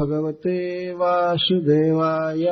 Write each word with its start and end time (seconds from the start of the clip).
भगवते 0.00 0.58
वासुदेवाय। 0.94 2.46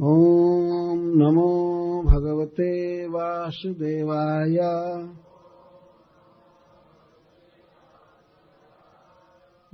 ॐ 0.00 1.00
नमो 1.16 1.50
भगवते 2.02 2.70
वासुदेवाय। 3.06 4.58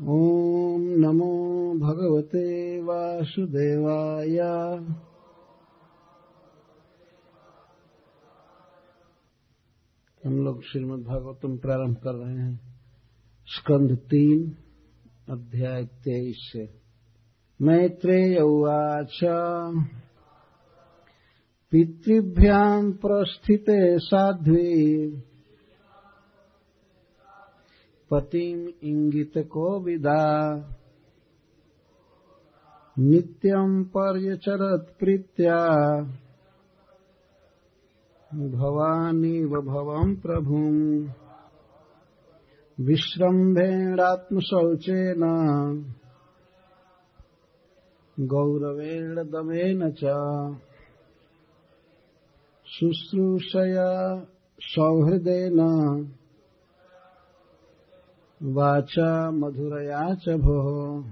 ॐ 0.00 0.82
नमो 1.04 1.32
भगवते 1.78 2.46
वासुदेवाय। 2.82 4.38
हम 10.24 10.44
लोग 10.44 10.62
श्रीमद् 10.62 11.04
भागवतम 11.04 11.56
प्रारंभ 11.56 11.96
कर 11.96 12.14
रहे 12.14 12.34
हैं। 12.34 12.65
स्कंध 13.48 13.98
तीन, 13.98 14.56
अध्याय 15.28 15.84
तेईस 15.84 16.68
मैत्रेय 17.62 18.40
उवाच। 18.40 19.20
पितृभ्याम् 21.70 22.92
प्रस्थिते 22.92 23.98
साध्वी। 23.98 25.10
पतिम् 28.10 28.84
इङ्गितको 28.84 29.80
विदा। 29.80 30.56
नित्यम् 32.98 33.84
पर्यचरत् 33.84 34.98
प्रीत्या। 34.98 35.66
भवानीव 38.34 39.48
भवम् 39.48 40.16
प्रभुम्। 40.16 41.08
विश्रम्भेणात्मशौचेन 42.80 43.92
गौरवेण 48.20 49.14
दमेन 49.14 49.90
च 49.90 50.00
शुश्रूषया 52.66 54.24
सौहृदेन, 54.60 55.60
वाचा 58.42 59.30
मधुरया 59.30 60.14
च 60.14 60.28
भोः। 60.28 61.04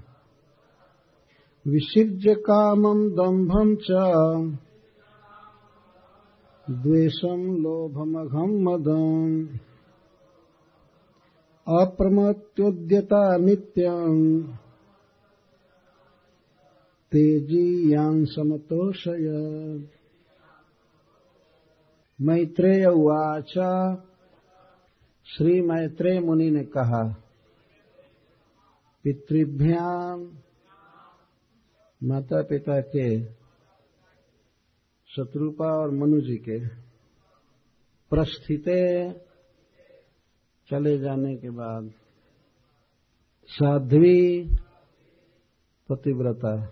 विसृज्य 1.67 2.33
कामम् 2.33 3.09
दम्भम् 3.09 3.75
च 3.75 3.91
द्वेषम् 6.71 7.57
लोभमघम् 7.57 8.63
मदम्। 8.63 9.47
अप्रमत्योद्यता 11.67 13.37
नित्यम् 13.37 14.43
तेजीयाम् 17.11 18.25
समतोषय 18.25 19.29
मैत्रेय 22.21 22.85
उवाच। 22.85 23.53
श्री 25.25 25.61
मैत्रेय 25.61 26.19
मुनि 26.19 26.51
ने 26.51 26.63
कहा 26.63 27.03
पितृभ्याम 29.03 30.37
माता 32.03 32.41
पिता 32.41 32.81
के, 32.81 33.25
शत्रुपा 35.07 35.67
और 35.67 35.91
मनु 35.91 36.21
जी 36.21 36.35
के, 36.35 36.67
प्रस्थिते 38.09 39.09
चले 40.69 40.97
जाने 40.97 41.35
के 41.35 41.49
बाद 41.49 41.93
साध्वी 43.47 44.49
पतिव्रता 45.89 46.65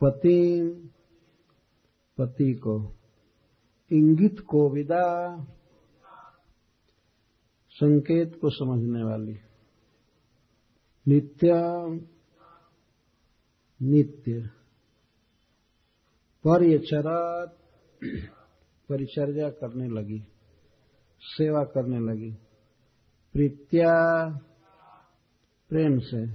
पति 0.00 0.60
पति 2.18 2.54
को 2.54 2.94
इंगित 3.92 4.40
को 4.40 4.70
विदा, 4.70 5.06
संकेत 7.70 8.38
को 8.40 8.50
समझने 8.50 9.02
वाली। 9.04 9.36
नित्य 11.08 11.48
नित्य। 13.82 14.50
परिचरत 16.44 17.58
परिचर्या 18.88 19.50
करने 19.50 19.88
लगी। 19.88 20.24
सेवा 21.28 21.64
करने 21.64 21.98
लगी। 21.98 22.30
प्रीत्या 23.32 23.94
प्रेम 25.68 25.98
से, 25.98 26.32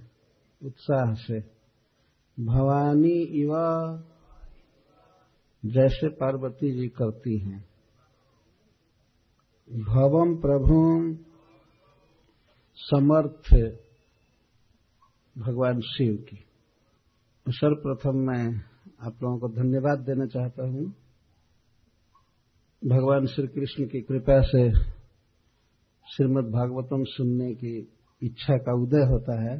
उत्साह 0.67 1.13
से, 1.13 1.39
भवानी 2.39 3.41
इवा 3.41 3.97
जैसे 5.65 6.09
पार्वती 6.09 6.71
जी 6.71 6.87
करती 6.87 7.37
हैं। 7.37 7.65
भवम 9.69 10.35
प्रभु 10.35 11.15
समर्थ 12.77 13.55
भगवान 15.37 15.79
शिव 15.79 16.15
की। 16.15 16.45
सर्वप्रथम 17.49 18.17
मैं 18.17 18.61
आप 19.01 19.23
लोगों 19.23 19.39
को 19.39 19.49
धन्यवाद 19.49 19.99
देना 19.99 20.25
चाहता 20.25 20.63
हूँ। 20.63 21.02
भगवान 22.85 23.25
श्री 23.25 23.47
कृष्ण 23.47 23.85
की 23.85 24.01
कृपा 24.01 24.41
से 24.41 24.61
श्रीमद् 26.07 26.45
भागवतम 26.45 27.03
सुनने 27.03 27.53
की 27.53 27.77
इच्छा 28.21 28.57
का 28.57 28.73
उदय 28.81 29.03
होता 29.03 29.35
है 29.43 29.57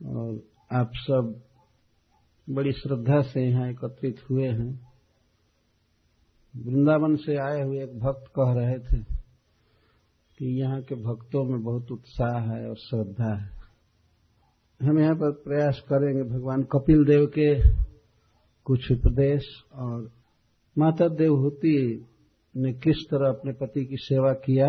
और 0.00 0.42
आप 0.72 0.90
सब 0.94 1.42
बड़ी 2.50 2.72
श्रद्धा 2.72 3.20
से 3.22 3.44
यहाँ 3.46 3.70
एकत्रित 3.70 4.20
हुए 4.30 4.48
हैं। 4.48 4.90
वृंदावन 6.54 7.16
से 7.16 7.36
आए 7.36 7.62
हुए 7.62 7.82
एक 7.82 7.98
भक्त 7.98 8.26
कह 8.38 8.52
रहे 8.52 8.78
थे 8.78 9.02
कि 10.40 10.60
यहाँ 10.60 10.80
के 10.82 10.94
भक्तों 10.94 11.44
में 11.44 11.62
बहुत 11.62 11.92
उत्साह 11.92 12.38
है 12.50 12.68
और 12.68 12.76
श्रद्धा 12.76 13.34
है। 13.34 13.50
हम 14.80 14.98
यहाँ 14.98 15.14
पर 15.14 15.32
प्रयास 15.32 15.82
करेंगे 15.92 16.22
भगवान 16.22 16.62
कपिल 16.62 17.04
देव 17.04 17.26
के 17.38 17.48
कुछ 18.66 18.92
उपदेश 18.92 19.48
और 19.74 20.23
माता 20.78 21.08
देवहूति 21.08 22.06
ने 22.56 22.72
किस 22.72 22.96
तरह 23.10 23.28
अपने 23.28 23.52
पति 23.52 23.84
की 23.84 23.96
सेवा 23.96 24.32
किया 24.32 24.66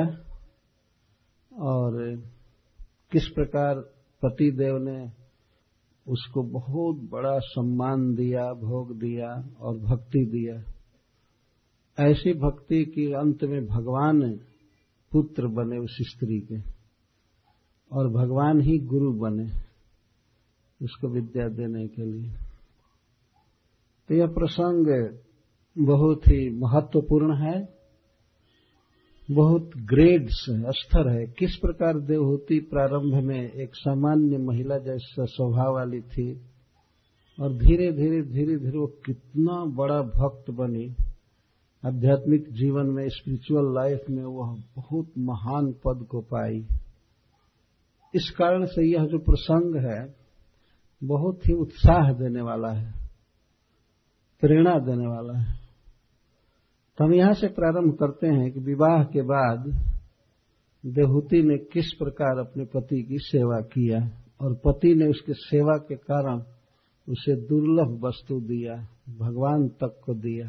और 1.59 2.15
किस 3.11 3.27
प्रकार 3.27 3.75
पति 4.23 4.51
देव 4.51 4.77
ने 4.77 5.11
उसको 6.07 6.43
बहुत 6.43 6.95
बड़ा 6.95 7.39
सम्मान 7.39 8.15
दिया, 8.15 8.53
भोग 8.53 8.99
दिया 8.99 9.55
और 9.59 9.77
भक्ति 9.77 10.25
दिया? 10.25 10.73
ऐसी 11.99 12.33
भक्ति 12.33 12.85
की 12.85 13.13
अंत 13.13 13.43
में 13.43 13.65
भगवान 13.67 14.39
पुत्र 15.11 15.47
बने 15.47 15.77
उस 15.77 15.97
स्त्री 16.01 16.39
के 16.39 16.59
और 17.91 18.09
भगवान 18.09 18.61
ही 18.61 18.77
गुरु 18.77 19.13
बने 19.13 19.47
उसको 20.81 21.07
विद्या 21.07 21.47
देने 21.47 21.87
के 21.87 22.05
लिए। 22.05 22.33
तो 24.07 24.15
यह 24.15 24.27
प्रसंग 24.27 24.87
बहुत 25.77 26.27
ही 26.27 26.49
महत्वपूर्ण 26.49 27.35
है, 27.37 27.75
बहुत 29.29 29.71
ग्रेड्स 29.85 30.45
स्तर 30.71 31.09
है। 31.09 31.25
किस 31.27 31.55
प्रकार 31.55 31.99
देवहूति 31.99 32.59
प्रारंभ 32.59 33.23
में 33.23 33.51
एक 33.51 33.75
सामान्य 33.75 34.37
महिला 34.37 34.77
जैसा 34.77 35.25
स्वभाव 35.25 35.73
वाली 35.73 36.01
थी 36.01 36.33
और 37.39 37.53
धीरे 37.53 37.91
धीरे 37.91 38.21
धीरे 38.21 38.57
धीरे 38.57 38.77
वो 38.77 38.87
कितना 39.05 39.63
बड़ा 39.75 40.01
भक्त 40.01 40.51
बनी। 40.51 40.95
आध्यात्मिक 41.83 42.49
जीवन 42.51 42.85
में 42.85 43.07
स्पिरिचुअल 43.09 43.73
लाइफ 43.75 44.09
में 44.09 44.23
वह 44.23 44.55
बहुत 44.75 45.11
महान 45.17 45.71
पद 45.85 46.05
को 46.09 46.21
पाई। 46.21 46.65
इस 48.13 48.29
कारण 48.29 48.65
से 48.65 48.85
यह 48.91 49.05
जो 49.05 49.17
प्रसंग 49.17 49.75
है, 49.85 50.15
बहुत 51.03 51.47
ही 51.47 51.53
उत्साह 51.53 52.11
देने 52.13 52.41
वाला 52.41 52.71
है, 52.71 52.93
प्रेरणा 54.43 54.79
देने 54.79 55.07
वाला 55.07 55.37
है। 55.39 55.64
तो 56.97 57.05
हम 57.05 57.13
यहाँ 57.13 57.33
से 57.33 57.47
प्रारंभ 57.47 57.93
करते 57.93 58.27
हैं 58.27 58.51
कि 58.51 58.59
विवाह 58.59 59.03
के 59.03 59.21
बाद 59.21 59.65
देहूति 60.83 61.41
ने 61.41 61.57
किस 61.57 61.91
प्रकार 61.93 62.39
अपने 62.39 62.65
पति 62.65 63.01
की 63.03 63.17
सेवा 63.17 63.59
किया 63.61 63.99
और 64.41 64.53
पति 64.53 64.93
ने 64.95 65.05
उसके 65.05 65.33
सेवा 65.33 65.77
के 65.77 65.95
कारण 65.95 66.41
उसे 67.07 67.35
दुर्लभ 67.35 68.05
वस्तु 68.05 68.39
दिया, 68.41 68.75
भगवान 69.19 69.67
तक 69.67 69.99
को 70.05 70.13
दिया। 70.13 70.47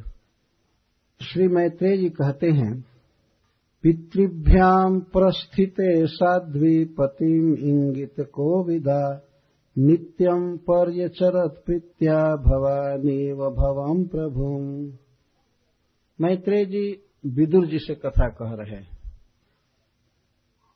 श्री 1.20 1.48
मैत्रेय 1.48 1.96
जी 1.96 2.08
कहते 2.08 2.46
हैं 2.46 2.84
पितृभ्याम 3.84 5.00
प्रस्थिते 5.00 6.06
साध्वी 6.06 6.84
पतिम 6.84 7.54
इंगित 7.54 8.20
को 8.20 8.64
विदा 8.64 9.02
नित्यम 9.76 10.56
पर्यचरत 10.56 11.62
प्रीत्या 11.66 12.18
भवानी 12.44 13.32
व 13.32 13.50
भवम 13.50 14.04
प्रभुम। 14.04 14.62
मैत्रेय 16.20 16.64
जी 16.64 17.02
विदुर 17.26 17.66
जी 17.66 17.78
से 17.78 17.94
कथा 17.94 18.28
कह 18.28 18.54
रहे 18.54 18.82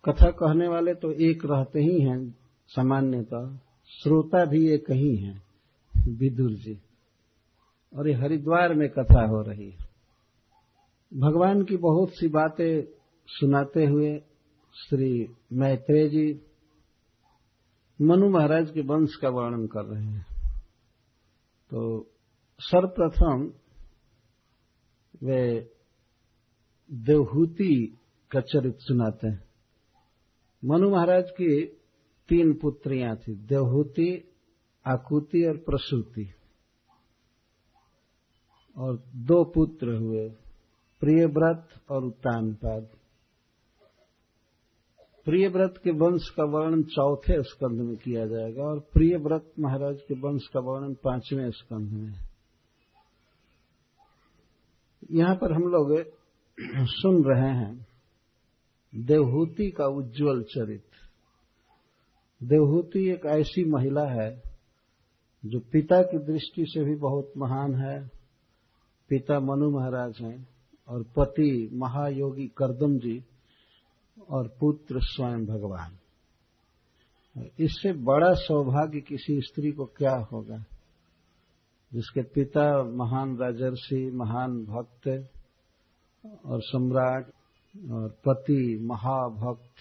कथा 0.05 0.31
कहने 0.31 0.69
वाले 0.69 0.95
तो 0.95 1.13
एक 1.13 1.43
रहते 1.45 1.81
ही 1.81 2.01
हैं, 2.01 2.35
सामान्यतः। 2.67 3.59
श्रोता 4.03 4.45
भी 4.45 4.71
एक 4.71 4.91
ही 4.91 5.17
हैं, 5.17 5.43
विदुर 6.09 6.53
जी। 6.53 6.81
और 7.97 8.09
ये 8.09 8.15
हरिद्वार 8.15 8.75
में 8.75 8.89
कथा 8.89 9.27
हो 9.27 9.43
रही 9.43 9.71
है। 9.71 9.79
भगवान 11.15 11.65
की 11.65 11.77
बहुत 11.77 12.11
सी 12.11 12.29
बातें 12.29 12.85
सुनाते 13.27 13.85
हुए 13.85 14.19
श्री 14.75 15.29
मैत्रेय 15.53 16.09
जी 16.09 16.41
मनु 18.03 18.31
महाराज 18.31 18.71
के 18.71 18.81
वंश 18.81 19.17
का 19.17 19.29
वर्णन 19.29 19.67
कर 19.67 19.85
रहे 19.85 20.05
हैं। 20.05 20.27
तो 21.71 22.07
सर्वप्रथम 22.59 23.53
वे 25.23 25.71
देवहूति 26.93 27.99
का 28.31 28.41
चरित्र 28.41 28.79
सुनाते 28.81 29.29
हैं। 29.29 29.43
मनु 30.65 30.91
महाराज 30.91 31.31
की 31.31 31.67
तीन 32.29 32.55
पुत्रियाँ 32.55 33.17
थी, 33.17 33.35
देवहूति, 33.35 34.33
आकुति 34.87 35.47
और 35.47 35.57
प्रसूति। 35.57 36.35
और 38.77 38.97
दो 39.17 39.45
पुत्र 39.45 39.95
हुए, 39.95 40.29
प्रियव्रत 41.01 41.69
और 41.91 42.05
उत्तानपाद 42.05 42.89
प्रियव्रत 45.25 45.75
के 45.85 45.91
वंश 45.91 46.29
का 46.31 46.45
वर्णन 46.45 46.83
चौथे 46.83 47.43
स्कंध 47.43 47.81
में 47.81 47.97
किया 47.97 48.27
जाएगा 48.27 48.63
और 48.63 48.81
प्रियव्रत 48.81 49.53
महाराज 49.59 50.01
के 50.01 50.15
वंश 50.15 50.47
का 50.47 50.61
वर्णन 50.61 50.95
पाँचवें 50.95 51.51
स्कंध 51.51 51.91
में 51.93 52.30
यहाँ 55.11 55.35
पर 55.35 55.53
हम 55.53 55.63
लोग 55.63 56.05
सुन 56.87 57.25
रहे 57.25 57.51
हैं 57.51 57.87
देवहूति 58.95 59.71
का 59.71 59.87
उज्जवल 59.87 60.43
चरित्र 60.43 60.91
देवहूति 62.43 63.11
एक 63.11 63.27
ऐसी 63.27 63.65
महिला 63.65 64.05
है 64.07 64.43
जो 65.47 65.61
पिता 65.61 66.03
की 66.03 66.19
दृष्टि 66.19 66.65
से 66.69 66.85
भी 66.85 66.95
बहुत 66.95 67.33
महान 67.37 67.75
है। 67.75 68.11
पिता 69.09 69.41
मनु 69.41 69.71
महाराज 69.71 70.15
हैं 70.21 70.49
और 70.89 71.03
पति 71.03 71.71
महायोगी 71.73 72.47
करदम 72.47 72.99
जी 72.99 73.25
और 74.31 74.49
पुत्र 74.61 75.01
स्वयं 75.01 75.47
भगवान। 75.47 75.97
इससे 77.61 77.93
बड़ा 77.93 78.33
सौभाग्य 78.33 79.01
किसी 79.01 79.41
स्त्री 79.41 79.73
को 79.73 79.85
क्या 79.85 80.15
होगा? 80.33 80.65
जिसके 81.93 82.23
पिता 82.23 82.83
महान 82.85 83.37
राजर्षि, 83.37 84.11
महान 84.15 84.65
भक्त 84.65 85.09
और 86.47 86.61
सम्राट 86.63 87.25
और 87.91 88.09
पति 88.27 88.79
महाभक्त, 88.83 89.75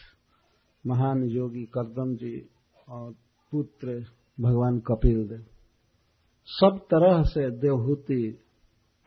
महान 0.87 1.23
योगी 1.23 1.65
करदम 1.65 2.15
जी 2.15 2.49
और 2.89 3.11
पुत्र 3.51 4.05
भगवान 4.41 4.79
कपिल 4.79 5.27
देव। 5.27 5.45
सब 6.47 6.79
तरह 6.91 7.23
से 7.23 7.49
देवहूति 7.51 8.39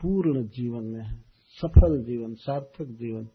पूर्ण 0.01 0.43
जीवन 0.47 0.83
में 0.83 1.05
है, 1.05 1.15
सफल 1.57 2.03
जीवन, 2.03 2.33
सार्थक 2.33 2.85
जीवन। 2.85 3.25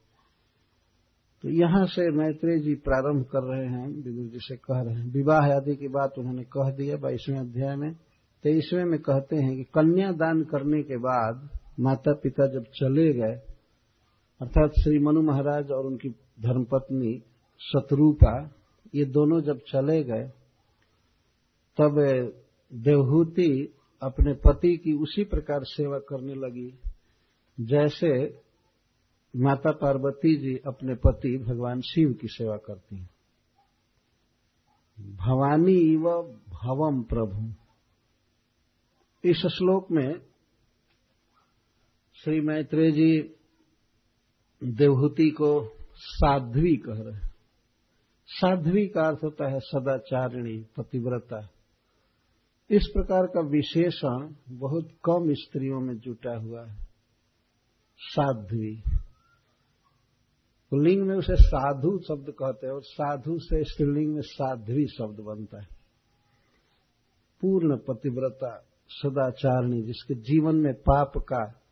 तो 1.44 1.48
यहाँ 1.48 1.86
से 1.86 2.10
मैत्रेय 2.10 2.58
जी 2.58 2.74
प्रारंभ 2.74 3.24
कर 3.24 3.42
रहे 3.42 3.66
हैं, 3.66 3.88
विदुर 3.88 4.26
जी 4.26 4.38
से 4.38 4.56
कह 4.56 4.80
रहे 4.80 4.94
हैं। 4.94 5.12
विवाह 5.12 5.52
आदि 5.56 5.76
की 5.76 5.88
बात 5.88 6.18
उन्होंने 6.18 6.44
कह 6.44 6.70
दिया 6.70 6.96
बाईसवें 6.96 7.38
अध्याय 7.38 7.76
में। 7.76 7.92
तेईसवें 8.42 8.84
में 8.84 8.98
कहते 9.00 9.36
हैं 9.36 9.56
कि 9.56 9.64
कन्या 9.64 10.12
दान 10.12 10.42
करने 10.44 10.82
के 10.82 10.96
बाद 10.96 11.48
माता 11.80 12.12
पिता 12.12 12.46
जब 12.46 12.64
चले 12.64 13.12
गए, 13.12 13.34
अर्थात 14.40 14.70
श्री 14.70 14.98
मनु 14.98 15.22
महाराज 15.22 15.70
और 15.70 15.86
उनकी 15.86 16.08
धर्मपत्नी 16.40 17.22
शत्रुपा, 17.60 18.50
ये 18.94 19.04
दोनों 19.04 19.40
जब 19.40 19.58
चले 19.58 20.04
गए, 20.04 20.28
तब 21.78 21.94
देवहूति 22.74 23.74
अपने 24.02 24.32
पति 24.32 24.76
की 24.76 24.92
उसी 24.92 25.24
प्रकार 25.24 25.60
सेवा 25.64 25.98
करने 25.98 26.34
लगी, 26.34 26.78
जैसे 27.60 28.40
माता 29.36 29.70
पार्वती 29.72 30.36
जी 30.36 30.56
अपने 30.66 30.94
पति 30.94 31.38
भगवान 31.38 31.80
शिव 31.80 32.12
की 32.12 32.28
सेवा 32.28 32.56
करती 32.56 32.96
हैं। 32.96 33.10
भवानी 34.98 35.96
व 35.96 36.22
भवम 36.48 37.02
प्रभु 37.02 37.67
इस 39.28 39.36
श्लोक 39.36 39.90
में 39.90 40.20
श्री 42.14 42.40
मैत्रेय 42.40 42.92
जी 42.92 43.34
देवहूति 44.64 45.30
को 45.30 45.76
साध्वी 45.94 46.76
कह 46.76 46.92
रहे 46.92 47.28
साध्वी 48.26 48.86
का 48.86 49.08
अर्थ 49.08 49.18
होता 49.24 49.50
है 49.50 49.60
सदाचारिणी, 49.60 50.66
पतिव्रता। 50.76 51.50
इस 52.70 52.90
प्रकार 52.94 53.26
का 53.26 53.40
विशेषण 53.40 54.34
बहुत 54.48 54.88
कम 55.04 55.32
स्त्रियों 55.32 55.80
में 55.80 55.98
जुटा 55.98 56.36
हुआ 56.36 56.66
है। 56.66 56.76
साध्वी। 57.98 58.82
लिंग 60.74 61.06
में 61.06 61.16
उसे 61.16 61.36
साधु 61.36 61.98
शब्द 62.08 62.30
कहते 62.30 62.66
हैं 62.66 62.74
और 62.74 62.82
साधु 62.82 63.38
से 63.38 63.64
स्त्रीलिंग 63.64 64.14
में 64.14 64.22
साध्वी 64.22 64.86
शब्द 64.86 65.20
बनता 65.20 65.60
है। 65.60 65.68
पूर्ण 67.40 67.76
पतिव्रता। 67.76 68.64
सदाचारणी, 68.88 69.82
जिसके 69.82 70.14
जीवन 70.14 70.56
में 70.56 70.74
पाप 70.74 71.12
का 71.16 71.62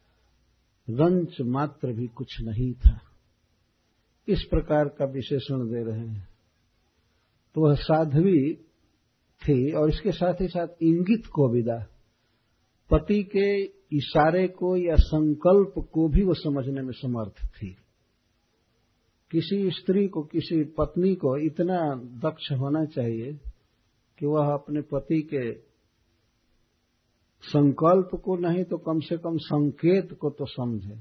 रंच 0.90 1.36
मात्र 1.40 1.92
भी 1.92 2.06
कुछ 2.06 2.40
नहीं 2.40 2.72
था। 2.72 3.00
इस 4.28 4.42
प्रकार 4.50 4.84
का 4.84 5.04
विशेषण 5.04 5.56
दे 5.56 5.90
रहे 5.90 6.08
हैं। 6.08 6.28
तो 7.54 7.68
वह 7.68 7.74
साध्वी 7.74 8.54
थी 9.42 9.72
और 9.72 9.88
इसके 9.88 10.12
साथ 10.12 10.34
ही 10.40 10.48
साथ 10.48 10.66
इंगित 10.82 11.26
को 11.26 11.48
विदा। 11.48 11.86
पति 12.90 13.22
के 13.22 13.64
इशारे 13.96 14.48
को 14.48 14.76
या 14.76 14.94
संकल्प 14.94 15.88
को 15.92 16.08
भी 16.08 16.24
वो 16.24 16.34
समझने 16.34 16.82
में 16.82 16.92
समर्थ 16.92 17.48
थी। 17.48 17.76
किसी 19.30 19.70
स्त्री 19.70 20.08
को, 20.08 20.22
किसी 20.22 20.64
पत्नी 20.64 21.14
को 21.14 21.36
इतना 21.36 21.94
दक्ष 21.94 22.52
होना 22.52 22.84
चाहिए 22.84 23.40
कि 24.18 24.26
वह 24.26 24.54
अपने 24.54 24.80
पति 24.80 25.22
के 25.22 25.52
संकल्प 27.46 28.10
को 28.24 28.36
नहीं 28.36 28.64
तो 28.64 28.78
कम 28.78 29.00
से 29.00 29.16
कम 29.16 29.36
संकेत 29.38 30.12
को 30.12 30.30
तो 30.30 30.46
समझे। 30.46 30.94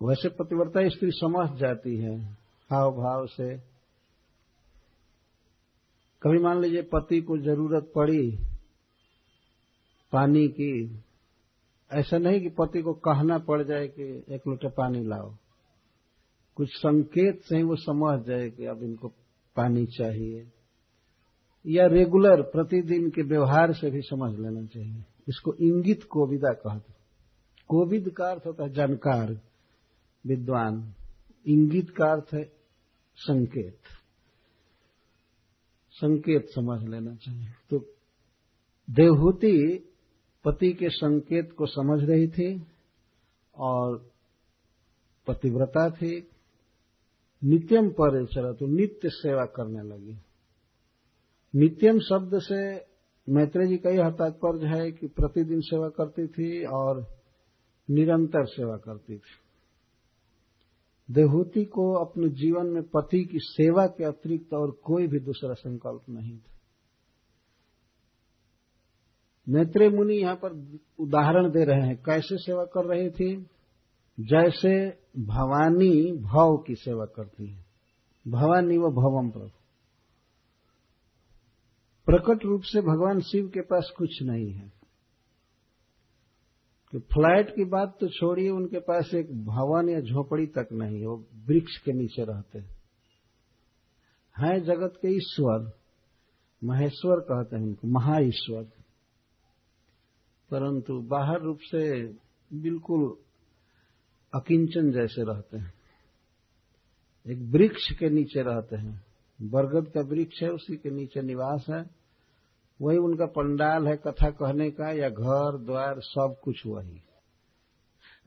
वैसे 0.00 0.28
पतिव्रता 0.28 0.88
स्त्री 0.88 1.10
समझ 1.10 1.48
जाती 1.58 1.96
है 1.96 2.18
हाव 2.70 2.90
भाव 2.92 3.26
से। 3.26 3.56
कभी 6.22 6.38
मान 6.38 6.60
लीजिए 6.60 6.82
पति 6.82 7.20
को 7.20 7.38
ज़रूरत 7.38 7.92
पड़ी 7.94 8.30
पानी 10.12 10.46
की, 10.48 10.72
ऐसा 11.90 12.18
नहीं 12.18 12.40
कि 12.40 12.48
पति 12.48 12.82
को 12.82 12.92
कहना 12.92 13.38
पड़ 13.38 13.62
जाए 13.62 13.86
कि 13.88 14.04
एक 14.34 14.46
लोटे 14.48 14.68
पानी 14.68 15.04
लाओ। 15.04 15.34
कुछ 16.56 16.68
संकेत 16.70 17.40
से 17.42 17.56
ही 17.56 17.62
वो 17.62 17.76
समझ 17.76 18.18
जाए 18.26 18.48
कि 18.50 18.66
अब 18.66 18.82
इनको 18.82 19.08
पानी 19.56 19.86
चाहिए। 19.86 20.42
या 21.66 21.86
रेगुलर 21.86 22.42
प्रतिदिन 22.42 23.10
के 23.10 23.22
व्यवहार 23.22 23.72
से 23.72 23.90
भी 23.90 24.00
समझ 24.00 24.38
लेना 24.38 24.66
चाहिए। 24.66 25.04
इसको 25.28 25.54
इंगित 25.54 26.04
कोविदा 26.04 26.52
कहते 26.52 26.92
कोविद 27.68 28.10
का 28.10 28.24
अर्थ 28.30 28.46
होता 28.46 28.64
है 28.64 28.72
जानकार, 28.72 29.40
विद्वान। 30.26 30.94
इंगित 31.46 31.90
का 31.90 32.12
अर्थ 32.12 32.34
है 32.34 32.44
संकेत। 33.16 33.78
संकेत 35.90 36.46
समझ 36.48 36.88
लेना 36.88 37.14
चाहिए। 37.14 37.46
तो 37.70 37.78
देवहूति 38.90 39.86
पति 40.44 40.72
के 40.72 40.88
संकेत 40.88 41.52
को 41.52 41.66
समझ 41.66 42.10
रही 42.10 42.28
थी 42.28 42.66
और 43.56 44.10
पतिव्रता 45.26 45.90
थी। 45.90 46.30
नित्यम 47.44 47.88
पर 47.88 48.26
चला 48.26 48.52
तो 48.52 48.66
नित्य 48.66 49.08
सेवा 49.08 49.44
करने 49.44 49.82
लगी। 49.82 50.16
नित्यम 51.54 51.98
शब्द 51.98 52.30
से 52.34 52.76
मैत्रेय 53.28 53.68
जी 53.68 53.76
का 53.76 53.90
यह 53.90 54.10
तात्पर्य 54.10 54.66
है 54.66 54.92
कि 54.92 55.06
प्रतिदिन 55.06 55.60
सेवा 55.60 55.88
करती 55.88 56.26
थी 56.26 56.64
और 56.64 57.06
निरंतर 57.90 58.44
सेवा 58.44 58.76
करती 58.76 59.18
थी। 59.18 59.20
देहूति 61.10 61.64
को 61.64 61.92
अपने 61.92 62.28
जीवन 62.28 62.66
में 62.66 62.82
पति 62.82 63.24
की 63.24 63.38
सेवा 63.38 63.86
के 63.86 64.04
अतिरिक्त 64.04 64.54
और 64.54 64.70
कोई 64.70 65.06
भी 65.06 65.20
दूसरा 65.20 65.54
संकल्प 65.54 66.02
नहीं 66.10 66.38
था। 66.38 66.50
नेत्रे 69.48 69.88
मुनि 69.88 70.14
यहाँ 70.14 70.36
पर 70.36 70.78
उदाहरण 70.98 71.50
दे 71.50 71.64
रहे 71.64 71.86
हैं, 71.86 71.96
कैसे 71.96 72.36
सेवा 72.36 72.64
कर 72.64 72.84
रही 72.84 73.10
थी? 73.10 73.46
जैसे 74.20 74.90
भवानी 75.18 76.12
भव 76.12 76.64
की 76.66 76.74
सेवा 76.74 77.04
करती 77.04 77.50
है। 77.50 77.64
भवानी 78.28 78.78
व 78.78 78.82
भवम 78.82 79.30
प्रभु। 79.30 79.59
प्रकट 82.10 82.44
रूप 82.44 82.62
से 82.62 82.80
भगवान 82.80 83.20
शिव 83.20 83.48
के 83.48 83.60
पास 83.60 83.92
कुछ 83.96 84.22
नहीं 84.22 84.52
है। 84.52 84.72
कि 86.92 86.98
फ्लैट 86.98 87.50
की 87.50 87.64
बात 87.64 87.96
तो 88.00 88.08
छोड़िए, 88.08 88.50
उनके 88.50 88.78
पास 88.78 89.14
एक 89.14 89.46
भवन 89.46 89.88
या 89.88 90.00
झोपड़ी 90.00 90.46
तक 90.46 90.68
नहीं, 90.72 91.06
वो 91.06 91.24
वृक्ष 91.46 91.78
के 91.78 91.92
नीचे 91.92 92.24
रहते 92.24 92.58
हैं 92.58 94.62
जगत 94.62 94.98
के 95.02 95.08
ईश्वर, 95.08 95.72
महेश्वर 96.64 97.16
कहते 97.16 97.56
हैं 97.56 97.62
उनको, 97.62 97.88
महाईश्वर। 97.88 98.66
परंतु 100.50 101.00
बाहर 101.00 101.40
रूप 101.40 101.58
से 101.62 102.14
बिल्कुल 102.52 103.16
अकिंचन 104.34 104.92
जैसे 104.92 105.22
रहते 105.22 105.58
हैं। 105.58 105.74
एक 107.26 107.38
वृक्ष 107.38 107.98
के 107.98 108.10
नीचे 108.10 108.42
रहते 108.42 108.76
हैं। 108.76 109.06
बरगद 109.42 109.88
का 109.88 110.00
वृक्ष 110.00 110.42
है, 110.42 110.50
उसी 110.50 110.76
के 110.76 110.90
नीचे 110.90 111.22
निवास 111.22 111.66
है। 111.70 111.99
वही 112.82 112.98
उनका 112.98 113.26
पंडाल 113.26 113.86
है 113.86 113.96
कथा 113.96 114.30
कहने 114.30 114.70
का, 114.70 114.92
या 114.92 115.08
घर, 115.08 115.58
द्वार, 115.58 116.00
सब 116.00 116.36
कुछ 116.44 116.66
वही। 116.66 117.02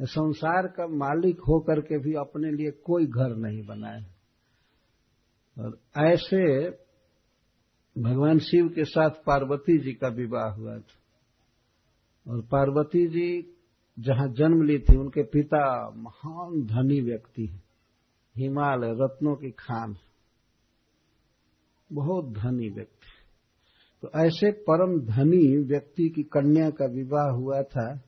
संसार 0.02 0.68
का 0.68 0.88
मालिक 0.88 1.40
होकर 1.40 1.82
के 1.82 2.00
भी 2.00 2.14
अपने 2.14 2.52
लिए 2.52 2.72
कोई 2.72 3.06
घर 3.06 3.36
नहीं 3.36 3.66
बनाए। 3.66 4.06
और 5.60 5.80
ऐसे 5.98 6.70
भगवान 8.02 8.40
शिव 8.40 8.68
के 8.68 8.86
साथ 8.86 9.10
पार्वती 9.10 9.78
जी 9.78 9.94
का 9.94 10.08
विवाह 10.08 10.50
हुआ 10.54 10.78
था। 10.78 11.04
और 12.32 12.42
पार्वती 12.42 13.08
जी 13.08 13.58
जहाँ 14.00 14.28
जन्म 14.28 14.64
ली 14.64 14.80
थी, 14.80 14.98
उनके 14.98 15.24
पिता 15.24 15.90
महान 15.90 16.66
धनी 16.66 17.02
व्यक्ति 17.02 17.46
हैं। 17.46 17.64
हिमालय 18.38 18.92
रत्नों 18.92 19.36
की 19.36 19.52
खान। 19.52 19.96
बहुत 21.94 22.26
धनी 22.26 22.70
व्यक्ति। 22.70 23.13
तो 24.04 24.10
ऐसे 24.16 24.52
परम 24.52 25.00
धनी 25.00 25.58
व्यक्ति 25.58 26.10
की 26.10 26.24
कन्या 26.24 26.70
का 26.70 26.86
विवाह 26.86 27.30
हुआ 27.30 27.62
था। 27.62 28.02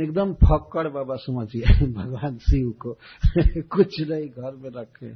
एकदम 0.00 0.34
फक्कड़ 0.34 0.88
बाबा 0.88 1.16
समझिए, 1.16 1.86
भगवान 1.92 2.38
शिव 2.38 2.70
को। 2.70 2.98
कुछ 3.62 4.00
नहीं 4.00 4.28
घर 4.28 4.56
में 4.56 4.70
रखे। 4.70 5.14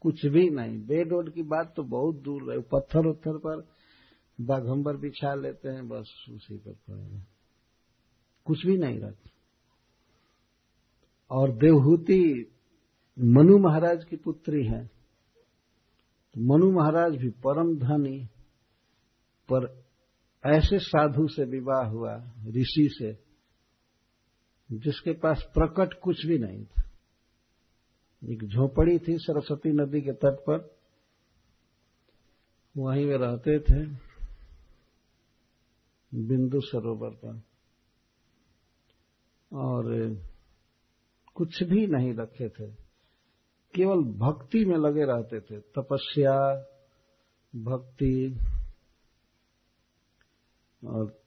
कुछ 0.00 0.26
भी 0.26 0.50
नहीं। 0.50 0.86
बेड 0.86 1.12
वोड 1.12 1.32
की 1.32 1.42
बात 1.42 1.72
तो 1.76 1.82
बहुत 1.82 2.16
दूर 2.22 2.42
रहे। 2.42 2.58
पत्थर 2.58 3.06
उत्थर 3.06 3.38
पर 3.38 3.68
बाघम्बर 4.40 4.96
बिछा 4.96 5.34
लेते 5.34 5.68
हैं, 5.68 5.88
बस 5.88 6.26
उसी 6.30 6.56
पर 6.56 6.72
पड़े 6.72 7.22
कुछ 8.44 8.66
भी 8.66 8.76
नहीं 8.76 9.00
रखते 9.00 9.30
और 11.30 11.52
देवहूति 11.52 12.50
मनु 13.18 13.58
महाराज 13.58 14.04
की 14.04 14.16
पुत्री 14.16 14.66
है। 14.66 14.97
मनु 16.36 16.72
महाराज 16.72 17.16
भी 17.16 17.30
परम 17.30 17.78
धनी 17.78 18.24
पर 19.52 19.84
ऐसे 20.46 20.78
साधु 20.78 21.28
से 21.28 21.44
विवाह 21.44 21.86
हुआ 21.88 22.16
ऋषि 22.48 22.88
से, 22.92 23.18
जिसके 24.78 25.12
पास 25.12 25.42
प्रकट 25.54 26.00
कुछ 26.00 26.26
भी 26.26 26.38
नहीं 26.38 26.64
था। 26.64 26.82
एक 28.32 28.44
झोपड़ी 28.44 28.98
थी 28.98 29.18
सरस्वती 29.18 29.68
नदी 29.68 30.00
के 30.00 30.12
तट 30.12 30.40
पर, 30.50 30.78
वहीं 32.76 33.06
वे 33.06 33.16
रहते 33.16 33.58
थे, 33.60 33.86
बिंदु 36.14 36.60
सरोवर 36.60 37.10
पर। 37.10 37.42
और 39.56 40.14
कुछ 41.34 41.62
भी 41.62 41.86
नहीं 41.86 42.14
रखे 42.14 42.48
थे। 42.48 42.87
केवल 43.74 43.96
भक्ति 43.96 44.64
में 44.64 44.76
लगे 44.76 45.04
रहते 45.04 45.40
थे, 45.40 45.60
तपस्या, 45.60 46.64
भक्ति 47.56 48.38
और 50.86 51.18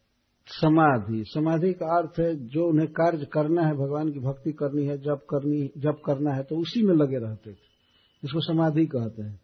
समाधि। 0.48 1.24
समाधि 1.28 1.74
का 1.74 1.98
अर्थ 1.98 2.20
है 2.20 2.48
जो 2.48 2.68
उन्हें 2.68 2.92
कार्य 2.92 3.26
करना 3.26 3.62
है, 3.62 3.74
भगवान 3.74 4.12
की 4.12 4.20
भक्ति 4.20 4.52
करनी 4.52 4.86
है 4.86 4.98
जब 4.98 5.18
करनी 5.30 5.72
जब 5.78 6.02
करना 6.06 6.34
है 6.34 6.44
तो 6.44 6.58
उसी 6.58 6.84
में 6.84 6.96
लगे 6.96 7.18
रहते 7.18 7.52
थे। 7.52 7.72
इसको 8.24 8.40
समाधि 8.40 8.86
कहते 8.86 9.22
हैं। 9.22 9.42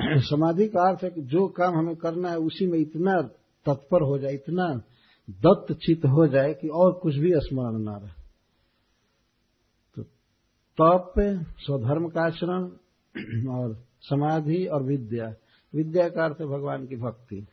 समाधि 0.20 0.68
का 0.68 0.88
अर्थ 0.88 1.04
है 1.04 1.10
कि 1.10 1.20
जो 1.20 1.48
काम 1.48 1.74
हमें 1.74 1.96
करना 1.96 2.30
है, 2.30 2.36
उसी 2.36 2.66
में 2.66 2.78
इतना 2.78 3.22
तत्पर 3.66 4.02
हो 4.02 4.18
जाए, 4.18 4.34
इतना 4.34 4.82
दत्त 5.30 5.72
चित 5.72 6.04
हो 6.04 6.26
जाए 6.26 6.54
कि 6.54 6.68
और 6.68 6.92
कुछ 6.92 7.16
भी 7.16 7.32
स्मरण 7.36 7.78
ना 7.78 7.96
रहे। 7.96 8.21
तप, 10.80 11.12
स्वधर्म 11.58 12.08
का 12.08 12.26
आचरण 12.26 12.62
और 13.50 13.84
समाधि 14.00 14.66
और 14.66 14.82
विद्या। 14.82 15.34
विद्या 15.74 16.08
का 16.08 16.24
अर्थ 16.24 16.42
भगवान 16.42 16.86
की 16.86 16.96
भक्ति। 16.96 17.46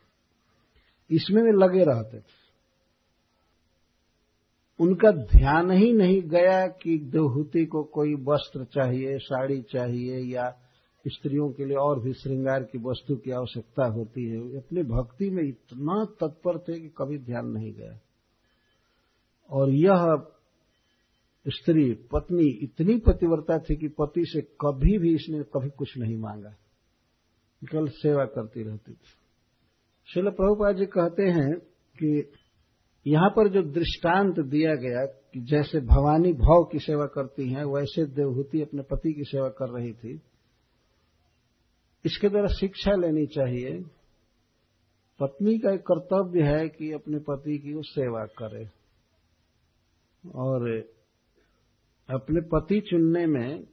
इसमें 1.10 1.42
वे 1.42 1.52
लगे 1.52 1.84
रहते 1.84 2.40
उनका 4.80 5.10
ध्यान 5.10 5.70
ही 5.70 5.92
नहीं 5.92 6.22
गया 6.22 6.66
कि 6.66 6.98
देवहूति 6.98 7.64
को 7.64 7.82
कोई 7.82 8.14
वस्त्र 8.14 8.64
चाहिए, 8.64 9.18
साड़ी 9.18 9.62
चाहिए 9.62 10.18
या 10.18 10.56
स्त्रियों 11.06 11.50
के 11.50 11.64
लिए 11.64 11.76
और 11.76 12.00
भी 12.00 12.12
श्रृंगार 12.12 12.62
की 12.62 12.78
वस्तु 12.78 13.16
की 13.16 13.30
आवश्यकता 13.30 13.86
होती 13.86 14.28
है। 14.28 14.56
अपनी 14.56 14.82
भक्ति 14.82 15.30
में 15.30 15.42
इतना 15.42 16.04
तत्पर 16.04 16.58
थे 16.58 16.80
कि 16.80 16.88
कभी 16.88 17.18
ध्यान 17.18 17.46
नहीं 17.46 17.72
गया। 17.72 18.00
और 19.50 19.70
यह 19.70 20.26
स्त्री, 21.48 21.94
पत्नी, 21.94 22.46
इतनी 22.62 22.96
पतिव्रता 22.96 23.58
थी 23.58 23.76
कि 23.76 23.88
पति 23.88 24.24
से 24.26 24.40
कभी 24.40 24.98
भी 24.98 25.14
इसने 25.14 25.42
कभी 25.42 25.70
कुछ 25.70 25.98
नहीं 25.98 26.16
मांगा। 26.16 26.50
केवल 27.64 27.88
सेवा 27.88 28.24
करती 28.24 28.62
रहती 28.62 28.92
थी। 28.92 29.08
शिल 30.14 30.30
प्रभुपा 30.30 30.72
जी 30.72 30.86
कहते 30.86 31.22
हैं 31.22 31.54
कि 31.96 32.32
यहाँ 33.06 33.30
पर 33.30 33.48
जो 33.48 33.62
दृष्टांत 33.62 34.40
दिया 34.40 34.74
गया 34.74 35.04
कि 35.06 35.40
जैसे 35.40 35.80
भवानी 35.80 36.32
भाव 36.32 36.64
की 36.64 36.78
सेवा 36.78 37.06
करती 37.06 37.52
हैं, 37.52 37.64
वैसे 37.64 38.06
देवहूति 38.06 38.62
अपने 38.62 38.82
पति 38.82 39.12
की 39.12 39.24
सेवा 39.24 39.48
कर 39.48 39.68
रही 39.68 39.92
थी, 39.92 40.20
इसके 42.04 42.28
द्वारा 42.28 42.46
शिक्षा 42.46 42.92
लेनी 42.92 43.26
चाहिए। 43.26 43.82
पत्नी 45.20 45.58
का 45.58 45.72
एक 45.72 45.80
कर्तव्य 45.80 46.42
है 46.42 46.68
कि 46.68 46.92
अपने 46.92 47.18
पति 47.18 47.58
की 47.58 47.74
वो 47.74 47.82
सेवा 47.82 48.24
करे। 48.24 48.66
और 50.34 50.84
अपने 52.10 52.40
पति 52.40 52.80
चुनने 52.80 53.26
में 53.26 53.64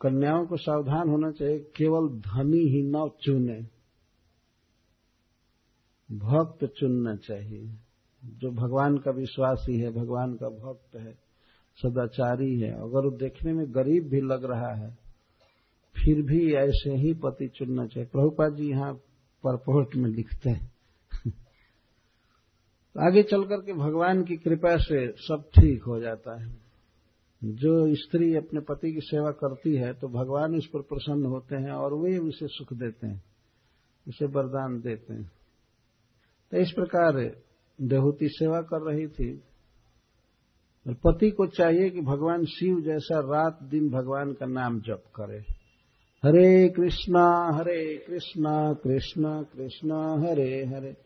कन्याओं 0.00 0.46
को 0.46 0.56
सावधान 0.56 1.08
होना 1.08 1.30
चाहिए, 1.30 1.58
केवल 1.58 2.08
धनी 2.08 2.58
ही 2.58 2.82
न 2.82 3.10
चुने। 3.22 3.74
भक्त 6.16 6.64
चुनना 6.64 7.16
चाहिए। 7.16 7.76
जो 8.24 8.50
भगवान 8.50 8.98
का 8.98 9.10
विश्वासी 9.10 9.78
है, 9.78 9.90
भगवान 9.90 10.34
का 10.34 10.48
भक्त 10.48 10.96
है, 10.96 11.12
सदाचारी 11.82 12.60
है, 12.60 12.70
अगर 12.70 13.04
वो 13.04 13.10
देखने 13.10 13.52
में 13.52 13.74
गरीब 13.74 14.08
भी 14.08 14.20
लग 14.20 14.44
रहा 14.44 14.74
है, 14.74 14.90
फिर 15.94 16.22
भी 16.22 16.54
ऐसे 16.54 16.96
ही 16.96 17.14
पति 17.14 17.48
चुनना 17.48 17.86
चाहिए। 17.86 18.08
प्रभुपा 18.12 18.48
जी 18.48 18.70
यहाँ 18.70 18.94
परपोर्ट 19.44 19.96
में 19.96 20.10
लिखते 20.10 20.50
हैं। 20.50 20.72
आगे 23.00 23.22
चलकर 23.22 23.56
के 23.56 23.72
भगवान 23.72 24.24
की 24.24 24.36
कृपा 24.36 24.76
से 24.76 25.12
सब 25.12 25.50
ठीक 25.58 25.82
हो 25.82 26.00
जाता 26.00 26.42
है। 26.42 26.63
जो 27.44 27.94
स्त्री 27.94 28.36
अपने 28.36 28.60
पति 28.60 28.92
की 28.92 29.00
सेवा 29.00 29.30
करती 29.30 29.76
है 29.76 29.92
तो 29.94 30.08
भगवान 30.08 30.56
उस 30.56 30.66
पर 30.66 30.80
प्रसन्न 30.80 31.26
होते 31.26 31.56
हैं 31.56 31.70
और 31.70 31.94
वे 31.94 32.18
उसे 32.18 32.46
सुख 32.48 32.72
देते 32.72 33.06
हैं, 33.06 33.22
उसे 34.08 34.26
वरदान 34.26 34.80
देते 34.80 35.14
हैं। 35.14 35.32
तो 36.50 36.56
इस 36.56 36.72
प्रकार 36.72 37.36
देहूती 37.82 38.28
सेवा 38.28 38.60
कर 38.60 38.92
रही 38.92 39.06
थी। 39.06 39.42
और 40.86 40.94
पति 40.94 41.30
को 41.30 41.46
चाहिए 41.46 41.90
कि 41.90 42.00
भगवान 42.00 42.44
शिव 42.44 42.80
जैसा 42.80 43.20
रात 43.20 43.58
दिन 43.62 43.90
भगवान 43.90 44.32
का 44.32 44.46
नाम 44.46 44.80
जप 44.80 45.02
करे। 45.16 45.38
हरे 46.24 46.68
कृष्णा 46.68 47.50
हरे 47.54 48.04
कृष्णा 48.06 48.72
कृष्णा 48.72 49.42
कृष्णा, 49.42 50.16
हरे 50.20 50.64
हरे। 50.64 50.96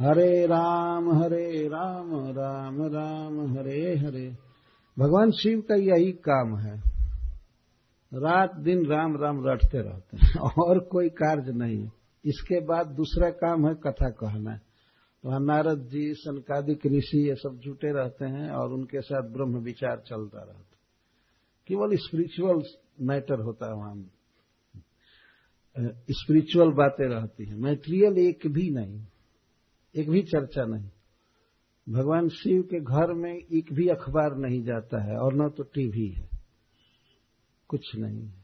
हरे 0.00 0.46
राम 0.46 1.12
हरे 1.12 1.68
राम 1.68 2.28
राम 2.30 2.82
राम, 2.82 3.58
हरे 3.58 3.96
हरे। 3.96 4.47
भगवान 4.98 5.30
शिव 5.30 5.60
का 5.60 5.74
यही 5.74 6.12
काम 6.12 6.56
है। 6.58 6.78
रात 8.14 8.56
दिन 8.56 8.86
राम 8.86 9.16
राम 9.16 9.46
रटते 9.46 9.78
रहते 9.78 10.16
हैं। 10.16 10.40
और 10.68 10.78
कोई 10.78 11.08
कार्य 11.08 11.52
नहीं। 11.52 11.84
है 11.84 11.92
इसके 12.24 12.60
बाद 12.60 12.86
दूसरा 12.86 13.30
काम 13.30 13.68
है 13.68 13.74
कथा 13.74 14.10
कहना। 14.10 14.60
वहाँ 15.24 15.40
नारद 15.40 15.78
जी, 15.78 16.14
सनकादिक 16.14 16.86
ऋषि 16.86 17.28
ये 17.28 17.34
सब 17.34 17.58
जुटे 17.58 17.92
रहते 17.92 18.24
हैं 18.24 18.50
और 18.50 18.72
उनके 18.72 19.00
साथ 19.00 19.22
ब्रह्म 19.30 19.58
विचार 19.58 20.02
चलता 20.06 20.38
रहता 20.38 20.58
है। 20.58 20.78
केवल 21.66 21.96
स्पिरिचुअल 21.96 22.62
मैटर 23.00 23.40
होता 23.40 23.66
है 23.66 23.72
वहाँ। 23.72 24.10
स्पिरिचुअल 26.10 26.70
बातें 26.70 27.08
रहती 27.08 27.44
हैं। 27.44 27.56
मैटेरियल 27.56 28.18
एक 28.18 28.38
भी 28.46 28.70
नहीं। 28.70 29.06
एक 29.96 30.10
भी 30.10 30.22
चर्चा 30.22 30.64
नहीं। 30.64 30.90
भगवान 31.88 32.28
शिव 32.28 32.62
के 32.62 32.80
घर 32.80 33.12
में 33.12 33.34
एक 33.34 33.72
भी 33.72 33.88
अखबार 33.88 34.36
नहीं 34.36 34.62
जाता 34.62 35.02
है 35.02 35.16
और 35.16 35.34
न 35.34 35.48
तो 35.48 35.62
टीवी 35.62 36.08
है। 36.08 36.28
कुछ 37.68 37.96
नहीं 37.96 38.22
है। 38.22 38.38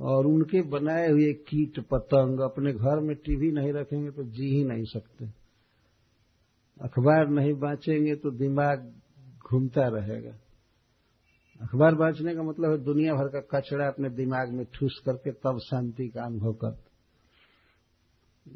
और 0.00 0.26
उनके 0.26 0.62
बनाए 0.62 1.08
हुए 1.08 1.32
कीट 1.32 1.80
पतंग 1.80 2.40
अपने 2.40 2.72
घर 2.72 3.00
में 3.00 3.16
टीवी 3.16 3.50
नहीं 3.52 3.72
रखेंगे 3.72 4.10
तो 4.10 4.22
जी 4.22 4.56
ही 4.56 4.64
नहीं 4.64 4.84
सकते। 4.84 5.26
अखबार 6.80 7.28
नहीं 7.28 7.54
बांचेंगे 7.54 8.14
तो 8.14 8.30
दिमाग 8.30 8.94
घूमता 9.50 9.88
रहेगा। 9.88 10.38
अखबार 11.60 11.94
बांचने 11.94 12.34
का 12.34 12.42
मतलब 12.42 12.70
है 12.70 12.84
दुनिया 12.84 13.14
भर 13.14 13.28
का 13.28 13.40
कचरा 13.40 13.88
अपने 13.88 14.10
दिमाग 14.10 14.52
में 14.52 14.64
ठूस 14.64 15.02
करके 15.06 15.32
तब 15.32 15.58
शांति 15.58 16.08
का 16.08 16.24
अनुभव 16.24 16.52
करते। 16.52 16.88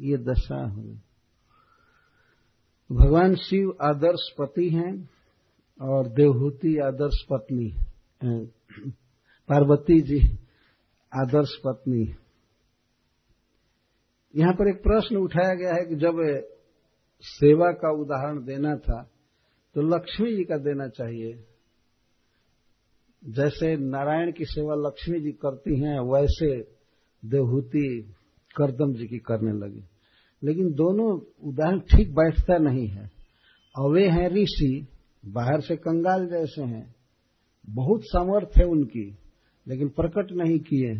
ये 0.05 0.17
दशा 0.17 0.63
हो 0.67 0.81
भगवान 2.89 3.35
शिव 3.35 3.69
आदर्श 3.81 4.29
पति 4.39 4.69
हैं 4.69 4.91
और 5.79 6.07
देवहूति 6.07 6.77
आदर्श 6.77 7.21
पत्नी 7.31 7.69
पार्वती 9.49 9.99
जी 10.01 10.19
आदर्श 11.11 11.55
पत्नी 11.65 12.03
यहाँ 14.33 14.53
पर 14.53 14.69
एक 14.69 14.83
प्रश्न 14.83 15.15
उठाया 15.15 15.53
गया 15.53 15.73
है 15.73 15.85
कि 15.85 15.95
जब 15.95 16.21
सेवा 17.23 17.71
का 17.71 17.91
उदाहरण 18.01 18.43
देना 18.45 18.75
था 18.75 19.01
तो 19.75 19.81
लक्ष्मी 19.81 20.35
जी 20.35 20.43
का 20.43 20.57
देना 20.57 20.87
चाहिए। 20.87 21.33
जैसे 23.23 23.75
नारायण 23.77 24.31
की 24.31 24.45
सेवा 24.45 24.75
लक्ष्मी 24.75 25.19
जी 25.19 25.31
करती 25.31 25.79
हैं, 25.79 25.99
वैसे 25.99 26.49
देवहूति 27.23 28.13
करदम 28.55 28.93
जी 28.93 29.07
की 29.07 29.17
करने 29.17 29.51
लगी। 29.51 29.83
लेकिन 30.43 30.73
दोनों 30.73 31.21
उदाहरण 31.49 31.79
ठीक 31.79 32.13
बैठता 32.15 32.57
नहीं 32.57 32.87
है। 32.87 33.11
अवे 33.75 34.07
हैं 34.07 34.29
ऋषि, 34.29 34.87
बाहर 35.25 35.61
से 35.61 35.75
कंगाल 35.75 36.27
जैसे 36.27 36.63
हैं। 36.63 36.95
बहुत 37.69 38.01
सामर्थ्य 38.03 38.61
है 38.61 38.65
उनकी, 38.65 39.17
लेकिन 39.67 39.89
प्रकट 39.89 40.31
नहीं 40.31 40.59
किए 40.59 40.95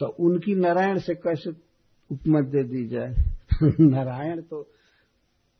तो 0.00 0.06
उनकी 0.06 0.54
नारायण 0.54 0.98
से 0.98 1.14
कैसे 1.14 1.50
उपमा 2.10 2.40
दे 2.40 2.64
दी 2.64 2.88
जाए? 2.88 3.14
नारायण 3.80 4.42
तो 4.42 4.68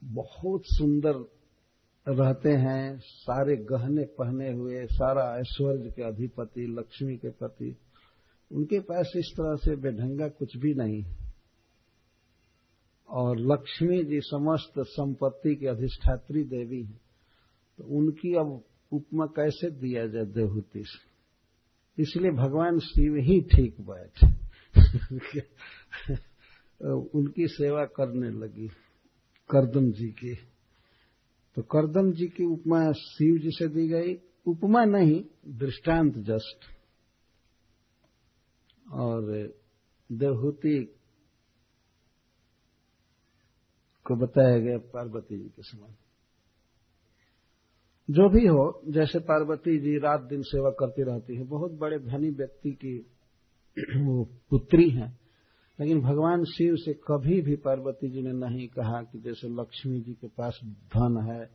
बहुत 0.05 0.63
सुंदर 0.65 1.15
रहते 2.09 2.51
हैं, 2.51 2.99
सारे 2.99 3.57
गहने 3.57 4.05
पहने 4.05 4.53
हुए, 4.53 4.87
सारा 4.87 5.39
ऐश्वर्य 5.39 5.91
के 5.91 6.03
अधिपति, 6.03 6.67
लक्ष्मी 6.67 7.17
के 7.17 7.31
पति। 7.31 7.77
उनके 8.53 8.81
पास 8.81 9.13
इस 9.17 9.33
तरह 9.37 9.57
से 9.57 9.77
बेढंगा 9.77 10.29
कुछ 10.29 10.57
भी 10.57 10.75
नहीं 10.75 11.05
और 13.13 13.39
लक्ष्मी 13.39 14.05
जी 14.05 14.21
समस्त 14.21 14.73
संपत्ति 14.79 15.57
की 15.57 15.67
अधिष्ठात्री 15.67 16.45
देवी 16.45 16.83
हैं। 16.83 17.01
तो 17.79 17.85
उनकी 17.85 18.35
अब 18.35 18.65
उपमा 18.93 19.27
कैसे 19.27 19.71
दिया 19.71 20.07
जाए 20.07 20.25
देवहूति 20.25 20.85
से? 20.87 21.13
इसलिए 22.03 22.31
भगवान 22.31 22.79
शिव 22.79 23.17
ही 23.17 23.41
ठीक 23.41 23.81
बैठे। 23.81 24.43
उनकी 27.15 27.49
सेवा 27.49 27.85
करने 27.85 28.31
लगी 28.31 28.71
करदम 29.51 29.93
जी 29.93 30.09
की। 30.09 30.39
तो 31.57 31.63
करदम 31.63 32.13
जी 32.13 32.27
की 32.27 32.45
उपमा 32.45 32.93
शिव 32.93 33.39
जी 33.39 33.51
से 33.51 33.69
दी 33.69 33.89
गई। 33.89 34.19
उपमा 34.47 34.85
नहीं, 34.85 35.25
दृष्टांत 35.49 36.19
जस्ट। 36.19 36.65
और 38.93 39.53
देवहूति 40.13 40.95
को 44.05 44.17
बताया 44.17 44.59
गया 44.59 44.79
पार्वती 44.79 45.39
जी 45.39 45.49
के 45.49 45.63
समान। 45.63 45.91
जो 48.11 48.29
भी 48.29 48.47
हो, 48.47 48.81
जैसे 48.89 49.19
पार्वती 49.19 49.79
जी 49.79 49.99
रात 49.99 50.21
दिन 50.21 50.43
सेवा 50.43 50.71
करती 50.71 51.03
रहती 51.03 51.37
है, 51.37 51.45
बहुत 51.45 51.73
बड़े 51.73 51.99
धनी 51.99 52.31
व्यक्ति 52.31 52.71
की 52.71 53.07
वो 54.03 54.25
पुत्री 54.51 54.91
हैं। 54.91 55.19
लेकिन 55.81 56.01
भगवान 56.01 56.45
शिव 56.45 56.77
से 56.77 56.93
कभी 56.93 57.43
भी 57.43 57.57
पार्वती 57.57 58.11
जी 58.11 58.23
ने 58.23 58.33
नहीं 58.33 58.69
कहा 58.69 59.03
कि 59.03 59.19
जैसे 59.19 59.49
लक्ष्मी 59.49 60.01
जी 60.01 60.13
के 60.13 60.27
पास 60.27 60.61
धन 60.65 61.31
है, 61.31 61.51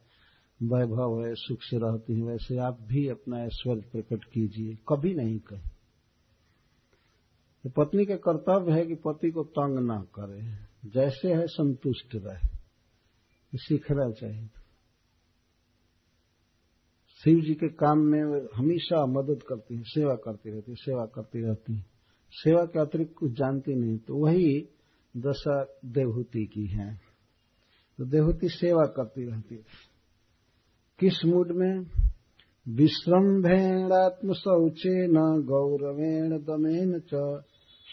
वैभव 0.64 1.26
है, 1.26 1.36
सुख 1.36 1.58
से 1.62 1.78
रहती 1.78 2.16
है, 2.16 2.24
वैसे 2.24 2.58
आप 2.58 2.78
भी 2.82 3.08
अपना 3.08 3.44
ऐश्वर्य 3.44 3.82
प्रकट 3.82 4.24
कीजिए। 4.24 4.76
कभी 4.90 5.14
नहीं 5.14 5.40
कहे। 5.40 5.70
तो 7.64 7.70
पत्नी 7.70 8.06
का 8.06 8.16
कर्तव्य 8.16 8.72
है 8.72 8.86
कि 8.86 8.96
पति 8.96 9.32
को 9.32 9.44
तंग 9.44 9.80
ना 9.80 10.00
करे। 10.00 10.67
जैसे 10.86 11.34
है 11.34 11.48
संतुष्ट 11.48 12.16
रहे। 12.16 12.58
सीखना 13.56 14.12
चाहिए। 14.12 14.50
शिव 17.24 17.42
जी 17.42 17.54
के 17.54 17.70
काम 17.70 17.98
में 17.98 18.48
हमेशा 18.56 19.06
मदद 19.06 19.44
करती 19.44 19.76
है, 19.76 19.84
सेवा 19.84 20.16
करती 20.16 20.50
रहती 20.50 20.72
है, 20.72 20.76
सेवा 20.76 21.06
करती 21.06 21.42
रहती 21.42 21.76
है। 21.76 21.86
सेवा 22.32 22.66
के 22.66 22.80
अतिरिक्त 22.80 23.14
कुछ 23.14 23.32
जानती 23.32 23.76
नहीं 23.76 23.98
तो 23.98 24.16
वही 24.16 24.70
दशा 25.18 25.80
देवहूति 25.86 26.46
की 26.46 26.66
है। 26.66 26.96
तो 27.98 28.06
देवहूति 28.06 28.50
सेवा 28.50 28.86
करती 28.86 29.32
रहती 29.32 29.56
है। 29.56 29.62
किस 31.00 31.26
मूड 31.26 31.52
में? 31.52 31.86
विश्रम्भेणात्म 32.68 34.34
न 34.88 35.44
गौरवेण 35.46 36.30
दमेन 36.30 37.00
च 37.00 37.42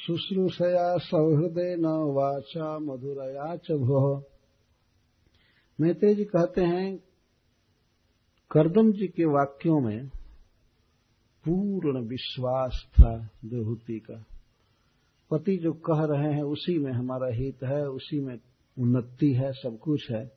शुश्रूषया 0.07 0.99
सौहृदय 0.99 1.77
न 1.77 1.87
वाचा 1.87 2.79
मधुरया 2.79 3.57
च 3.57 3.73
भो। 3.73 4.23
मैत्री 5.81 6.15
जी 6.15 6.25
कहते 6.25 6.61
हैं, 6.61 6.97
करदम 8.51 8.93
जी 8.93 9.07
के 9.07 9.25
वाक्यों 9.25 9.81
में 9.81 10.09
पूर्ण 11.45 12.09
विश्वास 12.09 12.87
था 12.93 13.29
देवहूति 13.45 13.99
का। 13.99 14.25
पति 15.31 15.57
जो 15.57 15.73
कह 15.73 16.05
रहे 16.05 16.33
हैं, 16.35 16.43
उसी 16.43 16.79
में 16.79 16.93
हमारा 16.93 17.35
हित 17.35 17.59
है, 17.65 17.89
उसी 17.89 18.21
में 18.21 18.39
उन्नति 18.79 19.33
है, 19.33 19.53
सब 19.53 19.79
कुछ 19.79 20.11
है। 20.11 20.33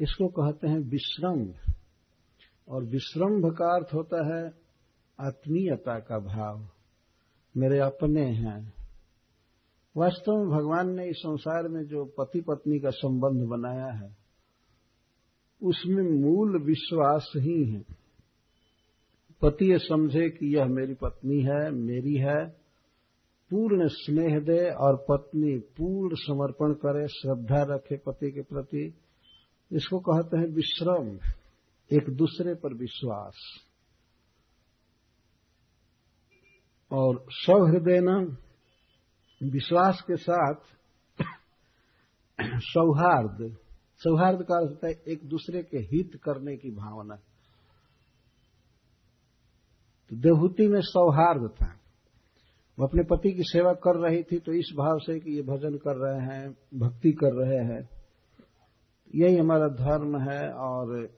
इसको 0.00 0.28
कहते 0.28 0.68
हैं 0.68 0.78
विश्रम्भ 0.78 1.54
और 2.68 2.84
विश्रम्भ 2.84 3.54
का 3.54 3.66
अर्थ 3.66 3.94
होता 3.94 4.36
है 4.36 4.52
आत्मीयता 5.20 5.98
का 5.98 6.18
भाव। 6.18 6.68
मेरे 7.56 7.78
अपने 7.78 8.22
हैं 8.22 8.79
वास्तव 9.96 10.32
में 10.32 10.48
भगवान 10.48 10.90
ने 10.90 11.08
इस 11.08 11.16
संसार 11.16 11.68
में 11.68 11.84
जो 11.84 12.04
पति 12.04 12.40
पत्नी 12.40 12.78
का 12.78 12.90
संबंध 12.90 13.48
बनाया 13.48 13.92
है, 13.92 14.16
उसमें 15.62 16.20
मूल 16.20 16.62
विश्वास 16.62 17.32
ही 17.36 17.64
है। 17.64 17.84
पति 19.42 19.72
ये 19.72 19.78
समझे 19.78 20.30
कि 20.30 20.56
यह 20.56 20.64
मेरी 20.64 20.94
पत्नी 20.94 21.42
है, 21.42 21.70
मेरी 21.70 22.14
है, 22.14 22.46
पूर्ण 23.50 23.88
स्नेह 23.88 24.40
दे 24.40 24.70
और 24.70 25.06
पत्नी 25.08 25.58
पूर्ण 25.58 26.14
समर्पण 26.14 26.72
करे, 26.72 27.08
श्रद्धा 27.08 27.74
रखे 27.74 27.96
पति 27.96 28.32
के 28.32 28.42
प्रति। 28.42 28.94
इसको 29.72 29.98
कहते 29.98 30.36
हैं 30.36 30.46
विश्रम, 30.46 31.18
एक 31.92 32.10
दूसरे 32.10 32.54
पर 32.54 32.74
विश्वास। 32.74 33.34
और 36.92 37.24
सौहृदय 37.30 38.00
न 38.00 38.36
विश्वास 39.40 40.00
के 40.00 40.16
साथ 40.16 40.54
सौहार्द 42.38 43.56
सौहार्द 44.00 44.42
का 44.42 44.56
अर्थ 44.56 44.84
है 44.84 44.90
एक 45.12 45.24
दूसरे 45.24 45.62
के 45.62 45.78
हित 45.78 46.10
करने 46.24 46.56
की 46.56 46.70
भावना। 46.70 47.14
तो 50.10 50.16
देवहूति 50.16 50.66
में 50.66 50.80
सौहार्द 50.80 51.50
था। 51.50 51.68
वो 52.78 52.86
अपने 52.86 53.02
पति 53.02 53.32
की 53.32 53.42
सेवा 53.42 53.72
कर 53.72 53.98
रही 54.00 54.22
थी 54.22 54.38
तो 54.38 54.52
इस 54.52 54.72
भाव 54.76 54.98
से 54.98 55.18
कि 55.20 55.36
ये 55.36 55.42
भजन 55.42 55.76
कर 55.76 55.96
रहे 55.96 56.20
हैं, 56.20 56.50
भक्ति 56.74 57.12
कर 57.12 57.32
रहे 57.34 57.64
हैं। 57.64 57.88
यही 59.14 59.36
हमारा 59.36 59.68
धर्म 59.68 60.18
है 60.20 60.52
और 60.52 61.08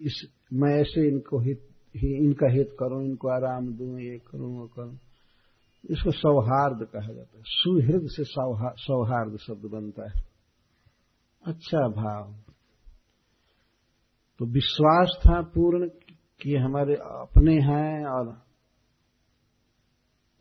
इस 0.00 0.22
मैं 0.52 0.74
ऐसे 0.80 1.08
इनको 1.08 1.38
हित, 1.38 1.68
ही 1.96 2.14
इनका 2.16 2.50
हित 2.52 2.76
करूँ, 2.80 3.04
इनको 3.04 3.28
आराम 3.28 3.72
दूँ, 3.74 4.00
ये 4.00 4.18
करूँ, 4.18 4.58
वो 4.58 4.66
करूँ। 4.66 4.98
इसको 5.84 6.10
सौहार्द 6.10 6.88
कहा 6.88 7.12
जाता 7.12 7.36
है। 7.36 7.44
सुहृद 7.46 8.00
से 8.04 8.24
सौहार्द 8.78 9.36
शब्द 9.36 9.70
बनता 9.70 10.10
है। 10.10 10.24
अच्छा 11.46 11.88
भाव। 11.88 12.34
तो 14.38 14.46
विश्वास 14.46 15.18
था 15.20 15.42
पूर्ण 15.42 15.88
कि 16.40 16.56
हमारे 16.56 16.94
अपने 16.94 17.54
हैं 17.54 18.06
और 18.06 18.42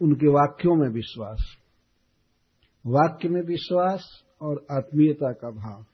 उनके 0.02 0.28
वाक्यों 0.28 0.76
में 0.76 0.90
विश्वास। 0.90 1.58
वाक्य 2.86 3.30
में 3.30 3.42
विश्वास 3.42 4.24
और 4.42 4.66
आत्मीयता 4.72 5.32
का 5.32 5.50
भाव। 5.50 5.86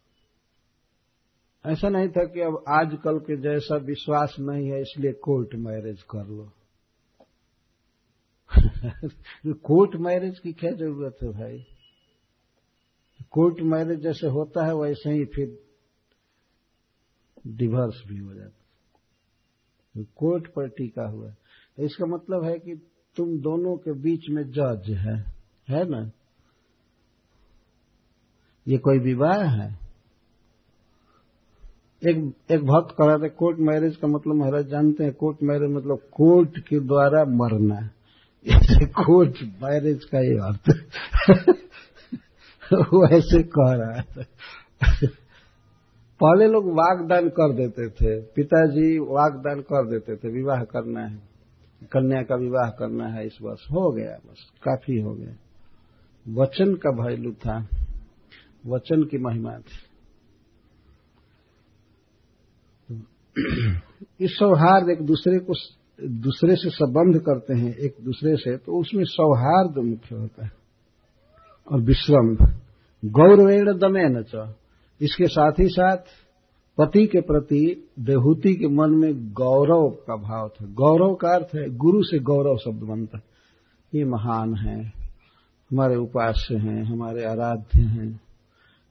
ऐसा 1.71 1.89
नहीं 1.89 2.09
था 2.09 2.25
कि 2.25 2.39
अब 2.39 2.63
आजकल 2.69 3.19
के 3.19 3.41
जैसा 3.41 3.75
विश्वास 3.75 4.35
नहीं 4.39 4.71
है, 4.71 4.81
इसलिए 4.81 5.11
कोर्ट 5.11 5.55
मैरिज 5.55 6.01
कर 6.01 6.25
लो। 6.27 6.51
कोर्ट 9.63 9.95
मैरिज 9.95 10.39
की 10.39 10.51
क्या 10.53 10.71
ज़रूरत 10.71 11.17
है 11.23 11.29
भाई? 11.29 11.57
कोर्ट 13.31 13.61
मैरिज 13.61 13.99
जैसे 13.99 14.27
होता 14.27 14.65
है, 14.65 14.73
वैसे 14.75 15.13
ही 15.13 15.25
फिर 15.25 15.57
डिवोर्स 17.47 18.03
भी 18.07 18.17
हो 18.17 18.33
जाता 18.33 18.63
है। 19.95 20.03
कोर्ट 20.15 20.47
पर 20.47 20.67
टीका 20.67 21.09
हुआ 21.09 21.29
तो 21.29 21.83
इसका 21.83 22.05
मतलब 22.05 22.43
है 22.43 22.59
कि 22.59 22.75
तुम 23.15 23.37
दोनों 23.39 23.77
के 23.77 23.93
बीच 24.01 24.29
में 24.29 24.43
जज 24.51 24.89
है 24.89 25.17
है 25.69 25.89
ना? 25.89 26.11
ये 28.67 28.77
कोई 28.77 28.99
विवाह 28.99 29.43
है? 29.43 29.83
एक 32.01 32.17
एक 32.51 32.61
भक्त 32.61 32.95
कह 32.97 33.05
रहा 33.05 33.17
था 33.17 33.27
कोर्ट 33.27 33.59
मैरिज 33.59 33.95
का 33.95 34.07
मतलब 34.07 34.35
महाराज 34.35 34.65
जानते 34.65 35.03
हैं, 35.03 35.13
कोर्ट 35.13 35.37
मैरिज 35.43 35.71
मतलब 35.71 35.97
कोर्ट 35.97 36.59
के 36.59 36.79
द्वारा 36.79 37.23
मरना 37.25 37.89
कोर्ट 38.85 39.43
मैरिज 39.43 40.03
का 40.05 40.19
ही। 40.19 40.37
अर्थ 40.37 40.69
वो 42.73 43.07
ऐसे 43.07 43.43
कह 43.43 43.73
रहा 43.73 44.01
था 44.01 44.23
पहले 46.19 46.47
लोग 46.47 46.65
वागदान 46.65 47.29
कर 47.29 47.53
देते 47.53 47.89
थे। 47.89 48.21
पिताजी 48.21 48.99
वागदान 48.99 49.61
कर 49.61 49.89
देते 49.89 50.15
थे, 50.15 50.31
विवाह 50.31 50.63
करना 50.63 51.01
है। 51.01 51.17
कन्या 51.91 52.23
का 52.23 52.35
विवाह 52.35 52.69
करना 52.69 53.07
है 53.07 53.25
इस 53.25 53.37
वर्ष। 53.41 53.59
हो 53.61 53.91
गया 53.91 54.11
बस, 54.11 54.51
काफ़ी 54.63 54.99
हो 54.99 55.15
गया। 55.15 55.35
वचन 56.27 56.75
का 56.75 56.89
वैल्यू 56.89 57.31
था। 57.31 57.67
वचन 58.67 59.03
की 59.03 59.17
महिमा 59.17 59.57
थी। 59.57 59.93
इस 64.21 64.31
सौहार्द 64.31 64.89
एक 64.89 65.01
दूसरे 65.01 65.39
को 65.39 65.53
दूसरे 66.01 66.55
से 66.55 66.69
संबंध 66.69 67.19
करते 67.19 67.53
हैं 67.53 67.75
एक 67.75 67.95
दूसरे 68.01 68.35
से 68.35 68.57
तो 68.57 68.79
उसमें 68.79 69.03
सौहार्द 69.03 69.77
मुख्य 69.77 70.15
होता 70.15 70.45
है 70.45 70.51
और 71.71 71.81
विश्रम। 71.81 72.35
गौरवेण 73.03 73.77
दमे 73.77 74.07
न 74.09 74.53
इसके 75.01 75.27
साथ 75.27 75.51
ही 75.59 75.67
साथ 75.67 75.97
पति 76.77 77.05
के 77.05 77.21
प्रति 77.21 77.89
देहूति 77.99 78.53
के 78.53 78.67
मन 78.67 78.89
में 78.89 79.31
गौरव 79.33 79.89
का 79.89 80.15
भाव 80.15 80.49
था। 80.49 80.65
गौरव 80.65 81.15
का 81.15 81.35
अर्थ 81.35 81.55
है, 81.55 81.77
गुरु 81.77 82.03
से 82.03 82.19
गौरव 82.19 82.57
शब्द 82.57 82.83
बनता 82.83 83.17
है। 83.17 83.23
ये 83.95 84.05
महान 84.05 84.55
है, 84.55 84.83
हमारे 85.71 85.95
उपास्य 85.95 86.55
हैं, 86.55 86.83
हमारे 86.83 87.23
आराध्य 87.23 87.81
हैं। 87.81 88.19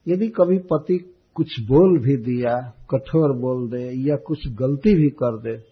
यदि 0.09 0.29
कभी 0.29 0.59
पति 0.59 1.15
कुछ 1.35 1.61
बोल 1.61 1.99
भी 1.99 2.17
दिया, 2.17 2.57
कठोर 2.91 3.37
बोल 3.37 3.69
दे 3.71 4.09
या 4.09 4.17
कुछ 4.17 4.49
गलती 4.49 4.95
भी 4.95 5.09
कर 5.09 5.39
दे 5.41 5.72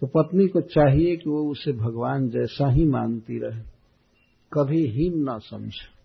तो 0.00 0.06
पत्नी 0.06 0.48
को 0.48 0.60
चाहिए 0.60 1.16
कि 1.16 1.30
वो 1.30 1.50
उसे 1.50 1.72
भगवान 1.72 2.28
जैसा 2.28 2.70
ही 2.70 2.84
मानती 2.84 3.38
रहे। 3.38 3.60
कभी 4.52 4.86
हीन 4.86 5.12
न 5.16 5.38
समझे। 5.38 5.96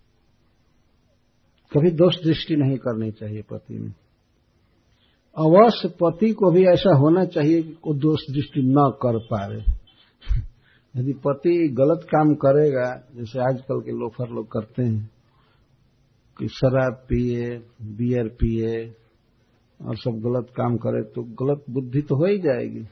कभी 1.73 1.91
दोष 1.91 2.23
दृष्टि 2.23 2.55
नहीं 2.55 2.77
करनी 2.77 3.11
चाहिए 3.11 3.41
पति 3.41 3.73
में। 3.73 3.93
अवश्य 5.37 5.87
पति 5.87 6.31
को 6.31 6.51
भी 6.51 6.65
ऐसा 6.65 6.97
होना 6.97 7.25
चाहिए 7.25 7.63
कि 7.63 7.69
वो 7.69 7.93
दोष 7.93 8.19
दृष्टि 8.31 8.61
न 8.61 8.93
कर 9.01 9.19
पाए। 9.19 9.59
यदि 10.95 11.13
पति 11.13 11.67
गलत 11.67 12.03
काम 12.03 12.33
करेगा, 12.33 13.03
जैसे 13.15 13.39
आजकल 13.39 13.81
के 13.81 13.91
लोफर 13.91 14.29
लोग 14.29 14.51
करते 14.51 14.83
हैं, 14.83 15.11
कि 16.39 16.47
शराब 16.47 16.93
पिए, 16.93 17.57
बियर 17.81 18.27
पिए, 18.27 18.95
और 19.81 19.95
सब 19.95 20.11
गलत 20.11 20.47
काम 20.49 20.77
करे 20.77 21.03
तो 21.03 21.23
गलत 21.23 21.63
बुद्धि 21.69 22.01
तो 22.01 22.15
हो 22.15 22.25
ही 22.25 22.37
जाएगी। 22.37 22.87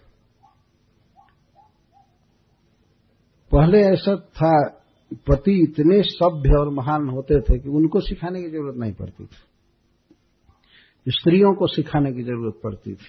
पहले 3.51 3.81
ऐसा 3.81 4.15
था, 4.15 4.69
पति 5.13 5.63
इतने 5.63 6.03
सभ्य 6.03 6.49
और 6.59 6.69
महान 6.69 7.09
होते 7.09 7.41
थे 7.41 7.59
कि 7.59 7.69
उनको 7.69 7.99
सिखाने 7.99 8.41
की 8.41 8.49
ज़रूरत 8.49 8.75
नहीं 8.77 8.93
पड़ती 8.93 9.25
थी। 9.25 11.12
स्त्रियों 11.12 11.55
को 11.55 11.67
सिखाने 11.67 12.13
की 12.13 12.23
ज़रूरत 12.23 12.59
पड़ती 12.63 12.91
थी। 12.91 13.07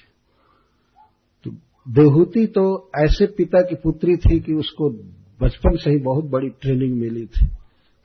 तो 1.44 1.50
देहूती 1.88 2.46
तो 2.46 2.90
ऐसे 2.98 3.26
पिता 3.26 3.60
की 3.60 3.74
पुत्री 3.74 4.16
थी 4.16 4.40
कि 4.40 4.52
उसको 4.54 4.90
बचपन 5.40 5.76
से 5.76 5.90
ही 5.90 5.96
बहुत 5.96 6.24
बड़ी 6.24 6.48
ट्रेनिंग 6.48 7.00
मिली 7.00 7.26
थी। 7.26 7.46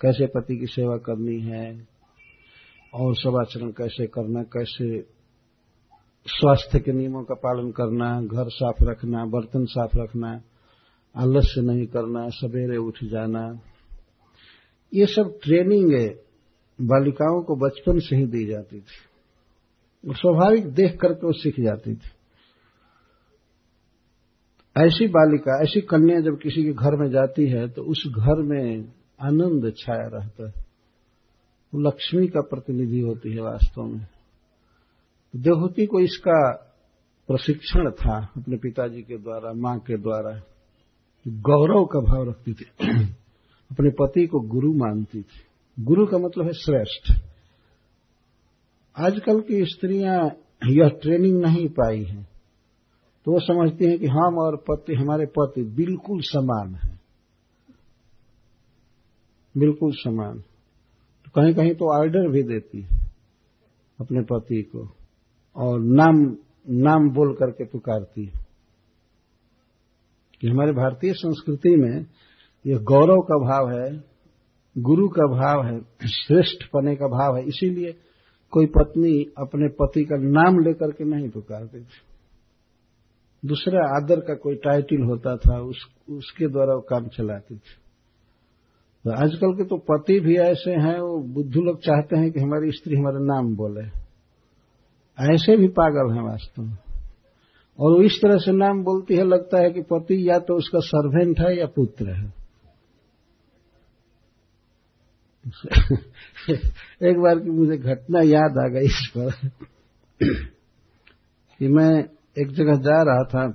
कैसे 0.02 0.26
पति 0.26 0.58
की 0.58 0.66
सेवा 0.66 0.98
करनी 0.98 1.40
है 1.42 1.88
और 2.94 3.16
सब 3.16 3.38
आचरण 3.42 3.70
कैसे 3.70 4.08
करना, 4.08 4.44
कैसे 4.44 5.02
स्वास्थ्य 6.28 6.80
के 6.80 6.92
नियमों 6.92 7.24
का 7.24 7.36
पालन 7.36 7.72
करना, 7.72 8.22
घर 8.22 8.50
साफ़ 8.50 8.84
रखना, 8.84 9.26
बर्तन 9.26 9.66
साफ़ 9.66 9.98
रखना 9.98 10.42
आलस्य 11.18 11.62
नहीं 11.62 11.86
करना, 11.86 12.28
सवेरे 12.30 12.78
उठ 12.78 13.04
जाना। 13.04 13.60
ये 14.94 15.06
सब 15.06 15.40
ट्रेनिंग 15.44 15.92
है, 15.94 16.08
बालिकाओं 16.82 17.44
को 17.44 17.56
बचपन 17.56 18.00
से 18.00 18.16
ही 18.16 18.26
दी 18.26 18.46
जाती 18.46 18.80
थी। 18.80 20.14
स्वाभाविक 20.14 20.68
देख 20.68 20.98
करके 21.02 21.28
वो 21.28 21.34
सीख 21.34 21.60
जाती 21.60 21.96
थी। 21.96 22.10
ऐसी 24.78 25.08
बालिका, 25.08 25.64
ऐसी 25.64 25.82
कन्या 25.82 26.20
जब 26.20 26.38
किसी 26.40 26.64
के 26.64 26.74
घर 26.74 26.96
में 26.96 27.10
जाती 27.10 27.48
है 27.48 27.68
तो 27.70 27.84
उस 27.84 28.04
घर 28.08 28.42
में 28.42 28.94
आनंद 29.22 29.74
छाया 29.78 30.08
रहता 30.08 30.48
है। 30.48 30.54
वो 31.74 31.82
लक्ष्मी 31.82 32.28
का 32.28 32.42
प्रतिनिधि 32.42 33.00
होती 33.00 33.32
है 33.32 33.42
वास्तव 33.42 33.84
में। 33.84 34.08
देवहूति 35.36 35.86
को 35.86 36.00
इसका 36.00 36.54
प्रशिक्षण 37.28 37.92
था 37.92 38.18
अपने 38.38 38.58
पिताजी 38.58 39.02
के 39.02 39.18
द्वारा, 39.18 39.54
माँ 39.54 39.80
के 39.80 39.98
द्वारा। 39.98 40.42
गौरव 41.28 41.86
का 41.86 42.00
भाव 42.00 42.30
रखती 42.30 42.54
थी। 42.54 42.66
अपने 43.72 43.90
पति 43.90 44.28
को 44.28 44.40
गुरु 44.40 44.74
मानती 44.74 45.22
थी। 45.22 45.84
गुरु 45.84 46.06
का 46.06 46.18
मतलब 46.18 46.46
है 46.46 46.54
श्रेष्ठ। 46.54 47.22
आजकल 49.00 49.42
की 49.42 49.66
स्त्रियाँ 49.66 50.30
यह 50.70 50.90
ट्रेनिंग 50.90 51.42
नहीं 51.42 51.70
पाई 51.70 52.04
है। 52.04 52.24
तो 53.26 53.32
वो 53.32 53.40
समझती 53.40 53.86
हैं 53.86 54.00
कि 54.00 54.08
हम 54.08 54.38
और 54.38 54.56
पति, 54.56 54.94
हमारे 54.94 55.26
पति 55.26 55.64
बिल्कुल 55.64 56.22
समान 56.22 56.76
है। 56.76 57.00
बिल्कुल 59.58 59.92
समान। 59.92 60.40
तो 61.26 61.42
कहीं 61.42 61.56
कहीं 61.56 61.76
तो 61.76 62.02
ऑर्डर 62.02 62.30
भी 62.30 62.44
देती 62.44 62.82
है 62.82 63.08
अपने 64.00 64.22
पति 64.22 64.62
को 64.62 64.96
और 65.56 65.80
नाम 65.80 66.38
नाम 66.70 67.10
बोल 67.10 67.34
करके 67.34 67.66
पुकारती 67.66 68.26
है। 68.26 68.45
कि 70.46 70.52
हमारे 70.52 70.72
भारतीय 70.72 71.14
संस्कृति 71.14 71.76
में 71.76 72.06
यह 72.68 72.78
गौरव 72.78 73.22
का 73.22 73.38
भाव 73.38 73.72
है 73.72 74.04
गुरु 74.78 75.08
का 75.08 75.24
भाव 75.24 75.66
है 75.66 75.80
श्रेष्ठ 76.08 76.66
पने 76.68 76.96
का 76.96 77.06
भाव 77.06 77.38
है 77.38 77.44
इसीलिए 77.44 77.96
कोई 78.52 78.66
पत्नी 78.66 79.34
अपने 79.38 79.68
पति 79.68 80.04
का 80.04 80.18
नाम 80.18 80.60
लेकर 80.60 80.92
के 80.92 81.04
नहीं 81.04 81.30
पुकारती 81.30 81.80
थी। 81.80 82.04
दूसरा 83.46 83.98
आदर 83.98 84.20
का 84.20 84.34
कोई 84.34 84.56
टाइटल 84.56 85.04
होता 85.04 85.38
था 85.38 85.60
उस, 85.60 85.88
उसके 86.10 86.48
द्वारा 86.48 86.74
वो 86.74 86.82
काम 86.82 87.08
चलाती 87.08 87.56
थी। 87.56 87.76
तो 89.04 89.12
आजकल 89.12 89.54
के 89.54 89.66
तो 89.66 89.78
पति 89.78 90.20
भी 90.20 90.36
ऐसे 90.36 90.72
हैं 90.72 91.00
वो 91.00 91.24
बुद्धू 91.34 91.62
लोग 91.62 91.80
चाहते 91.80 92.20
हैं 92.20 92.32
कि 92.32 92.40
हमारी 92.40 92.72
स्त्री 92.72 92.96
हमारा 92.96 93.20
नाम 93.20 93.56
बोले। 93.56 93.88
ऐसे 95.34 95.58
भी 95.58 95.68
पागल 95.68 96.14
हैं 96.14 96.24
वास्तव 96.24 96.64
में। 96.64 96.78
और 97.80 97.92
वो 97.92 98.02
इस 98.02 98.20
तरह 98.22 98.38
से 98.38 98.52
नाम 98.52 98.84
बोलती 98.84 99.16
है, 99.16 99.24
लगता 99.28 99.58
है 99.58 99.72
कि 99.72 99.82
पति 99.82 100.30
या 100.30 100.40
तो 100.40 100.58
उसका 100.58 100.80
सर्वेंट 100.80 101.40
है 101.40 101.60
या 101.60 101.66
पुत्र 101.66 102.14
है। 102.14 102.34
एक 107.10 107.18
बार 107.18 107.40
की 107.40 107.50
मुझे 107.50 107.78
घटना 107.78 108.22
याद 108.22 108.58
आ 108.58 108.68
गई 108.68 108.86
इस 108.86 109.14
पर 109.18 109.50
कि 111.60 111.68
मैं 111.68 112.04
एक 112.40 112.48
जगह 112.48 112.74
जा 112.74 113.02
रहा 113.02 113.24
था 113.24 113.52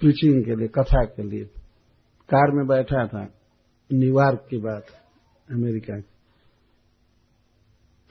प्रीचिंग 0.00 0.44
के 0.44 0.56
लिए, 0.56 0.68
कथा 0.68 1.04
के 1.04 1.22
लिए। 1.22 1.44
कार 2.28 2.50
में 2.52 2.66
बैठा 2.66 3.06
था 3.06 3.28
न्यूयॉर्क 3.92 4.46
की 4.50 4.58
बात 4.58 4.86
अमेरिका 5.50 6.00
की। 6.00 6.10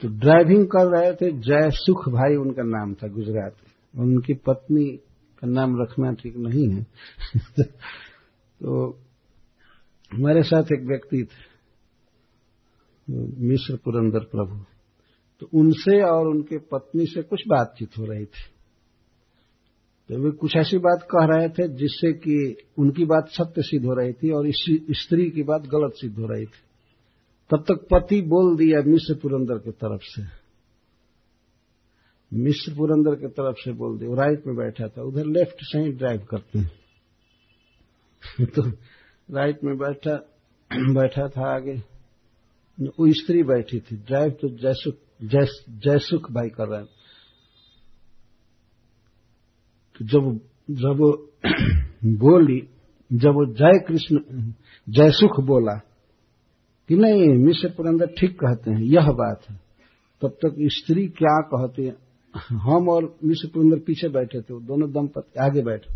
तो 0.00 0.08
ड्राइविंग 0.08 0.66
कर 0.66 0.98
रहे 0.98 1.14
थे, 1.14 1.32
जय 1.32 1.70
सुख 1.70 2.08
भाई 2.08 2.36
उनका 2.36 2.62
नाम 2.62 2.94
था 2.94 3.08
गुजरात 3.08 3.54
उनकी 3.98 4.34
पत्नी 4.34 5.00
का 5.38 5.46
नाम 5.46 5.82
रखना 5.82 6.12
ठीक 6.12 6.36
नहीं 6.36 6.68
है। 6.68 6.86
तो 8.62 8.98
हमारे 10.12 10.42
साथ 10.42 10.62
एक 10.62 10.80
व्यक्ति 10.80 11.24
थे 11.24 11.56
मिश्र 13.46 13.76
पुरंदर 13.76 14.18
प्रभु। 14.18 14.64
तो 15.40 15.48
उनसे 15.54 16.02
और 16.02 16.28
उनके 16.28 16.58
पत्नी 16.58 17.06
से 17.06 17.22
कुछ 17.22 17.42
बातचीत 17.48 17.98
हो 17.98 18.04
रही 18.04 18.24
थी। 18.24 18.56
तो 20.08 20.22
वे 20.22 20.30
कुछ 20.30 20.56
ऐसी 20.56 20.78
बात 20.78 21.02
कह 21.02 21.26
रहे 21.26 21.48
थे 21.48 21.68
जिससे 21.68 22.12
कि 22.12 22.56
उनकी 22.78 23.04
बात 23.04 23.28
सत्य 23.28 23.62
सिद्ध 23.62 23.86
हो 23.86 23.94
रही 23.94 24.12
थी 24.12 24.30
और 24.30 24.44
स्त्री 24.90 25.30
की 25.30 25.42
बात 25.42 25.62
गलत 25.62 25.92
सिद्ध 25.94 26.18
हो 26.18 26.26
रही 26.26 26.46
थी। 26.46 26.66
तब 27.50 27.64
तक 27.68 27.86
पति 27.92 28.20
बोल 28.20 28.56
दिया 28.56 28.80
मिश्र 28.86 29.14
पुरंदर 29.14 29.58
की 29.58 29.70
तरफ़ 29.70 30.00
से। 30.04 30.45
मिश्र 32.34 32.74
पुरंदर 32.74 33.14
की 33.14 33.26
तरफ़ 33.26 33.56
से 33.58 33.72
बोल 33.72 33.98
दिया, 33.98 34.14
राइट 34.14 34.46
में 34.46 34.56
बैठा 34.56 34.88
था, 34.88 35.02
उधर 35.02 35.26
लेफ़्ट 35.26 35.56
से 35.60 35.78
ही 35.78 35.92
ड्राइव 35.92 36.26
करते 36.30 36.58
हैं। 36.58 36.70
तो 38.46 38.62
राइट 39.34 39.64
में 39.64 39.78
बैठा 39.78 40.14
बैठा 40.72 41.28
था 41.28 41.54
आगे। 41.54 41.82
वो 42.80 43.12
स्त्री 43.12 43.42
बैठी 43.42 43.80
थी, 43.80 43.96
ड्राइव 43.96 44.30
तो 44.30 44.48
जयसुख 44.48 44.94
जयसुख 45.70 46.30
भाई 46.30 46.48
कर 46.48 46.68
रहे 46.68 46.84
तो 49.98 50.04
जब 50.04 50.40
जब 50.70 50.88
वो 50.88 51.32
बोली, 52.04 52.68
जब 53.12 53.30
वो 53.30 53.54
जय 53.54 53.84
कृष्ण, 53.88 54.18
जयसुख 54.88 55.40
बोला 55.40 55.74
कि 56.88 56.96
नहीं 56.96 57.28
मिश्र 57.28 57.68
पुरंदर 57.68 58.06
ठीक 58.06 58.40
कहते 58.40 58.70
हैं, 58.70 58.82
यह 58.82 59.06
बात 59.06 59.42
है। 59.50 59.56
तब 60.22 60.28
तक 60.28 60.54
स्त्री 60.60 61.08
क्या 61.08 61.40
कहती 61.40 61.84
है? 61.84 62.05
हम 62.36 62.88
और 62.88 63.04
मिश्र 63.24 63.48
पुरंदर 63.48 63.78
पीछे 63.86 64.08
बैठे 64.10 64.40
थे, 64.40 64.60
दोनों 64.62 64.90
दंपति 64.92 65.40
आगे 65.40 65.62
बैठे। 65.62 65.94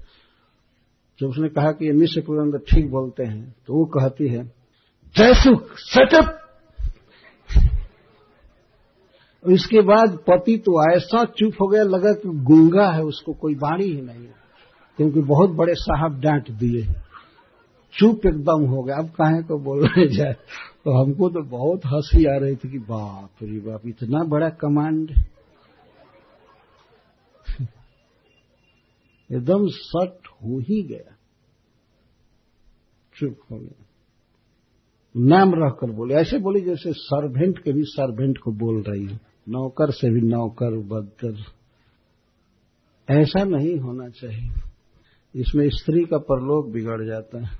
जब 1.20 1.26
उसने 1.28 1.48
कहा 1.50 1.72
कि 1.72 1.86
ये 1.86 1.92
मिश्र 1.94 2.20
पुरंदर 2.22 2.58
ठीक 2.70 2.90
बोलते 2.90 3.24
हैं 3.24 3.54
तो 3.66 3.74
वो 3.74 3.84
कहती 3.94 4.28
है 4.28 4.44
जयसुख 5.14 5.72
सेटअप 5.78 6.36
इसके 9.44 9.80
बाद 9.82 10.16
पति 10.26 10.56
तो 10.58 10.72
ऐसा 10.86 11.24
चुप 11.30 11.60
हो 11.60 11.66
गया, 11.68 11.82
लगा 11.84 12.12
कि 12.14 12.28
गुंगा 12.44 12.86
है, 12.86 13.02
उसको 13.02 13.32
कोई 13.34 13.54
बाणी 13.56 13.84
ही 13.84 14.00
नहीं 14.02 14.26
क्योंकि 14.98 15.20
बहुत 15.22 15.50
बड़े 15.50 15.74
साहब 15.76 16.20
डांट 16.20 16.50
दिए। 16.52 16.82
चुप 17.94 18.26
एकदम 18.26 18.66
हो 18.66 18.82
गया। 18.82 18.96
अब 18.96 19.08
कहे 19.10 19.42
को 19.42 19.58
बोलने 19.60 20.06
जाए 20.08 20.32
तो 20.84 20.92
हमको 20.94 21.28
तो 21.28 21.42
बहुत 21.48 21.86
हँसी 21.86 22.24
आ 22.26 22.36
रही 22.36 22.56
थी 22.56 22.70
कि 22.70 22.78
बाप 22.80 23.42
रे 23.42 23.58
बाप, 23.60 23.86
इतना 23.86 24.22
बड़ा 24.26 24.48
कमांड। 24.60 25.10
एकदम 29.32 29.66
सट 29.66 30.18
हो 30.26 30.58
ही 30.58 30.82
गया। 30.82 31.16
चुप 33.16 33.38
हो 33.50 33.58
गया। 33.58 33.84
नाम 35.16 35.52
रहकर 35.54 35.90
बोले। 35.90 36.14
ऐसे 36.14 36.38
बोली 36.38 36.60
जैसे 36.60 36.92
सर्वेंट 36.92 37.58
के 37.58 37.72
भी 37.72 37.82
सर्वेंट 37.84 38.38
को 38.38 38.52
बोल 38.52 38.82
रही 38.82 39.06
है। 39.06 39.20
नौकर 39.48 39.90
से 39.90 40.10
भी 40.10 40.20
नौकर, 40.20 40.78
बदतर। 40.78 41.36
ऐसा 43.10 43.44
नहीं 43.44 43.78
होना 43.78 44.08
चाहिए। 44.08 44.50
इसमें 45.34 45.68
स्त्री 45.70 46.04
का 46.04 46.18
परलोक 46.18 46.68
बिगड़ 46.68 47.06
जाता 47.06 47.46
है। 47.46 47.56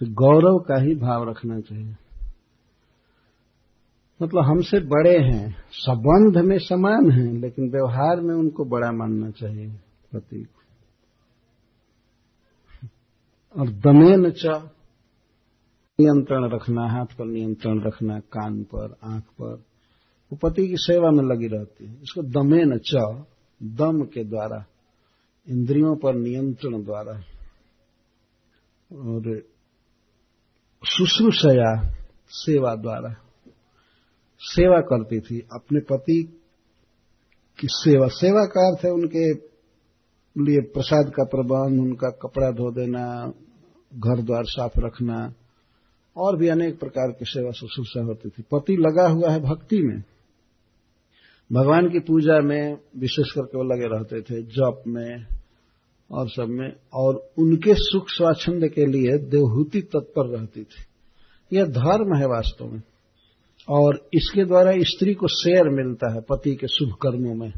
तो 0.00 0.06
गौरव 0.06 0.58
का 0.58 0.82
ही 0.82 0.94
भाव 0.94 1.30
रखना 1.30 1.60
चाहिए। 1.60 1.94
मतलब 4.22 4.44
हमसे 4.44 4.80
बड़े 4.80 5.18
हैं, 5.18 5.56
संबंध 5.70 6.44
में 6.44 6.58
समान 6.58 7.10
हैं, 7.10 7.32
लेकिन 7.32 7.70
व्यवहार 7.70 8.20
में 8.20 8.34
उनको 8.34 8.64
बड़ा 8.64 8.92
मानना 8.92 9.30
चाहिए 9.30 9.68
पति 10.12 10.42
को 10.42 10.62
और 13.60 13.68
दमेन 13.68 14.30
च, 14.30 14.46
नियंत्रण 16.00 16.50
रखना, 16.50 16.88
हाथ 16.88 17.04
पर 17.04 17.24
नियंत्रण 17.24 17.80
रखना, 17.80 18.18
कान 18.18 18.62
पर, 18.62 18.96
आँख 19.04 19.24
पर, 19.24 19.62
वो 20.32 20.38
पति 20.42 20.68
की 20.68 20.76
सेवा 20.76 21.10
में 21.10 21.24
लगी 21.24 21.46
रहती 21.46 21.86
है। 21.86 22.02
इसको 22.02 22.22
दमेन 22.22 22.78
च, 22.78 22.94
दम 23.62 24.02
के 24.02 24.24
द्वारा, 24.24 24.64
इंद्रियों 25.48 25.96
पर 25.96 26.14
नियंत्रण 26.14 26.84
द्वारा। 26.84 27.12
और 28.98 29.42
शुश्रूषया 30.86 31.94
सेवा 32.28 32.74
द्वारा। 32.74 33.31
सेवा 34.44 34.80
करती 34.80 35.20
थी। 35.20 35.48
अपने 35.54 35.80
पति 35.80 36.40
की 37.60 37.66
सेवा 37.70 38.06
सेवा 38.06 38.40
का 38.40 38.68
अर्थ 38.68 38.84
है 38.84 38.90
उनके 38.90 39.32
लिए 40.44 40.60
प्रसाद 40.60 41.12
का 41.16 41.24
प्रबंध, 41.24 41.80
उनका 41.80 42.10
कपड़ा 42.10 42.50
धो 42.50 42.70
देना, 42.70 43.32
घर 43.94 44.22
द्वार 44.22 44.44
साफ़ 44.44 44.72
रखना, 44.78 45.34
और 46.16 46.36
भी 46.36 46.48
अनेक 46.48 46.80
प्रकार 46.80 47.10
की 47.10 47.24
सेवा 47.24 47.50
शुश्रूषा 47.50 48.04
होती 48.04 48.28
थी। 48.28 48.42
पति 48.42 48.76
लगा 48.76 49.08
हुआ 49.08 49.30
है 49.30 49.40
भक्ति 49.40 49.82
में। 49.82 50.02
भगवान 51.52 51.90
की 51.90 51.98
पूजा 51.98 52.40
में 52.40 52.78
विशेष 52.96 53.32
करके 53.32 53.58
वो 53.58 53.64
लगे 53.64 53.96
रहते 53.96 54.20
थे, 54.20 54.42
जप 54.42 54.82
में 54.86 55.26
और 56.10 56.28
सब 56.28 56.46
में, 56.48 56.72
और 56.94 57.30
उनके 57.38 57.74
सुख 57.74 58.04
स्वाच्छंद 58.08 58.68
के 58.68 58.86
लिए 58.86 59.18
देवहूति 59.18 59.80
तत्पर 59.80 60.38
रहती 60.38 60.64
थी। 60.64 60.84
यह 61.56 61.64
धर्म 61.64 62.16
है 62.16 62.26
वास्तव 62.26 62.66
में। 62.66 62.82
और 63.68 64.08
इसके 64.14 64.44
द्वारा 64.44 64.72
स्त्री 64.76 65.14
को 65.14 65.28
शेयर 65.28 65.68
मिलता 65.68 66.12
है 66.14 66.20
पति 66.20 66.54
के 66.54 66.68
शुभ 66.68 66.94
कर्मों 67.02 67.34
में। 67.34 67.52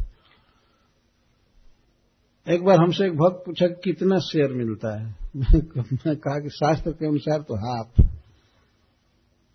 एक 2.47 2.65
बार 2.65 2.79
हमसे 2.79 3.05
एक 3.07 3.13
भक्त 3.13 3.43
पूछा 3.47 3.67
कितना 3.67 4.19
शेयर 4.19 4.53
मिलता 4.53 4.99
है? 5.01 5.07
मैं 5.37 6.17
कहा 6.17 6.41
कि 6.41 6.49
शास्त्र 6.49 6.91
के 6.91 7.07
अनुसार 7.09 7.39
तो 7.39 7.55
हाफ़। 7.57 8.03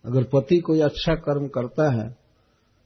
अगर 0.05 0.23
पति 0.23 0.57
कोई 0.57 0.79
अच्छा 0.79 1.15
कर्म 1.15 1.47
करता 1.47 1.89
है 1.91 2.09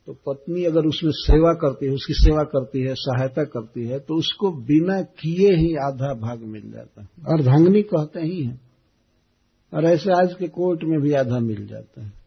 तो 0.08 0.14
पत्नी 0.14 0.64
अगर 0.64 0.86
उसमें 0.86 1.12
सेवा 1.16 1.54
करती 1.54 1.86
है, 1.86 1.92
उसकी 1.92 2.14
सेवा 2.14 2.44
करती 2.44 2.82
है, 2.82 2.94
सहायता 2.96 3.44
करती 3.44 3.86
है 3.88 4.00
तो 4.00 4.16
उसको 4.16 4.52
बिना 4.52 5.02
किए 5.02 5.56
ही 5.56 5.76
आधा 5.76 6.14
भाग 6.14 6.40
मिल 6.40 6.72
जाता 6.72 7.02
है। 7.02 7.08
अर्धांगनी 7.08 7.82
कहते 7.84 8.20
ही 8.20 8.44
है। 8.44 8.60
और 9.74 9.86
ऐसे 9.86 10.12
आज 10.12 10.34
के 10.34 10.48
कोर्ट 10.48 10.84
में 10.84 11.00
भी 11.02 11.14
आधा 11.14 11.40
मिल 11.40 11.68
जाता 11.68 12.04
है। 12.06 12.23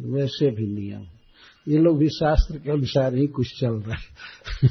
वैसे 0.00 0.50
भी 0.50 0.66
नियम 0.66 1.06
ये 1.68 1.78
लोग 1.78 1.98
भी 1.98 2.08
शास्त्र 2.08 2.58
के 2.58 2.70
अनुसार 2.70 3.14
ही 3.14 3.26
कुछ 3.26 3.60
चल 3.60 3.72
रहा 3.72 3.96
है। 3.96 4.70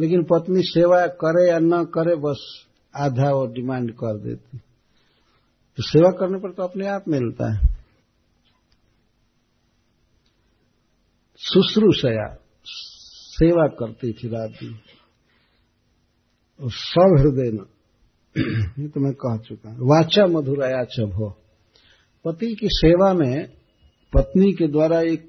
लेकिन 0.00 0.22
पत्नी 0.22 0.62
सेवा 0.62 1.06
करे 1.06 1.50
या 1.50 1.58
न 1.58 1.84
करे, 1.84 2.16
बस 2.16 2.66
आधा 2.96 3.30
वो 3.30 3.46
डिमांड 3.46 3.92
कर 3.92 4.18
देती। 4.18 4.58
तो 5.76 5.82
सेवा 5.82 6.10
करने 6.10 6.38
पर 6.38 6.52
तो 6.52 6.62
अपने 6.62 6.86
आप 6.86 7.04
मिलता 7.08 7.54
है। 7.54 7.74
शुश्रूषया 11.38 12.38
सेवा 12.64 13.66
करती 13.66 14.12
थी 14.12 14.28
दिन। 14.28 14.78
और 16.60 16.70
सब 16.70 17.16
हृदय 17.18 17.66
ये 18.82 18.88
तो 18.88 19.00
मैं 19.00 19.12
कह 19.12 19.36
चुका 19.38 19.70
वाचा 19.70 20.26
मधुराया 20.26 20.84
चभो। 20.84 21.39
पति 22.24 22.56
की 22.60 22.68
सेवा 22.70 23.12
में 23.14 23.48
पत्नी 24.14 24.52
के 24.52 24.68
द्वारा 24.68 25.00
एक 25.00 25.28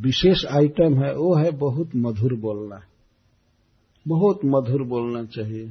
विशेष 0.00 0.46
आइटम 0.46 1.04
है, 1.04 1.14
वो 1.14 1.44
है 1.44 1.50
बहुत 1.50 1.90
मधुर 1.96 2.34
बोलना। 2.34 2.80
बहुत 4.08 4.40
मधुर 4.44 4.82
बोलना 4.82 5.24
चाहिए। 5.24 5.66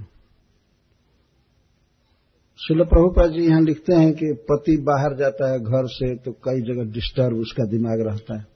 शिल 2.60 2.84
प्रभुपा 2.84 3.28
जी 3.28 3.48
यहाँ 3.48 3.62
लिखते 3.62 3.96
हैं 3.96 4.14
कि 4.14 4.34
पति 4.50 4.78
बाहर 4.78 5.16
जाता 5.18 5.52
है 5.52 5.60
घर 5.60 5.86
से 5.86 6.16
तो 6.16 6.32
कई 6.32 6.62
जगह 6.62 6.92
डिस्टर्ब 6.92 7.38
उसका 7.38 7.64
दिमाग 7.64 8.02
रहता 8.08 8.38
है। 8.38 8.48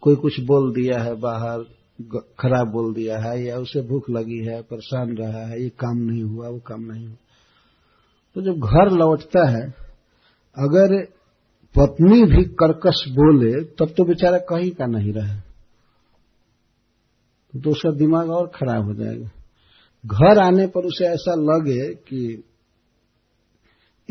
कोई 0.00 0.16
कुछ 0.16 0.40
बोल 0.40 0.72
दिया 0.72 1.02
है, 1.02 1.14
बाहर 1.14 1.58
खराब 2.40 2.68
बोल 2.68 2.94
दिया 2.94 3.18
है, 3.18 3.44
या 3.44 3.58
उसे 3.58 3.80
भूख 3.80 4.10
लगी 4.10 4.38
है, 4.46 4.62
परेशान 4.62 5.16
रहा 5.16 5.46
है, 5.46 5.62
ये 5.62 5.68
काम 5.68 5.96
नहीं 5.96 6.22
हुआ, 6.22 6.48
वो 6.48 6.58
काम 6.58 6.80
नहीं 6.80 7.06
हुआ। 7.06 7.16
तो 8.34 8.42
जब 8.42 8.52
घर 8.52 8.90
लौटता 8.90 9.48
है 9.48 9.85
अगर 10.58 11.04
पत्नी 11.78 12.24
भी 12.24 12.44
कर्कश 12.44 13.08
बोले, 13.08 13.64
तब 13.64 13.94
तो 13.96 14.04
बेचारा 14.04 14.38
कहीं 14.38 14.70
का 14.70 14.86
नहीं 14.86 15.12
रहे। 15.12 15.40
तो 17.60 17.70
उसका 17.70 17.90
दिमाग 17.90 18.30
और 18.30 18.46
खराब 18.46 18.84
हो 18.84 18.94
जाएगा। 18.94 19.30
घर 20.06 20.38
आने 20.38 20.66
पर 20.66 20.80
उसे 20.80 21.04
ऐसा 21.04 21.34
लगे 21.34 21.94
कि 21.94 22.44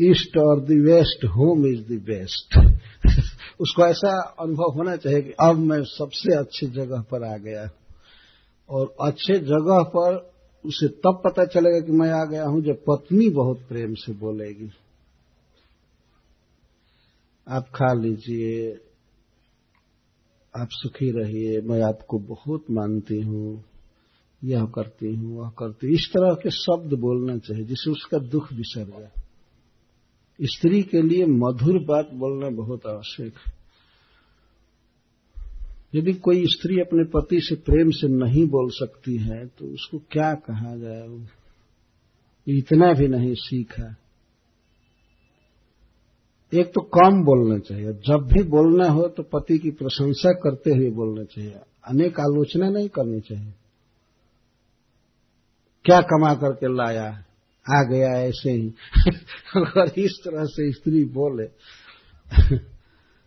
ईस्ट 0.00 0.38
और 0.38 0.60
the 0.60 0.70
west, 0.70 1.24
home 1.24 1.66
is 1.66 1.80
the 1.80 2.02
best. 2.02 2.58
उसको 3.60 3.86
ऐसा 3.86 4.20
अनुभव 4.40 4.72
होना 4.74 4.96
चाहिए 4.96 5.22
कि 5.22 5.30
अब 5.30 5.56
मैं 5.56 5.82
सबसे 5.82 6.36
अच्छी 6.36 6.66
जगह 6.66 7.00
पर 7.00 7.24
आ 7.24 7.36
गया। 7.36 7.70
और 8.70 8.94
अच्छे 9.00 9.38
जगह 9.38 9.82
पर 9.82 10.30
उसे 10.66 10.88
तब 10.88 11.22
पता 11.24 11.44
चलेगा 11.44 11.80
कि 11.80 11.92
मैं 11.92 12.10
आ 12.10 12.24
गया 12.24 12.44
हूँ 12.44 12.60
जब 12.60 12.76
पत्नी 12.76 13.30
बहुत 13.30 13.58
प्रेम 13.68 13.94
से 13.94 14.12
बोलेगी। 14.12 14.70
आप 17.48 17.68
खा 17.68 17.92
लीजिए, 17.92 18.72
आप 20.56 20.68
सुखी 20.70 21.10
रहिए, 21.10 21.60
मैं 21.60 21.82
आपको 21.82 22.18
बहुत 22.18 22.64
मानती 22.70 23.20
हूँ, 23.20 23.64
यह 24.44 24.64
करती 24.64 25.14
हूँ, 25.14 25.38
वह 25.38 25.50
करती 25.50 25.94
इस 25.94 26.08
तरह 26.08 26.34
के 26.34 26.50
शब्द 26.50 26.94
बोलना 26.94 27.38
चाहिए, 27.38 27.64
जिससे 27.64 27.90
उसका 27.90 28.18
दुख 28.18 28.52
बिसर 28.52 28.84
जाए। 28.84 29.10
स्त्री 30.42 30.82
के 30.82 31.02
लिए 31.02 31.26
मधुर 31.26 31.84
बात 31.84 32.10
बोलना 32.12 32.50
बहुत 32.50 32.86
आवश्यक 32.86 33.34
है। 33.36 33.56
यदि 35.94 36.12
कोई 36.12 36.46
स्त्री 36.46 36.80
अपने 36.80 37.04
पति 37.04 37.40
से 37.40 37.54
प्रेम 37.54 37.90
से 37.90 38.08
नहीं 38.08 38.46
बोल 38.46 38.70
सकती 38.70 39.16
है 39.16 39.46
तो 39.46 39.64
उसको 39.66 39.98
क्या 39.98 40.34
कहा 40.34 40.76
जाए? 40.76 41.26
इतना 42.48 42.92
भी 42.92 43.08
नहीं 43.08 43.34
सीखा। 43.34 43.96
एक 46.54 46.66
तो 46.66 46.80
कम 46.80 47.24
बोलना 47.24 47.58
चाहिए। 47.58 47.92
जब 47.92 48.28
भी 48.32 48.42
बोलना 48.42 48.88
हो 48.88 49.08
तो 49.08 49.22
पति 49.22 49.58
की 49.58 49.70
प्रशंसा 49.70 50.32
करते 50.32 50.70
हुए 50.70 50.90
बोलना 50.90 51.24
चाहिए। 51.24 51.54
अनेक 51.88 52.20
आलोचना 52.20 52.70
नहीं 52.70 52.88
करनी 52.88 53.20
चाहिए। 53.20 53.52
क्या 55.84 56.00
कमा 56.00 56.34
करके 56.34 56.76
लाया? 56.76 57.22
आ 57.70 57.82
गया 57.82 58.08
ऐसे 58.08 58.50
ही। 58.50 58.74
अगर 59.56 60.00
इस 60.00 60.20
तरह 60.24 60.44
से 60.44 60.72
स्त्री 60.72 61.04
बोले, 61.04 61.46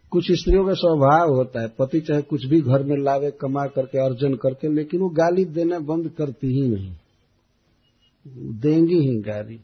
कुछ 0.09 0.31
स्त्रियों 0.31 0.67
का 0.67 0.73
स्वभाव 0.73 1.35
होता 1.35 1.61
है। 1.61 1.67
पति 1.67 1.99
चाहे 1.99 2.21
कुछ 2.21 2.45
भी 2.45 2.61
घर 2.61 2.83
में 2.83 2.97
लावे, 2.97 3.31
कमा 3.31 3.65
करके 3.65 4.05
अर्जन 4.05 4.33
करके 4.33 4.75
लेकिन 4.75 4.99
वो 4.99 5.09
गाली 5.09 5.45
देना 5.45 5.79
बंद 5.79 6.09
करती 6.17 6.47
ही 6.47 6.69
नहीं। 6.69 6.95
देंगी 8.59 8.95
ही 8.95 9.21
गाली। 9.21 9.59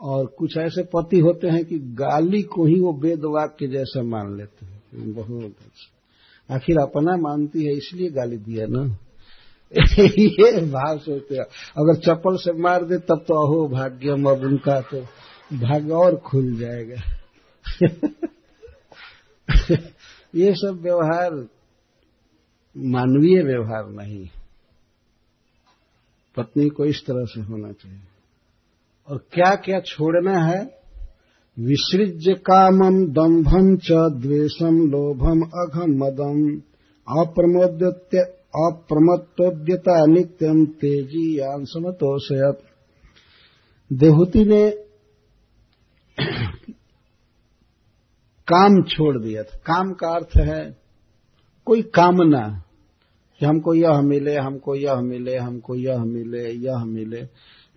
और 0.00 0.26
कुछ 0.26 0.56
ऐसे 0.56 0.82
पति 0.82 1.18
होते 1.18 1.48
हैं 1.48 1.64
कि 1.64 1.78
गाली 1.78 2.42
को 2.42 2.66
ही 2.66 2.80
वो 2.80 2.92
वेद 2.92 3.24
वाक्य 3.24 3.66
जैसा 3.66 4.02
मान 4.02 4.36
लेते 4.36 4.66
हैं। 4.66 4.82
बहुत 4.94 5.54
आखिर 6.50 6.78
अपना 6.78 7.16
मानती 7.16 7.64
है, 7.64 7.72
इसलिए 7.72 8.10
गाली 8.10 8.36
दिया 8.36 8.66
ना। 8.68 8.98
ये 10.18 10.66
भाव 10.66 10.98
सोचते 10.98 11.34
हैं। 11.34 11.44
अगर 11.76 11.94
चप्पल 11.94 12.36
से 12.36 12.52
मार 12.52 12.84
दे, 12.84 12.98
तब 12.98 13.24
तो 13.28 13.34
अहो 13.34 13.68
भाग्यम, 13.68 14.30
अब 14.30 14.42
उनका 14.42 14.80
तो 14.80 15.06
भाग्य 15.52 15.90
और 15.90 16.16
खुल 16.16 16.56
जाएगा। 16.56 16.96
ये 20.34 20.54
सब 20.54 20.78
व्यवहार, 20.82 21.46
मानवीय 22.76 23.42
व्यवहार 23.42 23.88
नहीं। 23.88 24.28
पत्नी 26.36 26.68
को 26.68 26.84
इस 26.84 27.06
तरह 27.06 27.24
से 27.24 27.40
होना 27.40 27.72
चाहिए। 27.72 28.05
और 29.10 29.18
क्या 29.32 29.54
क्या 29.54 29.80
छोड़ना 29.80 30.44
है? 30.44 30.76
विसृज्य 31.58 32.34
कामम 32.34 33.06
दम्भम 33.06 33.76
च 33.76 33.92
द्वेषम 33.92 34.74
लोभम 34.74 35.40
अघम 35.42 35.90
मदम 35.90 36.60
अप्रमोद्य 37.20 38.18
अप्रमत्तोद्यता 38.56 40.06
नित्यम 40.06 40.66
तेज़ी 40.66 41.40
यान 41.40 41.64
समतोषयत। 41.64 42.58
देहूति 43.92 44.44
ने 44.44 44.70
काम 48.52 48.82
छोड़ 48.82 49.22
दिया 49.22 49.42
था। 49.42 49.58
काम 49.58 49.92
का 49.92 50.08
अर्थ 50.08 50.36
है 50.36 50.76
कोई 51.64 51.82
कामना। 51.82 52.62
कि 53.38 53.46
हमको 53.46 53.74
यह 53.74 54.00
मिले, 54.00 54.36
हमको 54.36 54.74
यह 54.74 55.00
मिले, 55.00 55.36
हमको 55.36 55.74
यह 55.74 56.04
मिले 56.04 56.52
यह 56.52 56.84
मिले। 56.84 57.28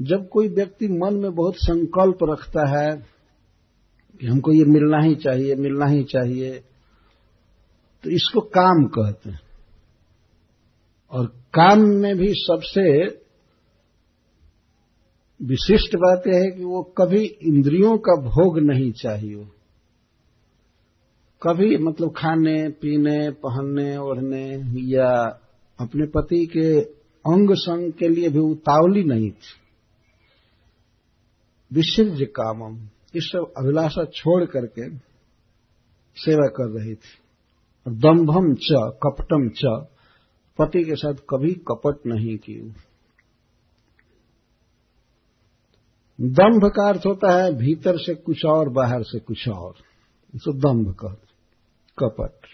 जब 0.02 0.30
कोई 0.30 0.48
व्यक्ति 0.48 0.88
मन 0.88 1.14
में 1.14 1.36
बहुत 1.36 1.54
संकल्प 1.58 2.18
रखता 2.24 2.80
है 2.80 3.06
कि 4.22 4.28
हमको 4.28 4.52
ये 4.52 4.66
मिलना 4.66 5.02
ही 5.02 5.16
चाहिए, 5.16 5.56
मिलना 5.56 5.86
ही 5.86 6.04
चाहिए 6.04 6.64
तो 8.04 8.10
इसको 8.10 8.42
काम 8.42 8.86
कहते 8.86 9.30
हैं। 9.30 9.40
और 11.12 11.26
काम 11.26 11.80
में 11.80 12.18
भी 12.18 12.28
सबसे 12.30 13.04
विशिष्ट 15.42 15.96
बात 15.96 16.24
यह 16.28 16.40
है 16.40 16.52
कि 16.52 16.64
वो 16.64 16.84
कभी 16.84 17.26
इंद्रियों 17.26 17.98
का 17.98 18.22
भोग 18.22 18.60
नहीं 18.60 18.92
चाहिए। 18.92 19.48
कभी 21.42 21.78
मतलब 21.78 22.14
खाने, 22.18 22.70
पीने, 22.70 23.30
पहनने, 23.30 23.98
ओढ़ने 23.98 24.46
या 24.96 25.40
अपने 25.80 26.06
पति 26.06 26.46
के 26.46 26.82
अंग 27.26 27.56
संग 27.56 27.92
के 27.92 28.08
लिए 28.08 28.30
भी 28.30 28.40
उतावली 28.40 29.04
नहीं 29.04 29.32
थी। 29.32 29.59
विसर्ज 31.74 32.24
कामम 32.24 32.78
इस 33.16 33.24
सब 33.24 33.54
अभिलाषा 33.58 34.06
छोड़ 34.06 34.46
करके 34.46 34.98
सेवा 36.16 36.48
कर 36.48 36.80
रही 36.80 36.96
थी। 36.96 37.18
और 37.88 37.94
दम्भम 37.94 38.54
च, 38.54 38.68
कपटम 39.04 39.50
च, 39.50 39.88
पति 40.58 40.84
के 40.84 40.96
साथ 40.96 41.14
कभी 41.14 41.54
कपट 41.54 42.06
नहीं 42.08 42.38
की 42.38 42.74
दम्भ 46.22 46.62
का 46.66 46.90
अर्थ 46.90 47.06
होता 47.06 47.44
है 47.44 47.54
भीतर 47.54 47.98
से 47.98 48.16
कुछ 48.16 48.46
और, 48.46 48.70
बाहर 48.70 49.04
से 49.04 49.20
कुछ 49.20 49.50
और। 49.50 49.74
इसको 50.36 50.54
दम्भ 50.54 50.96
कहते 50.96 51.28
कपट। 51.98 52.46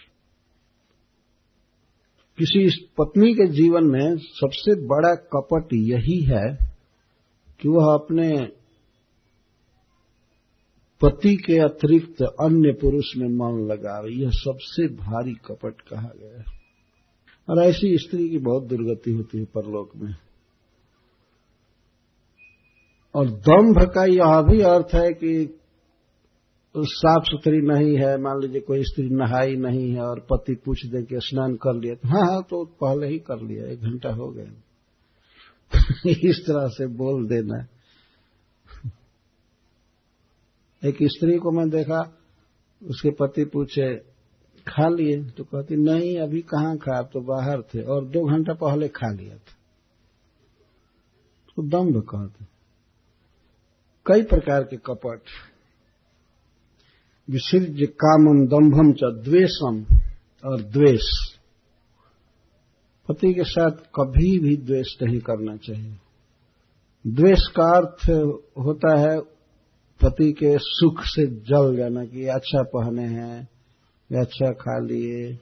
किसी 2.38 2.86
पत्नी 2.98 3.34
के 3.34 3.46
जीवन 3.46 3.84
में 3.84 4.16
सबसे 4.18 4.74
बड़ा 4.86 5.14
कपट 5.14 5.68
यही 5.72 6.24
है 6.24 6.74
कि 7.60 7.68
वह 7.68 7.94
अपने 7.94 8.52
पति 11.00 11.36
के 11.36 11.58
अतिरिक्त 11.58 12.22
अन्य 12.22 12.72
पुरुष 12.72 13.04
में 13.16 13.28
मन 13.28 13.68
लगावे 13.72 14.10
यह 14.10 14.30
सबसे 14.30 14.88
भारी 14.88 15.32
कपट 15.32 15.80
कहा 15.80 16.10
गया 16.20 16.38
है। 16.38 16.44
और 17.50 17.64
ऐसी 17.64 17.98
स्त्री 17.98 18.28
की 18.28 18.38
बहुत 18.38 18.64
दुर्गति 18.64 19.10
होती 19.10 19.38
है 19.38 19.44
परलोक 19.44 19.96
में। 19.96 20.14
और 23.14 23.30
दम्भ 23.30 23.90
का 23.94 24.04
यह 24.04 24.42
भी 24.42 24.60
अर्थ 24.60 24.94
है 24.94 25.12
कि 25.12 25.58
साफ़ 26.76 27.24
सुथरी 27.24 27.60
नहीं 27.60 27.96
है। 27.96 28.20
मान 28.20 28.40
लीजिए 28.40 28.60
कोई 28.60 28.82
स्त्री 28.82 29.08
नहाई 29.08 29.56
नहीं 29.56 29.92
है 29.92 30.00
और 30.00 30.20
पति 30.20 30.54
पूछ 30.54 30.86
दे 30.86 31.02
कि 31.02 31.16
स्नान 31.20 31.54
कर 31.54 31.74
लिया 31.74 31.94
तो 31.94 32.08
हाँ 32.08 32.32
हाँ 32.32 32.42
तो 32.42 32.64
पहले 32.64 33.06
ही 33.06 33.18
कर 33.18 33.42
लिया। 33.42 33.72
एक 33.72 33.80
घंटा 33.80 34.14
हो 34.14 34.28
गया। 34.28 34.62
इस 36.10 36.44
तरह 36.46 36.68
से 36.68 36.86
बोल 36.86 37.26
देना। 37.26 37.66
एक 40.86 40.96
स्त्री 41.02 41.38
को 41.38 41.50
मैं 41.50 41.70
देखा, 41.70 42.18
उसके 42.84 43.10
पति 43.10 43.44
पूछे, 43.44 43.96
खा 44.68 44.88
लिए? 44.88 45.24
तो 45.24 45.44
कहती, 45.44 45.76
नहीं, 45.76 46.18
अभी 46.18 46.40
कहाँ 46.40 46.76
खा? 46.76 47.02
तो 47.02 47.20
बाहर 47.20 47.62
थे। 47.62 47.82
और 47.82 48.04
दो 48.04 48.34
घंटा 48.34 48.52
पहले 48.54 48.88
खा 48.88 49.12
लिया 49.12 49.34
था। 49.34 49.56
तो 51.56 51.62
दम्भ 51.62 52.02
कहते, 52.02 52.44
कई 54.06 54.22
प्रकार 54.22 54.62
के 54.62 54.76
कपट 54.76 55.20
विसर्ज 57.30 57.88
कामम 58.04 58.46
दम्भम 58.46 58.92
च 58.92 59.24
द्वेषम 59.24 59.84
और 60.50 60.62
द्वेष। 60.62 61.36
पति 63.08 63.34
के 63.34 63.44
साथ 63.44 63.70
कभी 63.70 64.38
भी 64.38 64.56
द्वेष 64.56 65.02
नहीं 65.02 65.20
करना 65.20 65.56
चाहिए। 65.56 65.96
द्वेष 67.06 67.40
का 67.46 67.64
अर्थ 67.64 68.10
होता 68.58 68.98
है 68.98 69.35
पति 70.00 70.32
के 70.32 70.56
सुख 70.58 71.00
से 71.04 71.26
जल 71.26 71.76
जाना 71.76 72.04
कि 72.04 72.26
अच्छा 72.26 72.62
पहने 72.62 73.02
हैं, 73.02 73.48
या 74.10 74.20
अच्छा 74.20 74.50
खा 74.52 74.78
लिए, 74.78 75.38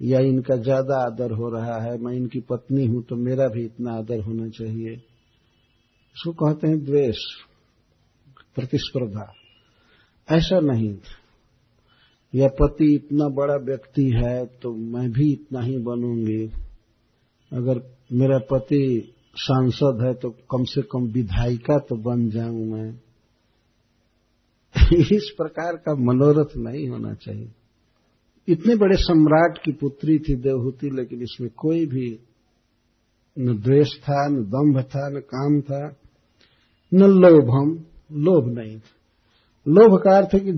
या 0.00 0.20
इनका 0.20 0.56
ज़्यादा 0.56 0.96
आदर 1.06 1.32
हो 1.32 1.48
रहा 1.48 1.80
है, 1.82 1.98
मैं 1.98 2.12
इनकी 2.12 2.40
पत्नी 2.40 2.86
हूँ 2.86 3.02
तो 3.02 3.16
मेरा 3.16 3.46
भी 3.48 3.64
इतना 3.64 3.92
आदर 3.92 4.20
होना 4.20 4.48
चाहिए। 4.48 4.92
इसको 4.92 6.32
कहते 6.32 6.68
हैं 6.68 6.84
द्वेष, 6.84 7.16
प्रतिस्पर्धा। 8.54 9.32
ऐसा 10.28 10.60
नहीं। 10.60 10.94
यह 12.32 12.48
पति 12.48 12.94
इतना 12.94 13.28
बड़ा 13.28 13.56
व्यक्ति 13.56 14.04
है 14.16 14.46
तो 14.46 14.74
मैं 14.74 15.10
भी 15.12 15.32
इतना 15.32 15.60
ही 15.60 15.76
बनूँगी। 15.78 16.44
अगर 17.52 17.80
मेरा 18.12 18.38
पति 18.38 19.12
सांसद 19.36 20.02
है 20.02 20.14
तो 20.14 20.30
कम 20.30 20.64
से 20.64 20.82
कम 20.82 21.06
विधायिका 21.06 21.78
तो 21.78 21.96
बन 21.96 22.28
जाऊँ 22.30 22.64
मैं। 22.64 23.03
इस 24.92 25.34
प्रकार 25.36 25.76
का 25.76 25.94
मनोरथ 25.94 26.56
नहीं 26.56 26.88
होना 26.88 27.14
चाहिए। 27.14 27.52
इतने 28.48 28.74
बड़े 28.74 28.96
सम्राट 28.96 29.58
की 29.64 29.72
पुत्री 29.72 30.18
थी, 30.18 30.34
देवहूति, 30.34 30.90
लेकिन 30.90 31.22
इसमें 31.22 31.50
कोई 31.56 31.86
भी 31.86 32.18
न 33.38 33.58
द्वेष 33.58 33.88
था, 34.02 34.28
न 34.28 34.34
दम्भ 34.34 34.80
था, 34.80 35.08
न 35.08 35.20
काम 35.20 35.60
था, 35.60 35.96
न 36.94 37.00
लोभम 37.00 37.84
लोभ 38.12 38.58
नहीं 38.58 38.78
था। 38.78 39.00
लोभ 39.68 40.00
का 40.04 40.16
अर्थ 40.16 40.34
है 40.34 40.40
कि 40.40 40.52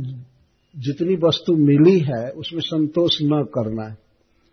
जितनी 0.76 1.16
वस्तु 1.16 1.56
मिली 1.56 1.98
है, 1.98 2.30
उसमें 2.30 2.60
संतोष 2.60 3.18
न 3.22 3.46
करना 3.54 3.96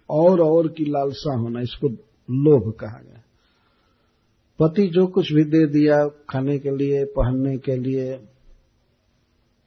और 0.10 0.42
और 0.42 0.68
की 0.68 0.86
लालसा 0.86 1.40
होना, 1.40 1.62
इसको 1.62 1.88
लोभ 2.32 2.74
कहा 2.74 3.02
गया। 3.04 3.22
पति 4.60 4.88
जो 4.88 5.08
कुछ 5.08 5.34
भी 5.34 5.44
दे 5.44 5.68
दिया, 5.68 6.08
खाने 6.30 6.60
के 6.60 6.70
लिए, 6.70 7.06
पहनने 7.06 7.58
के 7.58 7.76
लिए 7.76 8.28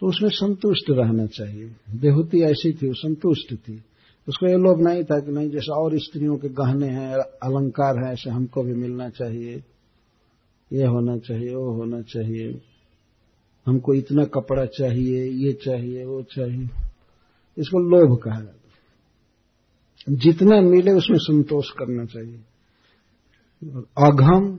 तो 0.01 0.07
उसमें 0.07 0.31
संतुष्ट 0.31 0.85
रहना 0.91 1.27
चाहिए। 1.27 1.77
देहूती 1.91 2.41
ऐसी 2.41 2.73
थी, 2.73 2.87
वो 2.87 2.95
संतुष्ट 2.95 3.55
थी। 3.55 3.83
उसको 4.29 4.47
ये 4.47 4.57
लोभ 4.57 4.89
नहीं 4.89 5.05
था 5.05 5.21
कि 5.21 5.33
नहीं, 5.33 5.51
जैसे 5.51 5.73
और 5.73 5.99
स्त्रियों 5.99 6.37
के 6.37 6.49
गहने 6.49 6.87
हैं, 6.87 7.15
अलंकार 7.17 8.07
है, 8.07 8.13
ऐसे 8.13 8.31
हमको 8.31 8.63
भी 8.63 8.75
मिलना 8.75 9.09
चाहिए। 9.09 9.65
ये 10.73 10.87
होना 10.87 11.19
चाहिए, 11.19 11.55
वो 11.55 11.73
होना 11.73 12.03
चाहिए। 12.03 12.61
हमको 13.67 13.95
इतना 13.95 14.25
कपड़ा 14.25 14.67
चाहिए, 14.67 15.25
ये 15.25 15.53
चाहिए, 15.53 16.05
वो 16.05 16.23
चाहिए। 16.23 16.69
इसको 17.59 17.79
लोभ 17.79 18.21
कहा 18.23 18.41
जाता 18.41 18.53
जितना 20.09 20.61
मिले 20.61 20.91
उसमें 20.91 21.19
संतोष 21.19 21.71
करना 21.71 22.05
चाहिए। 22.05 22.41
अघम 23.99 24.57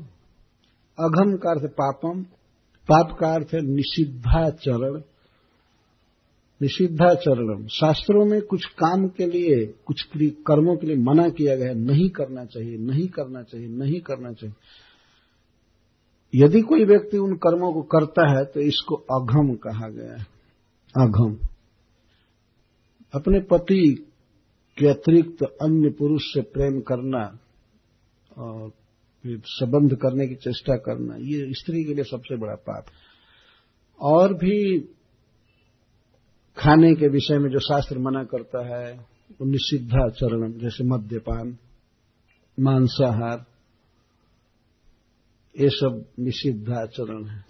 अघम 1.00 1.38
का 1.38 1.52
अर्थ 1.52 1.72
पापम, 1.72 2.24
पाप 2.92 3.18
का 3.20 3.34
अर्थ 3.34 3.48
है 3.54 3.62
निषिद्धाचरण। 3.62 5.02
निषिद्धाचरणम 6.62 7.68
शास्त्रों 7.68 8.26
में 8.26 8.42
कुछ 8.42 8.66
काम 8.66 9.08
के 9.08 9.26
लिए, 9.26 9.66
कुछ 9.86 10.02
कर्मों 10.18 10.76
के 10.78 10.88
लिए 10.88 10.96
मना 10.96 11.30
किया 11.30 11.56
गया 11.56 11.74
नहीं 11.74 12.10
करना 12.10 12.46
चाहिए, 12.46 12.78
नहीं 12.78 13.08
करना 13.08 13.44
चाहिए, 13.44 13.68
नहीं 13.68 14.00
करना 14.00 14.32
चाहिए। 14.34 14.56
यदि 16.36 16.62
कोई 16.62 16.86
व्यक्ति 16.86 17.18
उन 17.18 17.36
कर्मों 17.36 17.74
को 17.74 17.82
करता 17.82 18.30
है 18.30 18.46
तो 18.46 18.60
इसको 18.60 18.96
अघम 18.96 19.54
कहा 19.56 19.90
गया 19.90 20.14
है। 20.14 20.26
अघम। 20.96 21.38
अपने 23.14 23.40
पति 23.40 24.06
के 24.78 24.88
अतिरिक्त 24.88 25.44
अन्य 25.62 25.90
पुरुष 25.90 26.22
से 26.24 26.42
प्रेम 26.42 26.80
करना 26.82 27.40
और 28.38 28.72
संबंध 29.28 29.96
करने 29.96 30.28
की 30.28 30.36
चेष्टा 30.36 30.76
करना, 30.76 31.16
ये 31.16 31.54
स्त्री 31.54 31.84
के 31.84 31.94
लिए 31.94 32.04
सबसे 32.04 32.38
बड़ा 32.38 32.56
पाप। 32.56 32.86
और 34.00 34.34
भी 34.34 34.80
खाने 36.58 36.96
के 36.96 37.08
विषय 37.08 37.38
में 37.38 37.50
जो 37.50 37.60
शास्त्र 37.60 37.98
मना 37.98 38.24
करता 38.24 38.66
है, 38.66 38.94
वो 39.32 39.46
निषिद्धाचरण 39.46 40.52
जैसे 40.52 40.84
मद्यपान, 40.84 41.58
मांसाहार, 42.60 43.46
ये 45.60 45.70
सब 45.70 46.06
निषिद्धाचरण 46.20 47.26
है। 47.26 47.46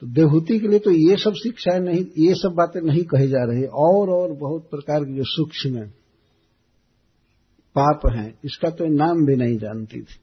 तो 0.00 0.06
देवहूति 0.06 0.58
के 0.58 0.68
लिए 0.68 0.78
तो 0.78 0.90
ये 0.90 1.16
सब 1.16 1.34
शिक्षाएँ 1.34 1.80
नहीं, 1.80 2.04
ये 2.18 2.34
सब 2.34 2.54
बातें 2.54 2.80
नहीं 2.80 3.04
कही 3.04 3.28
जा 3.28 3.44
रही। 3.44 3.64
और 3.64 4.10
और 4.10 4.32
बहुत 4.32 4.70
प्रकार 4.70 5.04
की 5.04 5.14
जो 5.16 5.24
सूक्ष्म 5.24 5.86
पाप 7.78 8.00
हैं, 8.16 8.38
इसका 8.44 8.70
तो 8.70 8.84
नाम 8.84 9.26
भी 9.26 9.36
नहीं 9.36 9.58
जानती 9.58 10.00
थी। 10.00 10.20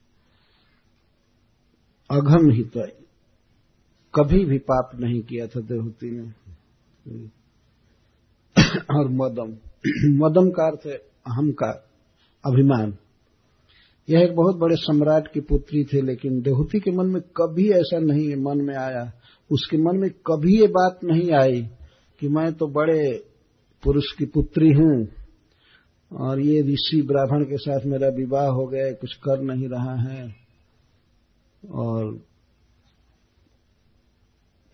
अघम 2.10 2.50
ही 2.50 2.64
तो 2.64 2.86
कभी 4.14 4.44
भी 4.44 4.58
पाप 4.58 4.90
नहीं 4.94 5.22
किया 5.22 5.46
था 5.46 5.60
देहूति 5.60 6.10
ने। 6.10 7.37
और 8.76 9.08
मदम। 9.08 9.56
मदम 10.24 10.50
का 10.50 10.66
अर्थ 10.66 10.86
है 10.86 10.96
अहम 11.26 11.50
का 11.50 11.70
अभिमान। 12.46 12.96
यह 14.10 14.20
एक 14.20 14.36
बहुत 14.36 14.56
बड़े 14.56 14.76
सम्राट 14.76 15.32
की 15.32 15.40
पुत्री 15.40 15.84
थे, 15.84 16.02
लेकिन 16.02 16.40
देहूती 16.40 16.80
के 16.80 16.90
मन 16.90 17.06
में 17.06 17.22
कभी 17.22 17.70
ऐसा 17.70 17.98
नहीं 17.98 18.36
मन 18.36 18.64
में 18.64 18.76
आया। 18.76 19.12
उसके 19.52 19.76
मन 19.76 19.96
में 19.96 20.10
कभी 20.10 20.60
ये 20.60 20.66
बात 20.66 21.00
नहीं 21.04 21.32
आई 21.32 21.62
कि 22.20 22.28
मैं 22.28 22.52
तो 22.52 22.66
बड़े 22.66 23.24
पुरुष 23.84 24.12
की 24.18 24.24
पुत्री 24.24 24.68
हूँ 24.72 25.08
और 26.12 26.40
ये 26.40 26.62
ऋषि 26.62 27.02
ब्राह्मण 27.02 27.44
के 27.44 27.56
साथ 27.56 27.80
मेरा 27.86 28.08
विवाह 28.08 28.46
हो 28.46 28.66
गया, 28.66 28.92
कुछ 28.92 29.14
कर 29.14 29.40
नहीं 29.40 29.68
रहा 29.68 29.94
है। 29.94 30.36
और 31.70 32.20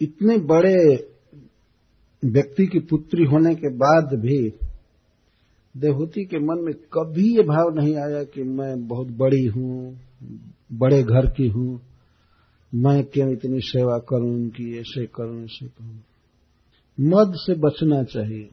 इतने 0.01 0.37
बड़े 0.37 0.97
व्यक्ति 2.25 2.67
की 2.67 2.79
पुत्री 2.79 3.25
होने 3.25 3.55
के 3.55 3.69
बाद 3.69 4.19
भी 4.21 4.55
देहूति 5.77 6.25
के 6.25 6.39
मन 6.39 6.63
में 6.65 6.75
कभी 6.75 7.37
ये 7.37 7.43
भाव 7.43 7.75
नहीं 7.75 7.97
आया 7.97 8.25
कि 8.25 8.43
मैं 8.43 8.89
बहुत 8.89 9.07
बड़ी 9.07 9.47
हूँ, 9.47 10.01
बड़े 10.73 11.03
घर 11.03 11.27
की 11.27 11.49
हूँ। 11.49 11.81
मैं 12.75 13.05
क्यों 13.05 13.33
इतनी 13.33 13.61
सेवा 13.61 13.99
करूँ 13.99 14.35
उनकी 14.35 14.79
ऐसे 14.79 15.07
करूँ 15.07 15.45
ऐसे 15.45 15.67
करूँ। 15.67 16.01
मद 17.01 17.33
से 17.37 17.55
बचना 17.55 18.03
चाहिए। 18.03 18.51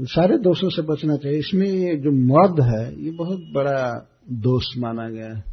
सारे 0.00 0.38
दोषों 0.38 0.68
से 0.68 0.82
बचना 0.82 1.16
चाहिए। 1.16 1.38
इसमें 1.38 2.00
जो 2.00 2.10
मद 2.10 2.60
है, 2.60 3.04
ये 3.04 3.10
बहुत 3.10 3.38
बड़ा 3.38 4.08
दोष 4.30 4.64
माना 4.78 5.08
गया 5.08 5.34
है। 5.36 5.44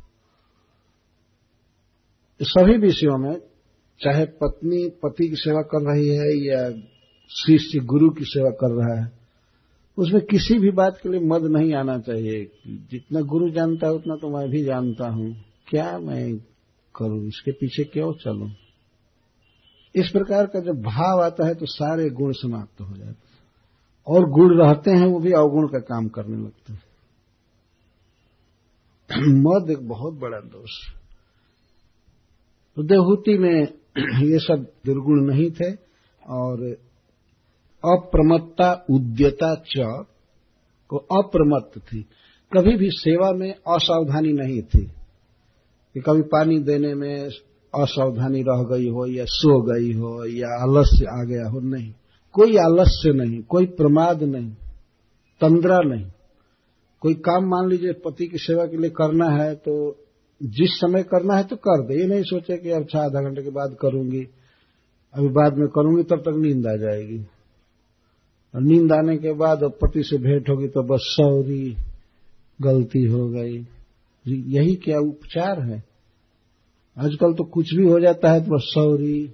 सभी 2.41 2.77
विषयों 2.77 3.17
में 3.17 3.54
चाहे 4.01 4.25
पत्नी, 4.25 4.89
पति 4.89 5.29
की 5.29 5.35
सेवा 5.35 5.61
कर 5.61 5.81
रही 5.91 6.07
है 6.07 6.31
या 6.47 6.69
शिष्य, 7.29 7.79
गुरु 7.79 8.09
की 8.09 8.25
सेवा 8.25 8.49
कर 8.49 8.71
रहा 8.71 9.03
है, 9.03 9.11
उसमें 9.97 10.21
किसी 10.21 10.59
भी 10.59 10.71
बात 10.71 10.99
के 11.03 11.09
लिए 11.09 11.19
मद 11.19 11.41
नहीं 11.41 11.73
आना 11.73 11.97
चाहिए। 11.99 12.51
जितना 12.67 13.21
गुरु 13.21 13.49
जानता 13.49 13.87
है, 13.87 13.93
उतना 13.93 14.15
तो 14.15 14.29
मैं 14.29 14.49
भी 14.49 14.63
जानता 14.63 15.09
हूँ। 15.09 15.35
क्या 15.67 15.99
मैं 15.99 16.37
करूँ? 16.95 17.27
इसके 17.27 17.51
पीछे 17.51 17.83
क्यों 17.83 18.13
चलूँ? 18.13 18.51
इस 19.95 20.09
प्रकार 20.09 20.45
का 20.45 20.59
जब 20.59 20.81
भाव 20.81 21.21
आता 21.21 21.47
है 21.47 21.55
तो 21.55 21.65
सारे 21.65 22.09
गुण 22.09 22.31
समाप्त 22.31 22.81
हो 22.81 22.97
जाते 22.97 23.09
हैं। 23.09 23.15
और 24.07 24.29
गुण 24.29 24.63
रहते 24.63 24.91
हैं, 24.91 25.05
वो 25.05 25.19
भी 25.19 25.31
अवगुण 25.31 25.67
का 25.67 25.79
काम 25.79 26.07
करने 26.07 26.37
लगते 26.37 26.73
हैं। 26.73 26.83
मद 29.19 29.69
एक 29.69 29.87
बहुत 29.87 30.13
बड़ा 30.13 30.39
दोष 30.39 30.71
तो 32.77 32.83
देहूति 32.83 33.37
में 33.37 33.84
ये 34.23 34.39
सब 34.39 34.67
दुर्गुण 34.85 35.33
नहीं 35.33 35.51
थे 35.51 35.73
और 36.29 36.77
अप्रमत्ता 37.85 38.85
उद्यता 38.89 39.55
च 39.55 40.05
को 40.89 40.97
अप्रमत्त 40.97 41.79
थी। 41.79 42.01
कभी 42.57 42.77
भी 42.77 42.89
सेवा 42.89 43.31
में 43.31 43.51
असावधानी 43.51 44.33
नहीं 44.33 44.61
थी। 44.61 44.91
कि 45.93 46.01
कभी 46.01 46.21
पानी 46.21 46.59
देने 46.59 46.93
में 46.93 47.29
असावधानी 47.75 48.41
रह 48.41 48.63
गई 48.63 48.89
हो 48.89 49.05
या 49.05 49.25
सो 49.27 49.61
गई 49.61 49.93
हो 49.93 50.25
या 50.25 50.63
आलस्य 50.63 51.05
आ 51.05 51.23
गया 51.23 51.49
हो, 51.49 51.59
नहीं। 51.59 51.93
कोई 52.31 52.57
आलस्य 52.57 53.11
नहीं, 53.13 53.43
कोई 53.43 53.65
प्रमाद 53.65 54.23
नहीं, 54.23 54.51
तंद्रा 55.41 55.79
नहीं। 55.79 56.11
कोई 56.99 57.13
काम 57.13 57.45
मान 57.45 57.69
लीजिए 57.69 57.93
पति 57.93 58.27
की 58.27 58.37
सेवा 58.37 58.65
के 58.65 58.77
लिए 58.77 58.89
करना 58.89 59.29
है 59.29 59.55
तो 59.55 60.04
जिस 60.43 60.69
समय 60.69 61.03
करना 61.03 61.36
है 61.36 61.43
तो 61.43 61.55
कर 61.55 61.88
दे। 61.88 62.01
ये 62.01 62.07
नहीं 62.07 62.23
सोचे 62.23 62.57
कि 62.57 62.69
अब 62.69 62.81
आधा 62.81 63.21
घंटे 63.21 63.43
के 63.43 63.49
बाद 63.49 63.75
करूँगी। 63.81 64.27
अभी 65.13 65.27
बाद 65.27 65.57
में 65.57 65.67
करूँगी, 65.67 66.03
तब 66.03 66.19
तक 66.19 66.33
नींद 66.38 66.67
आ 66.67 66.75
जाएगी। 66.75 67.19
और 68.55 68.61
नींद 68.61 68.91
आने 68.91 69.17
के 69.17 69.33
बाद 69.33 69.63
अब 69.63 69.71
पति 69.71 70.03
से 70.03 70.17
भेंट 70.17 70.49
होगी 70.49 70.67
तो 70.67 70.83
बस 70.83 70.99
सौरी, 71.03 71.77
गलती 72.61 73.03
हो 73.03 73.29
गई। 73.29 73.67
यही 74.27 74.75
क्या 74.75 74.99
उपचार 74.99 75.61
है? 75.61 75.83
आजकल 76.97 77.33
तो 77.33 77.43
कुछ 77.43 77.73
भी 77.73 77.89
हो 77.89 77.99
जाता 77.99 78.31
है 78.31 78.45
तो 78.45 78.55
बस 78.55 78.61
सौरी 78.65 79.27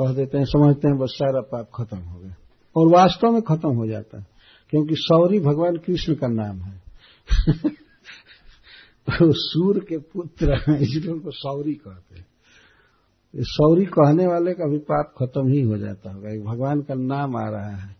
कह 0.00 0.12
देते 0.12 0.38
हैं, 0.38 0.44
समझते 0.44 0.88
हैं, 0.88 0.98
बस 0.98 1.10
सारा 1.22 1.40
पाप 1.40 1.70
खत्म 1.74 1.98
हो 1.98 2.20
गया। 2.20 2.34
और 2.76 2.88
वास्तव 2.88 3.30
में 3.30 3.42
खत्म 3.42 3.68
हो 3.68 3.86
जाता 3.86 4.18
है, 4.18 4.26
क्योंकि 4.70 4.94
सौरी 4.98 5.40
भगवान 5.40 5.76
कृष्ण 5.76 6.14
का 6.14 6.28
नाम 6.28 6.58
है। 6.58 6.82
सूर 9.10 9.78
के 9.78 9.98
पुत्र 9.98 10.54
हैं, 10.54 10.78
इसलिए 10.78 11.12
उनको 11.12 11.30
सौरी 11.30 11.74
कहते 11.74 12.18
हैं। 12.18 12.26
सौरी 13.36 13.84
कहने 13.84 14.26
वाले 14.26 14.52
का 14.52 14.70
भी 14.70 14.78
पाप 14.78 15.14
खत्म 15.18 15.48
ही 15.48 15.60
हो 15.62 15.76
जाता 15.76 16.12
होगा। 16.12 16.28
भगवान 16.28 16.80
का 16.80 16.94
नाम 16.94 17.36
आ 17.36 17.48
रहा 17.48 17.76
है। 17.76 17.96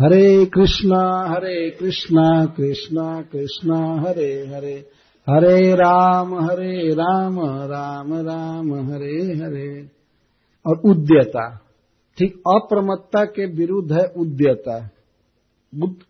हरे 0.00 0.46
कृष्णा 0.46 1.28
हरे 1.28 1.70
कृष्णा 1.70 2.46
कृष्णा 2.46 3.22
कृष्णा, 3.22 4.00
हरे 4.00 4.46
हरे। 4.46 4.88
हरे 5.30 5.74
राम 5.74 6.34
हरे 6.34 6.94
राम 6.94 7.40
राम 7.70 8.14
राम, 8.14 8.92
हरे 8.92 9.36
हरे। 9.36 9.90
और 10.66 10.80
उद्यता, 10.84 11.60
ठीक 12.18 12.36
अप्रमत्ता 12.36 13.24
के 13.24 13.46
विरुद्ध 13.46 13.92
है 13.92 14.06
उद्यता। 14.16 14.90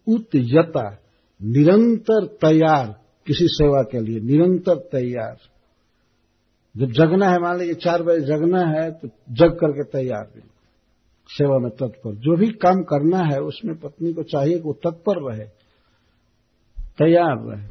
उत्यता 0.09 0.99
निरंतर 1.43 2.27
तैयार। 2.27 3.08
किसी 3.29 3.47
सेवा 3.49 3.83
के 3.83 4.01
लिए, 4.01 4.21
निरंतर 4.21 4.77
तैयार। 4.93 5.37
जब 6.77 6.93
जगना 6.93 7.29
है, 7.31 7.39
मान 7.39 7.59
लीजिए 7.59 7.75
चार 7.75 8.03
बजे 8.03 8.21
जगना 8.21 8.61
है 8.61 8.91
तो 8.91 9.09
जग 9.31 9.57
करके 9.61 9.85
तैयार 9.85 10.25
बिल्कुल 10.25 10.51
सेवा 11.29 11.59
में 11.59 11.71
तत्पर। 11.71 12.15
जो 12.15 12.37
भी 12.37 12.47
काम 12.47 12.83
करना 12.83 13.19
है, 13.19 13.41
उसमें 13.41 13.79
पत्नी 13.81 14.13
को 14.13 14.23
चाहिए 14.23 14.55
कि 14.55 14.63
वो 14.63 14.73
तत्पर 14.73 15.33
रहे, 15.33 15.45
तैयार 16.99 17.37
रहे। 17.47 17.69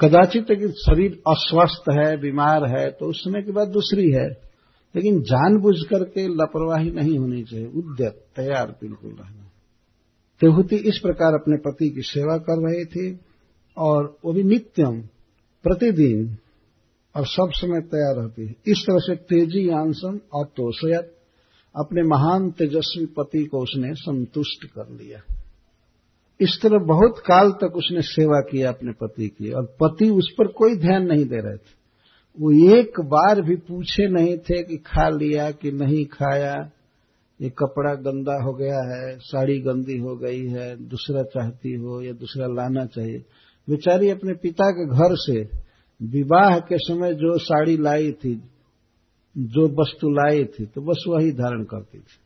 कदाचित 0.00 0.50
अगर 0.50 0.70
शरीर 0.70 1.22
अस्वस्थ 1.28 1.90
है, 1.90 2.16
बीमार 2.16 2.78
है 2.78 2.90
तो 2.90 3.06
उस 3.06 3.24
समय 3.24 3.42
की 3.42 3.52
बात 3.52 3.68
दूसरी 3.68 4.10
है। 4.10 4.52
लेकिन 4.96 5.20
जानबूझ 5.22 5.74
करके 5.90 6.28
लापरवाही 6.34 6.90
नहीं 6.90 7.18
होनी 7.18 7.42
चाहिए। 7.42 7.66
उद्यत 7.66 8.26
तैयार 8.36 8.70
बिल्कुल 8.70 9.10
रहना। 9.10 9.50
तेहुति 10.40 10.76
इस 10.76 10.98
प्रकार 11.02 11.34
अपने 11.34 11.56
पति 11.56 11.90
की 11.90 12.02
सेवा 12.02 12.38
कर 12.38 12.68
रहे 12.68 12.84
थे। 12.84 13.31
और 13.76 14.18
वो 14.24 14.32
भी 14.32 14.42
नित्यम, 14.42 15.00
प्रतिदिन, 15.64 16.36
और 17.16 17.26
सब 17.26 17.50
समय 17.54 17.80
तैयार 17.80 18.16
रहती 18.16 18.46
है। 18.46 18.54
इस 18.66 18.84
तरह 18.86 18.98
से 18.98 19.16
तेज़ी 19.16 19.68
आंसम 19.68 20.20
और 20.32 20.44
तो 20.44 20.44
तोषयत 20.44 21.16
अपने 21.76 22.02
महान 22.02 22.50
तेजस्वी 22.50 23.06
पति 23.06 23.44
को 23.44 23.58
उसने 23.58 23.94
संतुष्ट 23.94 24.64
कर 24.64 24.88
लिया। 24.90 25.34
इस 26.40 26.58
तरह 26.62 26.78
बहुत 26.78 27.18
काल 27.18 27.50
तक 27.50 27.76
उसने 27.76 28.02
सेवा 28.02 28.40
किया 28.40 28.68
अपने 28.68 28.92
पति 28.92 29.28
की, 29.28 29.50
और 29.50 29.76
पति 29.82 30.10
उस 30.10 30.34
पर 30.38 30.46
कोई 30.46 30.76
ध्यान 30.76 31.02
नहीं 31.02 31.24
दे 31.24 31.36
रहे 31.36 31.56
थे। 31.56 31.82
वो 32.40 32.76
एक 32.76 33.00
बार 33.00 33.40
भी 33.40 33.56
पूछे 33.56 34.08
नहीं 34.08 34.38
थे 34.38 34.62
कि 34.62 34.76
खा 34.76 35.08
लिया 35.08 35.50
कि 35.50 35.72
नहीं 35.72 36.04
खाया। 36.04 36.70
ये 37.40 37.50
कपड़ा 37.50 37.94
गंदा 37.94 38.42
हो 38.42 38.52
गया 38.52 38.78
है, 38.78 39.18
साड़ी 39.18 39.60
गंदी 39.60 39.98
हो 39.98 40.16
गई 40.16 40.46
है, 40.46 40.88
दूसरा 40.88 41.22
चाहती 41.22 41.72
हो 41.72 42.02
या 42.02 42.12
दूसरा 42.12 42.46
लाना 42.46 42.86
चाहिए। 42.86 43.24
बेचारी 43.70 44.08
अपने 44.08 44.34
पिता 44.34 44.70
के 44.70 44.86
घर 44.86 45.08
से 45.12 45.62
विवाह 46.02 46.58
के 46.58 46.76
समय 46.78 47.14
जो 47.14 47.38
साड़ी 47.38 47.76
लाई 47.76 48.12
थी, 48.12 48.42
जो 49.38 49.68
वस्तु 49.68 50.10
लाई 50.10 50.44
थी 50.44 50.66
तो 50.66 50.80
बस 50.80 51.04
वही 51.08 51.32
धारण 51.32 51.64
करती 51.64 51.98
थी। 51.98 52.18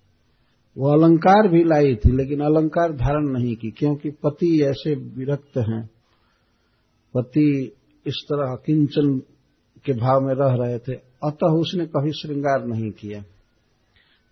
वो 0.78 0.88
अलंकार 0.88 1.48
भी 1.48 1.64
लाई 1.64 1.94
थी, 1.94 2.12
लेकिन 2.12 2.40
अलंकार 2.40 2.92
धारण 2.92 3.28
नहीं 3.28 3.56
की, 3.56 3.70
क्योंकि 3.70 4.10
पति 4.10 4.62
ऐसे 4.62 4.94
विरक्त 4.94 5.58
हैं। 5.58 5.90
पति 7.14 7.72
इस 8.06 8.14
तरह 8.24 8.54
किंचन 8.66 9.18
के 9.84 9.92
भाव 9.92 10.20
में 10.20 10.34
रह 10.34 10.54
रहे 10.64 10.78
थे, 10.78 10.92
अतः 11.24 11.46
उसने 11.46 11.86
कभी 11.86 12.12
श्रृंगार 12.12 12.66
नहीं 12.66 12.90
किया। 12.90 13.24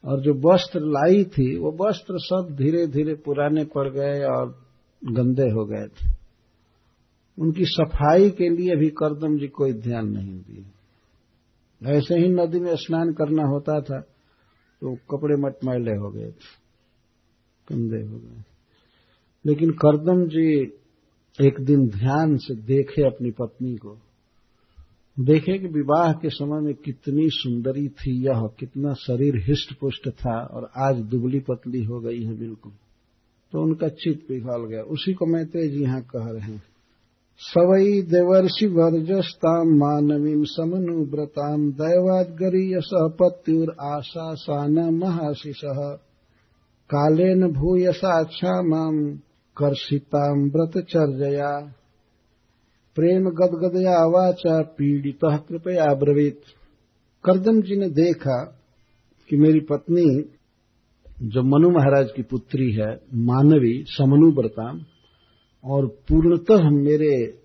और 0.04 0.20
जो 0.20 0.34
वस्त्र 0.34 0.80
लाई 0.80 1.24
थी, 1.24 1.58
वो 1.58 1.76
वस्त्र 1.80 2.14
सब 2.18 2.48
धीरे 2.50 2.86
धीरे 2.86 3.14
पुराने 3.14 3.64
पड़ 3.64 3.88
गए 3.88 4.24
और 4.24 4.64
गंदे 5.04 5.50
हो 5.50 5.64
गए 5.64 5.86
थे। 5.86 6.23
उनकी 7.38 7.64
सफ़ाई 7.64 8.30
के 8.30 8.48
लिए 8.48 8.76
भी 8.76 8.88
करदम 8.88 9.38
जी 9.38 9.48
कोई 9.48 9.72
ध्यान 9.72 10.08
नहीं 10.08 10.38
दिए 10.38 10.64
ऐसे 11.92 12.14
ही 12.14 12.28
नदी 12.28 12.60
में 12.60 12.76
स्नान 12.76 13.12
करना 13.12 13.42
होता 13.42 13.80
था 13.80 14.00
तो 14.82 14.94
कपड़े 14.94 15.36
मटमैले 15.36 15.96
हो 15.96 16.10
गए 16.10 16.30
थे 16.30 16.62
गंदे 17.68 18.02
हो 18.06 18.18
गए। 18.18 18.42
लेकिन 19.46 19.70
करदम 19.70 20.26
जी 20.26 20.72
एक 21.38 21.60
दिन 21.60 21.88
ध्यान 21.88 22.36
से 22.36 22.54
देखे 22.54 23.02
अपनी 23.02 23.30
पत्नी 23.30 23.76
को। 23.76 23.98
देखे 25.20 25.58
कि 25.58 25.66
विवाह 25.66 26.12
के 26.12 26.28
समय 26.28 26.60
में 26.60 26.74
कितनी 26.74 27.28
सुंदरी 27.30 27.88
थी 27.88 28.26
यह, 28.26 28.48
कितना 28.58 28.94
शरीर 28.94 29.36
हिष्ट 29.36 29.78
पुष्ट 29.78 30.08
था 30.08 30.40
और 30.44 30.70
आज 30.76 30.96
दुबली 30.96 31.40
पतली 31.40 31.84
हो 31.84 32.00
गई 32.00 32.24
है 32.24 32.38
बिल्कुल। 32.38 32.72
तो 33.52 33.62
उनका 33.62 33.88
चित्त 33.88 34.28
पिघल 34.28 34.66
गया। 34.66 34.82
उसी 34.82 35.12
को 35.12 35.26
मैत्रेय 35.26 35.68
जी 35.68 35.82
यहाँ 35.82 36.02
कह 36.02 36.30
रहे 36.30 36.52
हैं। 36.52 36.62
सवई 37.40 38.02
देवर्षि 38.02 38.66
समनुव्रताम 40.46 41.70
दैवादगरीयस 41.70 42.90
पत्युर 42.94 43.74
आशा 43.80 44.34
सान 44.34 44.78
महाशिष 44.94 45.60
कालेन 46.90 47.52
भूयसा 47.52 48.62
माम 48.62 49.16
कर्षिताम 49.56 50.44
व्रतचर्जया 50.44 51.50
प्रेम 52.96 53.28
गदगदया 53.30 54.06
वाचा 54.06 54.62
पीड़ित 54.62 55.18
कृपया 55.48 55.94
ब्रवीत। 55.94 56.40
करदम 57.24 57.60
जी 57.60 57.76
ने 57.76 57.88
देखा 57.90 58.42
कि 59.30 59.36
मेरी 59.36 59.60
पत्नी, 59.60 60.08
जो 61.22 61.42
मनु 61.42 61.70
महाराज 61.70 62.08
की 62.16 62.22
पुत्री 62.22 62.72
है, 62.72 62.90
मानवी 63.14 63.84
समनु 63.88 64.32
व्रताम 64.40 64.80
और 65.64 65.86
पूर्णतः 65.86 66.70
मेरे 66.70 67.38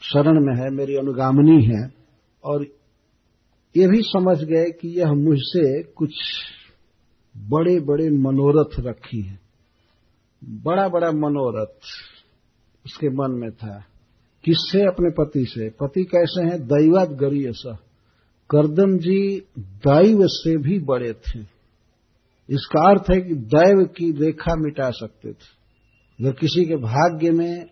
शरण 0.00 0.44
में 0.44 0.64
है, 0.64 0.70
मेरी 0.70 0.96
अनुगामनी 0.96 1.64
है, 1.64 1.92
और 2.44 2.66
ये 3.76 3.88
भी 3.88 4.02
समझ 4.02 4.44
गए 4.44 4.70
कि 4.70 5.00
यह 5.00 5.12
मुझसे 5.12 5.82
कुछ 5.82 6.10
बड़े 7.36 7.80
बड़े 7.80 8.10
मनोरथ 8.10 8.80
रखी 8.80 9.20
है। 9.20 9.40
बड़ा 10.44 10.88
बड़ा 10.88 11.10
मनोरथ 11.10 11.80
उसके 12.86 13.08
मन 13.08 13.30
में 13.30 13.50
था। 13.50 13.84
किससे? 14.44 14.82
अपने 14.82 15.10
पति 15.10 15.44
से। 15.44 15.70
पति 15.70 16.04
कैसे 16.04 16.46
हैं? 16.46 16.62
दैवात 16.62 17.08
गरीयस। 17.08 17.62
करदम 18.50 18.98
जी 18.98 19.42
दैव 19.58 20.18
से 20.22 20.56
भी 20.56 20.78
बड़े 20.78 21.12
थे। 21.12 21.40
इसका 22.50 22.90
अर्थ 22.90 23.02
है 23.14 23.20
कि 23.20 23.34
दैव 23.34 23.86
की 23.86 24.12
रेखा 24.12 24.54
मिटा 24.56 24.90
सकते 24.90 25.32
थे। 25.32 25.59
अगर 26.20 26.32
किसी 26.32 26.64
के 26.64 26.76
भाग्य 26.76 27.30
में 27.30 27.66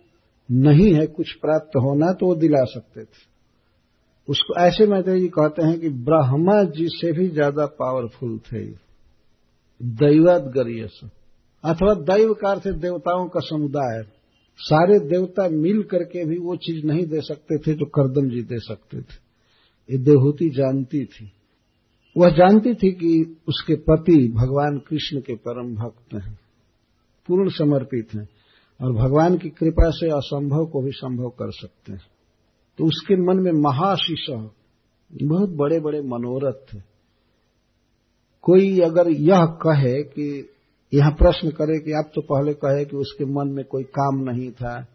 नहीं 0.49 0.93
है 0.95 1.07
कुछ 1.07 1.33
प्राप्त 1.33 1.77
होना 1.77 2.13
तो 2.13 2.27
वो 2.27 2.35
दिला 2.35 2.65
सकते 2.65 3.03
थे। 3.03 3.27
उसको 4.29 4.55
ऐसे 4.61 4.87
मैत्री 4.87 5.21
जी 5.21 5.29
कहते 5.29 5.67
हैं 5.67 5.79
कि 5.81 5.89
ब्रह्मा 6.05 6.63
जी 6.71 6.87
से 6.91 7.13
भी 7.13 7.29
ज़्यादा 7.29 7.67
पावरफुल 7.77 8.39
थे। 8.39 8.65
दैवात 9.97 10.43
गरीयस। 10.55 11.01
अथवा 11.65 11.95
दैव 12.07 12.33
का 12.35 12.51
अर्थ 12.51 12.69
देवताओं 12.79 13.27
का 13.29 13.41
समुदाय। 13.41 14.03
सारे 14.59 14.99
देवता 15.01 15.49
मिल 15.51 15.83
करके 15.83 16.25
भी 16.25 16.39
वो 16.39 16.57
चीज़ 16.57 16.85
नहीं 16.87 17.05
दे 17.07 17.21
सकते 17.21 17.59
थे 17.59 17.75
जो 17.75 17.87
करदम 17.95 18.29
जी 18.31 18.43
दे 18.45 18.59
सकते 18.61 19.01
थे। 19.01 19.17
ये 19.89 19.99
देवहूति 20.01 20.49
जानती 20.49 21.05
थी। 21.05 21.31
वह 22.17 22.31
जानती 22.31 22.75
थी 22.75 22.91
कि 22.93 23.37
उसके 23.49 23.75
पति 23.85 24.17
भगवान 24.35 24.79
कृष्ण 24.79 25.21
के 25.21 25.35
परम 25.37 25.75
भक्त 25.77 26.15
हैं, 26.15 26.39
पूर्ण 27.29 27.51
समर्पित 27.51 28.15
हैं। 28.15 28.29
और 28.81 28.93
भगवान 28.93 29.39
की 29.39 29.49
कृपा 29.49 29.91
से 29.91 30.07
असंभव 30.07 30.67
को 30.67 30.83
भी 30.83 30.91
संभव 30.91 31.29
कर 31.29 31.51
सकते 31.51 31.93
हैं। 31.93 32.01
तो 32.79 32.85
उसके 32.85 33.17
मन 33.17 33.43
में 33.43 33.53
महाशिष 33.53 34.51
बहुत 35.23 35.51
बड़े 35.51 35.81
बड़े 35.81 36.01
मनोरथ 36.01 36.75
थे 36.75 36.99
कोई 38.43 38.79
अगर 38.79 39.11
यह 39.11 39.45
कहे 39.45 40.03
कि, 40.03 40.49
यहाँ 40.95 41.13
प्रश्न 41.13 41.51
करे 41.51 41.79
कि 41.79 41.93
आप 41.93 42.11
तो 42.15 42.21
पहले 42.21 42.55
कहे 42.55 42.85
कि 42.85 42.97
उसके 42.97 43.25
मन 43.25 43.49
में 43.49 43.65
कोई 43.65 43.83
काम 43.83 44.19
नहीं 44.21 44.51
था, 44.51 44.87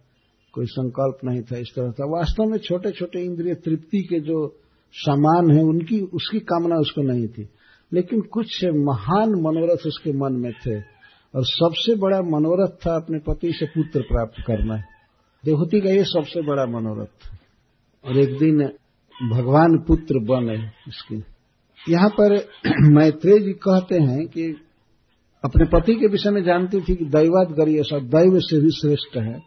कोई 0.54 0.66
संकल्प 0.66 1.18
नहीं 1.26 1.42
था, 1.42 1.58
इस 1.58 1.74
तरह 1.76 1.92
था। 1.92 2.06
वास्तव 2.06 2.44
में 2.44 2.58
छोटे 2.58 2.92
छोटे 2.92 3.20
इंद्रिय 3.20 3.54
तृप्ति 3.54 4.02
के 4.02 4.20
जो 4.20 4.56
सामान 4.94 5.58
है, 5.58 5.64
उनकी, 5.64 6.02
उसकी 6.02 6.40
कामना 6.40 6.76
उसको 6.76 7.02
नहीं 7.02 7.28
थी। 7.28 7.50
लेकिन 7.94 8.22
कुछ 8.22 8.66
महान 8.66 9.30
मनोरथ 9.30 9.88
उसके 9.88 10.12
मन 10.12 10.34
में 10.34 10.52
थे। 10.52 10.93
और 11.36 11.42
सबसे 11.46 11.96
बड़ा 11.96 12.22
मनोरथ 12.22 12.70
था 12.70 12.96
अपने 12.96 13.20
पति 13.20 13.54
से 13.54 13.66
पुत्र 13.66 14.02
प्राप्त 14.02 14.44
करना। 14.48 14.78
देवहूति 15.46 15.82
का 15.82 15.90
ये 15.90 16.04
सबसे 16.04 16.42
बड़ा 16.42 16.66
मनोरथ। 16.66 17.08
था 17.08 17.38
और 18.06 18.18
एक 18.18 18.40
दिन 18.40 18.72
भगवान 19.30 19.78
पुत्र 19.88 20.20
बने 20.20 20.66
इसके। 20.88 21.34
यहाँ 21.92 22.10
पर 22.10 22.48
मैत्रेय 22.94 23.40
जी 23.40 23.54
कहते 23.54 23.96
हैं 23.96 24.28
कि 24.28 24.56
अपने 25.46 25.66
पति 25.66 25.96
के 25.96 26.08
विषय 26.08 26.30
में 26.30 26.44
जानती 26.44 26.82
थी 26.82 26.96
कि 26.96 27.06
दैवात 27.06 27.48
गरी 27.48 27.80
ऐसा 27.80 28.00
दैव 28.00 28.40
से 28.40 28.62
भी 28.62 28.70
श्रेष्ठ 28.70 29.18
है, 29.18 29.42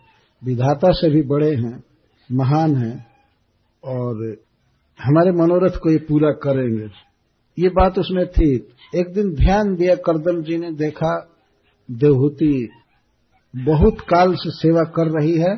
विधाता 0.44 0.92
से 0.92 1.10
भी 1.10 1.22
बड़े 1.22 1.54
हैं, 1.54 1.84
महान 2.32 2.76
हैं, 2.76 3.06
और 3.84 4.36
हमारे 5.04 5.30
मनोरथ 5.30 5.70
को 5.70 5.90
ये 5.90 5.98
पूरा 5.98 6.30
करेंगे। 6.30 6.88
ये 7.58 7.68
बात 7.68 7.98
उसमें 7.98 8.26
थी। 8.26 8.54
एक 8.94 9.12
दिन 9.14 9.34
ध्यान 9.34 9.74
दिया 9.74 9.94
करदम 9.94 10.42
जी 10.42 10.56
ने, 10.56 10.72
देखा 10.72 11.35
देवहूति 11.88 12.68
बहुत 13.54 14.00
काल 14.00 14.34
से 14.34 14.50
सेवा 14.50 14.82
कर 14.96 15.20
रही 15.20 15.38
है 15.38 15.54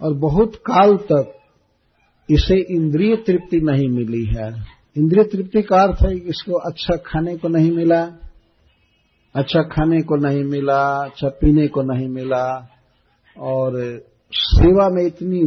और 0.00 0.14
बहुत 0.14 0.56
काल 0.70 0.96
तक 0.96 1.32
इसे 2.28 2.56
इंद्रिय 2.74 3.16
तृप्ति 3.16 3.60
नहीं 3.60 3.88
मिली 3.88 4.24
है। 4.26 4.48
इंद्रिय 4.96 5.24
तृप्ति 5.24 5.62
का 5.62 5.82
अर्थ 5.82 6.02
है 6.02 6.14
कि 6.20 6.28
इसको 6.28 6.58
अच्छा 6.70 6.96
खाने 6.96 7.36
को 7.36 7.48
नहीं 7.48 7.70
मिला 7.72 8.00
अच्छा 9.34 9.62
खाने 9.62 10.00
को 10.02 10.16
नहीं 10.16 10.44
मिला 10.44 10.80
अच्छा 11.04 11.28
पीने 11.28 11.66
को 11.68 11.82
नहीं 11.82 12.08
मिला 12.08 12.44
और 13.36 13.72
सेवा 14.32 14.88
में 14.88 15.02
इतनी 15.06 15.42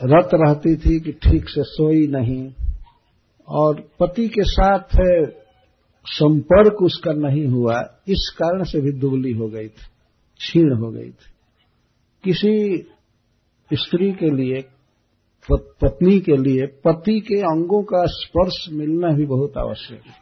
रत 0.00 0.30
रहती 0.34 0.76
थी 0.76 1.00
कि 1.00 1.12
ठीक 1.12 1.48
से 1.48 1.62
सोई 1.64 2.06
नहीं। 2.06 2.52
और 3.48 3.88
पति 4.00 4.28
के 4.28 4.44
साथ 4.44 4.96
संपर्क 6.06 6.82
उसका 6.82 7.12
नहीं 7.12 7.46
हुआ, 7.46 7.80
इस 8.08 8.30
कारण 8.38 8.62
से 8.64 8.80
भी 8.80 8.92
दुबली 8.92 9.32
हो 9.32 9.48
गई 9.48 9.68
थी 9.68 9.86
क्षीण 10.40 10.72
हो 10.74 10.90
गई 10.90 11.10
थी। 11.10 11.32
किसी 12.24 12.52
स्त्री 13.72 14.12
के 14.12 14.30
लिए 14.30 14.64
पत्नी 15.52 16.18
के 16.20 16.36
लिए 16.36 16.66
पति 16.66 17.20
के 17.20 17.40
अंगों 17.40 17.82
का 17.82 18.04
स्पर्श 18.06 18.66
मिलना 18.72 19.08
भी 19.08 19.26
बहुत 19.26 19.56
आवश्यक 19.58 20.00
है। 20.06 20.14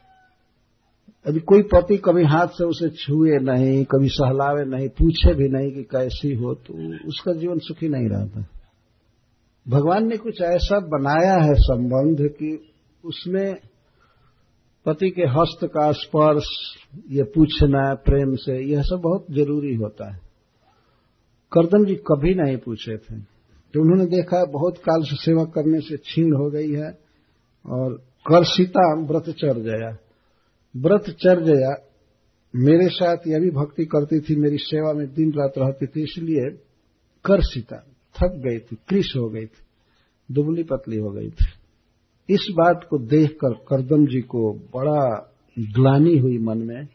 यदि 1.28 1.40
कोई 1.40 1.62
पति 1.62 1.96
कभी 1.96 2.24
हाथ 2.24 2.46
से 2.46 2.64
उसे 2.64 2.88
छुए 2.88 3.38
नहीं, 3.38 3.84
कभी 3.84 4.08
सहलावे 4.08 4.64
नहीं, 4.64 4.88
पूछे 4.88 5.34
भी 5.34 5.48
नहीं 5.48 5.70
कि 5.72 5.82
कैसी 5.82 6.34
हो 6.34 6.54
तो 6.54 6.74
उसका 7.08 7.32
जीवन 7.32 7.58
सुखी 7.58 7.88
नहीं 7.88 8.08
रहता। 8.08 8.46
भगवान 9.68 10.08
ने 10.08 10.16
कुछ 10.16 10.40
ऐसा 10.40 10.78
बनाया 10.78 11.36
है 11.44 11.54
संबंध 11.54 12.28
कि 12.28 12.72
उसमें 13.04 13.54
पति 14.86 15.10
के 15.10 15.22
हस्त 15.22 15.64
का 15.64 15.92
स्पर्श, 15.92 16.44
ये 17.10 17.22
पूछना, 17.22 17.94
प्रेम 17.94 18.34
से, 18.34 18.72
यह 18.72 18.82
सब 18.82 19.00
बहुत 19.04 19.26
ज़रूरी 19.30 19.74
होता 19.74 20.12
है। 20.12 20.20
करदम 21.52 21.84
जी 21.84 21.94
कभी 21.94 22.34
नहीं 22.34 22.56
पूछे 22.56 22.96
थे। 22.96 23.20
तो 23.74 23.80
उन्होंने 23.80 24.06
देखा, 24.06 24.44
बहुत 24.44 24.78
काल 24.78 25.02
से 25.02 25.16
सेवा 25.16 25.44
करने 25.44 25.80
से 25.80 25.96
छीन 25.96 26.32
हो 26.32 26.50
गई 26.50 26.70
है, 26.72 26.98
और 27.66 27.94
कर 28.26 28.44
सीता 28.44 29.00
व्रत 29.00 29.30
चर 29.30 29.58
गया। 29.58 29.96
व्रत 30.76 31.10
चर्या 31.10 31.74
मेरे 32.54 32.88
साथ 32.88 33.16
यह 33.26 33.40
भी 33.40 33.50
भक्ति 33.50 33.84
करती 33.84 34.20
थी, 34.20 34.36
मेरी 34.36 34.58
सेवा 34.58 34.92
में 34.92 35.06
दिन 35.14 35.32
रात 35.32 35.52
रहती 35.58 35.86
थी, 35.86 36.02
इसलिए 36.02 36.50
कर 37.24 37.40
सीता, 37.40 37.76
थक 38.16 38.32
गई 38.36 38.58
थी 38.58 38.76
कृष 38.88 39.16
हो 39.16 39.28
गई 39.28 39.46
थी, 39.46 39.64
दुबली 40.30 40.62
पतली 40.62 40.96
हो 40.96 41.10
गई 41.10 41.30
थी। 41.30 41.53
इस 42.30 42.46
बात 42.50 42.86
को 42.90 42.98
देखकर 42.98 43.52
करदम 43.52 44.06
जी 44.06 44.20
को 44.20 44.52
बड़ा 44.52 45.32
ग्लानी 45.58 46.18
हुई 46.18 46.38
मन 46.38 46.58
में। 46.58 46.88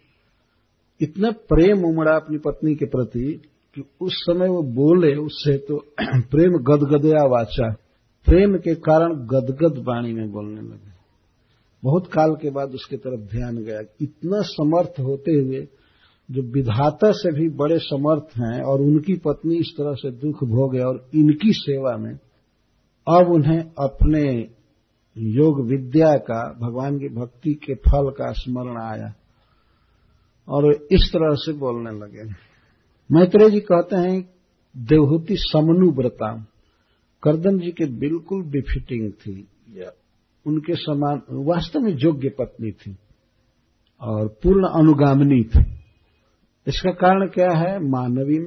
इतना 1.01 1.31
प्रेम 1.31 1.85
उमड़ा 1.85 2.11
अपनी 2.11 2.37
पत्नी 2.37 2.75
के 2.75 2.85
प्रति 2.85 3.41
कि 3.75 3.83
उस 4.01 4.11
समय 4.13 4.47
वो 4.47 4.63
बोले, 4.63 5.15
उससे 5.15 5.57
तो 5.57 5.77
प्रेम 6.01 6.51
गदगदया 6.51 7.25
वाचा। 7.25 7.73
प्रेम 8.25 8.57
के 8.57 8.75
कारण 8.75 9.13
गदगद 9.13 9.77
वाणी 9.77 10.13
में 10.13 10.31
बोलने 10.31 10.61
लगे। 10.61 10.89
बहुत 11.83 12.07
काल 12.07 12.35
के 12.35 12.49
बाद 12.49 12.69
उसके 12.69 12.97
तरफ़ 12.97 13.19
ध्यान 13.19 13.57
गया। 13.57 13.79
इतना 14.01 14.41
समर्थ 14.41 14.93
होते 14.99 15.31
हुए, 15.31 15.67
जो 16.31 16.41
विधाता 16.41 17.11
से 17.11 17.39
भी 17.39 17.49
बड़े 17.49 17.79
समर्थ 17.79 18.37
हैं 18.37 18.63
और 18.63 18.81
उनकी 18.81 19.13
पत्नी 19.13 19.55
इस 19.55 19.73
तरह 19.77 19.93
से 19.93 20.11
दुख 20.11 20.43
भोगे 20.43 20.79
और 20.79 21.07
इनकी 21.15 21.53
सेवा 21.53 21.97
में, 21.97 22.13
अब 23.07 23.31
उन्हें 23.31 23.59
अपने 23.59 24.58
योग 25.17 25.65
विद्या 25.65 26.17
का 26.17 26.53
भगवान 26.59 26.99
की 26.99 27.09
भक्ति 27.09 27.53
के 27.53 27.75
फल 27.75 28.09
का 28.09 28.31
स्मरण 28.31 28.81
आया। 28.81 29.15
और 30.47 30.73
इस 30.91 31.09
तरह 31.13 31.35
से 31.35 31.53
बोलने 31.53 31.91
लगे। 31.91 32.23
मैत्रेय 33.11 33.49
जी 33.49 33.59
कहते 33.59 33.95
हैं 33.95 34.29
देवहूति 34.77 35.35
समनुव्रता। 35.37 36.47
करदम 37.23 37.59
जी 37.59 37.71
के 37.71 37.85
बिल्कुल 37.85 38.43
बिफिटिंग 38.43 39.11
थी। 39.11 39.47
या 39.69 39.91
उनके 40.47 40.73
समान 40.75 41.21
वास्तव 41.31 41.79
में 41.79 41.97
योग्य 41.99 42.29
पत्नी 42.29 42.71
थी। 42.71 42.97
और 44.01 44.27
पूर्ण 44.27 44.67
अनुगामनी 44.67 45.43
थी। 45.43 45.79
इसका 46.67 46.91
कारण 46.91 47.27
क्या 47.27 47.51
है? 47.51 47.89
मानवी 47.89 48.39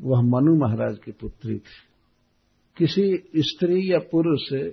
वह 0.00 0.20
मनु 0.22 0.54
महाराज 0.56 0.98
की 1.04 1.12
पुत्री 1.12 1.58
थी। 1.58 1.86
किसी 2.76 3.30
स्त्री 3.42 3.92
या 3.92 3.98
पुरुष 3.98 4.72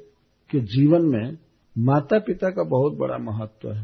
के 0.50 0.60
जीवन 0.68 1.06
में 1.06 1.38
माता 1.76 2.20
पिता 2.20 2.50
का 2.50 2.64
बहुत 2.70 2.98
बड़ा 2.98 3.18
महत्व 3.22 3.72
है। 3.72 3.84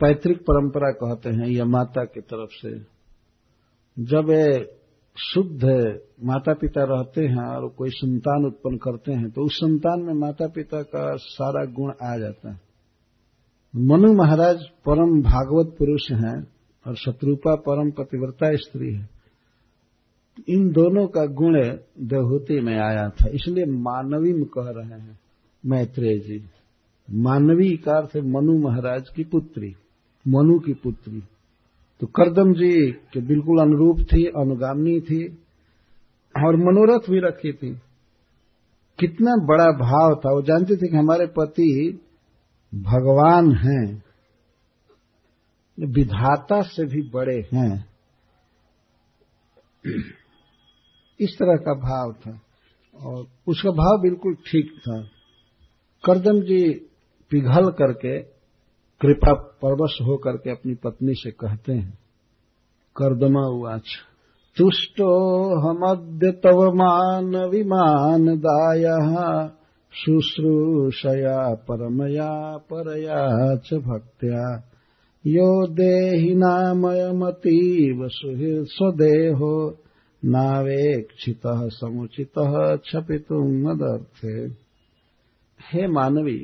पैतृक 0.00 0.40
परंपरा 0.40 0.90
कहते 0.92 1.30
हैं 1.30 1.48
या 1.48 1.64
माता 1.66 2.04
की 2.04 2.20
तरफ़ 2.22 2.50
से। 2.52 2.78
जब 3.96 4.32
शुद्ध 5.16 5.64
माता 6.24 6.52
पिता 6.52 6.84
रहते 6.84 7.24
हैं 7.24 7.46
और 7.46 7.68
कोई 7.68 7.90
संतान 7.90 8.44
उत्पन्न 8.46 8.76
करते 8.76 9.12
हैं 9.12 9.30
तो 9.30 9.44
उस 9.44 9.56
संतान 9.56 10.02
में 10.02 10.14
माता 10.14 10.46
पिता 10.48 10.82
का 10.84 11.04
सारा 11.16 11.64
गुण 11.72 11.92
आ 12.04 12.16
जाता 12.18 12.52
है। 12.52 12.60
मनु 13.74 14.12
महाराज 14.12 14.64
परम 14.86 15.20
भागवत 15.22 15.74
पुरुष 15.78 16.10
हैं 16.12 16.36
और 16.86 16.96
शत्रुपा 16.96 17.54
परम 17.60 17.90
पतिव्रता 17.90 18.54
स्त्री 18.56 18.94
है। 18.94 19.08
इन 20.48 20.68
दोनों 20.72 21.06
का 21.08 21.24
गुण 21.32 21.54
देवहूति 22.04 22.60
में 22.60 22.74
आया 22.74 23.08
था, 23.08 23.28
इसलिए 23.30 23.64
मानवी 23.66 24.32
में 24.32 24.44
कह 24.48 24.70
रहे 24.70 25.00
हैं। 25.00 25.18
मैत्रेय 25.66 26.18
जी। 26.18 26.44
मानवी 27.10 27.76
कार 27.76 28.06
थे 28.06 28.20
मनु 28.20 28.58
महाराज 28.58 29.08
की 29.16 29.24
पुत्री, 29.24 29.76
मनु 30.28 30.58
की 30.58 30.72
पुत्री। 30.72 31.22
तो 32.00 32.06
करदम 32.06 32.52
जी, 32.52 32.92
के 32.92 33.20
बिल्कुल 33.20 33.60
अनुरूप 33.60 34.00
थी, 34.00 34.24
अनुगामी 34.24 35.00
थी, 35.00 35.24
और 36.34 36.56
मनोरथ 36.56 37.10
भी 37.10 37.20
रखी 37.20 37.52
थी। 37.52 37.74
कितना 38.98 39.46
बड़ा 39.46 39.64
भाव 39.64 40.14
था। 40.14 40.32
वो 40.34 40.42
जानते 40.42 40.76
थे 40.76 40.88
कि 40.88 40.96
हमारे 40.96 41.26
पति 41.26 41.98
भगवान 42.74 43.52
हैं, 43.52 44.04
विधाता 45.78 46.60
से 46.60 46.84
भी 46.84 47.10
बड़े 47.10 47.48
हैं। 47.54 47.86
इस 51.20 51.36
तरह 51.38 51.56
का 51.56 51.74
भाव 51.74 52.12
था, 52.12 52.40
और 53.02 53.26
उसका 53.46 53.70
भाव 53.70 54.02
बिल्कुल 54.02 54.34
ठीक 54.34 54.80
था। 54.80 55.13
करदम 56.04 56.40
जी 56.40 56.86
पिघल 57.30 57.70
करके 57.70 58.22
कृपा 59.00 59.58
परवश 59.62 59.98
होकर 60.02 60.36
के 60.36 60.50
अपनी 60.50 60.74
पत्नी 60.74 61.14
से 61.14 61.30
कहते 61.30 61.72
हैं, 61.72 61.98
कर्दमा 62.96 63.40
उवाच, 63.40 63.82
तुष्टो 64.56 65.60
हमद्य 65.60 66.30
तव 66.30 66.74
मान 66.74 67.36
विमान 67.36 68.38
दाय, 68.38 68.84
शुश्रूषया 69.94 71.54
परमया 71.54 72.56
परया 72.56 73.56
च 73.56 73.74
भक्त्या। 73.74 74.70
यो 75.24 75.66
देहिनामयमतीव 75.66 78.08
स्वदेहो, 78.64 79.78
नावेक्षित 80.24 81.40
समुचित 81.46 82.32
क्षपितुम 82.38 83.68
मदर्थे 83.68 84.63
हे 85.72 85.86
मानवी, 85.86 86.38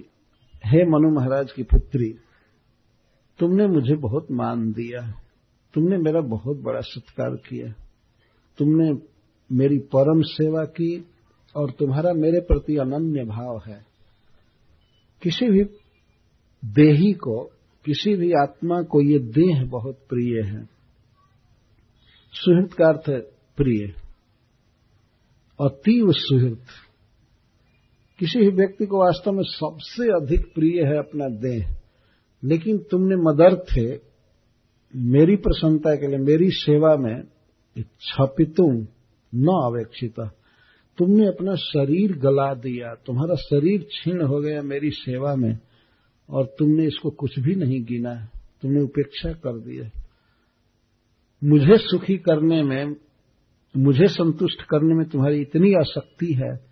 हे 0.67 0.85
मनु 0.85 1.11
महाराज 1.15 1.53
की 1.53 1.63
पुत्री, 1.63 2.11
तुमने 3.39 3.67
मुझे 3.67 3.95
बहुत 3.97 4.31
मान 4.31 4.73
दिया, 4.73 5.01
तुमने 5.75 5.97
मेरा 5.97 6.21
बहुत 6.21 6.57
बड़ा 6.57 6.81
सत्कार 6.81 7.37
किया, 7.37 7.73
तुमने 8.59 8.91
मेरी 9.51 9.79
परम 9.79 10.23
सेवा 10.23 10.65
की 10.65 11.05
और 11.57 11.71
तुम्हारा 11.71 12.13
मेरे 12.13 12.41
प्रति 12.41 12.77
अनन्य 12.77 13.25
भाव 13.25 13.63
है। 13.67 13.87
किसी 15.23 15.51
भी 15.51 15.65
देही 16.65 17.13
को, 17.13 17.43
किसी 17.85 18.15
भी 18.15 18.33
आत्मा 18.33 18.83
को 18.83 19.01
ये 19.03 19.19
देह 19.19 19.65
बहुत 19.65 19.99
प्रिय 20.09 20.43
है। 20.43 20.65
सुहृत 22.35 22.73
का 22.73 22.89
अर्थ 22.89 23.11
प्रिय, 23.57 23.87
अतीव 25.61 26.07
सुहृत। 26.11 26.65
किसी 28.21 28.39
भी 28.39 28.49
व्यक्ति 28.49 28.87
को 28.87 28.99
वास्तव 28.99 29.33
में 29.33 29.43
सबसे 29.43 30.05
अधिक 30.05 30.55
प्रिय 30.55 30.83
है 30.83 30.99
अपना 30.99 31.29
देह। 31.29 31.77
लेकिन 32.45 32.79
तुमने 32.79 33.17
मदर 33.17 33.57
थे, 33.57 34.01
मेरी 34.97 35.37
प्रसन्नता 35.37 35.95
के 35.95 36.07
लिए, 36.09 36.19
मेरी 36.19 36.51
सेवा 36.51 36.97
में 36.97 37.23
छपितुम 37.79 38.87
न 39.35 39.47
अवेक्षित। 39.47 40.15
तुमने 40.99 41.27
अपना 41.27 41.55
शरीर 41.55 42.13
गला 42.13 42.55
दिया, 42.55 42.95
तुम्हारा 42.95 43.35
शरीर 43.35 43.83
छीण 43.83 44.23
हो 44.23 44.41
गया 44.41 44.63
मेरी 44.63 44.91
सेवा 44.91 45.37
में, 45.37 45.59
और 46.31 46.45
तुमने 46.59 46.87
इसको 46.87 47.11
कुछ 47.11 47.39
भी 47.39 47.55
नहीं 47.55 47.85
गिना, 47.85 48.29
तुमने 48.63 48.81
उपेक्षा 48.81 49.33
कर 49.33 49.59
दिया। 49.59 50.01
मुझे 51.45 51.77
सुखी 51.79 52.19
करने 52.19 52.63
में, 52.63 52.97
मुझे 53.77 54.07
संतुष्ट 54.07 54.63
करने 54.63 54.95
में 54.95 55.09
तुम्हारी 55.09 55.41
इतनी 55.41 55.75
आसक्ति 55.75 56.33
है 56.33 56.70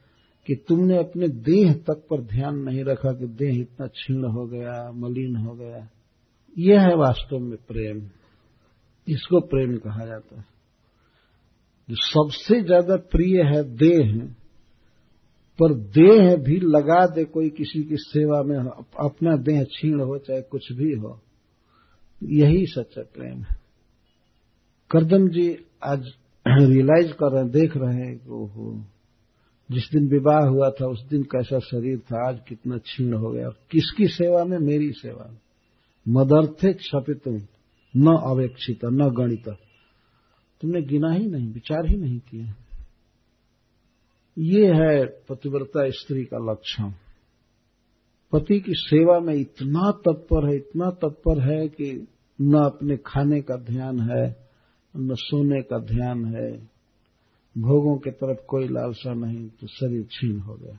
कि 0.49 0.55
तुमने 0.69 0.99
अपने 0.99 1.29
देह 1.29 1.73
तक 1.73 2.03
पर 2.11 2.23
ध्यान 2.23 2.59
नहीं 2.59 2.85
रखा 2.85 3.13
कि 3.13 3.27
देह 3.27 3.61
इतना 3.61 3.87
छीण 3.87 4.25
हो 4.25 4.47
गया, 4.47 4.93
मलिन 4.93 5.37
हो 5.37 5.55
गया। 5.55 5.89
यह 6.59 6.81
है 6.81 6.95
वास्तव 6.95 7.39
में 7.39 7.57
प्रेम। 7.69 7.99
इसको 9.09 9.41
प्रेम 9.41 9.77
कहा 9.77 10.07
जाता 10.07 10.37
है। 10.37 10.45
जो 11.89 11.97
सबसे 11.97 12.61
ज़्यादा 12.63 12.97
प्रिय 12.97 13.43
है 13.43 13.63
देह, 13.77 14.19
पर 15.59 15.75
देह 15.75 16.37
भी 16.37 16.57
लगा 16.61 17.07
दे 17.07 17.25
कोई 17.25 17.49
किसी 17.51 17.83
की 17.85 17.97
सेवा 17.97 18.43
में, 18.43 18.57
अपना 19.01 19.37
देह 19.37 19.65
छीण 19.65 20.01
हो 20.01 20.19
चाहे 20.19 20.43
कुछ 20.43 20.73
भी 20.73 20.93
हो, 20.93 21.21
यही 22.23 22.67
सच्चा 22.67 23.03
प्रेम। 23.03 23.43
है 23.43 23.57
करदम 24.91 25.29
जी 25.29 25.49
आज 25.85 26.05
रियलाइज़ 26.47 27.13
कर 27.13 27.33
रहे 27.33 27.43
हैं, 27.43 27.51
देख 27.51 27.77
रहे 27.77 27.97
हैं 27.97 28.17
कि 28.19 28.98
जिस 29.71 29.91
दिन 29.93 30.09
विवाह 30.09 30.41
हुआ 30.41 30.71
था, 30.71 30.87
उस 30.87 31.09
दिन 31.11 31.23
कैसा 31.23 31.59
शरीर 31.59 31.99
था, 31.99 32.29
आज 32.29 32.41
कितना 32.49 32.79
छीण 32.79 33.13
हो 33.13 33.31
गया, 33.31 33.49
किसकी 33.49 34.07
सेवा 34.07 34.45
में? 34.45 34.59
मेरी 34.59 34.93
सेवा 34.93 35.31
में। 35.31 35.39
मदर्थे 36.09 36.73
क्षपित 36.73 37.47
न 37.97 38.07
अवेक्षित, 38.07 38.85
न 38.85 39.11
गणित। 39.11 39.49
तुमने 40.61 40.83
गिना 40.83 41.13
ही 41.13 41.27
नहीं, 41.27 41.53
विचार 41.53 41.87
ही 41.87 41.97
नहीं 41.97 42.19
किया 42.19 42.55
ये 44.39 44.75
है 44.75 45.07
पतिव्रता 45.07 45.91
स्त्री 45.91 46.25
का 46.25 46.53
लक्षण। 46.53 46.91
पति 48.33 48.61
की 48.61 48.73
सेवा 48.75 49.21
में 49.21 49.35
इतना 49.35 49.91
तत्पर 49.91 50.49
है, 50.49 50.57
इतना 50.57 50.91
तत्पर 50.91 51.41
है 51.41 51.69
कि 51.69 52.09
न 52.41 52.55
अपने 52.55 52.97
खाने 52.97 53.41
का 53.41 53.57
ध्यान 53.57 54.01
है, 54.01 54.49
न 54.97 55.15
सोने 55.15 55.63
का 55.63 55.79
ध्यान 55.79 56.25
है 56.25 56.78
भोगों 57.57 57.97
के 57.99 58.11
तरफ़ 58.13 58.45
कोई 58.49 58.69
लालसा 58.69 59.13
नहीं 59.17 59.49
तो 59.51 59.67
शरीर 59.69 60.05
छीन 60.11 60.39
हो 60.41 60.55
गया। 60.55 60.79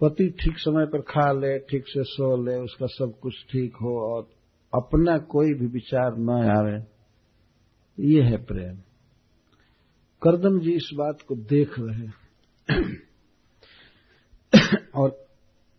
पति 0.00 0.28
ठीक 0.40 0.58
समय 0.58 0.86
पर 0.86 1.00
खा 1.08 1.30
ले, 1.32 1.58
ठीक 1.60 1.84
से 1.86 2.02
सो 2.04 2.36
ले, 2.44 2.54
उसका 2.58 2.86
सब 2.88 3.18
कुछ 3.22 3.34
ठीक 3.50 3.76
हो 3.76 3.98
और 4.06 4.28
अपना 4.72 5.16
कोई 5.30 5.52
भी 5.54 5.66
विचार 5.68 6.16
न 6.18 6.30
आवे, 6.50 6.78
ये 7.98 8.22
है 8.22 8.36
प्रेम। 8.44 8.76
करदम 10.22 10.58
जी 10.60 10.72
इस 10.72 10.90
बात 10.94 11.22
को 11.28 11.34
देख 11.36 11.78
रहे 11.78 12.06
और 14.94 15.08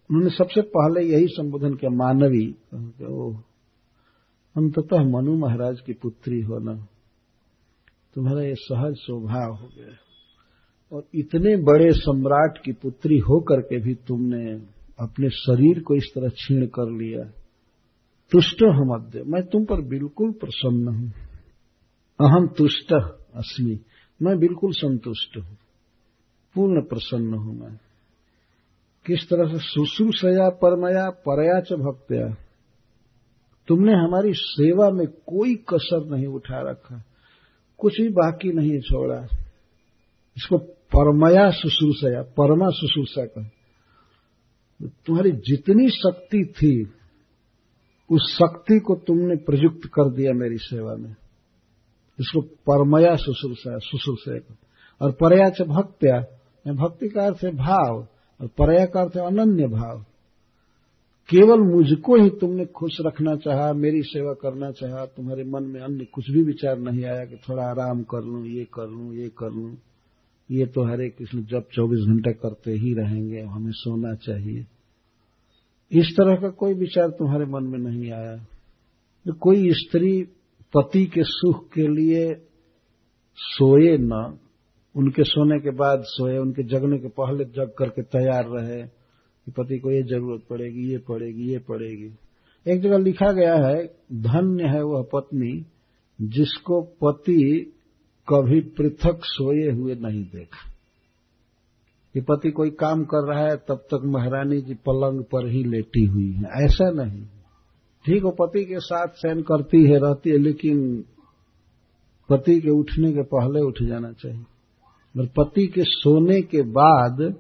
उन्होंने 0.10 0.30
सबसे 0.30 0.62
पहले 0.72 1.02
यही 1.04 1.28
संबोधन 1.30 1.74
किया, 1.74 1.92
मानवी 1.94 2.46
ओ 3.06 3.32
अंततः 4.56 5.04
मनु 5.10 5.36
महाराज 5.38 5.80
की 5.82 5.94
पुत्री 5.94 6.42
हो 6.42 6.60
ना? 6.60 6.74
तुम्हारा 8.16 8.42
ये 8.42 8.56
सहज 8.56 8.96
स्वभाव 8.96 9.54
हो 9.54 9.68
गया 9.68 9.98
और 10.92 11.04
इतने 11.16 11.56
बड़े 11.56 11.92
सम्राट 11.92 12.58
की 12.66 12.72
पुत्री 12.72 13.18
होकर 13.18 13.62
के 13.62 13.80
भी 13.80 13.96
तुमने 13.96 14.62
अपने 15.00 15.30
शरीर 15.30 15.80
को 15.80 15.96
इस 15.96 16.12
तरह 16.16 16.30
छीण 16.30 16.66
कर 16.66 16.92
लिया 16.92 17.40
तुष्ट 18.32 18.64
हम 18.64 18.90
अद्य। 18.90 19.24
मैं 19.24 19.44
तुम 19.44 19.66
पर 19.66 19.82
बिल्कुल 19.82 20.32
प्रसन्न 20.32 20.88
हूँ। 20.88 21.10
अहम 22.22 22.48
तुष्ट 22.48 22.94
अस्मि। 23.36 23.80
मैं 24.22 24.40
बिल्कुल 24.40 24.72
संतुष्ट 24.72 25.38
हूँ। 25.38 25.58
पूर्ण 26.56 26.82
प्रसन्न 26.82 27.34
हूँ 27.34 27.60
मैं। 27.60 27.80
किस 29.06 29.30
तरह 29.30 29.52
से 29.52 29.60
शुश्रूषया, 29.60 30.50
परमया, 30.50 31.10
परया 31.10 31.62
च 31.62 31.74
भक्त्या। 31.74 32.36
तुमने 33.68 33.94
हमारी 33.94 34.34
सेवा 34.34 34.90
में 34.90 35.08
कोई 35.08 35.56
कसर 35.56 36.16
नहीं 36.16 36.28
उठा 36.28 36.70
रखा। 36.70 37.04
कुछ 37.78 38.02
भी 38.02 38.10
बाकी 38.10 38.54
नहीं 38.54 38.80
छोड़ा। 38.80 39.28
इसको 40.38 40.58
परमया 40.96 41.50
शुश्रूषया 41.52 42.22
परमा 42.22 42.70
शुश्रूषा 42.70 43.26
का 43.26 43.50
तुम्हारी 45.06 45.32
जितनी 45.32 45.90
शक्ति 45.90 46.54
थी, 46.58 46.84
उस 48.12 48.36
शक्ति 48.36 48.80
को 48.80 48.96
तुमने 48.96 49.36
प्रयुक्त 49.36 49.88
कर 49.88 50.10
दिया 50.10 50.34
मेरी 50.34 50.58
सेवा 50.58 50.96
में। 50.96 51.16
इसको 52.20 52.42
परमया 52.42 53.16
शुश्रूषा 53.16 53.78
शुश्रूषा 53.78 54.56
और 55.02 55.12
परया 55.12 55.50
च 55.50 55.62
भक्त्या 55.62 56.20
भक्ति 56.74 57.10
का 57.10 57.26
अर्थ 57.26 57.44
है 57.44 57.52
भाव, 57.52 58.08
और 58.42 58.48
परया 58.48 58.86
का 58.86 59.02
अर्थ 59.02 59.16
है 59.16 59.26
अनन्य 59.28 59.68
भाव। 59.68 60.06
केवल 61.30 61.60
मुझको 61.60 62.16
ही 62.16 62.30
तुमने 62.30 62.66
खुश 62.66 62.98
रखना 63.02 63.36
चाहा, 63.36 63.74
मेरी 63.74 64.02
सेवा 64.02 64.34
करना 64.34 64.72
चाहा, 64.72 65.06
तुम्हारे 65.06 65.44
मन 65.44 65.64
में 65.64 65.82
अन्य 65.82 66.06
कुछ 66.06 66.32
भी 66.32 66.44
विचार 66.44 66.80
नहीं 66.80 67.06
आया 67.06 67.26
कि 67.26 67.36
थोड़ा 67.36 67.64
आराम 67.64 68.04
कर 68.04 68.24
लूँ, 68.24 68.46
ये 68.46 68.68
कर 68.74 68.88
लूँ, 68.88 69.16
ये 69.16 69.30
कर 69.30 69.52
लूँ। 69.52 69.78
ये 70.52 70.66
तो 70.66 70.84
हरे 70.84 71.10
कृष्ण, 71.10 71.44
जब 71.44 71.64
24 71.74 72.00
घंटे 72.00 72.34
करते 72.34 72.72
ही 72.72 72.94
रहेंगे 72.94 73.42
हमें 73.42 73.72
सोना 73.72 74.16
चाहिए। 74.16 74.66
इस 75.92 76.14
तरह 76.18 76.36
का 76.36 76.50
कोई 76.50 76.74
विचार 76.74 77.10
तुम्हारे 77.10 77.46
मन 77.46 77.64
में 77.64 77.80
नहीं 77.80 78.12
आया। 78.12 78.38
तो 79.26 79.34
कोई 79.34 79.72
स्त्री 79.72 80.24
पति 80.74 81.06
के 81.06 81.24
सुख 81.24 81.70
के 81.74 81.88
लिए 81.88 82.36
सोए 83.36 83.98
न, 83.98 84.38
उनके 84.96 85.24
सोने 85.24 85.60
के 85.60 85.70
बाद 85.70 86.04
सोए, 86.06 86.38
उनके 86.38 86.64
जगने 86.64 86.98
के 86.98 87.08
पहले 87.08 87.46
जग 87.46 87.72
करके 87.78 88.02
तैयार 88.02 88.46
रहे 88.48 89.03
कि 89.46 89.52
पति 89.52 89.80
को 89.80 89.92
ये 89.92 90.04
ज़रूरत 90.04 90.42
पड़ेगी, 90.50 90.92
ये 90.92 90.98
पड़ेगी 90.98 91.52
ये 91.52 91.60
पड़ेगी। 91.60 92.16
एक 92.72 92.82
जगह 92.82 92.98
लिखा 92.98 93.32
गया 93.32 93.56
है, 93.56 93.86
धन्य 94.14 94.64
है 94.64 94.84
वह 94.84 95.08
पत्नी 95.14 95.66
जिसको 96.22 96.82
पति 96.82 97.74
कभी 98.34 98.62
पृथक 98.62 99.20
सोए 99.24 99.72
हुए 99.72 99.96
नहीं 99.96 100.24
देखा। 100.24 100.74
कि 102.14 102.22
पति 102.22 102.52
कोई 102.52 102.70
काम 102.70 103.04
कर 103.04 103.34
रहा 103.34 103.44
है, 103.44 103.56
तब 103.58 103.76
तक 103.76 104.02
महारानी 104.06 104.62
जी 104.62 104.74
पलंग 104.74 105.24
पर 105.24 105.48
ही 105.48 105.64
लेटी 105.64 106.06
हुई 106.06 106.32
है। 106.32 106.44
ऐसा 106.44 106.92
नहीं। 106.92 107.26
ठीक 108.06 108.24
वो 108.24 108.32
पति 108.32 108.66
के 108.66 108.80
साथ 108.80 109.08
सहन 109.08 109.42
करती 109.42 109.84
है, 109.84 109.98
रहती 109.98 110.30
है, 110.30 110.38
लेकिन 110.38 111.04
पति 112.30 112.62
के 112.62 112.70
उठने 112.70 113.14
के 113.14 113.22
पहले 113.22 113.60
उठ 113.60 113.84
जाना 113.84 114.12
चाहिए। 114.12 114.44
और 115.20 115.26
पति 115.26 115.68
के 115.68 115.82
सोने 115.84 116.42
के 116.42 116.62
बाद 116.62 117.36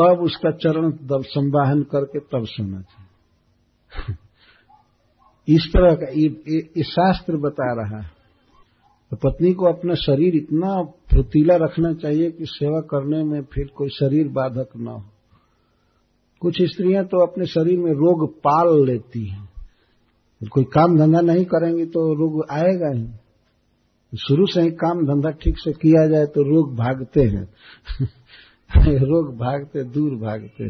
तब 0.00 0.20
उसका 0.20 0.50
चरण 0.50 0.92
संवाहन 1.12 1.82
करके 1.82 2.18
तब 2.18 2.44
सोना 2.44 2.80
चाहिए 2.80 4.16
इस 5.48 5.70
तरह 5.76 5.94
का 5.94 6.06
ये 6.10 6.82
शास्त्र 6.82 7.36
बता 7.36 7.72
रहा 7.72 8.00
है। 8.00 8.20
तो 9.10 9.16
पत्नी 9.16 9.52
को 9.52 9.66
अपना 9.66 9.94
शरीर 9.94 10.36
इतना 10.36 10.82
फुर्तीला 10.82 11.56
रखना 11.56 11.92
चाहिए 11.92 12.30
कि 12.30 12.44
सेवा 12.44 12.80
करने 12.80 13.24
में 13.24 13.42
फिर 13.42 13.66
कोई 13.66 13.88
शरीर 13.88 14.28
बाधक 14.28 14.68
न 14.76 14.86
हो। 14.86 15.04
कुछ 16.40 16.62
स्त्रियाँ 16.62 17.04
तो 17.04 17.26
अपने 17.26 17.46
शरीर 17.46 17.78
में 17.78 17.92
रोग 17.92 18.34
पाल 18.34 18.86
लेती 18.86 19.26
हैं। 19.26 19.48
कोई 20.52 20.64
काम 20.64 20.98
धंधा 20.98 21.20
नहीं 21.20 21.44
करेंगी 21.44 21.84
तो 21.84 22.14
रोग 22.14 22.46
आएगा 22.50 22.98
ही। 22.98 23.08
शुरू 24.18 24.46
से 24.46 24.62
ही 24.62 24.70
काम 24.70 25.06
धंधा 25.06 25.30
ठीक 25.30 25.58
से 25.58 25.72
किया 25.72 26.06
जाए 26.06 26.26
तो 26.26 26.42
रोग 26.42 26.76
भागते 26.76 27.20
हैं। 27.20 27.54
रोग 28.78 29.36
भागते, 29.36 29.84
दूर 29.84 30.10
भागते। 30.10 30.64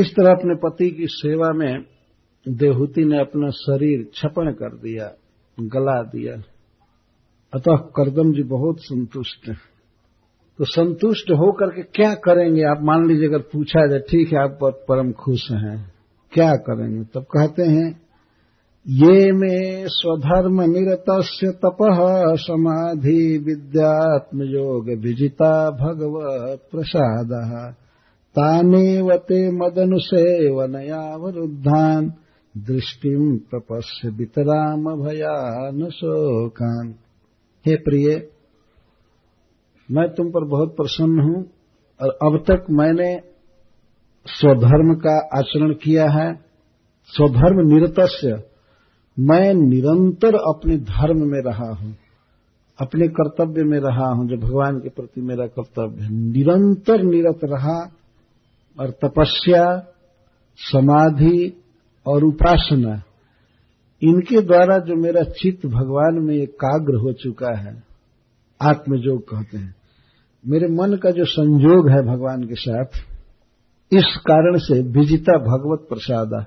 इस 0.00 0.14
तरह 0.16 0.30
अपने 0.30 0.54
पति 0.54 0.90
की 0.90 1.06
सेवा 1.06 1.52
में 1.52 1.84
देहूति 2.48 3.04
ने 3.04 3.20
अपना 3.20 3.50
शरीर 3.50 4.10
छपण 4.14 4.52
कर 4.52 4.76
दिया, 4.76 5.12
गला 5.60 6.02
दिया। 6.02 6.42
अतः 7.54 7.76
करदम 7.76 8.32
जी 8.32 8.42
बहुत 8.42 8.76
संतुष्ट 8.80 9.48
हैं। 9.48 9.58
तो 10.58 10.64
संतुष्ट 10.64 11.30
होकर 11.30 11.66
के 11.66 11.82
क्या 11.82 12.14
करेंगे? 12.14 12.62
आप 12.62 12.78
मान 12.82 13.06
लीजिए, 13.06 13.28
अगर 13.28 13.38
पूछा 13.38 13.86
जाए, 13.86 13.98
ठीक 13.98 14.32
है, 14.32 14.38
आप 14.38 14.58
परम 14.62 15.12
खुश 15.12 15.50
हैं। 15.50 15.94
क्या 16.32 16.50
करेंगे? 16.50 17.04
तब 17.04 17.22
कहते 17.22 17.62
हैं 17.62 18.03
ये 18.86 19.32
मे 19.32 19.88
स्वधर्म 19.88 20.62
निरत 20.62 21.04
तप 21.64 21.76
समाधि 22.38 23.38
विद्यात्म 23.38 24.42
योग 24.42 25.02
विजिता 25.02 25.70
भगवत 25.70 26.68
प्रसाद 26.70 27.28
तानेव 28.36 29.16
ते 29.16 29.50
मदनुसेवनयावरुद्धान, 29.50 32.12
दृष्टि 32.56 33.46
प्रपश्य 33.50 34.08
वितराम 34.08 35.02
भयान 35.02 35.90
शोकान 35.90 36.94
हे 37.66 37.76
प्रिय, 37.76 38.28
मैं 39.90 40.08
तुम 40.08 40.28
पर 40.28 40.48
बहुत 40.48 40.76
प्रसन्न 40.76 41.18
हूँ, 41.18 41.50
और 42.00 42.08
अब 42.08 42.44
तक 42.50 42.66
मैंने 42.70 43.20
स्वधर्म 44.26 44.94
का 44.94 45.38
आचरण 45.38 45.72
किया 45.72 46.04
है। 46.04 46.40
स्वधर्म 47.08 47.68
निरतस्य 47.68 48.53
मैं 49.16 49.54
निरंतर 49.54 50.34
अपने 50.34 50.76
धर्म 50.76 51.18
में 51.26 51.40
रहा 51.40 51.68
हूँ, 51.72 51.94
अपने 52.78 53.08
कर्तव्य 53.08 53.64
में 53.64 53.78
रहा 53.78 54.06
हूँ, 54.08 54.26
जो 54.28 54.36
भगवान 54.36 54.78
के 54.78 54.88
प्रति 54.88 55.20
मेरा 55.20 55.46
कर्तव्य 55.46 56.04
है। 56.04 56.10
निरंतर 56.12 57.02
निरत 57.02 57.40
रहा 57.44 57.78
और 58.78 58.90
तपस्या, 59.04 59.64
समाधि 60.58 61.62
और 62.06 62.24
उपासना, 62.24 63.02
इनके 64.02 64.40
द्वारा 64.40 64.78
जो 64.78 64.96
मेरा 64.96 65.22
चित्त 65.32 65.66
भगवान 65.66 66.18
में 66.22 66.34
एकाग्र 66.36 66.96
हो 66.96 67.12
चुका 67.12 67.56
है 67.58 67.82
आत्मयोग 68.60 69.20
कहते 69.22 69.58
हैं। 69.58 69.74
मेरे 70.44 70.68
मन 70.68 70.96
का 70.96 71.10
जो 71.10 71.24
संयोग 71.24 71.88
है 71.88 72.02
भगवान 72.06 72.42
के 72.42 72.54
साथ, 72.54 73.00
इस 73.92 74.16
कारण 74.20 74.58
से 74.58 74.80
विजिता 74.90 75.38
भगवत 75.38 75.86
प्रसादा 75.88 76.44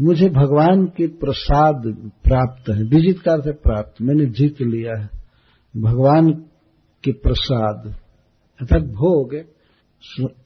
मुझे 0.00 0.28
भगवान 0.28 0.86
के 0.86 1.06
प्रसाद 1.06 1.82
प्राप्त 2.24 2.70
है 2.70 2.82
विजित 2.82 3.20
का 3.20 3.32
अर्थ 3.32 3.62
प्राप्त, 3.62 4.02
मैंने 4.02 4.26
जीत 4.26 4.60
लिया 4.60 5.00
है। 5.00 5.08
भगवान 5.76 6.32
के 7.04 7.12
प्रसाद, 7.12 7.94
अर्थात 8.60 8.82
भोग 8.82 9.34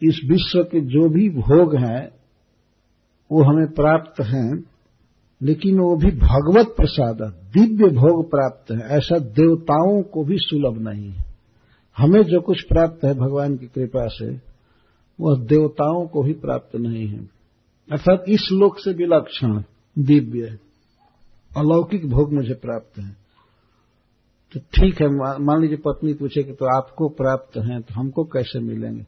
इस 0.02 0.20
विश्व 0.30 0.62
के 0.62 0.80
जो 0.80 1.08
भी 1.08 1.28
भोग 1.28 1.76
हैं, 1.76 2.08
वो 3.32 3.42
हमें 3.42 3.72
प्राप्त 3.72 4.20
हैं, 4.20 4.64
लेकिन 5.42 5.78
वो 5.78 5.96
भी 5.96 6.10
भगवत 6.10 6.66
प्रसाद 6.76 7.16
दिव्य 7.54 7.88
भोग 7.88 8.30
प्राप्त 8.30 8.72
है। 8.72 8.78
ऐसा 8.78 9.18
देवताओं 9.18 10.02
को 10.02 10.24
भी 10.24 10.36
सुलभ 10.38 10.88
नहीं 10.88 11.10
है। 11.10 11.24
हमें 11.96 12.22
जो 12.22 12.40
कुछ 12.40 12.62
प्राप्त 12.62 13.04
है 13.04 13.14
भगवान 13.14 13.56
की 13.56 13.66
कृपा 13.66 14.06
से, 14.06 14.30
वह 15.20 15.38
देवताओं 15.38 16.06
को 16.06 16.22
भी 16.22 16.32
प्राप्त 16.32 16.76
नहीं 16.76 17.08
है। 17.08 17.41
अर्थात 17.88 18.24
इस 18.28 18.48
लोक 18.52 18.78
से 18.78 18.92
विलक्षण 18.94 19.62
दिव्य 19.96 20.58
अलौकिक 21.50 22.08
भोग 22.10 22.32
मुझे 22.32 22.54
प्राप्त 22.56 22.98
है। 22.98 23.10
तो 24.54 24.60
ठीक 24.74 25.00
है 25.02 25.08
मान 25.40 25.60
लीजिए 25.62 25.76
पत्नी 25.76 26.12
पूछे 26.14 26.42
कि 26.42 26.52
तो 26.52 26.66
आपको 26.76 27.08
प्राप्त 27.10 27.56
है 27.58 27.80
तो 27.80 27.94
हमको 27.94 28.24
कैसे 28.24 28.60
मिलेंगे? 28.60 29.02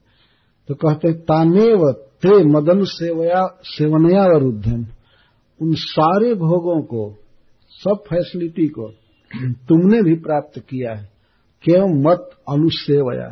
तो 0.68 0.75
कहते 0.77 1.09
हैं 1.09 1.18
तानेव 1.20 1.91
ते 2.22 2.37
मदन 2.49 2.85
सेवया 2.87 3.47
सेवनया 3.66 4.25
वरुद्धन 4.27 4.87
उन 5.61 5.72
सारे 5.75 6.35
भोगों 6.35 6.81
को, 6.83 7.03
सब 7.72 8.03
फैसिलिटी 8.09 8.66
को 8.68 8.89
तुमने 9.68 10.03
भी 10.03 10.14
प्राप्त 10.18 10.59
किया 10.61 10.95
है। 10.95 11.09
क्यों 11.64 11.89
मत 12.03 12.31
अनुसेवया। 12.49 13.29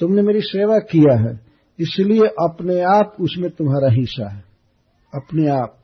तुमने 0.00 0.22
मेरी 0.22 0.40
सेवा 0.42 0.78
किया 0.90 1.18
है, 1.20 1.38
इसलिए 1.78 2.26
अपने 2.42 2.80
आप 2.92 3.16
उसमें 3.20 3.50
तुम्हारा 3.50 3.92
हिस्सा 3.92 4.28
है। 4.30 4.51
अपने 5.14 5.48
आप। 5.48 5.78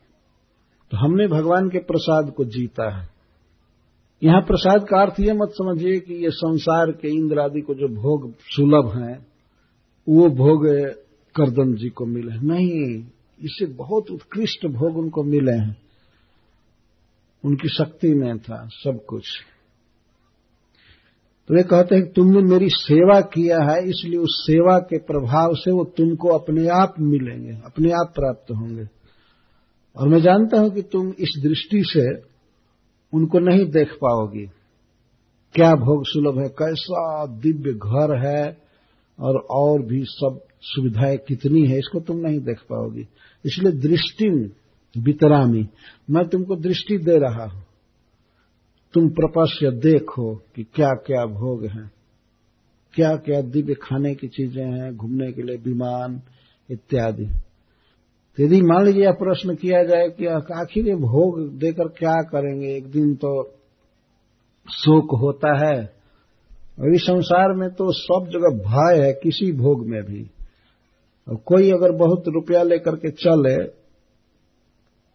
तो 0.90 0.96
हमने 0.96 1.26
भगवान 1.26 1.68
के 1.68 1.78
प्रसाद 1.78 2.32
को 2.36 2.44
जीता 2.44 2.98
है। 2.98 3.08
यहाँ 4.22 4.40
प्रसाद 4.40 4.86
का 4.88 5.00
अर्थ 5.00 5.20
यह 5.20 5.34
मत 5.34 5.48
समझिए 5.52 6.00
कि 6.00 6.14
ये 6.14 6.30
संसार 6.30 6.90
के 6.92 7.08
इंद्र 7.08 7.38
आदि 7.38 7.60
को 7.60 7.74
जो 7.74 7.88
भोग 7.88 8.34
सुलभ 8.40 8.92
हैं, 8.96 9.26
वो 10.08 10.28
भोग 10.28 10.66
करदम 11.34 11.74
जी 11.74 11.88
को 11.88 12.06
मिले 12.06 12.34
नहीं 12.34 13.06
इससे 13.44 13.66
बहुत 13.66 14.10
उत्कृष्ट 14.10 14.66
भोग 14.66 14.96
उनको 14.96 15.22
मिले 15.22 15.52
हैं। 15.52 15.76
उनकी 17.44 17.68
शक्ति 17.68 18.14
में 18.14 18.38
था 18.38 18.68
सब 18.72 19.04
कुछ। 19.08 19.24
तो 21.48 21.54
वे 21.54 21.62
कहते 21.62 21.94
हैं 21.94 22.12
तुमने 22.12 22.40
मेरी 22.42 22.68
सेवा 22.68 23.20
किया 23.20 23.58
है, 23.70 23.82
इसलिए 23.82 24.18
उस 24.18 24.44
सेवा 24.46 24.78
के 24.78 24.98
प्रभाव 24.98 25.54
से 25.54 25.70
वो 25.70 25.84
तुमको 25.84 26.28
अपने 26.28 26.68
आप 26.68 26.94
मिलेंगे, 27.00 27.52
अपने 27.64 27.90
आप 27.90 28.12
प्राप्त 28.14 28.50
होंगे। 28.50 28.97
और 29.98 30.08
मैं 30.08 30.20
जानता 30.20 30.60
हूँ 30.60 30.70
कि 30.70 30.82
तुम 30.82 31.08
इस 31.08 31.40
दृष्टि 31.42 31.82
से 31.86 32.22
उनको 33.12 33.38
नहीं 33.38 33.66
देख 33.70 33.92
पाओगी। 33.92 34.46
क्या 35.54 35.74
भोग 35.74 36.04
सुलभ 36.06 36.38
है? 36.38 36.48
कैसा 36.48 37.26
दिव्य 37.26 37.72
घर 37.72 38.26
है? 38.26 38.68
और 39.20 39.36
और 39.50 39.82
भी 39.82 40.04
सब 40.04 40.40
सुविधाएँ 40.60 41.16
कितनी 41.16 41.66
है, 41.66 41.78
इसको 41.78 42.00
तुम 42.00 42.16
नहीं 42.16 42.40
देख 42.40 42.58
पाओगी। 42.60 43.08
इसलिए 43.46 43.72
दृष्टि 43.72 44.54
वितरामी। 44.98 45.68
मैं 46.10 46.28
तुमको 46.28 46.56
दृष्टि 46.56 46.98
दे 46.98 47.18
रहा 47.18 47.44
हूँ। 47.44 47.64
तुम 48.94 49.08
प्रपश्य 49.08 49.70
देखो 49.70 50.34
कि 50.34 50.64
क्या 50.74 50.88
क्या 50.88 51.26
भोग 51.26 51.64
हैं। 51.64 51.90
क्या 52.94 53.16
क्या 53.16 53.40
दिव्य 53.40 53.74
खाने 53.74 54.14
की 54.14 54.28
चीज़ें 54.28 54.64
हैं, 54.64 54.96
घूमने 54.96 55.32
के 55.32 55.42
लिए 55.42 55.56
विमान, 55.56 56.22
इत्यादि। 56.70 57.28
यदि 58.40 58.62
मान 58.62 58.84
लीजिए 58.84 59.04
यह 59.04 59.10
प्रश्न 59.10 59.54
किया 59.54 59.84
जाए 59.84 60.08
कि 60.08 60.26
आखिर 60.60 60.88
ये 60.88 60.94
भोग 60.94 61.58
देकर 61.58 61.88
क्या 61.88 62.22
करेंगे? 62.22 62.76
एक 62.76 62.86
दिन 62.90 63.14
तो 63.14 63.54
शोक 64.72 65.20
होता 65.20 65.66
है। 65.66 65.92
और 66.80 66.94
इस 66.94 67.02
संसार 67.02 67.52
में 67.52 67.70
तो 67.70 67.92
सब 67.92 68.26
जगह 68.30 68.70
भय 68.70 69.06
है 69.06 69.12
किसी 69.12 69.52
भोग 69.52 69.86
में 69.86 70.02
भी। 70.02 70.30
और 71.28 71.36
कोई 71.36 71.70
अगर 71.70 71.92
बहुत 71.92 72.24
रुपया 72.28 72.62
लेकर 72.62 72.96
के 72.96 73.10
चले 73.10 73.64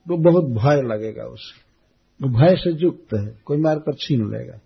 तो 0.07 0.17
बहुत 0.17 0.43
भय 0.43 0.81
लगेगा 0.81 1.23
उसे। 1.23 1.63
भय 2.27 2.55
से 2.55 2.69
युक्त 2.69 3.07
है, 3.13 3.39
कोई 3.45 3.57
मारकर 3.57 3.93
छीन 3.93 4.31
लेगा। 4.31 4.59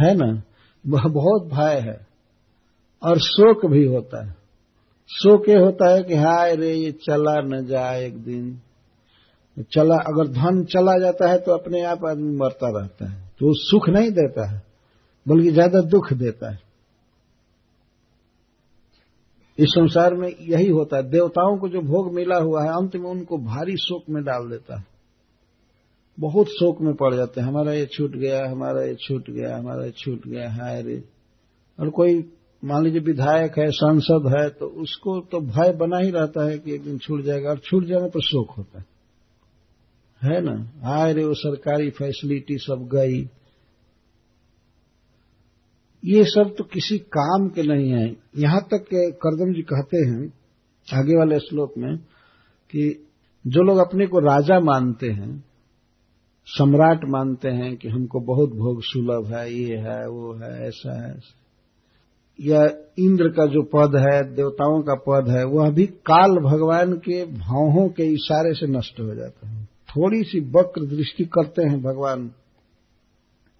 है 0.00 0.14
ना? 0.14 0.42
बहुत 0.86 1.42
भय 1.42 1.80
है। 1.90 2.06
और 3.02 3.18
शोक 3.18 3.66
भी 3.66 3.84
होता 3.84 4.26
है। 4.26 4.43
शोक 5.10 5.48
ये 5.48 5.58
होता 5.58 5.90
है 5.92 6.02
कि 6.02 6.14
हाय 6.14 6.54
रे, 6.56 6.72
ये 6.74 6.90
चला 7.00 7.40
न 7.40 7.64
जाए 7.66 8.04
एक 8.06 8.16
दिन। 8.18 8.60
चला, 9.64 9.96
अगर 9.96 10.28
धन 10.28 10.62
चला 10.64 10.98
जाता 10.98 11.28
है 11.30 11.38
तो 11.38 11.52
अपने 11.52 11.82
आप 11.82 12.04
आदमी 12.04 12.36
मरता 12.36 12.68
रहता 12.70 13.10
है। 13.10 13.22
तो 13.38 13.46
वो 13.46 13.52
सुख 13.54 13.88
नहीं 13.88 14.10
देता 14.10 14.48
है, 14.50 14.62
बल्कि 15.26 15.50
ज़्यादा 15.50 15.80
दुख 15.88 16.12
देता 16.12 16.50
है। 16.52 16.62
इस 19.58 19.68
संसार 19.68 20.14
में 20.14 20.28
यही 20.28 20.68
होता 20.68 20.96
है। 20.96 21.02
देवताओं 21.10 21.56
को 21.58 21.68
जो 21.68 21.80
भोग 21.82 22.12
मिला 22.14 22.36
हुआ 22.36 22.62
है, 22.62 22.70
अंत 22.70 22.96
में 22.96 23.10
उनको 23.10 23.38
भारी 23.38 23.76
शोक 23.76 24.04
में 24.10 24.22
डाल 24.24 24.48
देता 24.50 24.78
है। 24.78 24.84
बहुत 26.18 26.48
शोक 26.50 26.80
में 26.80 26.94
पड़ 26.94 27.14
जाते 27.14 27.40
हैं। 27.40 27.48
हमारा 27.48 27.72
ये 27.72 27.86
छूट 27.86 28.16
गया, 28.16 28.44
हमारा 28.50 28.82
ये 28.82 28.94
छूट 29.00 29.30
गया, 29.30 29.56
हमारा 29.56 29.84
ये 29.84 29.92
छूट 29.96 30.26
गया, 30.26 30.50
हाय 30.52 30.82
रे। 30.82 31.02
और 31.78 31.90
कोई 31.90 32.20
मान 32.64 32.84
लीजिए 32.84 33.00
विधायक 33.00 33.58
है, 33.58 33.70
सांसद 33.70 34.34
है 34.38 34.48
तो 34.50 34.66
उसको 34.66 35.20
तो 35.20 35.40
भय 35.40 35.72
बना 35.72 35.98
ही 35.98 36.10
रहता 36.10 36.44
है 36.44 36.58
कि 36.58 36.74
एक 36.74 36.84
दिन 36.84 36.98
छूट 36.98 37.20
जाएगा 37.20 37.50
और 37.50 37.58
छूट 37.58 37.84
जाने 37.84 38.08
पर 38.08 38.20
शोक 38.20 38.50
होता 38.50 38.78
है। 38.78 38.84
है 40.22 40.40
ना? 40.40 40.72
हाय 40.88 41.12
रे 41.12 41.24
वो 41.24 41.34
सरकारी 41.34 41.90
फैसिलिटी 41.90 42.58
सब 42.58 42.88
गई। 42.92 43.28
ये 46.04 46.24
सब 46.24 46.54
तो 46.58 46.64
किसी 46.64 46.98
काम 46.98 47.48
के 47.48 47.62
नहीं 47.62 47.90
है। 47.90 48.16
यहाँ 48.36 48.60
तक 48.60 48.84
करदम 48.94 49.54
जी 49.54 49.62
कहते 49.62 49.96
हैं, 49.96 50.32
आगे 50.94 51.18
वाले 51.18 51.38
श्लोक 51.38 51.74
में, 51.78 51.96
कि 52.70 53.08
जो 53.46 53.62
लोग 53.62 53.78
अपने 53.78 54.06
को 54.06 54.18
राजा 54.18 54.60
मानते 54.60 55.10
हैं, 55.10 55.44
सम्राट 56.46 57.00
मानते 57.04 57.48
हैं 57.48 57.76
कि 57.76 57.88
हमको 57.88 58.20
बहुत 58.20 58.50
भोग 58.50 58.82
सुलभ 58.82 59.34
है, 59.34 59.54
ये 59.54 59.76
है, 59.76 60.08
वो 60.08 60.34
है, 60.34 60.68
ऐसा 60.68 61.08
है। 61.08 61.43
या 62.40 62.66
इंद्र 62.98 63.28
का 63.28 63.46
जो 63.46 63.62
पद 63.62 63.96
है, 63.96 64.34
देवताओं 64.34 64.82
का 64.82 64.94
पद 64.94 65.28
है, 65.28 65.44
वह 65.44 65.70
भी 65.70 65.86
काल 65.86 66.30
भगवान 66.30 66.92
के 66.92 67.24
भावों 67.24 67.88
के 67.88 68.02
इशारे 68.02 68.54
से 68.54 68.66
नष्ट 68.66 69.00
हो 69.00 69.14
जाता 69.14 69.48
है। 69.48 69.64
थोड़ी 69.64 70.22
सी 70.22 70.40
वक्र 70.40 70.86
दृष्टि 70.86 71.24
करते 71.24 71.62
हैं 71.62 71.82
भगवान, 71.82 72.30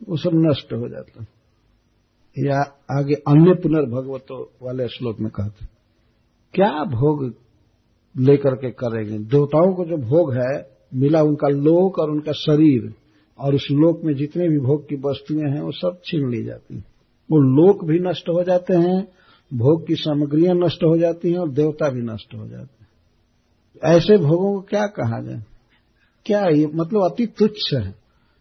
वो 0.09 0.17
सब 0.17 0.31
नष्ट 0.35 0.73
हो 0.73 0.89
जाता 0.89 1.21
है। 1.21 1.29
या 2.39 2.61
आगे 2.99 3.15
अन्य 3.15 3.55
पुनर्भगवतो 3.55 4.53
वाले 4.63 4.89
श्लोक 4.89 5.21
में 5.21 5.31
कहते 5.31 5.67
क्या 6.55 6.85
भोग 6.85 7.35
लेकर 8.19 8.55
के 8.55 8.71
करेंगे? 8.71 9.19
देवताओं 9.19 9.75
को 9.75 9.85
जो 9.85 9.97
भोग 9.97 10.35
है, 10.35 10.79
मिला 10.95 11.23
उनका 11.23 11.49
लोक 11.49 11.99
और 11.99 12.11
उनका 12.11 12.33
शरीर, 12.33 12.95
और 13.39 13.55
उस 13.55 13.69
लोक 13.71 14.01
में 14.05 14.15
जितने 14.15 14.49
भी 14.49 14.59
भोग 14.59 14.89
की 14.89 14.97
वस्तुएँ 14.97 15.51
हैं, 15.51 15.61
वो 15.61 15.73
सब 15.73 16.01
छीन 16.05 16.31
ली 16.31 16.45
जाती 16.45 16.75
हैं। 16.75 16.94
वो 17.31 17.39
लोक 17.39 17.85
भी 17.85 17.99
नष्ट 17.99 18.29
हो 18.29 18.43
जाते 18.43 18.75
हैं, 18.75 19.09
भोग 19.55 19.87
की 19.87 19.95
सामग्रियाँ 19.95 20.55
नष्ट 20.55 20.85
हो 20.85 20.99
जाती 20.99 21.31
हैं 21.31 21.39
और 21.39 21.51
देवता 21.51 21.91
भी 21.91 22.03
नष्ट 22.03 22.35
हो 22.35 22.49
जाते 22.49 22.85
हैं। 22.85 22.89
ऐसे 23.85 24.17
भोगों 24.17 24.55
को 24.55 24.61
क्या 24.61 24.87
कहा 24.87 25.23
जाए? 25.23 25.43
क्या 26.27 26.47
ये 26.47 26.67
मतलब 26.67 27.01
अति 27.13 27.27
तुच्छ 27.27 27.75
है, 27.75 27.95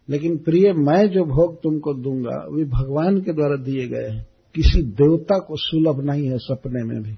लेकिन 0.08 0.36
प्रिय, 0.36 0.72
मैं 0.72 1.08
जो 1.08 1.24
भोग 1.24 1.62
तुमको 1.62 1.94
दूँगा, 1.94 2.46
वे 2.52 2.64
भगवान 2.64 3.20
के 3.20 3.32
द्वारा 3.32 3.56
दिए 3.56 3.88
गए 3.88 4.08
हैं। 4.08 4.26
किसी 4.54 4.82
देवता 4.82 5.38
को 5.38 5.56
सुलभ 5.56 6.00
नहीं 6.00 6.28
है 6.28 6.38
सपने 6.38 6.84
में 6.84 7.02
भी। 7.02 7.12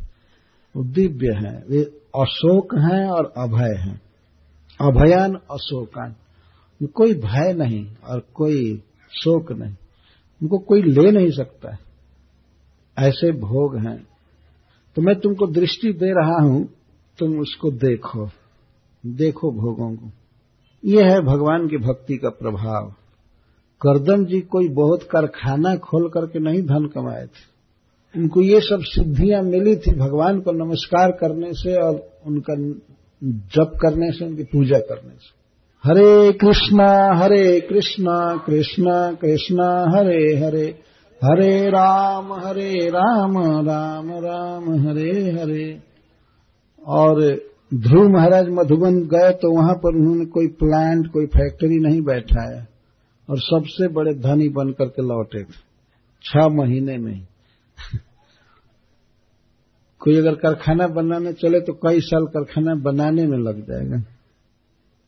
वो 0.76 0.84
दिव्य 0.84 1.28
है, 1.34 1.64
वे 1.70 1.82
अशोक 2.16 2.74
हैं 2.74 3.08
और 3.08 3.32
अभय 3.36 3.74
हैं। 3.78 4.00
अभयान 4.80 5.34
अशोकान। 5.50 6.14
कोई 6.86 7.14
भय 7.14 7.52
नहीं 7.52 7.86
और 8.08 8.26
कोई 8.34 8.82
शोक 9.10 9.52
नहीं। 9.52 9.74
उनको 10.42 10.58
कोई 10.58 10.82
ले 10.82 11.10
नहीं 11.10 11.30
सकता 11.30 11.72
है। 11.72 11.78
ऐसे 12.98 13.32
भोग 13.32 13.76
हैं। 13.76 14.06
तो 14.96 15.02
मैं 15.02 15.20
तुमको 15.20 15.46
दृष्टि 15.46 15.92
दे 15.92 16.12
रहा 16.12 16.42
हूँ, 16.42 16.68
तुम 17.18 17.38
उसको 17.38 17.70
देखो। 17.70 18.28
देखो 19.06 19.50
भोगों 19.50 19.96
को। 19.96 20.10
यह 20.84 21.12
है 21.12 21.20
भगवान 21.20 21.68
की 21.68 21.76
भक्ति 21.76 22.16
का 22.16 22.28
प्रभाव। 22.28 22.94
करदम 23.80 24.24
जी 24.24 24.40
कोई 24.40 24.68
बहुत 24.68 25.02
कारखाना 25.02 25.76
खोल 25.76 26.08
करके 26.08 26.38
नहीं 26.38 26.62
धन 26.62 26.86
कमाए 26.86 27.26
थे। 27.26 27.56
उनको 28.16 28.40
ये 28.40 28.60
सब 28.60 28.80
सिद्धियाँ 28.82 29.42
मिली 29.42 29.76
थी 29.76 29.94
भगवान 29.94 30.40
को 30.40 30.52
नमस्कार 30.52 31.10
करने 31.10 31.52
से 31.52 31.82
और 31.82 32.20
उनका 32.26 32.54
जप 33.24 33.72
करने 33.82 34.12
से, 34.12 34.24
उनकी 34.24 34.42
पूजा 34.42 34.78
करने 34.78 35.10
से। 35.10 35.45
हरे 35.84 36.32
कृष्णा 36.32 37.14
हरे 37.14 37.60
कृष्णा 37.60 38.36
कृष्णा 38.46 39.12
कृष्णा, 39.12 39.96
हरे 39.96 40.36
हरे। 40.36 40.78
हरे 41.24 41.68
राम 41.68 42.32
हरे 42.32 42.88
राम 42.88 43.38
राम 43.68 44.10
राम, 44.10 44.88
हरे 44.88 45.30
हरे। 45.30 45.80
और 46.86 47.40
ध्रुव 47.74 48.08
महाराज 48.08 48.46
मधुबन 48.48 49.00
गए 49.00 49.30
तो 49.30 49.56
वहाँ 49.56 49.74
पर 49.74 49.96
उन्होंने 49.96 50.24
कोई 50.24 50.46
प्लांट 50.46 51.06
कोई 51.06 51.26
फैक्ट्री 51.26 51.76
नहीं 51.76 52.00
बैठाया 52.00 52.66
और 53.30 53.38
सबसे 53.38 53.88
बड़े 53.88 54.14
धनी 54.14 54.48
बन 54.48 54.70
करके 54.70 55.02
लौटे 55.02 55.42
थे, 55.42 55.54
छह 56.24 56.48
महीने 56.48 56.98
में। 56.98 57.26
कोई 59.98 60.16
अगर 60.18 60.34
कारखाना 60.34 60.86
बनाने 60.86 61.32
चले 61.32 61.60
तो 61.60 61.72
कई 61.72 62.00
साल 62.00 62.24
कारखाना 62.24 62.74
बनाने 62.74 63.26
में 63.26 63.38
लग 63.38 63.60
जाएगा। 63.60 64.15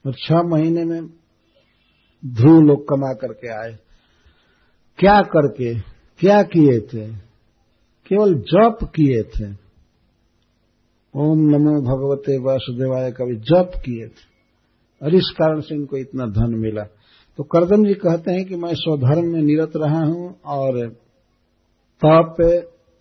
और 0.09 0.15
छह 0.15 0.43
महीने 0.43 0.85
में 0.85 1.07
ध्रुव 2.27 2.61
लोग 2.63 2.89
कमा 2.89 3.13
करके 3.13 3.49
आए। 3.49 3.79
क्या 4.99 5.23
करके? 5.23 5.75
क्या 6.19 6.43
किए 6.43 6.81
थे? 6.81 7.13
केवल 8.07 8.35
जप 8.35 8.79
किए 8.83 9.23
थे। 9.23 9.53
ओम 11.17 11.39
नमो 11.39 11.81
भगवते 11.81 12.39
वासुदेवाय 12.39 13.13
का 13.13 13.25
भी 13.25 13.37
जप 13.37 13.73
किए 13.77 14.07
थे। 14.09 14.39
और 15.03 15.15
इस 15.15 15.35
कारण 15.39 15.61
से 15.61 15.75
इनको 15.75 15.97
इतना 15.97 16.27
धन 16.27 16.55
मिला। 16.55 16.83
तो 17.37 17.45
करदम 17.45 17.85
जी 17.85 17.95
कहते 17.95 18.33
हैं 18.33 18.45
कि 18.45 18.57
मैं 18.57 18.75
स्वधर्म 18.75 19.33
में 19.33 19.43
निरत 19.43 19.73
रहा 19.77 20.05
हूँ 20.05 20.41
और 20.45 20.89
तप 22.05 22.37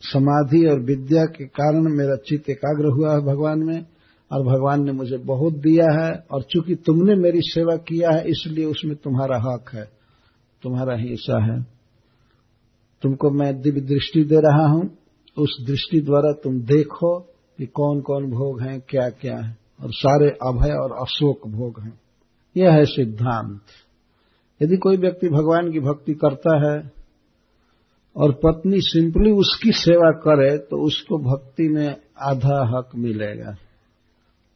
समाधि 0.02 0.66
और 0.66 0.80
विद्या 0.80 1.26
के 1.26 1.46
कारण 1.46 1.82
मेरा 1.82 2.16
चित्त 2.16 2.50
एकाग्र 2.50 2.86
हुआ 2.86 3.14
है 3.14 3.22
भगवान 3.22 3.60
में। 3.60 3.86
और 4.32 4.44
भगवान 4.44 4.84
ने 4.86 4.92
मुझे 4.92 5.18
बहुत 5.18 5.54
दिया 5.54 5.86
है 6.02 6.26
और 6.32 6.42
चूँकि 6.42 6.76
तुमने 6.76 7.16
मेरी 7.16 7.42
सेवा 7.42 7.76
किया 7.76 8.10
है, 8.12 8.24
इसलिए 8.30 8.66
उसमें 8.66 8.96
तुम्हारा 8.96 9.38
हक 9.38 9.70
है। 9.74 9.90
तुम्हारा 10.64 10.96
हिस्सा 10.96 11.44
है। 11.44 11.62
तुमको 13.02 13.30
मैं 13.30 13.62
दिव्य 13.62 13.82
दृष्टि 13.82 14.24
दे 14.24 14.36
रहा 14.36 14.68
हूँ। 14.68 14.98
उस 15.38 15.58
दृष्टि 15.68 16.02
द्वारा 16.02 16.32
तुम 16.34 16.60
देखो 16.62 17.20
कि 17.60 17.66
कौन 17.66 18.02
कौन 18.02 18.30
भोग 18.32 18.62
हैं 18.62 18.80
क्या 18.90 19.10
क्या 19.10 19.38
है। 19.38 19.58
और 19.84 19.92
सारे 19.92 20.30
अभय 20.30 20.74
और 20.74 20.92
अशोक 20.92 21.48
भोग 21.48 21.80
हैं। 21.82 22.00
यह 22.56 22.72
है 22.72 22.86
सिद्धांत। 22.86 23.62
यदि 24.62 24.78
कोई 24.78 24.98
व्यक्ति 24.98 25.30
भगवान 25.30 25.72
की 25.72 25.80
भक्ति 25.80 26.14
करता 26.14 26.58
है 26.66 26.92
और 28.16 28.32
पत्नी 28.32 28.78
सिंपली 28.80 29.32
उसकी 29.32 29.72
सेवा 29.72 30.12
करे 30.12 30.58
तो 30.58 30.78
उसको 30.78 31.18
भक्ति 31.18 31.68
में 31.70 31.96
आधा 32.22 32.78
हक 32.78 32.90
मिलेगा। 32.96 33.56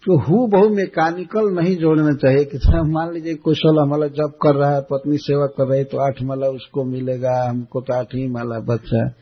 तो 0.02 0.20
हु 0.20 0.47
बहु 0.47 0.70
मैकेनिकल 0.70 1.45
नहीं 1.45 1.78
जोड़ना 1.78 2.12
चाहिए। 2.12 2.45
कि 2.45 2.60
मान 2.68 3.14
लीजिए 3.14 3.36
कोई 3.36 3.56
सोलह 3.56 3.86
माला 3.86 4.08
जब 4.08 4.32
कर 4.41 4.56
रहा 4.56 4.76
है, 4.76 4.82
पत्नी 4.82 5.18
सेवा 5.18 5.45
कर 5.45 5.68
रही 5.68 5.84
तो 5.84 5.97
आठ 5.97 6.24
माला 6.24 6.47
उसको 6.47 6.84
मिलेगा, 6.84 7.49
हमको 7.49 7.82
तो 7.82 7.93
आठ 7.93 8.16
ही 8.16 8.28
माला 8.28 8.60
बचा 8.60 9.06
है। 9.06 9.16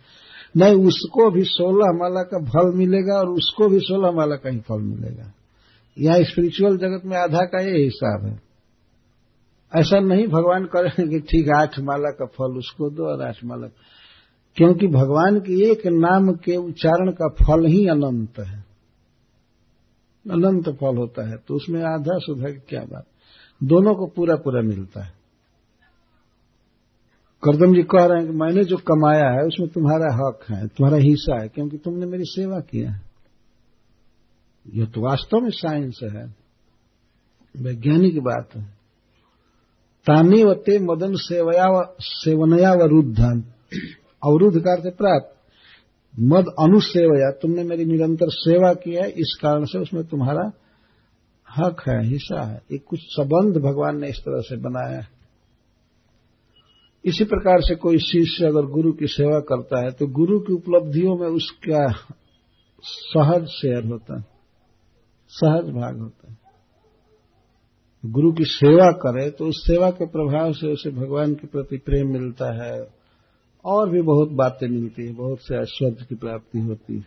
नहीं, 0.57 0.75
उसको 0.75 1.31
भी 1.31 1.41
सोलह 1.43 1.97
माला 1.99 2.21
का 2.21 2.45
फल 2.45 2.77
मिलेगा 2.77 3.15
और 3.15 3.29
उसको 3.29 3.67
भी 3.67 3.79
सोलह 3.79 4.11
माला 4.11 4.35
का 4.35 4.49
ही 4.49 4.59
फल 4.59 4.81
मिलेगा। 4.81 5.33
यहाँ 5.99 6.19
स्पिरिचुअल 6.19 6.77
जगत 6.77 7.01
में 7.05 7.17
आधा 7.17 7.39
का 7.39 7.61
ये 7.61 7.83
हिसाब 7.83 8.25
है। 8.25 8.41
ऐसा 9.75 9.99
नहीं 9.99 10.27
भगवान 10.27 10.65
करेंगे 10.65 11.19
कि 11.19 11.19
ठीक 11.19 11.49
आठ 11.55 11.79
माला 11.79 12.09
का 12.09 12.25
फल 12.25 12.57
उसको 12.57 12.89
दो 12.89 13.03
और 13.03 13.23
आठ 13.23 13.35
माला। 13.45 13.67
क्योंकि 14.55 14.87
भगवान 14.87 15.39
के 15.39 15.71
एक 15.71 15.81
नाम 15.85 16.31
के 16.31 16.55
उच्चारण 16.55 17.11
का 17.11 17.27
फल 17.27 17.65
ही 17.65 17.87
अनंत 17.87 18.39
है। 18.39 18.68
अनंत 20.29 20.69
फल 20.69 20.97
होता 20.97 21.29
है 21.29 21.35
तो 21.37 21.55
उसमें 21.55 21.81
आधा 21.83 22.17
सुधा 22.17 22.49
की 22.49 22.59
क्या 22.59 22.81
बात? 22.81 23.05
दोनों 23.63 23.95
को 23.95 24.05
पूरा 24.07 24.35
पूरा 24.35 24.61
मिलता 24.61 25.03
है। 25.03 25.19
करदम 27.43 27.75
जी 27.75 27.83
कह 27.83 28.05
रहे 28.05 28.17
हैं 28.19 28.31
कि 28.31 28.37
मैंने 28.37 28.63
जो 28.63 28.77
कमाया 28.77 29.29
है, 29.29 29.43
उसमें 29.43 29.69
तुम्हारा 29.69 30.13
हक 30.13 30.39
है, 30.49 30.67
तुम्हारा 30.67 30.97
हिस्सा 30.97 31.41
है, 31.41 31.47
क्योंकि 31.47 31.77
तुमने 31.77 32.05
मेरी 32.05 32.23
सेवा 32.25 32.59
किया 32.59 32.91
है। 32.91 33.01
यह 34.73 34.85
तो 34.85 35.01
वास्तव 35.01 35.37
में 35.37 35.49
साइंस 35.49 35.99
है, 36.03 36.35
वैज्ञानिक 37.57 38.19
बात 38.19 38.49
है। 38.55 38.63
तानी 40.05 40.43
वते 40.43 40.79
मदन 40.79 41.13
सेवया 41.15 41.95
सेवनया 41.99 42.73
व 42.73 42.81
रुद्धन। 42.81 43.41
अवरुद्ध 44.25 44.59
कार्य 44.59 44.89
प्राप्त। 44.89 45.38
मद 46.15 46.45
अनुसेवया 46.59 47.29
तुमने 47.41 47.63
मेरी 47.63 47.85
निरंतर 47.85 48.29
सेवा 48.31 48.73
की 48.75 48.93
है, 48.93 49.09
इस 49.11 49.37
कारण 49.41 49.65
से 49.65 49.79
उसमें 49.79 50.03
तुम्हारा 50.05 50.51
हक 51.47 51.83
है, 51.87 52.03
हिस्सा 52.05 52.41
है। 52.43 52.61
एक 52.71 52.83
कुछ 52.85 52.99
संबंध 53.01 53.57
भगवान 53.61 53.99
ने 54.01 54.09
इस 54.09 54.19
तरह 54.19 54.41
से 54.41 54.57
बनाया 54.59 54.99
है। 54.99 55.07
इसी 57.05 57.23
प्रकार 57.25 57.61
से 57.61 57.75
कोई 57.77 57.97
शिष्य 57.99 58.45
अगर 58.45 58.65
गुरु 58.71 58.91
की 58.93 59.07
सेवा 59.09 59.39
करता 59.49 59.83
है 59.83 59.91
तो 59.91 60.07
गुरु 60.13 60.39
की 60.39 60.53
उपलब्धियों 60.53 61.15
में 61.17 61.27
उसका 61.27 61.85
सहज 62.83 63.45
शेयर 63.51 63.85
होता 63.85 64.17
है, 64.17 64.25
सहज 65.31 65.69
भाग 65.71 65.99
होता 65.99 66.31
है। 66.31 66.37
गुरु 68.03 68.31
की 68.33 68.45
सेवा 68.45 68.91
करे 68.97 69.29
तो 69.29 69.45
उस 69.45 69.63
सेवा 69.63 69.89
के 69.91 70.05
प्रभाव 70.07 70.51
से 70.53 70.71
उसे 70.73 70.89
भगवान 70.91 71.33
के 71.33 71.47
प्रति 71.47 71.77
प्रेम 71.79 72.11
मिलता 72.13 72.53
है। 72.55 72.77
और 73.65 73.89
भी 73.89 74.01
बहुत 74.01 74.29
बातें 74.29 74.67
मिलती 74.67 75.07
है, 75.07 75.13
बहुत 75.13 75.37
से 75.41 75.55
ऐश्वर्य 75.55 76.05
की 76.09 76.15
प्राप्ति 76.15 76.59
होती 76.59 76.93
है। 76.93 77.05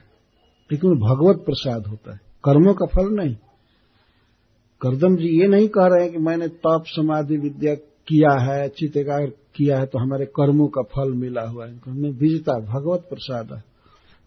लेकिन 0.72 0.90
भगवत 0.90 1.36
प्रसाद 1.36 1.86
होता 1.86 2.12
है। 2.12 2.20
कर्मों 2.44 2.74
का 2.74 2.86
फल 2.86 3.08
नहीं। 3.08 3.36
करदम 4.80 5.16
जी 5.16 5.40
ये 5.40 5.48
नहीं 5.48 5.68
कह 5.68 5.86
रहे 5.86 6.02
हैं 6.02 6.12
कि 6.12 6.18
मैंने 6.18 6.48
तप 6.48 6.82
समाधि, 6.86 7.36
विद्या 7.36 7.74
किया 8.08 8.40
है 8.40 8.68
चित 8.68 8.96
एकाग्र 8.96 9.32
किया 9.54 9.78
है 9.78 9.86
तो 9.86 9.98
हमारे 9.98 10.26
कर्मों 10.26 10.66
का 10.66 10.82
फल 10.82 11.12
मिला 11.12 11.42
हुआ 11.42 11.66
है। 11.66 11.80
हमें 11.86 12.18
बीजता, 12.18 12.52
भगवत 12.52 13.00
प्रसाद 13.00 13.52
है। 13.52 13.60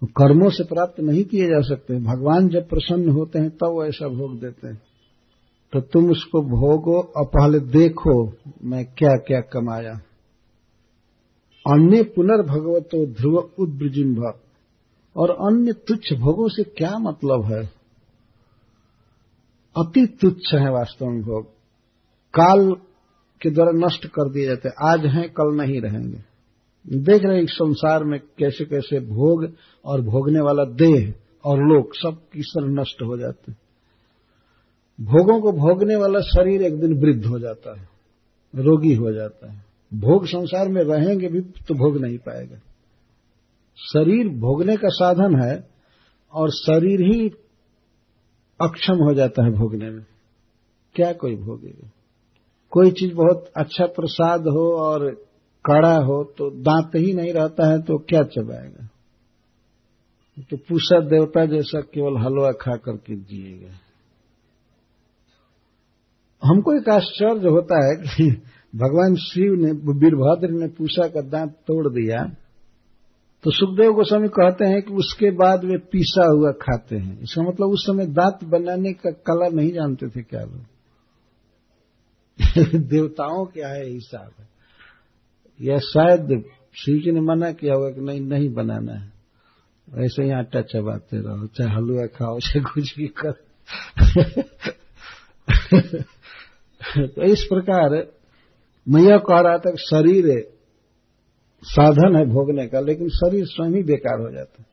तो 0.01 0.07
कर्मों 0.07 0.49
से 0.49 0.63
प्राप्त 0.63 0.99
नहीं 0.99 1.23
किए 1.23 1.45
जा 1.45 1.61
सकते 1.61 1.93
भगवान 1.93 2.47
जब 2.47 2.69
प्रसन्न 2.69 3.09
होते 3.09 3.39
हैं, 3.39 3.49
तब 3.49 3.67
वो 3.67 3.86
ऐसा 3.86 4.07
भोग 4.07 4.39
देते 4.39 4.67
हैं। 4.67 4.82
तो 5.73 5.82
तुम 5.82 6.11
उसको 6.11 6.41
भोगो 6.41 7.01
और 7.17 7.26
पहले 7.26 7.59
देखो, 7.59 8.34
मैं 8.63 8.86
क्या 8.86 9.09
क्या 9.09 9.39
कमाया। 9.39 10.01
अन्य 11.66 12.03
पुनर्भगवतो 12.03 13.05
ध्रुव 13.05 13.38
उद्ब्रजिम्भ 13.59 14.39
और 15.16 15.30
अन्य 15.30 15.74
तुच्छ 15.74 16.13
भोगों 16.13 16.47
से 16.49 16.63
क्या 16.63 16.97
मतलब 16.99 17.45
है? 17.45 17.63
अति 19.76 20.18
तुच्छ 20.22 20.53
है 20.53 20.72
वास्तव 20.72 21.05
में 21.05 21.22
भोग। 21.22 21.45
काल 22.34 22.72
के 23.41 23.49
द्वारा 23.49 23.72
नष्ट 23.76 24.05
कर 24.05 24.30
दिए 24.30 24.45
जाते 24.45 24.70
हैं। 24.70 24.76
आज 24.89 25.05
हैं, 25.05 25.30
कल 25.30 25.55
नहीं 25.55 25.82
रहेंगे। 25.82 26.24
देख 26.86 27.24
रहे 27.24 27.41
इस 27.41 27.49
संसार 27.49 28.03
में 28.03 28.20
कैसे 28.20 28.66
कैसे 28.66 28.99
भोग 28.99 29.53
और 29.86 30.01
भोगने 30.01 30.39
वाला 30.39 30.63
देह 30.63 31.13
और 31.45 31.57
लोग 31.57 31.95
सब 31.95 32.22
किस 32.34 32.45
तरह 32.45 32.68
नष्ट 32.68 33.01
हो 33.01 33.18
जाते 33.18 33.51
हैं। 33.51 33.59
भोगों 35.01 35.41
को 35.41 35.51
भोगने 35.51 35.95
वाला 35.95 36.20
शरीर 36.20 36.61
एक 36.61 36.80
दिन 36.80 36.93
वृद्ध 36.93 37.26
हो 37.26 37.39
जाता 37.39 37.80
है, 37.80 37.89
रोगी 38.55 38.93
हो 38.93 39.11
जाता 39.11 39.51
है। 39.51 39.64
भोग 39.92 40.26
संसार 40.26 40.68
में 40.68 40.82
रहेंगे 40.84 41.28
भी 41.28 41.42
तो 41.42 41.74
भोग 41.74 41.98
नहीं 41.98 42.18
पाएगा। 42.18 42.58
शरीर 43.78 44.28
भोगने 44.40 44.76
का 44.78 44.90
साधन 44.90 45.36
है 45.44 45.70
और 46.34 46.52
शरीर 46.52 47.02
ही 47.02 47.28
अक्षम 48.60 48.96
हो 48.96 49.14
जाता 49.14 49.46
है 49.46 49.52
भोगने 49.52 49.90
में। 49.90 50.06
क्या 50.96 51.12
कोई 51.14 51.36
भोगेगा? 51.36 51.90
कोई 52.72 52.92
चीज़ 52.92 53.14
बहुत 53.14 53.52
अच्छा 53.58 53.86
प्रसाद 53.86 54.48
हो 54.48 54.66
और 54.78 55.10
कड़ा 55.66 55.96
हो 55.96 56.24
तो 56.38 56.50
दांत 56.62 56.92
ही 56.96 57.14
नहीं 57.14 57.34
रहता 57.34 57.72
है 57.72 57.82
तो 57.82 57.98
क्या 57.98 58.24
चबाएगा? 58.24 58.88
तो 60.42 60.58
पूषा 60.58 61.00
देवता 61.00 61.46
जैसा 61.46 61.82
केवल 61.82 62.18
हलवा 62.18 62.52
खा 62.52 62.76
करके 62.76 63.16
जिएगा। 63.16 63.74
हमको 66.44 66.78
एक 66.78 66.90
आश्चर्य 66.90 67.50
होता 67.50 67.86
है 67.86 67.96
कि 67.98 68.30
भगवान 68.76 69.15
शिव 69.15 69.53
ने, 69.53 69.71
वीरभद्र 69.71 70.49
ने 70.49 70.67
पूषा 70.67 71.07
का 71.07 71.21
दांत 71.21 71.51
तोड़ 71.51 71.93
दिया 71.93 72.36
तो 73.43 73.51
सुखदेव 73.51 73.91
गोस्वामी 73.91 74.28
कहते 74.28 74.65
हैं 74.65 74.82
कि 74.82 74.93
उसके 74.93 75.32
बाद 75.32 75.65
वे 75.65 75.78
पीसा 75.78 76.26
हुआ 76.26 76.51
खाते 76.51 76.95
हैं। 76.95 77.19
इसका 77.19 77.41
मतलब 77.41 77.67
उस 77.67 77.86
समय 77.88 78.05
दांत 78.05 78.39
बनाने 78.43 78.93
का 78.93 79.11
कला 79.11 79.49
नहीं 79.49 79.73
जानते 79.73 80.07
थे 80.07 80.21
क्या 80.21 80.41
लोग? 80.41 80.65
देवताओं 82.89 83.45
क्या 83.45 83.67
है 83.67 83.89
हिसाब 83.89 84.32
है। 84.39 84.47
या 85.61 85.78
शायद 85.78 86.43
शिव 86.73 86.97
जी 86.97 87.11
ने 87.11 87.21
मना 87.21 87.51
किया 87.51 87.73
होगा 87.73 87.89
कि 87.89 88.01
नहीं 88.01 88.21
नहीं 88.21 88.53
बनाना 88.53 88.93
है। 88.93 89.13
ऐसे 90.05 90.23
ही 90.23 90.32
आटा 90.32 90.61
चबाते 90.61 91.17
रहो, 91.17 91.47
चाहे 91.47 91.76
हलवा 91.76 92.05
खाओ, 92.05 92.39
चाहे 92.39 92.61
कुछ 92.61 92.97
भी 92.97 93.07
करो। 93.07 94.41
तो 97.07 97.21
इस 97.21 97.43
प्रकार 97.43 98.14
मैं 98.90 99.02
यह 99.02 99.18
कह 99.18 99.40
रहा 99.40 99.58
था 99.58 99.72
कि 99.72 99.78
शरीर 99.78 100.48
साधन 101.64 102.16
है 102.16 102.26
भोगने 102.26 102.68
का, 102.68 102.80
लेकिन 102.80 103.10
शरीर 103.10 103.46
स्वयं 103.46 103.72
ही 103.72 103.84
बेकार 103.84 104.20
हो 104.20 104.32
जाता 104.32 104.56
है। 104.60 104.66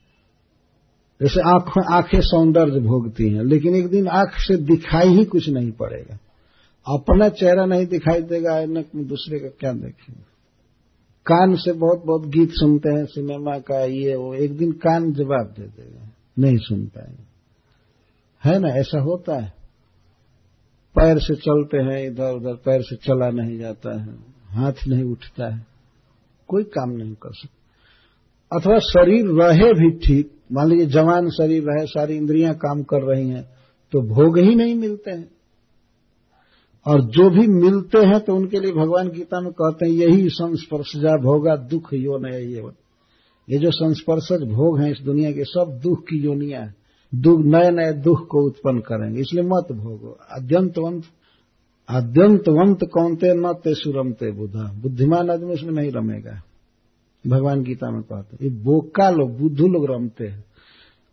जैसे 1.23 1.41
आँखें 1.41 1.95
आँखें 1.95 2.21
सौंदर्य 2.21 2.81
भोगती 2.81 3.31
हैं, 3.31 3.45
लेकिन 3.45 3.75
एक 3.75 3.89
दिन 3.89 4.09
आँख 4.09 4.31
से 4.35 4.57
दिखाई 4.57 5.09
ही 5.09 5.25
कुछ 5.25 5.49
नहीं 5.49 5.73
पड़ेगा। 5.73 6.19
अपना 6.95 7.29
चेहरा 7.29 7.67
नहीं 7.67 7.87
दिखाई 7.87 8.23
देगा 8.23 8.67
में 8.67 9.07
दूसरे 9.07 9.39
का 9.39 9.49
क्या 9.49 9.73
देखेंगे। 9.73 10.33
कान 11.27 11.55
से 11.55 11.73
बहुत 11.73 12.03
बहुत 12.07 12.27
गीत 12.27 12.51
सुनते 12.53 12.89
हैं, 12.89 13.05
सिनेमा 13.05 13.59
का 13.59 13.85
ये, 13.85 14.17
वो, 14.17 14.35
एक 14.35 14.57
दिन 14.57 14.73
कान 14.73 15.13
जवाब 15.13 15.55
दे 15.59 15.63
देगा, 15.63 16.09
नहीं 16.39 16.57
सुन 16.57 16.87
पाएँगे। 16.87 17.33
है 18.45 18.59
ना, 18.59 18.69
ऐसा 18.69 19.01
होता 19.01 19.43
है। 19.43 19.62
पैर 20.97 21.19
से 21.21 21.35
चलते 21.37 21.79
हैं 21.85 21.99
इधर 22.03 22.35
उधर 22.35 22.55
पैर 22.65 22.83
से 22.83 22.97
चला 22.99 23.29
नहीं 23.33 23.59
जाता 23.59 23.99
है, 24.01 24.15
हाथ 24.51 24.87
नहीं 24.89 25.05
उठता 25.05 25.47
है, 25.47 25.67
कोई 26.49 26.65
काम 26.71 26.91
नहीं 26.93 27.15
कर 27.17 27.35
सकता। 27.35 27.57
अथवा 28.53 28.79
शरीर 28.85 29.27
रहे 29.35 29.73
भी 29.75 29.91
ठीक, 29.99 30.31
मान 30.53 30.69
लीजिए 30.69 30.87
जवान 30.89 31.29
शरीर 31.33 31.63
रहे, 31.65 31.87
सारी 31.89 32.17
इंद्रियाँ 32.17 32.55
काम 32.57 32.83
कर 32.85 33.03
रही 33.05 33.29
हैं 33.29 33.43
तो 33.93 34.01
भोग 34.09 34.39
ही 34.39 34.55
नहीं 34.55 34.75
मिलते 34.77 35.11
हैं। 35.11 35.31
और 36.87 37.01
जो 37.09 37.29
भी 37.31 37.47
मिलते 37.49 37.99
हैं 38.07 38.21
तो 38.21 38.35
उनके 38.35 38.61
लिए 38.61 38.73
भगवान 38.75 39.09
गीता 39.11 39.41
में 39.41 39.51
कहते 39.53 39.87
हैं, 39.87 39.93
यही 39.95 40.29
संस्पर्शजा 40.31 41.17
भोगा 41.21 41.57
दुख 41.69 41.93
यो 41.95 42.19
नया 42.19 42.39
ये 42.39 42.63
ये 43.49 43.59
जो 43.59 43.71
संस्पर्शज 43.73 44.43
भोग 44.49 44.81
हैं 44.81 44.91
इस 44.91 45.01
दुनिया 45.05 45.31
के, 45.33 45.45
सब 45.47 45.79
दुख 45.83 46.03
की 46.03 46.19
योनिया 46.25 46.61
है। 46.61 46.75
दुख 47.15 47.41
नए 47.41 47.71
नए 47.71 47.93
दुख 47.93 48.27
को 48.27 48.47
उत्पन्न 48.47 48.79
करेंगे। 48.79 49.21
इसलिए 49.21 49.43
मत 49.43 49.67
भोगो। 49.73 50.19
अद्यंतवंत 50.31 51.03
अद्यंतवंत 51.89 52.79
कौनते 52.85 53.35
न 53.35 53.53
ते 53.53 53.75
सुरमते 53.75 54.31
बुधा। 54.31 54.73
बुद्धिमान 54.83 55.31
आदमी 55.31 55.55
उसमें 55.55 55.73
नहीं 55.73 55.91
रमेगा। 55.91 56.43
भगवान 57.27 57.63
गीता 57.63 57.91
में 57.91 58.03
कहते 58.03 58.45
ये 58.45 58.51
बोका 58.51 59.11
लोग, 59.11 59.41
बुद्धू 59.41 59.69
लोग 59.69 59.91
रमते 59.91 60.27
हैं 60.27 60.45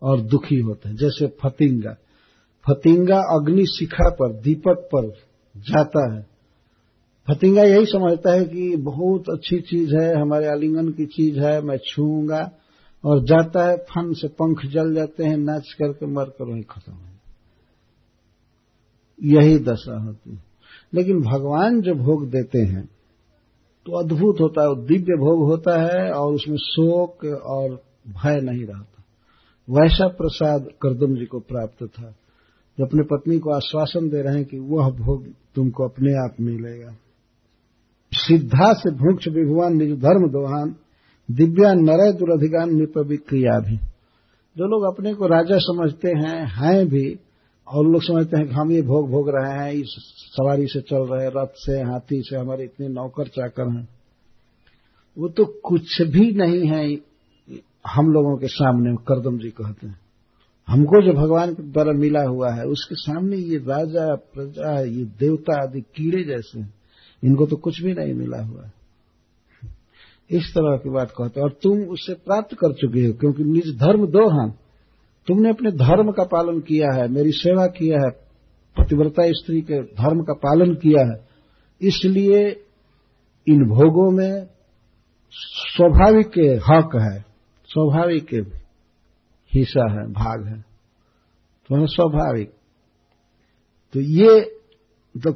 और 0.04 0.22
दुखी 0.22 0.60
होते 0.60 0.90
हैं। 0.90 0.96
जैसे 0.96 1.28
फतिंगा। 1.28 1.98
फतिंगा 2.68 3.18
अग्नि 3.18 3.66
शिखा 3.66 4.10
पर, 4.10 4.34
दीपक 4.34 4.90
पर 4.96 5.10
जाता 5.58 6.16
है। 6.16 6.28
फतिंगा 7.28 7.64
यही 7.64 7.86
समझता 7.86 8.34
है 8.34 8.46
कि 8.46 8.76
बहुत 8.76 9.24
अच्छी 9.30 9.60
चीज़ 9.60 9.96
है, 9.96 10.22
हमारे 10.22 10.48
आलिंगन 10.48 10.90
की 10.90 11.06
चीज़ 11.06 11.40
है, 11.40 11.62
मैं 11.62 11.78
छूँगा। 11.78 12.52
और 13.06 13.24
जाता 13.24 13.70
है, 13.70 13.78
फन 13.78 14.14
से 14.14 14.28
पंख 14.28 14.66
जल 14.66 14.96
जाते 14.96 15.24
हैं, 15.24 15.38
नाच 15.38 15.76
करके 15.80 16.06
मर 16.06 16.26
कर 16.26 16.52
वहीं 16.52 16.64
खत्म 16.64 16.94
है। 16.94 17.20
यही 19.24 19.60
दशा 19.60 20.00
होती 20.00 20.32
है। 20.32 20.44
लेकिन 20.94 21.22
भगवान 21.22 21.82
जो 21.82 21.94
भोग 21.94 22.30
देते 22.30 22.60
हैं 22.60 22.86
तो 23.86 24.00
अद्भुत 24.00 24.42
होता 24.42 24.62
है 24.62 24.86
दिव्य 24.86 25.18
भोग 25.18 25.50
होता 25.50 25.82
है, 25.82 26.12
और 26.12 26.34
उसमें 26.34 26.58
शोक 26.58 27.26
और 27.46 27.70
भय 28.08 28.40
नहीं 28.42 28.66
रहता। 28.66 29.04
वैसा 29.70 30.08
प्रसाद 30.08 30.68
करदम 30.82 31.16
जी 31.16 31.26
को 31.26 31.40
प्राप्त 31.40 31.84
था। 31.84 32.16
जो 32.80 32.86
अपने 32.86 33.04
पत्नी 33.04 33.40
को 33.40 33.52
आश्वासन 33.52 34.10
दे 34.10 34.22
रहे 34.22 34.36
हैं 34.36 34.46
कि 34.46 34.60
वह 34.60 34.90
भोग 34.90 35.26
तुमको 35.56 35.88
अपने 35.88 36.14
आप 36.14 36.36
मिलेगा। 36.42 36.96
सिद्धा 38.14 38.74
से 38.74 38.92
भूक्ष 38.92 39.28
विभुवान 39.28 39.78
निज 39.78 40.00
धर्म 40.00 40.30
दोहान 40.30 40.76
दिव्या 41.32 41.74
नरय 41.74 42.14
दुरधिगान 42.14 42.76
निपविक्रिया 42.76 43.60
भी। 43.60 43.78
जो 44.58 44.66
लोग 44.66 44.94
अपने 44.94 45.14
को 45.14 45.28
राजा 45.28 45.58
समझते 45.58 46.08
हैं 46.08 46.46
हैं 46.46 46.88
भी, 46.88 47.20
और 47.68 47.88
लोग 47.88 48.04
समझते 48.04 48.38
हैं 48.38 48.48
कि 48.48 48.54
हम 48.54 48.72
ये 48.72 48.82
भोग 48.82 49.10
भोग 49.10 49.30
रहे 49.30 49.66
हैं, 49.66 49.74
इस 49.74 49.88
सवारी 50.32 50.68
से 50.68 50.82
चल 50.82 50.98
रहे 50.98 51.28
रथ 51.28 51.48
से, 51.56 51.82
हाथी 51.82 52.22
से, 52.22 52.36
हमारे 52.36 52.64
इतने 52.64 52.88
नौकर 52.88 53.28
चाकर 53.28 53.70
हैं। 53.70 53.88
वो 55.18 55.30
तो 55.30 55.46
कुछ 55.46 56.02
भी 56.02 56.32
नहीं 56.32 56.68
है, 56.68 56.96
हम 57.88 58.08
लोगों 58.12 58.38
के 58.38 58.48
सामने, 58.48 58.96
करदम 58.96 59.38
जी 59.38 59.50
कहते 59.50 59.88
हैं। 59.88 60.00
हमको 60.68 61.02
जो 61.02 61.14
भगवान 61.14 61.54
के 61.54 61.64
द्वारा 61.64 61.92
मिला 61.92 62.24
हुआ 62.24 62.52
है, 62.52 62.64
उसके 62.64 62.96
सामने 62.96 63.38
ये 63.38 63.58
राजा, 63.58 64.16
प्रजा, 64.16 64.80
ये 64.80 65.06
देवता 65.20 65.64
आदि 65.64 65.82
कीड़े 65.82 66.24
जैसे 66.24 66.60
इनको 67.28 67.46
तो 67.46 67.56
कुछ 67.56 67.82
भी 67.82 67.94
नहीं 67.94 68.14
मिला 68.14 68.44
हुआ 68.44 68.64
है। 68.64 68.79
इस 70.32 70.52
तरह 70.56 70.78
की 70.78 70.90
बात 70.90 71.12
कहते 71.12 71.42
और 71.42 71.52
तुम 71.64 71.80
उससे 71.80 72.14
प्राप्त 72.14 72.54
कर 72.54 72.74
चुके 72.74 73.06
हो, 73.06 73.14
क्योंकि 73.14 73.44
निज 73.44 73.78
धर्म 73.80 74.06
दो 74.08 74.28
हम 74.30 74.52
तुमने 75.28 75.50
अपने 75.50 75.72
धर्म 75.72 76.12
का 76.12 76.24
पालन 76.24 76.60
किया 76.60 76.96
है, 76.96 77.08
मेरी 77.08 77.32
सेवा 77.32 77.66
किया 77.68 77.98
है, 78.04 78.10
पतिव्रता 78.78 79.24
स्त्री 79.28 79.62
के 79.62 79.82
धर्म 79.82 80.22
का 80.22 80.34
पालन 80.34 80.74
किया 80.74 81.06
है। 81.06 81.28
इसलिए 81.82 82.50
इन 83.48 83.64
भोगों 83.66 84.12
में 84.12 84.48
स्वाभाविक 85.34 86.62
हक 86.70 86.96
है, 86.96 87.20
स्वाभाविक 87.66 88.34
हिस्सा 89.54 89.92
है, 89.92 90.08
भाग 90.14 90.48
है। 90.48 90.62
तो 91.70 91.88
स्वाभाविक। 91.88 92.54
तो 93.94 94.00
ये 94.00 94.42
तो 95.16 95.32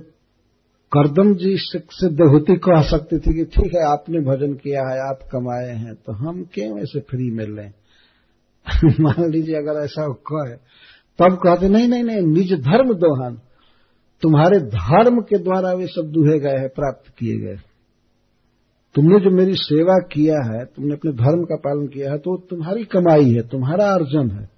करदम 0.97 1.33
जी 1.33 1.57
से 1.57 2.09
देहूती 2.09 2.55
कह 2.55 2.81
सकती 2.81 3.19
थी 3.19 3.33
कि 3.33 3.45
ठीक 3.45 3.71
है, 3.75 3.91
आपने 3.91 4.19
भजन 4.19 4.53
किया 4.53 4.81
है, 4.81 5.09
आप 5.09 5.19
कमाए 5.31 5.75
हैं 5.75 5.93
तो 5.95 6.13
हम 6.13 6.43
क्यों 6.53 6.79
ऐसे 6.79 6.99
फ्री 6.99 7.31
में 7.31 7.45
लें? 7.45 7.73
मान 8.99 9.31
लीजिए 9.31 9.55
अगर 9.55 9.83
ऐसा 9.83 10.07
कहे, 10.07 10.55
तब 11.19 11.35
कहते, 11.35 11.69
नहीं 11.69 11.87
नहीं 11.87 12.03
नहीं, 12.03 12.21
निज 12.21 12.53
धर्म 12.53 12.93
दोहन। 12.93 13.41
तुम्हारे 14.21 14.59
धर्म 14.59 15.21
के 15.21 15.37
द्वारा 15.37 15.73
वे 15.73 15.87
सब 15.87 16.11
दुहे 16.11 16.39
गए 16.39 16.57
हैं, 16.59 16.69
प्राप्त 16.69 17.13
किए 17.17 17.37
गए। 17.37 17.55
तुमने 18.95 19.19
जो 19.19 19.29
मेरी 19.29 19.53
सेवा 19.53 19.99
किया 19.99 20.53
है, 20.53 20.65
तुमने 20.65 20.93
अपने 20.93 21.11
धर्म 21.11 21.43
का 21.43 21.55
पालन 21.55 21.87
किया 21.87 22.11
है 22.11 22.17
तो 22.17 22.37
तुम्हारी 22.37 22.83
कमाई 22.83 23.33
है, 23.33 23.41
तुम्हारा 23.41 23.85
अर्जन 23.85 24.31
है। 24.31 24.49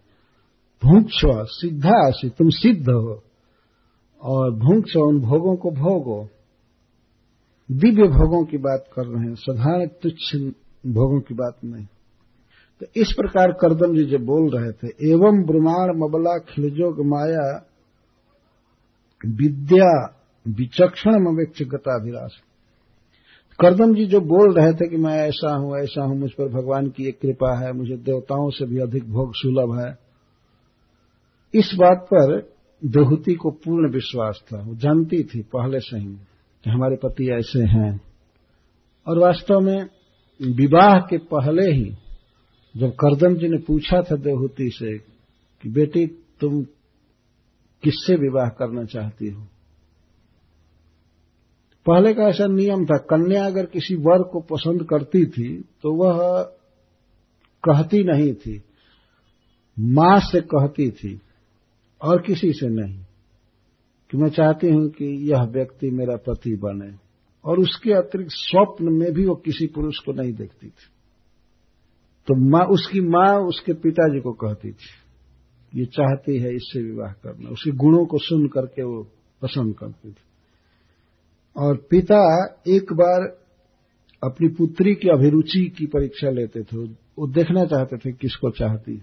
भूक्ष 0.83 1.21
सिद्धासी, 1.61 2.29
तुम 2.29 2.49
सिद्ध 2.49 2.89
हो। 2.89 3.23
और 4.21 4.51
भूक्ष 4.51 4.95
उन 4.95 5.19
भोगों 5.19 5.55
को 5.55 5.71
भोगो। 5.71 6.29
दिव्य 7.71 8.03
भोगों 8.03 8.45
की 8.45 8.57
बात 8.57 8.85
कर 8.93 9.05
रहे 9.05 9.27
हैं, 9.27 9.35
साधारण 9.35 9.87
तुच्छ 9.87 10.35
भोगों 10.85 11.19
की 11.19 11.33
बात 11.33 11.57
नहीं। 11.65 11.85
तो 12.81 12.85
इस 12.95 13.11
प्रकार 13.11 13.51
करदम 13.51 13.95
जी 13.95 14.05
जब 14.05 14.25
बोल 14.25 14.49
रहे 14.49 14.71
थे, 14.71 14.87
एवं 14.87 15.45
ब्रह्मांड 15.45 16.03
मबला 16.03 16.37
खिलजोग 16.37 17.05
माया 17.05 17.65
विद्या 19.25 20.15
विचक्षण 20.47 21.11
अवेक्ष 21.11 21.61
गताभिलाष। 21.61 22.31
करदम 23.59 23.95
जी 23.95 24.05
जो 24.05 24.19
बोल 24.19 24.53
रहे 24.53 24.73
थे 24.73 24.89
कि 24.89 24.97
मैं 24.97 25.17
ऐसा 25.17 25.55
हूँ 25.55 25.77
ऐसा 25.77 26.03
हूँ, 26.03 26.19
मुझ 26.19 26.31
पर 26.31 26.47
भगवान 26.47 26.87
की 26.87 27.07
एक 27.07 27.19
कृपा 27.21 27.65
है, 27.65 27.73
मुझे 27.73 27.97
देवताओं 27.97 28.49
से 28.49 28.65
भी 28.65 28.79
अधिक 28.79 29.09
भोग 29.09 29.31
सुलभ 29.35 29.79
है। 29.79 29.97
इस 31.53 31.71
बात 31.75 32.07
पर 32.13 32.54
देहूति 32.85 33.33
को 33.33 33.51
पूर्ण 33.51 33.91
विश्वास 33.93 34.43
था। 34.47 34.61
वो 34.61 34.75
जानती 34.75 35.23
थी 35.23 35.41
पहले 35.41 35.79
से 35.79 35.97
ही 35.97 36.13
कि 36.63 36.69
हमारे 36.69 36.95
पति 36.95 37.29
ऐसे 37.31 37.59
हैं। 37.59 38.01
और 39.07 39.19
वास्तव 39.19 39.59
में 39.59 39.89
विवाह 40.41 40.99
के 40.99 41.17
पहले 41.17 41.71
ही 41.71 41.95
जब 42.77 42.89
करदम 42.91 43.35
जी 43.35 43.47
ने 43.47 43.57
पूछा 43.57 44.01
था 44.01 44.15
देहूति 44.15 44.69
से 44.73 44.97
कि 44.97 45.69
बेटी, 45.69 46.07
तुम 46.39 46.63
किससे 47.83 48.15
विवाह 48.15 48.49
करना 48.49 48.83
चाहती 48.83 49.29
हो? 49.29 49.41
पहले 51.85 52.13
का 52.13 52.23
ऐसा 52.23 52.45
नियम 52.47 52.85
था, 52.85 52.97
कन्या 52.97 53.45
अगर 53.45 53.65
किसी 53.65 53.95
वर 53.95 54.23
को 54.23 54.39
पसंद 54.41 54.83
करती 54.89 55.25
थी 55.25 55.61
तो 55.81 55.93
वह 55.95 56.43
कहती 57.63 58.03
नहीं 58.03 58.33
थी। 58.33 58.61
माँ 59.79 60.19
से 60.19 60.41
कहती 60.41 60.89
थी। 60.91 61.21
और 62.01 62.21
किसी 62.21 62.51
से 62.53 62.69
नहीं, 62.69 62.97
कि 64.11 64.17
मैं 64.17 64.29
चाहती 64.29 64.69
हूँ 64.69 64.89
कि 64.89 65.05
यह 65.31 65.43
व्यक्ति 65.43 65.89
मेरा 65.91 66.15
पति 66.17 66.55
बने, 66.55 66.91
और 67.45 67.59
उसके 67.59 67.93
अतिरिक्त 67.93 68.31
स्वप्न 68.31 68.93
में 68.93 69.11
भी 69.13 69.25
वो 69.25 69.35
किसी 69.35 69.67
पुरुष 69.67 69.97
को 69.99 70.13
नहीं 70.13 70.33
देखती 70.33 70.67
थी। 70.67 70.91
तो 72.27 72.35
माँ, 72.49 72.65
उसकी 72.65 72.99
माँ 72.99 73.33
उसके 73.39 73.73
पिताजी 73.73 74.19
को 74.19 74.31
कहती 74.33 74.71
थी, 74.71 74.93
ये 75.73 75.85
चाहती 75.85 76.37
है 76.39 76.53
इससे 76.55 76.81
विवाह 76.83 77.11
करना। 77.13 77.49
उसके 77.49 77.71
गुणों 77.71 78.05
को 78.05 78.17
सुन 78.17 78.47
करके 78.47 78.83
वो 78.83 79.01
पसंद 79.41 79.75
करती 79.75 80.11
थी। 80.11 80.23
और 81.55 81.75
पिता 81.89 82.21
एक 82.67 82.93
बार 82.93 83.27
अपनी 84.23 84.47
पुत्री 84.47 84.93
की 84.95 85.09
अभिरुचि 85.09 85.67
की 85.77 85.85
परीक्षा 85.85 86.29
लेते 86.29 86.63
थे, 86.63 86.77
वो 86.77 87.27
देखना 87.27 87.65
चाहते 87.65 87.97
थे 87.97 88.11
किसको 88.11 88.49
चाहती 88.51 88.97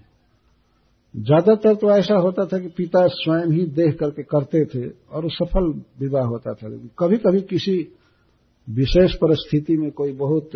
ज़्यादातर 1.15 1.75
तो 1.75 1.89
ऐसा 1.91 2.15
होता 2.17 2.45
था 2.45 2.57
कि 2.59 2.67
पिता 2.77 3.05
स्वयं 3.13 3.51
ही 3.51 3.65
देख 3.73 3.97
करके 3.97 4.23
करते 4.25 4.63
थे 4.65 4.87
और 4.87 5.29
सफल 5.31 5.73
विवाह 5.99 6.25
होता 6.25 6.53
था। 6.53 6.67
लेकिन 6.67 6.89
कभी 6.99 7.17
कभी 7.19 7.41
किसी 7.49 7.75
विशेष 8.67 9.15
परिस्थिति 9.15 9.77
में 9.77 9.91
कोई 9.91 10.11
बहुत 10.15 10.49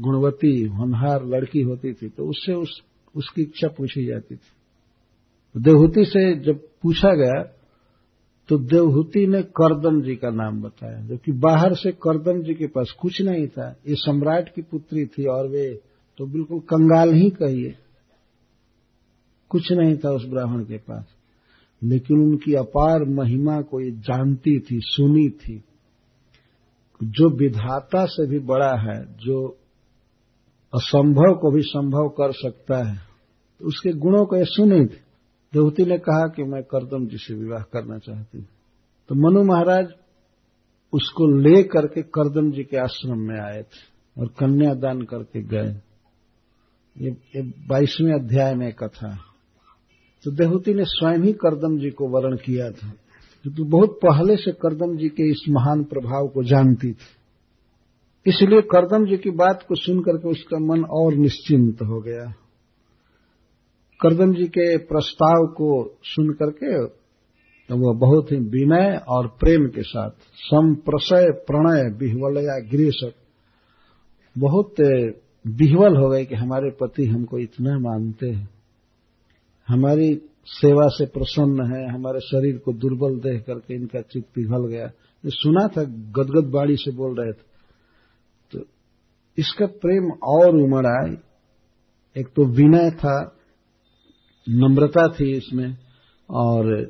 गुणवती, 0.00 0.60
होनहार 0.68 1.26
लड़की 1.26 1.62
होती 1.62 1.92
थी 1.92 2.08
तो 2.08 2.28
उससे 2.30 2.54
उस, 2.54 2.80
उसकी 3.14 3.42
इच्छा 3.42 3.68
पूछी 3.68 4.06
जाती 4.06 4.34
थी। 4.34 5.60
देवहूति 5.60 6.04
से 6.04 6.34
जब 6.42 6.60
पूछा 6.82 7.14
गया 7.16 7.42
तो 8.48 8.58
देवहूति 8.60 9.26
ने 9.26 9.42
करदम 9.58 10.00
जी 10.02 10.14
का 10.16 10.30
नाम 10.32 10.60
बताया 10.62 11.00
जबकि 11.00 11.32
बाहर 11.40 11.74
से 11.76 11.92
करदम 12.02 12.42
जी 12.42 12.54
के 12.54 12.66
पास 12.68 12.94
कुछ 13.00 13.20
नहीं 13.22 13.46
था। 13.48 13.68
ये 13.88 13.94
सम्राट 13.98 14.48
की 14.54 14.62
पुत्री 14.64 15.04
थी 15.08 15.26
और 15.28 15.48
वे 15.48 15.68
तो 16.18 16.26
बिल्कुल 16.26 16.58
कंगाल 16.68 17.12
ही 17.14 17.30
कहिए। 17.32 17.74
कुछ 19.50 19.72
नहीं 19.72 19.96
था 19.96 20.10
उस 20.10 20.24
ब्राह्मण 20.24 20.64
के 20.64 20.76
पास। 20.76 21.04
लेकिन 21.82 22.18
उनकी 22.18 22.54
अपार 22.54 23.04
महिमा 23.04 23.60
को 23.60 23.80
ये 23.80 23.90
जानती 23.90 24.58
थी, 24.60 24.78
सुनी 24.82 25.28
थी। 25.30 25.62
जो 27.02 27.28
विधाता 27.30 28.04
से 28.06 28.26
भी 28.26 28.38
बड़ा 28.38 28.74
है, 28.76 29.00
जो 29.16 29.46
असंभव 30.72 31.34
को 31.34 31.50
भी 31.50 31.62
संभव 31.62 32.08
कर 32.08 32.32
सकता 32.32 32.76
है 32.84 32.96
तो 33.60 33.66
उसके 33.66 33.92
गुणों 33.92 34.24
को 34.26 34.36
ये 34.36 34.44
सुनी 34.44 34.80
थी। 34.80 35.00
देवती 35.52 35.84
ने 35.84 35.98
कहा 35.98 36.26
कि 36.28 36.42
मैं 36.42 36.62
करदम 36.62 37.06
जी 37.06 37.16
से 37.16 37.34
विवाह 37.34 37.62
करना 37.62 37.98
चाहती 37.98 38.38
हूँ। 38.38 38.46
तो 39.08 39.14
मनु 39.14 39.44
महाराज 39.44 39.88
उसको 40.92 41.26
ले 41.38 41.62
करके 41.62 42.02
करदम 42.02 42.50
जी 42.50 42.64
के 42.64 42.76
आश्रम 42.76 43.18
में 43.18 43.40
आए 43.40 43.62
थे 43.62 43.82
और 44.16 44.28
कन्यादान 44.38 45.02
करके 45.02 45.42
गए। 45.42 45.70
ये 46.96 47.42
बाईसवें 47.68 48.12
अध्याय 48.12 48.54
में 48.54 48.72
कथा। 48.72 49.16
तो 50.24 50.30
देहूति 50.32 50.74
ने 50.74 50.84
स्वयं 50.84 51.18
ही 51.18 51.32
करदम 51.32 51.78
जी 51.78 51.90
को 51.90 52.08
वर्ण 52.08 52.36
किया 52.36 52.70
था। 52.70 52.88
तो 53.44 53.64
बहुत 53.64 53.98
पहले 54.04 54.36
से 54.36 54.52
करदम 54.52 54.96
जी 54.96 55.08
के 55.08 55.28
इस 55.30 55.44
महान 55.50 55.82
प्रभाव 55.84 56.28
को 56.28 56.42
जानती 56.42 56.92
थी। 56.92 57.12
इसलिए 58.26 58.60
करदम 58.70 59.04
जी 59.06 59.16
की 59.16 59.30
बात 59.36 59.64
को 59.68 59.74
सुनकर 59.74 60.16
के 60.16 60.28
उसका 60.28 60.58
मन 60.64 60.84
और 60.92 61.14
निश्चिंत 61.14 61.82
हो 61.82 62.00
गया। 62.00 62.24
करदम 64.00 64.32
जी 64.34 64.44
के 64.48 64.76
प्रस्ताव 64.84 65.46
को 65.54 65.68
सुन 66.04 66.32
करके 66.32 66.86
तो 67.70 67.76
वो 67.76 67.92
बहुत 67.98 68.32
ही 68.32 68.36
विनय 68.50 68.96
और 69.08 69.26
प्रेम 69.40 69.66
के 69.66 69.82
साथ 69.82 70.10
संप्रसय 70.38 71.30
प्रणय 71.46 71.90
बिहवलया 71.98 72.58
गृह 72.70 73.10
बहुत 74.36 74.80
बिहवल 75.44 75.96
हो 75.96 76.08
गए 76.08 76.24
कि 76.24 76.34
हमारे 76.34 76.70
पति 76.80 77.06
हमको 77.06 77.38
इतना 77.38 77.78
मानते 77.78 78.30
हैं। 78.30 78.48
हमारी 79.68 80.22
सेवा 80.46 80.86
से 80.86 81.06
प्रसन्न 81.06 81.74
है, 81.74 81.94
हमारे 81.94 82.20
शरीर 82.20 82.58
को 82.58 82.72
दुर्बल 82.72 83.18
देख 83.18 83.44
करके 83.46 83.74
इनका 83.74 84.00
चित्त 84.00 84.28
पिघल 84.34 84.66
गया। 84.66 84.84
ये 84.84 85.30
सुना 85.30 85.68
था, 85.68 85.84
गदगद 85.84 86.50
बाड़ी 86.50 86.76
से 86.76 86.90
बोल 86.90 87.16
रहे 87.20 87.32
थे। 87.32 87.54
तो 88.52 88.66
इसका 89.38 89.66
प्रेम 89.66 90.10
और 90.22 90.48
उमड़ा 90.48 91.16
एक 92.16 92.26
तो 92.26 92.44
विनय 92.44 92.90
था, 92.90 93.36
नम्रता 94.48 95.08
थी 95.08 95.36
इसमें, 95.36 95.76
और 96.30 96.84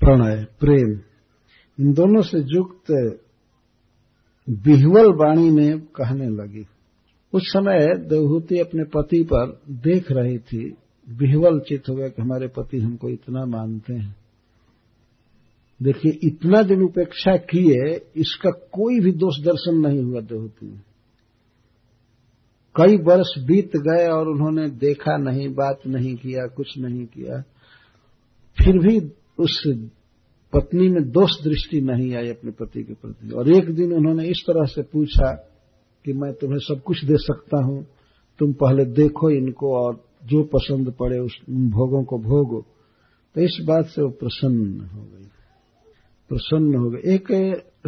प्रणय, 0.00 0.46
प्रेम। 0.60 1.00
इन 1.80 1.92
दोनों 1.92 2.22
से 2.22 2.38
युक्त 2.38 3.18
बिहवल 4.50 5.06
वाणी 5.12 5.50
में 5.50 5.80
कहने 5.80 6.26
लगी। 6.26 6.66
उस 7.32 7.42
समय 7.42 7.94
देवहूति 7.98 8.58
अपने 8.58 8.84
पति 8.84 9.24
पर 9.32 9.60
देख 9.70 10.12
रही 10.12 10.38
थी 10.38 10.76
बिहवल 11.18 11.60
चित 11.60 11.82
हो 11.88 11.94
गया 11.94 12.08
कि 12.08 12.22
हमारे 12.22 12.46
पति 12.46 12.78
हमको 12.78 13.08
इतना 13.08 13.44
मानते 13.46 13.94
हैं। 13.94 14.16
देखिए, 15.82 16.12
इतना 16.24 16.62
दिन 16.62 16.82
उपेक्षा 16.82 17.36
किए, 17.36 18.00
इसका 18.16 18.50
कोई 18.50 19.00
भी 19.00 19.12
दोष 19.12 19.34
दर्शन 19.44 19.78
नहीं 19.78 20.02
हुआ 20.02 20.20
देवहूति 20.20 20.66
में। 20.66 20.80
कई 22.76 22.96
वर्ष 22.96 23.38
बीत 23.38 23.70
गए 23.76 24.06
और 24.08 24.28
उन्होंने 24.28 24.68
देखा 24.68 25.16
नहीं, 25.16 25.48
बात 25.48 25.80
नहीं 25.86 26.14
किया, 26.16 26.46
कुछ 26.46 26.78
नहीं 26.78 27.06
किया। 27.06 27.40
फिर 28.58 28.78
भी 28.78 28.98
उस 29.38 29.62
पत्नी 30.52 30.88
में 30.88 31.02
दोष 31.02 31.30
दृष्टि 31.44 31.80
नहीं 31.80 32.14
आई 32.14 32.28
अपने 32.28 32.50
पति 32.50 32.82
के 32.82 32.94
प्रति। 32.94 33.30
और 33.30 33.56
एक 33.56 33.74
दिन 33.74 33.92
उन्होंने 33.92 34.24
इस 34.24 34.44
तरह 34.46 34.64
से 34.64 34.82
पूछा 34.82 35.32
कि 36.04 36.12
मैं 36.12 36.32
तुम्हें 36.32 36.58
सब 36.58 36.82
कुछ 36.82 37.04
दे 37.04 37.16
सकता 37.16 37.64
हूँ, 37.64 37.86
तुम 38.38 38.52
पहले 38.52 38.84
देखो 38.84 39.30
इनको 39.30 39.76
और 39.76 39.94
जो 40.24 40.42
पसंद 40.44 40.92
पड़े 40.92 41.18
उस 41.18 41.36
भोगों 41.50 42.04
को 42.04 42.18
भोगो। 42.18 42.60
तो 43.34 43.40
इस 43.40 43.58
बात 43.68 43.86
से 43.86 44.02
वो 44.02 44.08
प्रसन्न 44.10 44.80
हो 44.86 45.02
गई। 45.02 45.28
प्रसन्न 46.30 46.74
हो 46.74 46.90
गई। 46.90 47.14
एक 47.14 47.32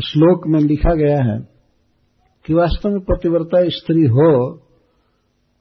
श्लोक 0.04 0.46
में 0.46 0.60
लिखा 0.60 0.94
गया 0.94 1.18
है 1.24 1.38
कि 2.44 2.54
वास्तव 2.54 2.88
में 2.88 3.00
पतिव्रता 3.00 3.62
स्त्री 3.68 4.04
हो 4.06 4.30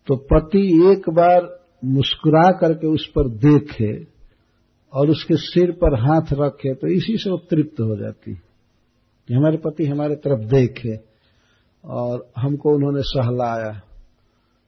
तो 0.08 0.16
पति 0.16 0.64
एक 0.92 1.10
बार 1.10 1.48
मुस्कुरा 1.86 2.52
करके 2.52 2.88
उस 2.88 3.06
पर 3.08 3.30
देखे 3.30 3.94
और 4.94 5.10
उसके 5.10 5.36
सिर 5.36 5.72
पर 5.72 5.96
हाथ 6.00 6.34
रखे 6.34 6.74
तो 6.74 6.88
इसी 6.88 7.18
से 7.18 7.30
वो 7.30 7.38
तृप्त 7.38 7.80
हो 7.82 7.96
जाती 7.96 8.34
कि 9.28 9.34
हमारे 9.34 9.58
पति 9.58 9.86
हमारे 9.86 10.16
तरफ़ 10.16 10.46
देखे 10.50 10.96
और 11.86 12.32
हमको 12.38 12.76
उन्होंने 12.76 13.02
सहलाया। 13.02 13.82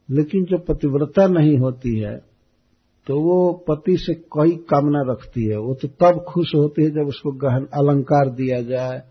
लेकिन 0.10 0.46
जो 0.46 0.58
पतिव्रता 0.58 1.28
नहीं 1.28 1.58
होती 1.58 2.00
है 2.00 2.16
तो 3.08 3.20
वो 3.22 3.66
पति 3.68 3.96
से 3.98 4.14
कई 4.14 4.52
कामना 4.70 5.02
रखती 5.12 5.46
है। 5.46 5.58
वो 5.58 5.74
तो 5.74 5.88
तब 5.88 6.24
खुश 6.30 6.54
होती 6.56 6.84
है 6.84 6.90
जब 6.90 7.08
उसको 7.08 7.32
गहन 7.32 7.68
अलंकार 7.74 8.30
दिया 8.30 8.62
जाए, 8.62 9.02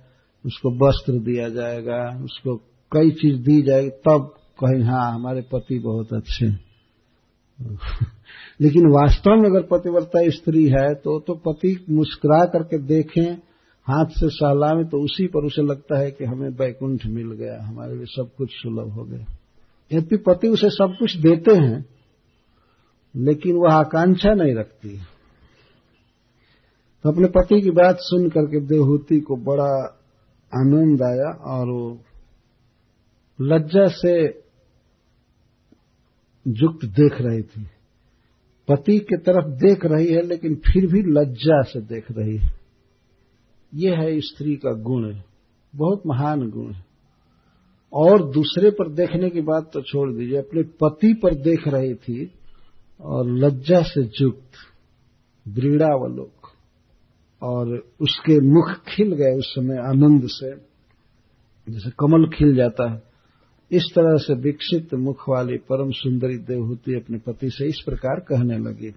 उसको 0.45 0.71
वस्त्र 0.79 1.13
दिया 1.13 1.49
जाएगा, 1.49 2.25
उसको 2.25 2.57
कई 2.93 3.11
चीज़ 3.11 3.41
दी 3.43 3.63
जाएगी, 3.63 3.91
तब 3.91 4.35
कहीं 4.59 4.83
हाँ 4.83 5.15
हमारे 5.15 5.41
पति 5.53 5.79
बहुत 5.79 6.13
अच्छे 6.13 6.47
लेकिन 8.61 8.87
वास्तव 8.87 9.31
में 9.31 9.49
अगर 9.51 9.63
पतिव्रता 9.63 10.29
स्त्री 10.31 10.65
है 10.69 10.95
तो 10.95 11.19
तो 11.21 11.35
पति 11.35 11.85
मुस्कुरा 11.91 12.45
करके 12.45 12.79
देखें, 12.79 13.35
हाथ 13.87 14.07
से 14.11 14.29
सहलावे 14.29 14.85
तो 14.85 15.05
उसी 15.05 15.27
पर 15.27 15.45
उसे 15.45 15.63
लगता 15.63 15.99
है 15.99 16.11
कि 16.11 16.25
हमें 16.25 16.55
बैकुंठ 16.57 17.07
मिल 17.07 17.33
गया, 17.33 17.59
हमारे 17.67 17.97
लिए 17.97 18.07
सब 18.07 18.31
कुछ 18.39 18.51
सुलभ 18.53 18.93
हो 18.93 19.05
गया। 19.05 19.25
यद्यपि 19.93 20.17
पति 20.17 20.49
उसे 20.49 20.71
सब 20.71 20.97
कुछ 20.99 21.17
देते 21.17 21.55
हैं, 21.55 21.87
लेकिन 23.17 23.57
वह 23.57 23.73
आकांक्षा 23.73 24.35
नहीं 24.35 24.55
रखती। 24.55 24.99
तो 27.03 27.13
अपने 27.13 27.29
पति 27.29 27.61
की 27.61 27.71
बात 27.71 27.97
सुन 28.01 28.29
करके 28.29 28.61
देवहूति 28.61 29.21
को 29.21 29.37
बड़ा 29.37 30.01
आनंद 30.55 31.03
आया 31.03 31.31
और 31.55 31.67
वो 31.67 31.99
लज्जा 33.41 33.87
से 33.89 34.25
युक्त 36.49 36.85
देख 36.85 37.13
रही 37.21 37.43
थी। 37.43 37.67
पति 38.69 38.99
की 38.99 39.17
तरफ़ 39.17 39.47
देख 39.47 39.85
रही 39.85 40.13
है, 40.13 40.23
लेकिन 40.23 40.55
फिर 40.55 40.87
भी 40.87 41.03
लज्जा 41.03 41.63
से 41.63 41.81
देख 41.81 42.05
रही 42.11 42.37
है। 42.37 42.55
ये 43.75 43.95
है 43.97 44.21
स्त्री 44.21 44.57
का 44.57 44.73
गुण, 44.73 45.17
बहुत 45.77 46.03
महान 46.07 46.51
गुण 46.51 46.73
है। 46.73 46.84
और 47.95 48.23
दूसरे 48.33 48.71
पर 48.71 48.89
देखने 48.93 49.29
की 49.31 49.41
बात 49.41 49.71
तो 49.73 49.81
छोड़ 49.83 50.11
दीजिए, 50.13 50.39
अपने 50.39 50.63
पति 50.83 51.13
पर 51.15 51.35
देख 51.35 51.69
रही 51.69 51.95
थी 51.95 52.31
और 53.01 53.31
लज्जा 53.31 53.83
से 53.83 54.03
युक्त 54.21 54.63
दृढ़ावलोक 55.47 56.53
और 57.43 57.73
उसके 58.01 58.39
मुख 58.41 58.71
खिल 58.89 59.13
गए 59.13 59.37
उस 59.39 59.53
समय 59.55 59.79
आनंद 59.89 60.27
से, 60.27 60.51
जैसे 61.67 61.91
कमल 61.91 62.27
खिल 62.29 62.55
जाता 62.57 62.91
है। 62.93 63.03
इस 63.71 63.85
तरह 63.95 64.17
से 64.17 64.35
विकसित 64.35 64.95
मुख 64.95 65.29
वाली 65.29 65.57
परम 65.57 65.91
सुंदरी 65.91 66.37
देवहूति 66.39 66.95
अपने 66.95 67.19
पति 67.19 67.51
से 67.51 67.69
इस 67.69 67.83
प्रकार 67.85 68.21
कहने 68.21 68.59
लगी। 68.59 68.93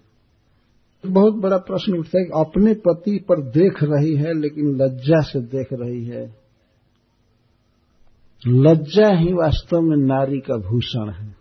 बहुत 1.04 1.34
बड़ा 1.34 1.58
प्रश्न 1.58 1.98
उठता 1.98 2.20
है 2.20 2.26
कि 2.26 2.32
अपने 2.40 2.74
पति 2.88 3.18
पर 3.30 3.42
देख 3.52 3.84
रही 3.84 4.16
है, 4.16 4.34
लेकिन 4.34 4.76
लज्जा 4.76 5.22
से 5.22 5.40
देख 5.40 5.68
रही 5.74 6.04
है। 6.06 6.47
लज्जा 8.44 9.08
ही 9.18 9.34
वास्तव 9.34 9.82
में 9.82 9.98
नारी 9.98 10.40
का 10.40 10.58
भूषण 10.58 11.10
है। 11.12 11.36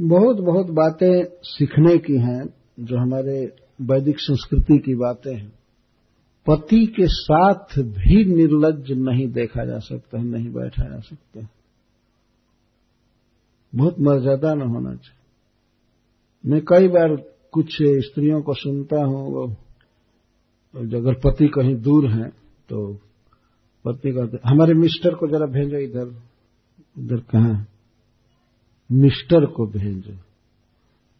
बहुत 0.00 0.36
बहुत 0.36 0.66
बातें 0.66 1.24
सीखने 1.42 1.96
की 1.98 2.18
हैं 2.18 2.44
जो 2.80 2.98
हमारे 2.98 3.44
वैदिक 3.82 4.20
संस्कृति 4.20 4.78
की 4.78 4.94
बातें 4.94 5.34
हैं। 5.34 5.52
पति 6.46 6.86
के 6.86 7.06
साथ 7.06 7.78
भी 7.78 8.24
निर्लज 8.24 8.90
नहीं 8.98 9.26
देखा 9.32 9.64
जा 9.64 9.78
सकता 9.78 10.18
है 10.18 10.24
नहीं 10.24 10.50
बैठा 10.52 10.88
जा 10.88 10.98
सकता। 11.00 11.40
है 11.40 11.48
बहुत 13.72 14.00
मर्यादा 14.00 14.54
न 14.54 14.62
होना 14.62 14.94
चाहिए। 14.94 15.22
मैं 16.44 16.60
कई 16.60 16.88
बार 16.88 17.16
कुछ 17.52 17.76
स्त्रियों 17.82 18.42
को 18.42 18.54
सुनता 18.54 19.04
हूँ 19.04 19.50
अगर 20.74 21.14
पति 21.14 21.48
कहीं 21.48 21.74
दूर 21.76 22.10
हैं 22.10 22.30
तो 22.68 23.00
पति 23.84 24.12
कहते 24.12 24.38
हमारे 24.48 24.74
मिस्टर 24.74 25.14
को 25.14 25.26
जरा 25.26 25.46
भेजो 25.46 25.76
इधर। 25.76 26.22
इधर 26.98 27.16
कहा 27.16 27.66
मिस्टर 28.92 29.46
को 29.46 29.66
भेजो। 29.66 30.12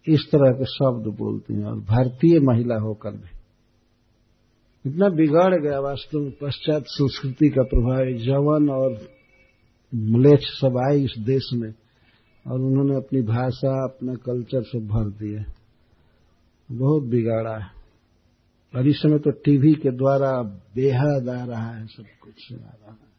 इस 0.08 0.28
तरह 0.32 0.50
के 0.50 0.64
शब्द 0.64 1.18
बोलती 1.18 1.54
हैं 1.54 1.64
और 1.64 1.80
भारतीय 1.80 2.40
महिला 2.40 2.76
होकर 2.76 3.10
भी। 3.10 3.38
इतना 4.86 5.08
बिगाड़ 5.08 5.60
गया 5.60 5.80
वास्तव 5.80 6.18
में, 6.18 6.30
पश्चात 6.30 6.84
संस्कृति 6.86 7.48
का 7.48 7.62
प्रभाव, 7.62 8.18
जवन 8.18 8.70
और 8.70 9.08
मलेच्छ 9.94 10.44
सब 10.44 10.78
आए 10.88 10.98
इस 10.98 11.14
देश 11.18 11.50
में 11.54 11.74
और 12.46 12.60
उन्होंने 12.60 12.96
अपनी 12.96 13.22
भाषा, 13.22 13.84
अपना 13.84 14.14
कल्चर 14.14 14.62
सब 14.62 14.86
भर 14.86 15.10
दिए 15.10 15.44
बहुत 16.72 17.02
बिगाड़ा 17.02 17.56
है। 17.56 17.84
और 18.76 18.86
इस 18.88 18.96
समय 18.96 19.18
तो 19.18 19.30
टीवी 19.30 19.72
के 19.72 19.90
द्वारा 19.90 20.42
बेहद 20.74 21.28
आ 21.28 21.44
रहा 21.44 21.70
है, 21.70 21.86
सब 21.86 22.05
कुछ 22.20 22.52
आ 22.52 22.56
रहा 22.56 22.90
है। 22.90 23.14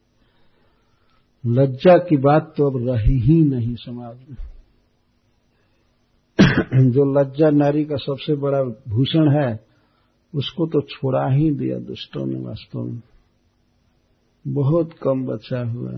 लज्जा 1.46 1.98
की 1.98 2.18
बात 2.18 2.54
तो 2.58 2.70
अब 2.70 2.90
रही 2.90 3.20
ही 3.20 3.42
नहीं 3.42 3.76
समाज 3.76 4.18
में। 4.18 4.38
जो 6.92 7.20
लज्जा 7.20 7.50
नारी 7.50 7.86
का 7.86 7.96
सबसे 7.96 8.36
बड़ा 8.36 8.64
भूषण 8.64 9.32
है, 9.32 9.66
उसको 10.36 10.68
तो 10.68 10.82
छोड़ा 10.82 11.30
ही 11.30 11.52
दिया 11.52 11.80
दुष्टों 11.80 12.26
ने 12.26 12.40
वास्तव 12.40 12.80
में। 12.80 13.02
बहुत 14.48 14.94
कम 14.94 15.26
बचा 15.26 15.70
हुआ 15.70 15.92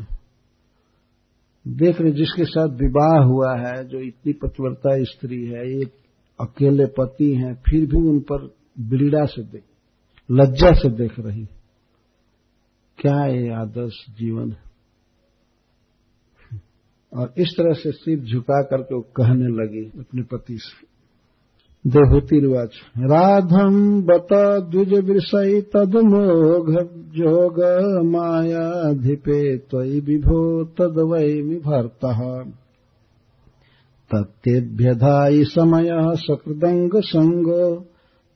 देख 1.68 2.02
रहे, 2.02 2.12
जिसके 2.12 2.46
साथ 2.46 2.68
विवाह 2.68 3.24
हुआ 3.24 3.58
है, 3.58 3.88
जो 3.88 4.00
इतनी 4.00 4.34
पतिव्रता 4.34 5.04
स्त्री 5.04 5.46
है, 5.46 5.82
एक 5.82 5.94
अकेले 6.42 6.86
पति 6.86 7.36
हैं, 7.36 7.56
फिर 7.56 7.86
भी 7.86 7.98
उन 7.98 8.20
पर 8.20 8.57
बिड़ा 8.78 9.26
से 9.26 9.44
देख, 9.44 9.64
लज्जा 10.32 10.72
से 10.74 10.90
देख 10.90 11.20
रही 11.20 11.46
क्या 13.00 13.26
ये 13.26 13.50
आदर्श 13.54 14.06
जीवन 14.20 14.52
है? 14.52 14.68
और 17.14 17.34
इस 17.38 17.54
तरह 17.58 17.74
से 17.74 17.92
सिर 17.92 18.20
झुका 18.24 18.62
करके 18.62 18.96
वो 18.96 19.02
कहने 19.02 19.48
लगी 19.48 19.86
अपने 20.00 20.22
पति 20.22 20.58
से 20.58 20.86
देहूति 21.86 22.40
रिवाज 22.40 22.70
राधम 22.98 23.76
बत 24.02 24.34
द्विज 24.72 24.94
विषय 24.94 25.62
तदमोघ 25.76 26.70
जोग 27.16 27.60
मायाधिपे 28.06 29.58
त्वयि 29.58 30.00
विभो 30.00 30.64
तद 30.64 31.00
वै 31.12 31.60
भर्त 31.60 32.06
तत्तेभ्यधायि 34.12 35.44
समय 35.46 35.90
सकृदंग 36.16 37.00
संग 37.04 37.48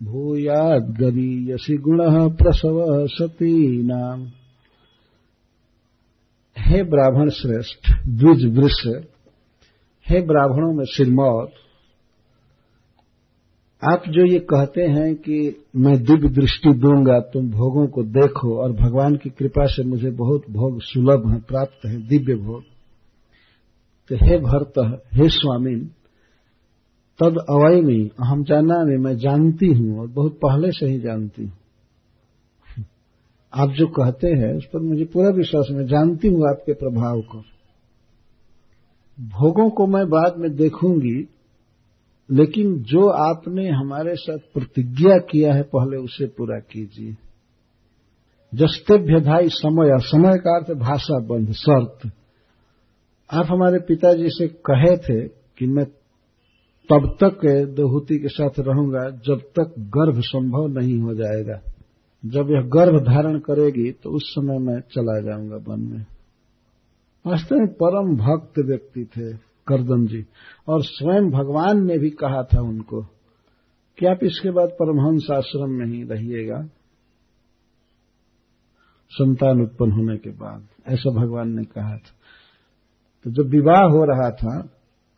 भूयादगरीयसी 0.04 1.78
गुण 1.78 2.00
प्रसव 2.30 3.08
सतीनाम 3.08 4.28
हे 6.58 6.84
ब्राह्मण 6.84 7.30
श्रेष्ठ, 7.30 8.08
द्विज 8.08 8.46
वृष, 8.58 9.04
हे 10.10 10.22
ब्राह्मणों 10.22 10.74
में 10.74 10.86
सिरमौर, 10.86 11.52
आप 13.84 14.04
जो 14.10 14.26
ये 14.26 14.40
कहते 14.40 14.82
हैं 14.82 15.16
कि 15.16 15.66
मैं 15.76 16.04
दिव्य 16.04 16.30
दृष्टि 16.30 16.74
दूँगा, 16.74 17.20
तुम 17.20 17.50
भोगों 17.52 17.88
को 17.88 18.04
देखो 18.04 18.58
और 18.58 18.72
भगवान 18.72 19.16
की 19.16 19.30
कृपा 19.30 19.66
से 19.66 19.84
मुझे 19.84 20.12
बहुत 20.12 20.42
भोग 20.50 20.82
सुलभ 20.82 21.32
है, 21.32 21.40
प्राप्त 21.40 21.86
है, 21.86 22.08
दिव्य 22.08 22.36
भोग। 22.36 22.64
तो 24.10 24.16
हे 24.16 24.38
भरत, 24.38 24.74
हे 25.14 25.30
स्वामी 25.30 25.76
तद 27.24 27.38
अवयमी 27.50 28.12
हम 28.20 28.44
जाना 28.44 28.84
में 28.84 28.98
मैं 28.98 29.18
जानती 29.18 29.68
हूँ 29.68 30.00
और 30.00 30.08
बहुत 30.08 30.34
पहले 30.34 30.72
से 30.72 30.86
ही 30.86 31.00
जानती 31.00 31.44
हूँ। 31.44 31.54
आप 33.54 33.70
जो 33.70 33.88
कहते 33.88 34.28
हैं, 34.28 34.58
उस 34.58 34.66
पर 34.66 34.80
मुझे 34.80 35.06
पूरा 35.06 35.30
विश्वास 35.30 35.68
मैं 35.72 35.88
जानती 35.88 36.28
हूँ 36.28 36.50
आपके 36.50 36.74
प्रभाव 36.74 37.22
को। 37.22 37.38
भोगों 39.22 39.70
को 39.70 39.88
मैं 39.88 40.10
बाद 40.10 40.34
में 40.38 40.56
देखूँगी, 40.56 41.28
लेकिन 42.32 42.84
जो 42.84 43.10
आपने 43.10 43.70
हमारे 43.70 44.16
साथ 44.16 44.38
प्रतिज्ञा 44.38 45.18
किया 45.18 45.54
है, 45.54 45.62
पहले 45.62 45.98
उसे 45.98 46.26
पूरा 46.26 46.60
कीजिए। 46.60 47.18
जस्तेभ्यधाई 48.56 49.50
समय 49.50 50.00
समय 50.00 50.38
का 50.38 50.58
अर्थ 50.58 50.72
भाषा 50.72 51.20
बंध 51.20 51.52
शर्त। 51.52 52.12
आप 53.34 53.46
हमारे 53.50 53.80
पिताजी 53.80 54.28
से 54.28 54.48
कहे 54.48 54.98
थे 54.98 55.28
कि 55.28 55.66
मैं 55.66 55.86
तब 56.90 57.06
तक 57.20 57.46
दोहूति 57.76 58.18
के 58.18 58.28
साथ 58.28 58.60
रहूँगा, 58.60 59.10
जब 59.26 59.42
तक 59.60 59.74
गर्भ 59.96 60.22
संभव 60.22 60.68
नहीं 60.70 61.00
हो 61.00 61.14
जाएगा। 61.14 61.60
जब 62.24 62.50
यह 62.52 62.62
गर्भ 62.68 62.98
धारण 63.04 63.38
करेगी 63.40 63.92
तो 63.94 64.10
उस 64.10 64.24
समय 64.30 64.58
मैं 64.60 64.80
चला 64.92 65.20
जाऊँगा 65.22 65.58
वन 65.68 65.80
में। 65.82 66.06
वास्तव 67.26 67.56
में 67.56 67.68
परम 67.74 68.16
भक्त 68.18 68.60
व्यक्ति 68.60 69.04
थे 69.08 69.32
करदम 69.68 70.06
जी, 70.08 70.26
और 70.68 70.84
स्वयं 70.84 71.30
भगवान 71.32 71.86
ने 71.86 71.98
भी 71.98 72.10
कहा 72.10 72.44
था 72.44 72.62
उनको, 72.62 73.02
कि 73.98 74.06
आप 74.06 74.24
इसके 74.24 74.52
बाद 74.52 74.70
परमहंस 74.72 75.28
आश्रम 75.32 75.70
में 75.70 75.86
ही 75.86 76.04
रहिएगा। 76.04 76.62
संतान 79.12 79.62
उत्पन्न 79.62 79.92
होने 79.92 80.18
के 80.18 80.30
बाद, 80.32 80.68
ऐसा 80.88 81.12
भगवान 81.12 81.50
ने 81.50 81.64
कहा 81.66 81.96
था। 81.96 82.14
तो 83.26 83.32
जब 83.32 83.50
विवाह 83.50 83.84
हो 83.86 84.04
रहा 84.06 84.30
था 84.32 84.60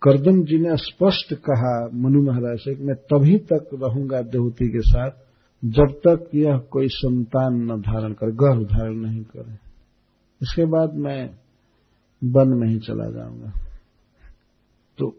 करदम 0.04 0.44
जी 0.44 0.58
ने 0.58 0.78
स्पष्ट 0.78 1.34
कहा, 1.34 1.90
मनु 1.94 2.24
महाराज 2.24 2.60
से 2.60 2.84
मैं 2.86 2.96
तभी 2.96 3.38
तक 3.38 3.70
रहूँगा 3.74 4.22
देवती 4.22 4.68
के 4.68 4.82
साथ, 4.82 5.12
जब 5.66 5.92
तक 6.08 6.30
यह 6.36 6.58
कोई 6.58 6.88
संतान 6.88 7.54
न 7.56 7.82
धारण 7.82 8.14
कर, 8.14 8.32
गर्भ 8.32 8.64
धारण 8.64 8.96
नहीं 8.96 9.24
करे। 9.24 9.54
इसके 10.42 10.66
बाद 10.66 10.94
मैं 10.94 11.30
वन 12.24 12.48
में 12.48 12.68
ही 12.68 12.80
चला 12.80 13.12
जाऊँगा। 13.12 13.54
तो 15.00 15.16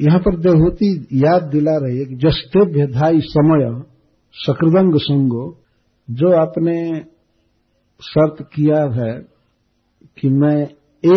यहाँ 0.00 0.18
पर 0.18 0.36
देवहूति 0.36 1.06
याद 1.12 1.42
दिला 1.42 1.76
रही 1.76 1.98
है 1.98 2.04
कि 2.04 2.14
जस्तेभ्य 2.14 2.86
धाई 2.86 3.20
समय 3.20 3.82
सकृदंग 4.34 4.98
संगो, 4.98 5.58
जो 6.10 6.32
आपने 6.32 7.00
शर्त 8.00 8.42
किया 8.42 8.82
है 8.92 9.12
कि 10.18 10.28
मैं 10.28 10.64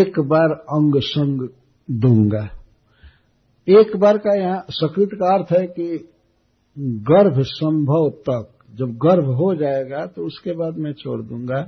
एक 0.01 0.19
बार 0.19 0.51
अंग 0.51 1.01
संग 1.01 1.49
दूँगा। 1.91 2.56
एक 3.67 3.95
बार 3.97 4.17
का 4.17 4.33
यहाँ 4.35 4.63
सकृत 4.71 5.09
का 5.13 5.33
अर्थ 5.35 5.51
है 5.51 5.65
कि 5.69 5.97
गर्भ 7.07 7.41
संभव 7.41 8.09
तक, 8.29 8.49
जब 8.75 8.91
गर्भ 8.97 9.29
हो 9.35 9.53
जाएगा 9.55 10.05
तो 10.05 10.25
उसके 10.25 10.53
बाद 10.53 10.77
मैं 10.77 10.93
छोड़ 10.93 11.21
दूँगा 11.21 11.59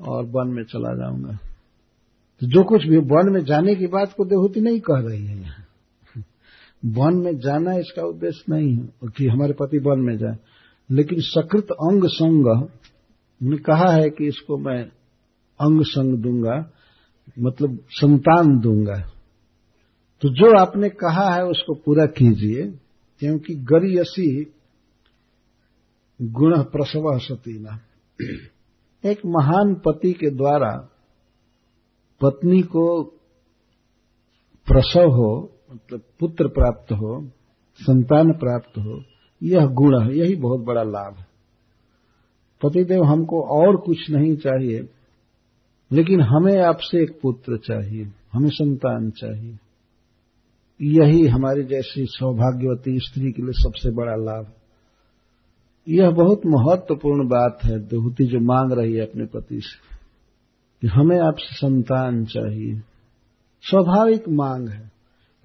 और 0.00 0.24
वन 0.26 0.48
में 0.48 0.62
चला 0.64 0.94
जाऊँगा। 0.94 1.38
तो 2.40 2.46
जो 2.46 2.62
कुछ 2.64 2.86
भी 2.86 2.98
वन 3.12 3.32
में 3.32 3.40
जाने 3.44 3.74
की 3.74 3.86
बात 3.86 4.12
को 4.16 4.24
देवहूति 4.24 4.60
नहीं 4.60 4.80
कह 4.80 5.00
रही 5.00 5.24
है 5.26 5.40
यहाँ। 5.40 5.64
वन 6.82 7.16
में 7.16 7.38
जाना 7.38 7.74
इसका 7.74 8.02
उद्देश्य 8.02 8.52
नहीं 8.52 8.72
है 8.72 9.08
कि 9.16 9.26
हमारे 9.28 9.52
पति 9.52 9.78
वन 9.78 10.00
में 10.00 10.16
जाए। 10.18 10.36
लेकिन 10.90 11.20
सकृत 11.20 11.72
अंग 11.72 12.04
संग 12.10 12.68
ने 13.40 13.56
कहा 13.64 13.90
है 13.92 14.08
कि 14.10 14.26
इसको 14.28 14.58
मैं 14.58 14.82
अंग 15.60 15.82
संग 15.86 16.18
दूँगा 16.22 16.56
मतलब 17.40 17.78
संतान 17.90 18.58
दूँगा। 18.60 19.02
तो 20.22 20.28
जो 20.28 20.58
आपने 20.58 20.88
कहा 20.88 21.34
है 21.34 21.44
उसको 21.44 21.74
पूरा 21.74 22.06
कीजिए, 22.06 22.62
क्योंकि 23.18 23.54
गरीयसी 23.54 24.52
गुण 26.22 26.62
प्रसव 26.62 27.18
सतीना। 27.18 27.80
एक 29.04 29.20
महान 29.26 29.74
पति 29.74 30.12
के 30.12 30.30
द्वारा 30.30 30.88
पत्नी 32.20 32.62
को 32.62 33.02
प्रसव 34.66 35.10
हो 35.10 35.52
मतलब 35.72 36.02
पुत्र 36.20 36.48
प्राप्त 36.48 36.92
हो, 36.92 37.26
संतान 37.80 38.32
प्राप्त 38.32 38.78
हो, 38.78 39.02
यह 39.42 39.66
गुण 39.66 40.02
है, 40.02 40.18
यही 40.18 40.36
बहुत 40.36 40.60
बड़ा 40.60 40.82
लाभ 40.82 41.16
है। 41.18 41.26
पतिदेव 42.62 43.04
हमको 43.04 43.42
और 43.42 43.76
कुछ 43.76 44.10
नहीं 44.10 44.36
चाहिए, 44.36 44.88
लेकिन 45.90 46.20
हमें 46.20 46.58
आपसे 46.60 47.02
एक 47.02 47.18
पुत्र 47.22 47.58
चाहिए, 47.58 48.12
हमें 48.32 48.50
संतान 48.50 49.10
चाहिए। 49.10 49.58
यही 50.82 51.26
हमारी 51.26 51.64
जैसी 51.64 52.06
सौभाग्यवती 52.06 52.98
स्त्री 52.98 53.32
के 53.32 53.42
लिए 53.42 53.52
सबसे 53.52 53.90
बड़ा 53.90 54.14
लाभ। 54.16 54.52
यह 55.88 56.10
बहुत 56.10 56.40
महत्वपूर्ण 56.46 57.28
बात 57.28 57.58
है 57.64 57.78
देहूति 57.78 58.24
जो 58.24 58.40
मांग 58.40 58.72
रही 58.72 58.94
है 58.94 59.00
अपने 59.00 59.24
पति 59.24 59.60
से, 59.60 59.96
कि 60.80 60.86
हमें 60.86 61.18
आपसे 61.18 61.54
संतान 61.54 62.24
चाहिए। 62.24 62.82
स्वाभाविक 63.62 64.28
मांग 64.28 64.68
है। 64.68 64.92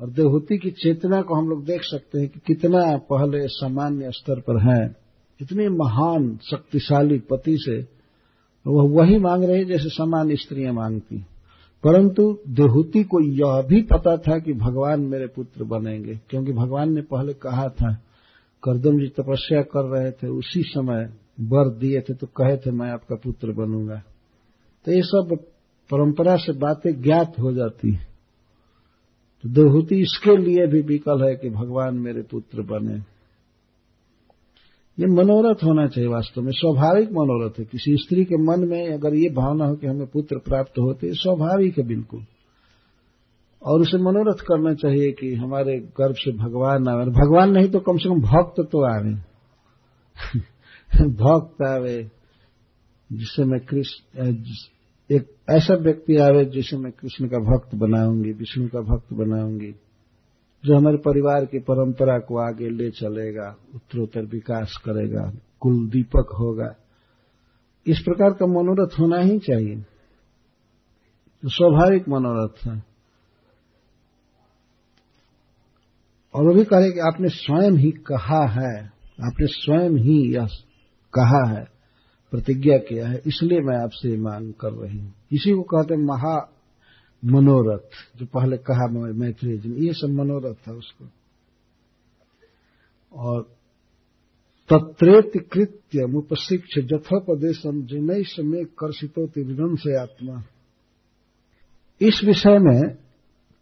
और 0.01 0.09
देवहूति 0.09 0.57
की 0.57 0.71
चेतना 0.71 1.21
को 1.21 1.35
हम 1.35 1.49
लोग 1.49 1.65
देख 1.65 1.81
सकते 1.83 2.19
हैं 2.19 2.29
कि 2.29 2.39
कितना 2.39 2.97
पहले 2.97 3.47
सामान्य 3.47 4.11
स्तर 4.11 4.39
पर 4.39 4.57
है। 4.59 4.95
इतने 5.41 5.69
महान, 5.69 6.39
शक्तिशाली 6.51 7.19
पति 7.19 7.57
से 7.57 7.81
वह 8.67 8.83
वही 8.89 9.17
मांग 9.17 9.43
रहे 9.43 9.65
जैसे 9.65 9.89
सामान्य 9.89 10.35
स्त्रियाँ 10.35 10.73
मांगती 10.73 11.25
परंतु 11.83 12.39
देहूति 12.47 13.03
को 13.03 13.19
यह 13.21 13.61
भी 13.61 13.81
पता 13.81 14.17
था 14.17 14.39
कि 14.39 14.53
भगवान 14.53 15.01
मेरे 15.01 15.27
पुत्र 15.27 15.63
बनेंगे, 15.63 16.19
क्योंकि 16.29 16.53
भगवान 16.53 16.93
ने 16.93 17.01
पहले 17.01 17.33
कहा 17.33 17.69
था, 17.69 17.93
करदम 18.63 18.99
जी 18.99 19.07
तपस्या 19.07 19.61
कर 19.61 19.85
रहे 19.85 20.11
थे, 20.11 20.27
उसी 20.27 20.61
समय 20.63 21.13
वर 21.41 21.69
दिए 21.69 22.01
थे 22.01 22.13
तो 22.13 22.27
कहे 22.27 22.57
थे, 22.57 22.71
मैं 22.71 22.91
आपका 22.91 23.15
पुत्र 23.15 23.51
बनूँगा। 23.51 24.03
तो 24.85 24.91
ये 24.91 25.01
सब 25.01 25.37
परंपरा 25.91 26.35
से 26.35 26.51
बातें 26.51 27.01
ज्ञात 27.01 27.33
हो 27.39 27.53
जाती 27.53 27.91
है। 27.91 28.07
तो 29.43 29.49
देहूति 29.49 29.95
इसके 29.95 30.37
लिए 30.37 30.67
भी 30.67 30.81
विकल 30.81 31.23
है 31.23 31.35
कि 31.35 31.49
भगवान 31.49 31.95
मेरे 31.95 32.21
पुत्र 32.21 32.61
बने। 32.61 33.10
ये 34.99 35.05
मनोरथ 35.05 35.63
होना 35.63 35.87
चाहिए 35.87 36.09
वास्तव 36.09 36.41
में। 36.41 36.51
स्वाभाविक 36.51 37.09
मनोरथ 37.09 37.59
है। 37.59 37.65
किसी 37.65 37.95
स्त्री 37.95 38.25
के 38.25 38.35
मन 38.35 38.67
में 38.67 38.93
अगर 38.93 39.13
ये 39.13 39.29
भावना 39.29 39.65
हो 39.65 39.75
कि 39.75 39.87
हमें 39.87 40.07
पुत्र 40.07 40.37
प्राप्त 40.37 40.79
होते, 40.79 41.13
स्वाभाविक 41.13 41.79
है 41.79 41.87
बिल्कुल। 41.87 42.25
और 43.63 43.81
उसे 43.81 43.97
मनोरथ 43.97 44.37
करना 44.37 44.73
चाहिए 44.73 45.11
कि 45.11 45.35
हमारे 45.35 45.79
गर्भ 45.79 46.15
से 46.15 46.31
भगवान 46.31 46.87
आवे। 46.87 47.05
भगवान 47.05 47.51
नहीं 47.51 47.69
तो 47.69 47.79
कम 47.79 47.97
से 47.97 48.09
कम 48.09 48.21
भक्त 48.21 48.69
तो 48.71 48.99
आवे। 48.99 49.13
भक्त 51.07 51.61
आवे 51.61 52.11
जिससे 53.11 53.43
मैं 53.43 53.59
कृष्ण 53.59 54.35
एक 55.11 55.35
ऐसा 55.49 55.73
व्यक्ति 55.73 56.15
आवे 56.15 56.45
जिसे 56.45 56.77
मैं 56.77 56.91
कृष्ण 56.91 57.27
का 57.27 57.37
भक्त 57.37 57.75
बनाऊँगी, 57.75 58.31
विष्णु 58.31 58.67
का 58.67 58.79
भक्त 58.79 59.13
बनाऊँगी। 59.13 59.75
जो 60.65 60.77
हमारे 60.77 60.97
परिवार 60.97 61.45
की 61.45 61.59
परंपरा 61.59 62.19
को 62.19 62.37
आगे 62.37 62.69
ले 62.69 62.91
चलेगा, 62.91 63.55
उत्तरोत्तर 63.75 64.21
विकास 64.21 64.81
करेगा 64.85 65.33
कुल 65.59 65.89
दीपक 65.89 66.35
होगा। 66.39 66.75
इस 67.87 67.99
प्रकार 67.99 68.29
का 68.29 68.45
मनोरथ 68.45 68.99
होना 68.99 69.17
ही 69.17 69.39
चाहिए। 69.39 69.75
तो 71.41 71.49
स्वाभाविक 71.49 72.09
मनोरथ 72.09 72.67
है। 72.67 72.83
और 76.33 76.47
वो 76.47 76.53
भी 76.53 76.63
कहे 76.63 76.91
कि 76.91 76.99
आपने 76.99 77.29
स्वयं 77.29 77.71
ही 77.71 77.91
कहा 77.91 78.47
है, 78.47 78.85
आपने 79.21 79.47
स्वयं 79.47 79.89
ही 79.89 80.35
यह 80.35 80.45
कहा 81.13 81.49
है, 81.49 81.67
प्रतिज्ञा 82.31 82.77
किया 82.77 83.07
है, 83.07 83.21
इसलिए 83.27 83.59
मैं 83.59 83.83
आपसे 83.83 84.17
मांग 84.17 84.53
कर 84.53 84.71
रही 84.71 84.99
हूँ। 84.99 85.13
इसी 85.31 85.51
को 85.51 85.61
कहते 85.61 85.95
महा 85.97 86.60
मनोरथ, 87.25 88.19
जो 88.19 88.25
पहले 88.25 88.57
कहा 88.57 88.87
मैत्री 89.13 89.57
जी 89.57 89.69
ने, 89.69 89.85
ये 89.87 89.93
सब 89.93 90.09
मनोरथ 90.09 90.53
था 90.53 90.71
उसको। 90.71 91.05
और 93.13 93.41
तत्रेत 94.73 95.31
कृत्य 95.53 96.05
मुपशिक्ष 96.05 96.79
जथोपदेशम 96.79 97.81
जिनई 97.83 98.23
समय 98.23 98.63
कर्षितो 98.63 99.27
तिरन 99.27 99.75
से 99.75 100.01
आत्मा। 100.01 100.43
इस 102.01 102.21
विषय 102.23 102.59
में 102.59 102.95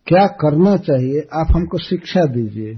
क्या 0.07 0.27
करना 0.27 0.77
चाहिए, 0.77 1.19
आप 1.33 1.47
हमको 1.55 1.77
शिक्षा 1.77 2.25
दीजिए। 2.25 2.75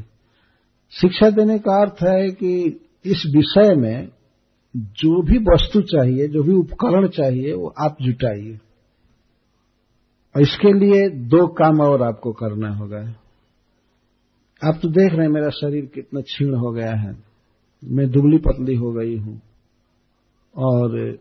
शिक्षा 0.92 1.30
देने 1.30 1.60
का 1.60 1.82
अर्थ 1.82 1.96
है 2.04 2.30
कि 2.30 2.82
इस 3.06 3.24
विषय 3.36 3.76
में 3.76 4.10
जो 4.78 5.24
भी 5.24 5.38
वस्तु 5.38 5.82
चाहिए, 5.82 6.28
जो 6.28 6.44
भी 6.44 6.54
उपकरण 6.54 7.08
चाहिए, 7.08 7.54
वो 7.54 7.74
आप 7.80 7.98
जुटाइए। 8.02 8.60
इसके 10.40 10.74
लिए 10.80 11.10
दो 11.10 11.48
काम 11.48 11.82
और 11.82 12.02
आपको 12.02 12.32
करना 12.32 12.76
होगा। 12.76 13.00
आप 14.62 14.80
तो 14.82 14.90
देख 14.90 15.12
रहे 15.12 15.26
हैं, 15.26 15.34
मेरा 15.34 15.50
शरीर 15.50 15.86
कितना 15.86 16.22
क्षीण 16.22 16.54
हो 16.56 16.72
गया 16.72 16.96
है। 16.96 17.18
मैं 17.84 18.10
दुबली 18.12 18.38
पतली 18.38 18.76
हो 18.76 18.92
गई 18.92 19.18
हूँ। 19.18 19.42
और 20.56 21.18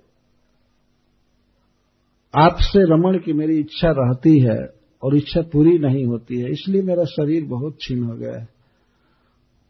आपसे 2.35 2.83
रमण 2.85 3.19
की 3.19 3.33
मेरी 3.33 3.59
इच्छा 3.59 3.91
रहती 3.91 4.39
है 4.39 4.59
और 5.03 5.17
इच्छा 5.17 5.43
पूरी 5.43 5.79
नहीं 5.79 6.05
होती 6.07 6.41
है, 6.41 6.51
इसलिए 6.51 6.83
मेरा 6.83 7.05
शरीर 7.05 7.45
बहुत 7.45 7.77
छीन 7.81 8.03
हो 8.05 8.17
गया 8.17 8.39
है। 8.41 8.49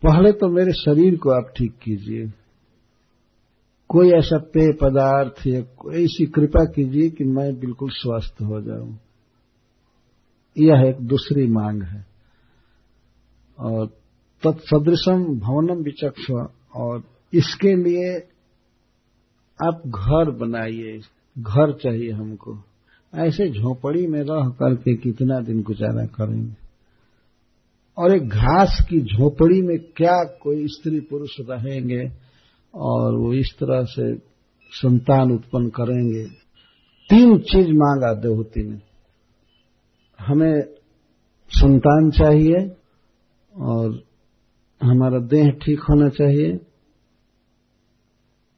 पहले 0.02 0.32
तो 0.32 0.48
मेरे 0.48 0.72
शरीर 0.72 1.16
को 1.16 1.30
आप 1.30 1.52
ठीक 1.56 1.72
कीजिए। 1.82 2.32
कोई 3.88 4.10
ऐसा 4.10 4.38
पेय 4.38 4.72
पदार्थ 4.82 5.46
या 5.46 5.60
कोई 5.60 6.04
ऐसी 6.04 6.26
कृपा 6.26 6.64
कीजिए 6.64 7.10
कि 7.10 7.24
मैं 7.24 7.60
बिल्कुल 7.60 7.90
स्वस्थ 7.92 8.42
हो 8.42 8.60
जाऊँ। 8.60 8.98
यह 10.58 10.88
एक 10.88 10.96
दूसरी 10.96 11.46
मांग 11.46 11.82
है। 11.82 12.06
और 13.58 13.86
तत्सदृशम 14.46 15.24
भवनम 15.24 15.82
विचक्ष 15.82 16.30
और 16.76 17.04
इसके 17.34 17.76
लिए 17.76 18.18
आप 19.64 19.82
घर 19.86 20.30
बनाइए, 20.30 21.00
घर 21.38 21.72
चाहिए 21.72 22.10
हमको। 22.10 22.58
ऐसे 23.14 23.50
झोपड़ी 23.50 24.06
में 24.06 24.20
रह 24.20 24.48
करके 24.48 24.96
कितना 24.96 25.40
दिन 25.40 25.62
गुजारा 25.62 26.06
करेंगे? 26.06 26.54
और 27.98 28.16
एक 28.16 28.28
घास 28.28 28.86
की 28.90 29.00
झोपड़ी 29.00 29.62
में 29.62 29.78
क्या 29.78 30.24
कोई 30.24 30.66
स्त्री 30.66 31.00
पुरुष 31.00 31.30
रहेंगे 31.40 32.12
और 32.74 33.16
वो 33.16 33.32
इस 33.32 33.56
तरह 33.60 33.84
से 33.84 34.16
संतान 34.70 35.32
उत्पन्न 35.32 35.68
करेंगे? 35.68 36.24
तीन 37.10 37.38
चीज़ 37.38 37.68
मांगा 37.68 38.14
देवहूति 38.14 38.62
ने 38.62 38.89
हमें 40.20 40.60
संतान 41.50 42.10
चाहिए 42.10 42.58
और 43.54 44.02
हमारा 44.80 45.18
देह 45.26 45.50
ठीक 45.62 45.80
होना 45.80 46.08
चाहिए 46.08 46.58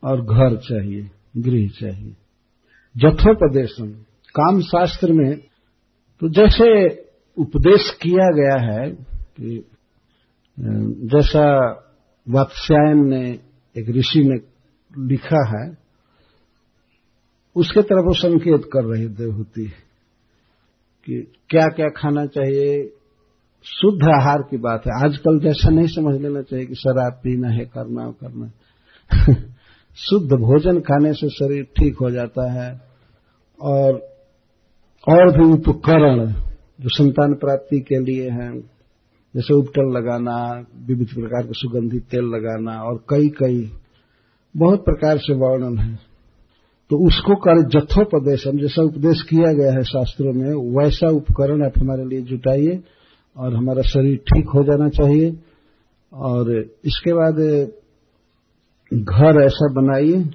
और 0.03 0.21
घर 0.23 0.57
चाहिए, 0.59 1.03
गृह 1.37 1.69
चाहिए। 1.81 2.15
जथोपदेशम 2.95 3.89
काम 4.35 4.61
शास्त्र 4.63 5.13
में 5.13 5.37
तो 6.23 6.29
जैसे 6.31 6.69
उपदेश 7.37 7.91
किया 8.03 8.29
गया 8.33 8.57
है 8.65 8.91
कि 8.91 9.65
जैसा 11.09 11.45
वात्स्यायन 12.27 13.07
ने 13.09 13.23
एक 13.77 13.89
ऋषि 13.89 14.23
ने 14.25 14.37
लिखा 14.93 15.43
है, 15.49 15.65
उसके 17.57 17.83
तरफ़ 17.83 18.07
वो 18.07 18.15
संकेत 18.15 18.69
कर 18.73 18.85
रही 18.85 19.07
देवहूति 19.15 19.71
कि 21.07 21.33
क्या 21.51 21.69
क्या 21.69 21.89
खाना 21.89 22.27
चाहिए? 22.27 22.93
शुद्ध 23.65 24.09
आहार 24.09 24.43
की 24.43 24.57
बात 24.57 24.83
है। 24.87 25.05
आजकल 25.05 25.39
जैसा 25.39 25.71
नहीं 25.71 25.87
समझ 25.87 26.21
लेना 26.21 26.43
चाहिए 26.43 26.67
कि 26.67 26.75
शराब 26.75 27.13
पीना 27.13 27.49
है, 27.49 27.65
करना 27.65 28.11
करना 28.11 28.51
शुद्ध 29.97 30.33
भोजन 30.33 30.81
खाने 30.81 31.13
से 31.13 31.29
शरीर 31.29 31.65
ठीक 31.65 31.97
हो 31.97 32.11
जाता 32.11 32.53
है 32.53 32.81
और 33.61 33.93
और 35.09 35.39
भी 35.39 35.53
उपकरण 35.53 36.27
जो 36.81 36.89
संतान 36.89 37.35
प्राप्ति 37.35 37.81
के 37.81 37.99
लिए 37.99 38.31
हैं, 38.31 38.61
जैसे 39.35 39.55
उपटल 39.55 39.93
लगाना, 39.97 40.67
विविध 40.87 41.09
प्रकार 41.09 41.43
के 41.43 41.53
सुगंधित 41.53 42.03
तेल 42.03 42.25
लगाना 42.25 42.83
और 42.83 43.05
कई 43.09 43.29
कई 43.29 43.73
बहुत 44.57 44.85
प्रकार 44.85 45.19
से 45.19 45.35
वर्णन 45.35 45.79
है। 45.79 46.12
तो 46.93 47.07
उसको 47.07 47.35
कर 47.35 47.69
जथोपदेश 47.69 48.47
हम 48.47 48.59
जैसा 48.59 48.83
उपदेश 48.83 49.23
किया 49.23 49.53
गया 49.53 49.73
है 49.73 49.83
शास्त्रों 49.83 50.33
में, 50.33 50.79
वैसा 50.79 51.09
उपकरण 51.09 51.65
आप 51.65 51.73
हमारे 51.79 52.05
लिए 52.05 52.21
जुटाइए 52.21 52.81
और 53.37 53.55
हमारा 53.55 53.83
शरीर 53.83 54.17
ठीक 54.17 54.49
हो 54.49 54.65
जाना 54.65 54.89
चाहिए। 54.89 55.39
और 56.15 56.61
इसके 56.85 57.13
बाद, 57.13 57.35
घर 58.93 59.43
ऐसा 59.45 59.73
बनाइए 59.73 60.31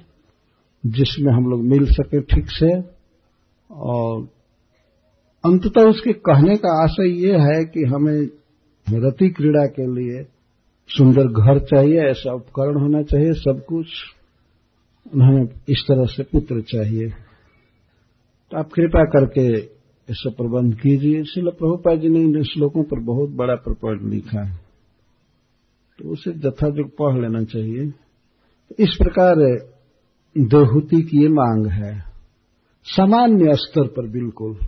जिसमें 0.86 1.32
हम 1.32 1.50
लोग 1.50 1.62
मिल 1.62 1.86
सके 1.86 2.20
ठीक 2.20 2.50
से। 2.50 2.82
और 3.74 4.28
अंततः 5.44 5.88
उसके 5.88 6.12
कहने 6.12 6.56
का 6.56 6.82
आशय 6.82 7.08
ये 7.08 7.32
है 7.32 7.64
कि 7.64 7.84
हमें 7.84 8.28
रति 9.06 9.28
क्रीड़ा 9.28 9.66
के 9.66 9.86
लिए 9.94 10.26
सुंदर 10.88 11.24
घर 11.24 11.58
चाहिए, 11.58 12.10
ऐसा 12.10 12.34
उपकरण 12.34 12.80
होना 12.80 13.02
चाहिए, 13.02 13.32
सब 13.32 13.64
कुछ। 13.68 13.86
हमें 15.14 15.44
इस 15.68 15.84
तरह 15.88 16.04
से 16.04 16.22
पुत्र 16.22 16.60
चाहिए। 16.60 17.08
तो 18.50 18.58
आप 18.58 18.70
कृपा 18.74 19.04
करके 19.04 19.58
इसका 20.10 20.30
प्रबंध 20.30 20.74
कीजिए। 20.74 21.20
इसलिए 21.20 21.50
प्रभुपा 21.50 21.94
जी 21.94 22.08
ने 22.08 22.20
इन 22.20 22.42
श्लोकों 22.42 22.84
पर 22.84 23.00
बहुत 23.00 23.30
बड़ा 23.30 23.54
प्रपंच 23.54 24.12
लिखा 24.12 24.46
है। 24.46 24.56
तो 25.98 26.08
उसे 26.08 26.32
जथाजुग 26.32 26.90
पढ़ 26.90 27.22
लेना 27.22 27.44
चाहिए। 27.44 27.90
तो 28.68 28.74
इस 28.78 28.98
प्रकार 29.02 29.36
देहूति 30.38 31.02
की 31.02 31.22
ये 31.22 31.28
मांग 31.28 31.66
है। 31.66 32.04
सामान्य 32.84 33.54
स्तर 33.54 33.86
पर 33.86 34.08
बिल्कुल। 34.08 34.58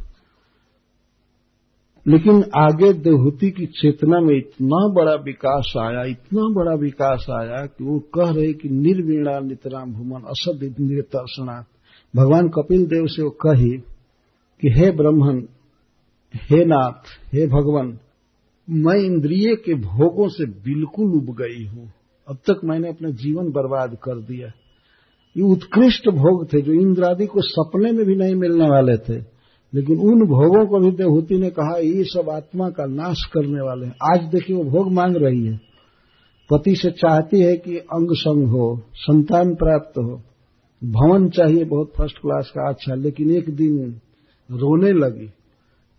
लेकिन 2.07 2.45
आगे 2.57 2.93
देवहूति 2.93 3.51
की 3.51 3.67
चेतना 3.67 4.21
में 4.21 4.37
इतना 4.37 4.89
बड़ा 4.89 5.15
विकास 5.15 5.73
आया, 5.79 6.05
इतना 6.05 6.43
बड़ा 6.55 6.75
विकास 6.75 7.27
आया 7.31 7.67
कि 7.67 7.85
वो 7.85 7.99
कह 7.99 8.31
रहे 8.31 8.53
कि 8.53 8.69
निर्वीणा 8.69 9.39
नितराम 9.41 9.93
भूमन 9.93 10.23
असद 10.23 10.77
निर्तर्शनाथ 10.81 11.65
भगवान 12.17 12.49
कपिल 12.49 12.87
देव 12.87 13.07
से 13.07 13.23
वो 13.23 13.31
कही 13.31 13.71
कि 14.63 14.69
हे 14.69 14.91
ब्रह्मन, 14.91 15.49
हे 16.51 16.65
नाथ, 16.65 17.35
हे 17.35 17.47
भगवान, 17.47 17.99
मैं 18.71 18.97
इंद्रिय 18.97 19.55
के 19.55 19.75
भोगों 19.75 20.29
से 20.29 20.47
बिल्कुल 20.47 21.07
उब 21.07 21.37
गई 21.37 21.67
हूँ। 21.67 21.93
अब 22.29 22.37
तक 22.37 22.61
मैंने 22.65 22.89
अपना 22.89 23.11
जीवन 23.11 23.51
बर्बाद 23.51 23.97
कर 24.03 24.21
दिया। 24.21 24.49
ये 25.37 25.43
उत्कृष्ट 25.43 26.09
भोग 26.09 26.53
थे 26.53 26.61
जो 26.61 26.73
इंद्र 26.73 27.05
आदि 27.05 27.27
को 27.27 27.41
सपने 27.43 27.93
में 27.93 28.07
भी 28.07 28.17
नहीं 28.17 28.35
मिलने 28.35 28.71
वाले 28.71 28.97
थे। 28.97 29.40
लेकिन 29.75 29.99
उन 29.99 30.23
भोगों 30.27 30.67
को 30.67 30.79
भी 30.79 30.91
देवहूति 30.91 31.39
ने 31.39 31.51
कहा, 31.51 31.77
ये 31.79 32.05
सब 32.05 32.31
आत्मा 32.31 32.69
का 32.71 32.87
नाश 32.87 33.25
करने 33.33 33.61
वाले 33.61 33.87
हैं। 33.87 33.95
आज 34.11 34.25
देखिए 34.33 34.57
वो 34.57 34.65
भोग 34.65 34.93
मांग 34.93 35.17
रही 35.17 35.47
है। 35.47 35.61
पति 36.51 36.75
से 36.75 36.91
चाहती 36.91 37.41
है 37.41 37.57
कि 37.57 37.77
अंग 37.77 38.15
संग 38.15 38.47
हो, 38.49 38.83
संतान 38.95 39.55
प्राप्त 39.55 39.99
हो। 39.99 40.21
भवन 40.83 41.29
चाहिए 41.29 41.65
बहुत 41.65 41.93
फ़र्स्ट 41.99 42.19
क्लास 42.19 42.51
का 42.51 42.69
अच्छा 42.69 42.95
लेकिन 42.95 43.31
एक 43.31 43.51
दिन 43.51 44.01
रोने 44.51 44.93
लगी। 44.93 45.31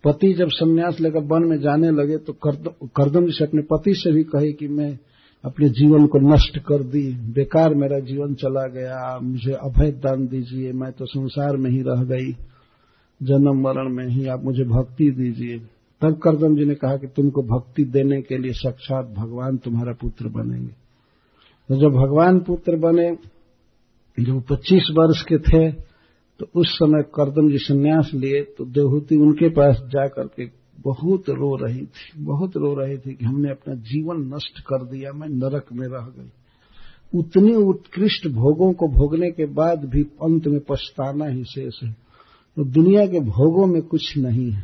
पति 0.03 0.33
जब 0.33 0.47
संन्यास 0.49 0.99
लेकर 1.01 1.23
वन 1.23 1.47
में 1.47 1.59
जाने 1.59 1.91
लगे 1.91 2.17
तो 2.17 2.33
करदम 2.43 3.25
जी 3.25 3.31
से 3.31 3.45
अपने 3.45 3.61
पति 3.61 3.93
से 3.93 4.11
भी 4.11 4.23
कही 4.23 4.51
कि 4.53 4.67
मैं 4.67 4.97
अपने 5.43 5.69
जीवन 5.69 6.07
को 6.07 6.19
नष्ट 6.33 6.57
कर 6.59 6.83
दी। 6.83 7.03
बेकार 7.33 7.73
मेरा 7.73 7.99
जीवन 7.99 8.33
चला 8.33 8.65
गया। 8.67 9.19
मुझे 9.23 9.53
अभय 9.53 9.91
दान 9.91 10.27
दीजिए। 10.27 10.71
मैं 10.71 10.91
तो 10.91 11.05
संसार 11.05 11.57
में 11.57 11.69
ही 11.71 11.81
रह 11.81 12.03
गई। 12.03 12.31
जन्म 13.21 13.61
मरण 13.61 13.89
में 13.89 14.07
ही 14.07 14.27
आप 14.27 14.43
मुझे 14.43 14.63
भक्ति 14.65 15.09
दीजिए। 15.11 15.57
तब 16.01 16.17
करदम 16.17 16.55
जी 16.55 16.65
ने 16.65 16.75
कहा 16.75 16.97
कि 16.97 17.07
तुमको 17.07 17.41
भक्ति 17.47 17.83
देने 17.85 18.21
के 18.21 18.37
लिए 18.37 18.53
साक्षात 18.53 19.13
भगवान 19.17 19.57
तुम्हारा 19.57 19.93
पुत्र 19.93 20.29
बनेंगे। 20.29 20.73
तो 21.69 21.75
जब 21.75 21.95
भगवान 21.95 22.39
पुत्र 22.39 22.75
बने, 22.77 23.09
जब 24.17 24.41
25 24.41 24.87
वर्ष 24.91 25.21
के 25.23 25.37
थे 25.39 25.71
तो 26.39 26.47
उस 26.55 26.69
समय 26.69 27.03
करदम 27.15 27.49
जी 27.49 27.57
संन्यास 27.57 28.11
लिए 28.13 28.41
तो 28.57 28.65
देवहूति 28.65 29.15
उनके 29.15 29.49
पास 29.49 29.81
जाकर 29.87 30.27
के 30.27 30.45
बहुत 30.79 31.29
रो 31.29 31.55
रही 31.55 31.81
थी, 31.81 32.23
बहुत 32.23 32.57
रो 32.57 32.73
रही 32.75 32.97
थी 32.97 33.13
कि 33.13 33.25
हमने 33.25 33.49
अपना 33.49 33.73
जीवन 33.83 34.21
नष्ट 34.33 34.59
कर 34.59 34.85
दिया, 34.85 35.11
मैं 35.11 35.27
नरक 35.29 35.65
में 35.73 35.87
रह 35.87 36.05
गई। 36.17 36.29
उतने 37.13 37.53
उत्कृष्ट 37.55 38.27
भोगों 38.27 38.71
को 38.73 38.87
भोगने 38.87 39.29
के 39.31 39.45
बाद 39.53 39.85
भी 39.85 40.03
अंत 40.23 40.47
में 40.47 40.59
पछताना 40.69 41.25
ही 41.25 41.43
शेष 41.43 41.83
है। 41.83 41.95
तो 42.57 42.63
दुनिया 42.63 43.05
के 43.05 43.19
भोगों 43.19 43.67
में 43.67 43.81
कुछ 43.81 44.17
नहीं 44.17 44.51
है। 44.51 44.61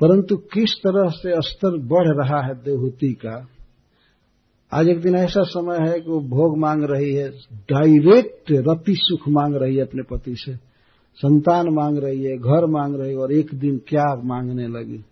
परंतु 0.00 0.36
किस 0.36 0.74
तरह 0.74 1.08
से 1.08 1.40
स्तर 1.40 1.78
बढ़ 1.78 2.08
रहा 2.08 2.46
है 2.46 2.54
देवहूति 2.54 3.12
का, 3.12 3.48
आज 4.72 4.88
एक 4.88 5.00
दिन 5.00 5.14
ऐसा 5.14 5.42
समय 5.42 5.88
है 5.88 6.00
कि 6.00 6.10
वो 6.10 6.20
भोग 6.20 6.58
मांग 6.58 6.84
रही 6.84 7.14
है 7.14 7.28
डायरेक्ट 7.52 8.52
रति 8.52 8.94
सुख 8.96 9.28
मांग 9.28 9.54
रही 9.54 9.76
है 9.76 9.82
अपने 9.82 10.02
पति 10.02 10.34
से, 10.36 10.54
संतान 11.16 11.66
मांग 11.68 11.98
रही 11.98 12.24
है, 12.24 12.36
घर 12.36 12.66
मांग 12.66 13.00
रही 13.00 13.10
है, 13.10 13.16
और 13.16 13.32
एक 13.32 13.54
दिन 13.54 13.80
क्या 13.88 14.22
मांगने 14.24 14.68
लगी। 14.68 15.04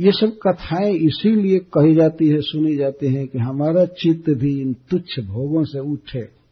ये 0.00 0.12
सब 0.12 0.38
कथाएँ 0.46 0.92
इसीलिए 0.92 1.58
कही 1.58 1.94
जाती 1.94 2.28
है, 2.28 2.40
सुनी 2.40 2.76
जाती 2.76 3.14
है 3.14 3.26
कि 3.26 3.38
हमारा 3.38 3.84
चित्त 3.84 4.30
भी 4.30 4.60
इन 4.60 4.72
तुच्छ 4.72 5.20
भोगों 5.20 5.64
से 5.64 5.78
उठे। 5.78 6.43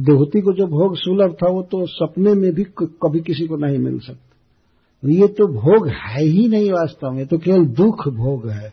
देवती 0.00 0.40
को 0.40 0.52
जो 0.52 0.66
भोग 0.66 0.96
सुलभ 0.96 1.32
था, 1.32 1.50
वो 1.50 1.62
तो 1.62 1.86
सपने 1.86 2.34
में 2.34 2.54
भी 2.54 2.64
कभी 2.78 3.20
किसी 3.20 3.46
को 3.46 3.56
नहीं 3.56 3.78
मिल 3.78 3.98
सकता। 3.98 5.08
ये 5.08 5.28
तो 5.28 5.46
भोग 5.46 5.88
है 5.88 6.24
ही 6.24 6.48
नहीं 6.48 6.72
वास्तव 6.72 7.10
में 7.10 7.26
तो 7.26 7.38
केवल 7.38 7.64
दुख 7.64 8.08
भोग 8.08 8.48
है। 8.50 8.72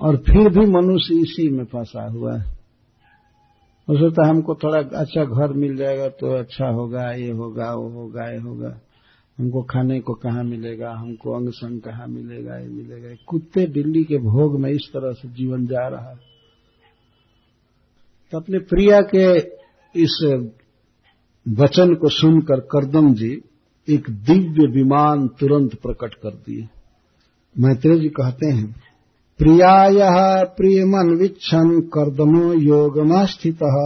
और 0.00 0.16
फिर 0.16 0.48
भी 0.48 0.66
मनुष्य 0.66 1.14
इसी 1.14 1.48
में 1.48 1.64
फंसा 1.64 2.10
हुआ 2.10 2.36
है। 2.38 2.62
हो 3.88 3.96
सकता 3.96 4.28
हमको 4.28 4.54
थोड़ा 4.54 4.78
अच्छा 4.78 5.24
घर 5.24 5.52
मिल 5.52 5.76
जाएगा 5.76 6.08
तो 6.08 6.38
अच्छा 6.38 6.68
होगा, 6.68 7.12
ये 7.12 7.30
होगा, 7.30 7.74
वो 7.74 7.88
होगा, 7.88 8.30
ये 8.30 8.38
होगा। 8.38 8.80
हमको 9.38 9.62
खाने 9.62 10.00
को 10.00 10.14
कहाँ 10.14 10.44
मिलेगा, 10.44 10.90
हमको 10.90 11.32
अंग 11.32 11.48
संग 11.48 11.80
कहाँ 11.80 12.06
मिलेगा, 12.06 12.58
ये 12.58 12.68
मिलेगा। 12.68 13.14
कुत्ते 13.28 13.66
बिल्ली 13.66 14.04
के 14.04 14.18
भोग 14.18 14.60
में 14.60 14.70
इस 14.70 14.90
तरह 14.92 15.12
से 15.12 15.28
जीवन 15.28 15.66
जा 15.66 15.88
रहा 15.88 16.10
है। 16.10 16.16
तो 18.30 18.40
अपने 18.40 18.58
प्रिया 18.58 19.00
के 19.00 19.40
इस 19.94 20.18
वचन 21.46 21.94
को 21.94 22.08
सुनकर 22.08 22.60
करदम 22.60 23.12
जी 23.14 23.30
एक 23.88 24.10
दिव्य 24.10 24.66
विमान 24.66 25.26
तुरंत 25.40 25.74
प्रकट 25.74 26.14
कर 26.14 26.30
दिए। 26.30 26.68
मैत्रेय 27.56 27.98
जी 27.98 28.08
कहते 28.08 28.46
हैं, 28.46 28.66
प्रियाय 29.40 29.98
प्रियमन्विच्छन् 30.56 31.80
कर्दमो 31.88 32.52
योगमास्थितः 32.52 33.76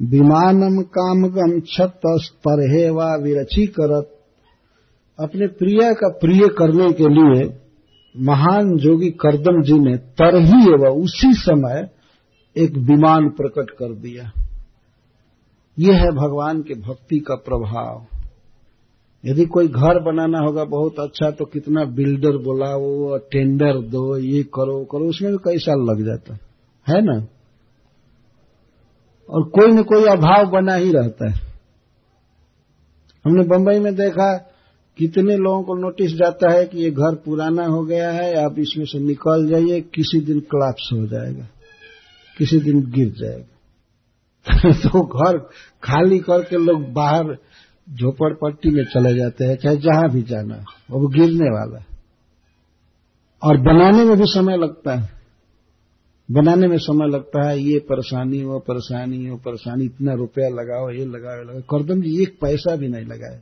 विमानम 0.00 0.80
कामगम 0.82 1.58
छत्तस्पर्हे 1.60 2.88
वा 2.90 3.14
विरची 3.16 3.66
करत 3.66 4.10
अपने 5.18 5.46
प्रिया 5.46 5.92
का 5.92 6.08
प्रिय 6.20 6.48
करने 6.58 6.92
के 6.92 7.08
लिए 7.08 7.44
महान 8.14 8.76
जोगी 8.76 9.10
करदम 9.20 9.62
जी 9.62 9.78
ने 9.80 9.96
तरही 10.20 10.62
एवं 10.72 11.02
उसी 11.02 11.32
समय 11.34 11.88
एक 12.56 12.76
विमान 12.88 13.28
प्रकट 13.28 13.70
कर 13.70 13.94
दिया। 13.94 14.32
यह 15.78 15.96
है 15.96 16.10
भगवान 16.10 16.62
के 16.62 16.74
भक्ति 16.74 17.18
का 17.18 17.34
प्रभाव। 17.34 18.06
यदि 19.24 19.44
कोई 19.44 19.68
घर 19.68 20.02
बनाना 20.02 20.38
होगा 20.38 20.64
बहुत 20.64 21.00
अच्छा 21.00 21.30
तो 21.30 21.44
कितना 21.44 21.84
बिल्डर 21.84 22.36
बुलाओ 22.36 23.16
टेंडर 23.16 23.80
दो, 23.80 24.16
ये 24.18 24.42
करो 24.42 24.84
करो, 24.84 25.08
उसमें 25.08 25.32
भी 25.32 25.38
कई 25.38 25.58
साल 25.58 25.78
लग 25.78 26.04
जाता 26.06 26.34
है। 26.88 27.02
ना? 27.04 27.26
और 29.30 29.42
कोई 29.42 29.72
न 29.72 29.82
कोई 29.82 30.04
अभाव 30.04 30.50
बना 30.50 30.74
ही 30.74 30.92
रहता 30.92 31.30
है। 31.30 31.34
हमने 33.24 33.42
बंबई 33.42 33.78
में 33.78 33.94
देखा, 33.94 34.36
कितने 34.98 35.36
लोगों 35.36 35.62
को 35.62 35.74
नोटिस 35.74 36.12
जाता 36.12 36.52
है 36.52 36.66
कि 36.66 36.78
ये 36.78 36.90
घर 36.90 37.14
पुराना 37.14 37.66
हो 37.66 37.84
गया 37.84 38.10
है, 38.10 38.44
आप 38.44 38.54
इसमें 38.58 38.84
से 38.84 38.98
निकल 38.98 39.48
जाइए, 39.48 39.80
किसी 39.80 40.20
दिन 40.20 40.40
क्लाप्स 40.40 40.90
हो 40.92 41.06
जाएगा, 41.06 41.48
किसी 42.38 42.60
दिन 42.60 42.90
गिर 42.90 43.08
जाएगा। 43.08 43.53
तो 44.72 45.06
घर 45.06 45.38
खाली 45.82 46.18
करके 46.18 46.56
लोग 46.56 46.92
बाहर 46.92 47.38
झोपड़पट्टी 47.90 48.70
में 48.70 48.84
चले 48.84 49.14
जाते 49.14 49.44
हैं, 49.44 49.56
चाहे 49.56 49.76
जहाँ 49.76 50.10
भी 50.10 50.22
जाना 50.22 50.64
वो 50.90 51.08
गिरने 51.08 51.50
वाला। 51.50 51.78
है 51.78 51.94
और 53.42 53.56
बनाने 53.56 54.04
में 54.04 54.16
भी 54.16 54.24
समय 54.26 54.56
लगता 54.56 54.94
है। 54.94 55.08
बनाने 56.30 56.66
में 56.66 56.78
समय 56.78 57.06
लगता 57.06 57.48
है, 57.48 57.60
ये 57.60 57.78
परेशानी, 57.78 58.44
वो 58.44 58.58
परेशानी 58.58 59.30
वो 59.30 59.36
परेशानी, 59.36 59.84
इतना 59.84 60.14
रुपया 60.14 60.48
लगाओ, 60.48 60.90
ये 60.90 61.04
लगाओ 61.04 61.36
ये 61.36 61.44
लगाओ। 61.44 61.60
करदम 61.60 62.02
जी, 62.02 62.22
एक 62.22 62.38
पैसा 62.40 62.76
भी 62.76 62.88
नहीं 62.88 63.04
लगाए 63.04 63.40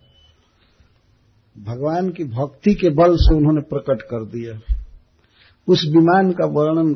भगवान 1.59 2.11
की 2.11 2.25
भक्ति 2.25 2.75
के 2.75 2.91
बल 2.91 3.17
से 3.17 3.37
उन्होंने 3.37 3.61
प्रकट 3.61 4.03
कर 4.03 4.25
दिया। 4.25 4.61
उस 5.69 5.85
विमान 5.85 6.33
का 6.33 6.47
वर्णन 6.47 6.95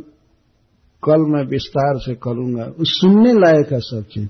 कल 1.03 1.21
मैं 1.21 1.45
विस्तार 1.45 1.99
से 1.99 2.15
करूँगा। 2.15 2.73
सुनने 2.81 3.33
लायक 3.33 3.73
है 3.73 3.81
सब 3.81 4.05
चीज़। 4.13 4.29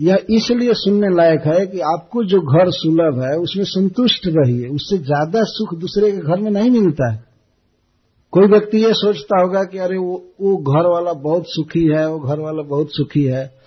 यह 0.00 0.18
इसलिए 0.30 0.70
सुनने 0.72 1.16
लायक 1.16 1.40
है 1.46 1.66
कि 1.66 1.80
आपको 1.80 2.24
जो 2.24 2.40
घर 2.40 2.70
सुलभ 2.70 3.22
है, 3.22 3.36
उसमें 3.38 3.64
संतुष्ट 3.64 4.20
रहिए। 4.26 4.68
उससे 4.68 4.98
ज़्यादा 4.98 5.40
सुख 5.42 5.74
दूसरे 5.74 6.12
के 6.12 6.18
घर 6.18 6.40
में 6.40 6.50
नहीं 6.50 6.70
मिलता 6.70 7.12
है। 7.12 7.24
कोई 8.32 8.46
व्यक्ति 8.46 8.78
ये 8.78 8.92
सोचता 8.92 9.40
होगा 9.40 9.62
कि 9.64 9.78
अरे 9.78 9.98
वो 9.98 10.24
वो 10.40 10.56
घर 10.56 10.88
वाला 10.88 11.12
बहुत 11.12 11.44
सुखी 11.46 11.86
है, 11.86 12.10
वो 12.10 12.18
घर 12.18 12.40
वाला 12.40 12.62
बहुत 12.62 12.86
सुखी 12.90 13.24
है। 13.24 13.64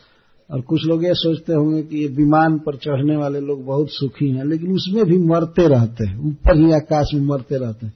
और 0.52 0.61
कुछ 0.61 0.85
लोग 0.85 1.03
ये 1.03 1.14
सोचते 1.14 1.53
होंगे 1.53 1.84
कि 1.84 1.98
ये 1.98 2.07
विमान 2.07 2.60
पर 2.60 2.76
चढ़ने 2.76 3.18
वाले 3.18 3.39
लोग 3.39 3.65
बहुत 3.65 3.88
सुखी 3.89 4.30
हैं, 4.30 4.45
लेकिन 4.45 4.72
उसमें 4.72 5.06
भी 5.06 5.18
मरते 5.18 5.68
रहते 5.68 6.07
हैं। 6.07 6.19
ऊपर 6.19 6.57
ही 6.57 6.72
आकाश 6.72 7.07
में 7.14 7.22
मरते 7.22 7.57
रहते 7.57 7.85
हैं। 7.85 7.94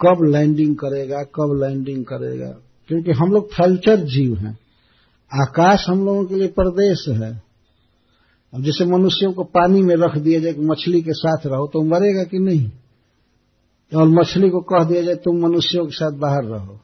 कब 0.00 0.24
लैंडिंग 0.24 0.76
करेगा, 0.76 1.22
कब 1.22 1.60
लैंडिंग 1.62 2.04
करेगा। 2.04 2.60
क्योंकि 2.88 3.12
हम 3.12 3.32
लोग 3.32 3.48
थलचर 3.52 3.96
जीव 3.96 4.36
हैं। 4.36 4.58
आकाश 5.34 5.88
हम 5.88 6.04
लोगों 6.04 6.24
के 6.24 6.34
लिए 6.34 6.48
प्रदेश 6.48 7.08
है। 7.08 7.42
अब 8.54 8.62
जैसे 8.62 8.84
मनुष्यों 8.84 9.32
को 9.32 9.44
पानी 9.44 9.82
में 9.82 9.96
रख 9.96 10.18
दिया 10.18 10.40
जाए 10.40 10.52
कि 10.52 10.60
मछली 10.60 11.02
के 11.02 11.12
साथ 11.12 11.46
रहो 11.46 11.66
तो 11.66 11.82
मरेगा 11.82 12.22
कि 12.24 12.38
नहीं? 12.38 12.70
और 13.96 14.08
मछली 14.08 14.50
को 14.50 14.60
कह 14.60 14.84
दिया 14.84 15.02
जाए, 15.02 15.14
तुम 15.14 15.36
मनुष्यों 15.36 15.86
के 15.86 15.94
साथ 15.94 16.10
बाहर 16.10 16.44
रहो। 16.44 16.80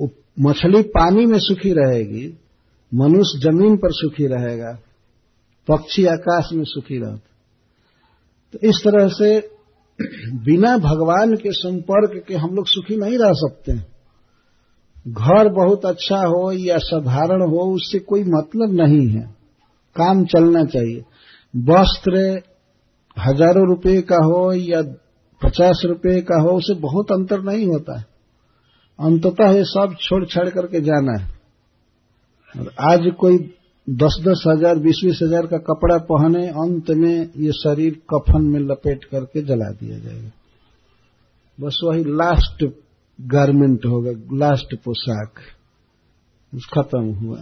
वो 0.00 0.10
मछली 0.40 0.82
पानी 0.82 1.26
में 1.26 1.38
सुखी 1.38 1.72
रहेगी, 1.72 2.38
मनुष्य 2.94 3.40
ज़मीन 3.40 3.76
पर 3.76 3.88
सुखी 3.92 4.26
रहेगा, 4.26 4.78
पक्षी 5.68 6.04
आकाश 6.04 6.48
में 6.52 6.64
सुखी 6.64 6.98
रहता। 6.98 7.28
तो 8.52 8.58
इस 8.62 8.80
तरह 8.84 9.08
से 9.08 9.40
बिना 10.32 10.78
भगवान 10.78 11.36
के 11.36 11.52
संपर्क 11.52 12.24
के 12.28 12.34
हम 12.34 12.50
लोग 12.54 12.66
सुखी 12.68 12.96
नहीं 12.96 13.18
रह 13.18 13.32
सकते। 13.32 13.91
घर 15.06 15.48
बहुत 15.48 15.84
अच्छा 15.86 16.18
हो 16.18 16.50
या 16.52 16.76
साधारण 16.78 17.42
हो, 17.42 17.74
उससे 17.74 17.98
कोई 17.98 18.22
मतलब 18.24 18.72
नहीं 18.72 19.06
है। 19.08 19.22
काम 19.96 20.24
चलना 20.24 20.64
चाहिए। 20.64 21.00
वस्त्र 21.54 22.20
हज़ारों 23.16 23.66
रुपए 23.68 24.00
का 24.02 24.16
हो 24.16 24.52
या 24.52 24.82
पचास 25.42 25.82
रुपए 25.84 26.20
का 26.20 26.40
हो, 26.40 26.50
उसे 26.50 26.74
बहुत 26.74 27.12
अंतर 27.12 27.42
नहीं 27.42 27.66
होता 27.66 27.98
है। 27.98 28.04
अंततः 28.98 29.50
ये 29.50 29.64
सब 29.64 29.96
छोड़ 30.00 30.24
छाड़ 30.26 30.48
करके 30.48 30.80
जाना 30.80 31.18
है। 31.18 31.30
और 32.54 32.70
आज 32.92 33.10
कोई 33.18 33.38
दस 33.88 34.16
दस 34.20 34.42
हज़ार 34.46 34.78
बीस 34.78 35.00
बीस 35.04 35.18
हज़ार 35.22 35.46
का 35.46 35.58
कपड़ा 35.58 35.96
पहने, 36.04 36.46
अंत 36.48 36.90
में 36.90 37.30
ये 37.36 37.52
शरीर 37.52 37.94
कफन 38.14 38.42
में 38.44 38.60
लपेट 38.60 39.04
करके 39.04 39.42
जला 39.42 39.70
दिया 39.70 39.98
जाएगा। 39.98 40.30
बस 41.58 41.80
वही 41.84 42.04
लास्ट 42.04 42.64
गारमेंट 43.22 43.86
होगा 43.86 44.10
लास्ट 44.36 44.74
पोशाक 44.84 45.32
खत्म 46.74 47.14
हुआ। 47.14 47.38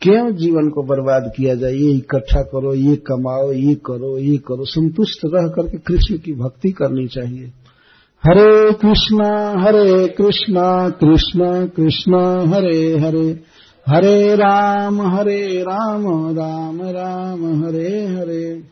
क्यों 0.00 0.34
जीवन 0.34 0.68
को 0.68 0.82
बर्बाद 0.82 1.32
किया 1.36 1.54
जाए? 1.54 1.72
ये 1.72 1.90
इकट्ठा 1.90 2.42
करो, 2.42 2.74
ये 2.74 2.96
कमाओ, 2.96 3.52
ये 3.52 3.74
करो 3.74 4.18
ये 4.18 4.36
करो। 4.36 4.64
संतुष्ट 4.64 5.20
रह 5.24 5.48
करके 5.48 5.78
कृष्ण 5.78 6.18
की 6.18 6.32
भक्ति 6.32 6.70
करनी 6.70 7.08
चाहिए। 7.08 7.52
हरे 8.26 8.72
कृष्णा 8.72 9.60
हरे 9.62 10.08
कृष्णा 10.08 10.90
कृष्णा 10.90 11.66
कृष्णा, 11.66 12.44
हरे 12.48 12.98
हरे। 12.98 13.40
हरे 13.88 14.34
राम 14.34 15.02
हरे 15.02 15.62
राम 15.62 16.02
राम 16.34 16.80
राम, 16.82 17.64
हरे 17.64 18.06
हरे। 18.06 18.71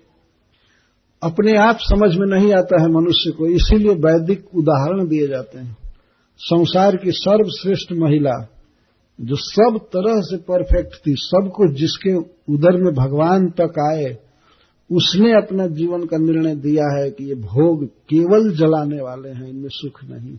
अपने 1.22 1.56
आप 1.56 1.78
समझ 1.80 2.16
में 2.16 2.26
नहीं 2.26 2.52
आता 2.52 2.82
है 2.82 2.88
मनुष्य 2.88 3.30
को, 3.30 3.46
इसीलिए 3.46 3.94
वैदिक 3.94 4.44
उदाहरण 4.54 5.08
दिए 5.08 5.28
जाते 5.28 5.58
हैं। 5.58 5.76
संसार 6.38 6.96
की 6.96 7.10
सर्वश्रेष्ठ 7.10 7.92
महिला, 7.92 8.48
जो 9.20 9.36
सब 9.36 9.78
तरह 9.82 10.20
से 10.20 10.36
परफेक्ट 10.36 11.06
थी, 11.06 11.14
सब 11.18 11.52
कुछ 11.56 11.70
जिसके 11.70 12.14
उदर 12.54 12.82
में 12.82 12.94
भगवान 12.94 13.50
तक 13.60 13.92
आए, 13.92 14.18
उसने 14.92 15.32
अपना 15.32 15.66
जीवन 15.66 16.04
का 16.06 16.16
निर्णय 16.16 16.54
दिया 16.54 17.00
है 17.00 17.10
कि 17.10 17.24
ये 17.24 17.34
भोग 17.34 17.86
केवल 17.86 18.56
जलाने 18.56 19.02
वाले 19.02 19.28
हैं, 19.28 19.48
इनमें 19.48 19.68
सुख 19.68 20.04
नहीं। 20.04 20.36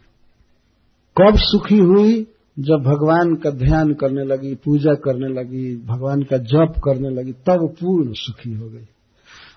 कब 1.21 1.35
सुखी 1.35 1.77
हुई? 1.77 2.27
जब 2.59 2.75
भगवान 2.75 3.35
का 3.35 3.49
ध्यान 3.49 3.93
करने 3.93 4.25
लगी, 4.25 4.55
पूजा 4.55 4.93
करने 4.93 5.27
लगी, 5.27 5.75
भगवान 5.75 6.23
का 6.23 6.37
जप 6.37 6.73
करने 6.83 7.09
लगी, 7.09 7.31
तब 7.31 7.75
पूर्ण 7.81 8.13
सुखी 8.13 8.53
हो 8.53 8.69
गई। 8.69 8.87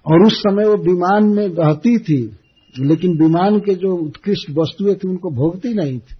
और 0.06 0.26
उस 0.26 0.38
समय 0.38 0.64
वो 0.64 0.76
विमान 0.76 1.24
में 1.24 1.48
रहती 1.48 1.98
थी, 1.98 2.36
लेकिन 2.80 3.18
विमान 3.18 3.58
के 3.58 3.74
जो 3.74 3.96
उत्कृष्ट 3.96 4.50
वस्तुएँ 4.50 4.94
थी, 4.94 5.08
उनको 5.08 5.30
भोगती 5.30 5.74
नहीं 5.74 5.98
थी। 5.98 6.16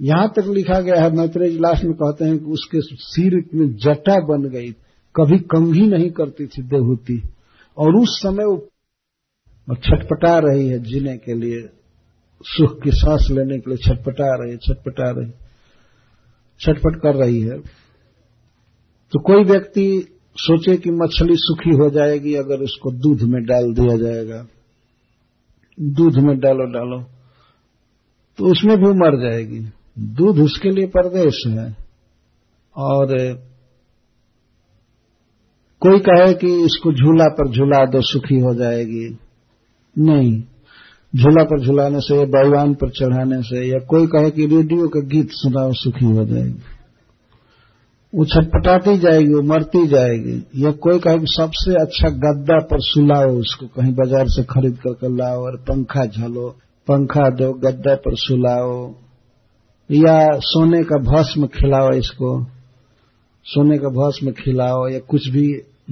यहाँ 0.00 0.28
तक 0.28 0.44
लिखा 0.46 0.80
गया 0.80 1.02
है 1.02 1.16
मैत्रेय 1.16 1.50
लास्ट 1.50 1.84
में 1.84 1.94
कहते 1.94 2.24
हैं 2.24 2.38
कि 2.38 2.44
उसके 2.44 2.78
सिर 2.82 3.44
में 3.54 3.76
जटा 3.76 4.14
बन 4.14 4.48
गई, 4.48 4.70
कभी 5.14 5.38
कंघी 5.38 5.86
नहीं 5.86 6.10
करती 6.10 6.46
थी 6.46 6.62
देहूती। 6.62 7.22
और 7.78 7.96
उस 7.96 8.20
समय 8.22 8.44
वो 8.44 8.70
छटपटा 9.74 10.38
रही 10.38 10.68
है 10.68 10.78
जीने 10.78 11.16
के 11.16 11.34
लिए, 11.34 11.68
सुख 12.42 12.82
की 12.82 12.90
सांस 12.90 13.28
लेने 13.30 13.58
के 13.58 13.70
लिए 13.70 13.76
छटपटा 13.76 14.42
रही 14.42 14.50
है, 14.50 14.56
छटपटा 14.56 15.10
रही 15.10 15.30
छटपट 16.60 17.00
कर 17.02 17.14
रही 17.14 17.40
है। 17.40 17.58
तो 19.12 19.20
कोई 19.20 19.44
व्यक्ति 19.44 20.15
सोचे 20.36 20.76
कि 20.76 20.90
मछली 20.90 21.36
सुखी 21.36 21.70
हो 21.70 21.90
जाएगी 21.90 22.34
अगर 22.34 22.62
उसको 22.62 22.90
दूध 22.90 23.22
में 23.22 23.44
डाल 23.44 23.74
दिया 23.74 23.96
जाएगा। 23.96 24.46
दूध 25.80 26.18
में 26.18 26.38
डालो 26.38 26.64
डालो। 26.64 27.04
तो 28.38 28.44
उसमें 28.44 28.76
भी 28.76 28.88
मर 28.88 29.30
जाएगी। 29.30 29.60
दूध 29.98 30.38
उसके 30.38 30.70
लिए 30.70 30.86
परदेश 30.86 31.42
है। 31.46 31.76
और 32.76 33.06
कोई 35.80 35.98
कहे 35.98 36.34
कि 36.34 36.64
इसको 36.64 36.92
झूला 36.92 37.24
पर 37.24 37.48
झूला 37.48 37.84
दो, 37.84 38.00
सुखी 38.00 38.38
हो 38.40 38.54
जाएगी। 38.54 39.18
नहीं। 39.98 40.42
झूला 41.16 41.44
पर 41.44 41.66
झुलाने 41.66 42.00
से 42.00 42.16
या 42.16 42.24
बैवान 42.24 42.74
पर 42.74 42.90
चढ़ाने 42.90 43.42
से 43.42 43.68
या 43.68 43.78
कोई 43.78 44.06
कहे 44.06 44.30
कि 44.30 44.46
रेडियो 44.46 44.88
का 44.88 45.00
गीत 45.00 45.28
सुनाओ, 45.30 45.72
सुखी 45.72 46.04
हो 46.04 46.24
जाएगी। 46.24 46.75
वो 48.16 48.24
छटपटाती 48.24 48.96
जाएगी 48.98 49.34
वो 49.34 49.40
मरती 49.44 49.86
जाएगी। 49.86 50.36
या 50.56 50.70
कोई 50.82 50.98
कहे 50.98 51.18
कि 51.18 51.26
सबसे 51.28 51.74
अच्छा 51.80 52.08
गद्दा 52.18 52.58
पर 52.66 52.80
सुलाओ 52.82 53.32
उसको 53.38 53.66
कहीं 53.74 53.92
बाज़ार 53.94 54.28
से 54.28 54.42
खरीद 54.50 54.78
करके 54.84 55.08
लाओ 55.16 55.42
और 55.42 55.56
पंखा 55.68 56.04
झलो 56.06 56.48
पंखा 56.88 57.28
दो 57.30 57.52
गद्दा 57.64 57.94
पर 58.04 58.16
सुलाओ। 58.18 58.76
या 59.90 60.18
सोने 60.42 60.82
का 60.82 60.98
भस्म 61.02 61.46
खिलाओ 61.54 61.90
इसको 61.94 62.30
सोने 63.46 63.78
का 63.78 63.88
भस्म 63.96 64.32
खिलाओ 64.38 64.86
या 64.88 64.98
कुछ 65.08 65.28
भी 65.28 65.46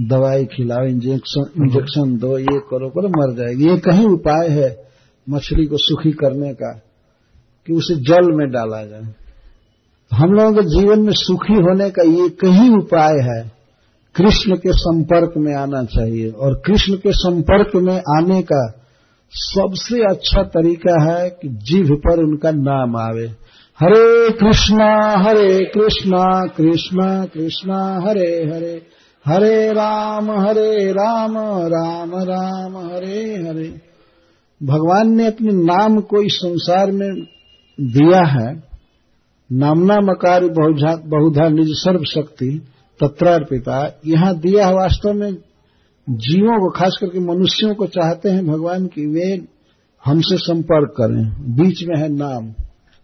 दवाई 0.09 0.45
खिलाओ 0.47 0.87
इंजेक्शन 0.87 1.51
इंजेक्शन 1.63 2.17
दो 2.19 2.39
ये 2.39 2.59
करो 2.71 2.89
करो 2.91 3.09
मर 3.11 3.35
जाएगी। 3.35 3.69
ये 3.69 3.77
कहीं 3.81 4.07
उपाय 4.07 4.49
है 4.51 4.71
मछली 5.27 5.67
को 5.67 5.77
सुखी 5.79 6.13
करने 6.23 6.53
का 6.55 6.73
कि 7.69 7.73
उसे 7.73 7.95
जल 8.05 8.33
में 8.33 8.47
डाला 8.51 8.83
जाए। 8.85 9.05
हम 10.15 10.31
लोगों 10.31 10.53
के 10.53 10.63
जीवन 10.63 11.01
में 11.01 11.13
सुखी 11.13 11.55
होने 11.55 11.91
का 11.91 12.03
ये 12.03 12.29
कहीं 12.29 12.71
उपाय 12.71 13.15
है, 13.15 13.53
कृष्ण 14.17 14.57
के 14.57 14.73
संपर्क 14.73 15.33
में 15.37 15.55
आना 15.57 15.85
चाहिए। 15.85 16.31
और 16.31 16.63
कृष्ण 16.67 16.95
के 16.95 17.13
संपर्क 17.13 17.71
में 17.77 17.97
आने 17.97 18.43
का 18.43 18.73
सबसे 19.31 20.01
अच्छा 20.01 20.43
तरीका 20.43 20.95
है 21.03 21.29
कि 21.31 21.49
जीव 21.49 21.95
पर 21.95 22.19
उनका 22.19 22.51
नाम 22.51 22.97
आवे। 22.97 23.27
हरे 23.81 24.33
कृष्णा 24.33 25.23
हरे 25.23 25.65
कृष्णा 25.65 26.47
कृष्णा 26.57 27.25
कृष्णा, 27.25 28.01
हरे 28.09 28.51
हरे। 28.55 28.83
हरे 29.27 29.73
राम 29.73 30.31
हरे 30.31 30.93
राम 30.93 31.35
राम 31.67 32.11
राम, 32.15 32.77
हरे 32.77 33.49
हरे। 33.49 33.81
भगवान 34.63 35.17
ने 35.17 35.27
अपने 35.27 35.53
नाम 35.53 36.01
को 36.01 36.23
इस 36.23 36.33
संसार 36.33 36.91
में 36.91 37.11
दिया 37.81 38.27
है। 38.27 38.74
नामना 39.51 39.97
मकार 40.01 40.45
बहुधा 41.07 41.49
निज 41.49 41.69
सर्व 41.71 42.05
शक्ति 42.05 42.67
तत्रार्पिता। 43.01 44.01
यहाँ 44.07 44.39
दिया 44.39 44.67
है 44.67 44.75
वास्तव 44.75 45.13
में 45.13 45.33
जीवों 46.09 46.59
को, 46.61 46.71
खास 46.71 46.99
करके 47.01 47.21
मनुष्यों 47.21 47.75
को 47.75 47.87
चाहते 47.87 48.29
हैं 48.29 48.47
भगवान 48.47 48.87
की 48.87 49.07
वे 49.07 49.45
हमसे 50.05 50.37
संपर्क 50.37 50.95
करें। 51.01 51.55
बीच 51.57 51.85
में 51.85 51.97
है 52.01 52.09
नाम। 52.09 52.55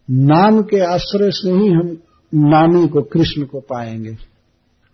नाम 0.09 0.63
के 0.63 0.81
आश्रय 0.81 1.31
से 1.31 1.51
ही 1.51 1.69
हम 1.69 1.97
नामी 2.35 2.89
को, 2.89 3.03
कृष्ण 3.03 3.43
को 3.43 3.61
पाएँगे। 3.61 4.13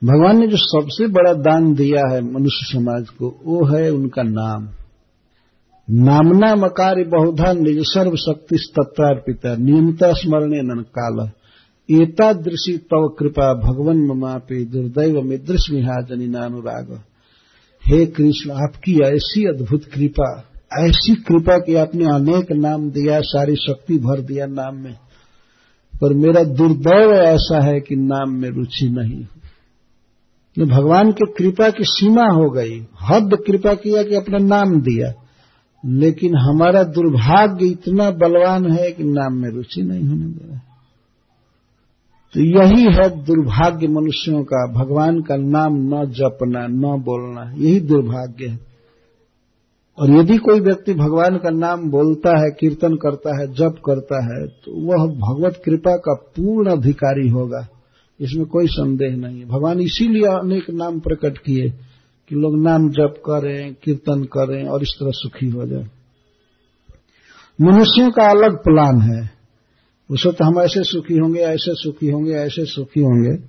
भगवान 0.04 0.38
ने 0.38 0.46
जो 0.46 0.56
सबसे 0.56 1.06
बड़ा 1.06 1.32
दान 1.32 1.74
दिया 1.74 2.14
है 2.14 2.20
मनुष्य 2.20 2.72
समाज 2.72 3.08
को, 3.08 3.40
वो 3.44 3.64
है 3.64 3.90
उनका 3.90 4.22
नाम। 4.22 4.68
नामना 5.90 6.54
मकार 6.54 7.04
बहुधा 7.04 7.52
निज 7.52 7.78
सर्व 7.80 8.16
शक्ति 8.16 8.56
तत्वार्पिता 8.56 9.56
नियमता 9.56 10.12
स्मरणे 10.12 10.62
नन 10.62 10.84
काल। 10.98 11.30
एतादृशी 11.90 12.78
तव 12.78 13.16
कृपा 13.18 13.54
भगवन 13.54 13.96
ममापे 13.96 14.64
दुर्दैव 14.64 15.22
मिदृश 15.22 15.70
जनी 16.08 16.26
नानुराग। 16.26 17.00
हे 17.86 18.06
कृष्ण, 18.06 18.50
आपकी 18.50 19.00
ऐसी 19.00 19.44
अद्भुत 19.44 19.84
कृपा, 19.84 20.44
ऐसी 20.78 21.14
कृपा 21.14 21.58
की 21.58 21.74
आपने 21.74 22.04
अनेक 22.04 22.52
नाम 22.52 22.90
दिया, 22.90 23.20
सारी 23.20 23.56
शक्ति 23.56 23.98
भर 23.98 24.20
दिया 24.20 24.46
नाम 24.46 24.76
में। 24.76 24.94
पर 26.02 26.14
मेरा 26.14 26.44
दुर्दैव 26.44 27.10
ऐसा 27.12 27.64
है 27.64 27.80
कि 27.80 27.96
नाम 27.96 28.30
में 28.30 28.50
रुचि 28.50 28.88
नहीं। 28.88 29.26
भगवान 30.66 31.12
की 31.12 31.32
कृपा 31.38 31.70
की 31.70 31.84
सीमा 31.84 32.24
हो 32.24 32.50
गई। 32.50 32.86
हद 33.02 33.38
कृपा 33.46 33.74
किया 33.74 34.02
कि 34.02 34.14
अपना 34.14 34.38
नाम 34.38 34.80
दिया। 34.80 35.25
लेकिन 35.84 36.36
हमारा 36.38 36.82
दुर्भाग्य 36.82 37.66
इतना 37.66 38.10
बलवान 38.12 38.70
है 38.70 38.90
कि 38.92 39.04
नाम 39.04 39.34
में 39.34 39.50
रुचि 39.50 39.82
नहीं 39.82 40.08
होने 40.08 40.26
दे 40.26 40.48
रहा 40.48 40.60
तो 42.34 42.40
यही 42.42 42.82
है 42.94 43.08
दुर्भाग्य 43.24 43.86
मनुष्यों 43.88 44.42
का। 44.44 44.66
भगवान 44.72 45.20
का 45.20 45.36
नाम 45.36 45.76
न 45.84 46.04
जपना, 46.10 46.66
न 46.66 47.00
बोलना, 47.00 47.50
यही 47.52 47.80
दुर्भाग्य 47.80 48.46
है। 48.46 48.58
और 49.98 50.10
यदि 50.10 50.36
कोई 50.38 50.60
व्यक्ति 50.60 50.94
भगवान 50.94 51.36
का 51.36 51.50
नाम 51.50 51.88
बोलता 51.90 52.30
है, 52.38 52.50
कीर्तन 52.60 52.94
करता 52.94 53.38
है, 53.40 53.46
जप 53.52 53.80
करता 53.86 54.22
है 54.24 54.46
तो 54.46 54.74
वह 54.82 55.06
भगवत 55.18 55.62
कृपा 55.64 55.96
का 55.98 56.14
पूर्ण 56.36 56.70
अधिकारी 56.70 57.28
होगा। 57.28 57.66
इसमें 58.20 58.46
कोई 58.46 58.66
संदेह 58.66 59.16
नहीं 59.16 59.44
भगवान 59.46 59.80
इसीलिए 59.80 60.26
अनेक 60.30 60.70
नाम 60.70 60.98
प्रकट 61.00 61.38
किए 61.38 61.68
कि 62.28 62.34
लोग 62.34 62.62
नाम 62.62 62.90
जप 62.90 63.14
करें, 63.18 63.74
कीर्तन 63.74 64.24
करें 64.24 64.64
और 64.64 64.82
इस 64.82 64.96
तरह 65.00 65.10
सुखी 65.14 65.48
हो 65.48 65.66
जाए। 65.66 65.88
मनुष्यों 67.60 68.10
का 68.10 68.30
अलग 68.30 68.56
प्लान 68.56 69.00
है। 69.00 69.30
उस 70.10 70.26
वक्त 70.26 70.42
हम 70.42 70.60
ऐसे 70.60 70.84
सुखी 70.84 71.14
होंगे, 71.14 71.40
ऐसे 71.40 71.74
सुखी 71.74 72.10
होंगे, 72.10 72.32
ऐसे 72.32 72.64
सुखी 72.64 73.00
होंगे। 73.00 73.44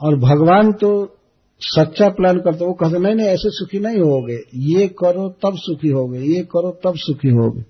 और 0.00 0.16
भगवान 0.16 0.72
तो 0.72 1.16
सच्चा 1.60 2.08
प्लान 2.08 2.38
करते 2.38 2.64
वो 2.64 2.72
कहते 2.72 2.98
नहीं 2.98 3.14
नहीं, 3.14 3.26
ऐसे 3.26 3.50
सुखी 3.50 3.78
नहीं 3.78 3.98
होगे। 3.98 4.38
ये 4.54 4.88
करो, 4.88 5.28
तब 5.28 5.52
सुखी 5.56 5.88
होगे। 5.88 6.18
ये 6.18 6.42
करो, 6.42 6.80
तब 6.84 6.92
सुखी 6.96 7.28
होगे। 7.28 7.64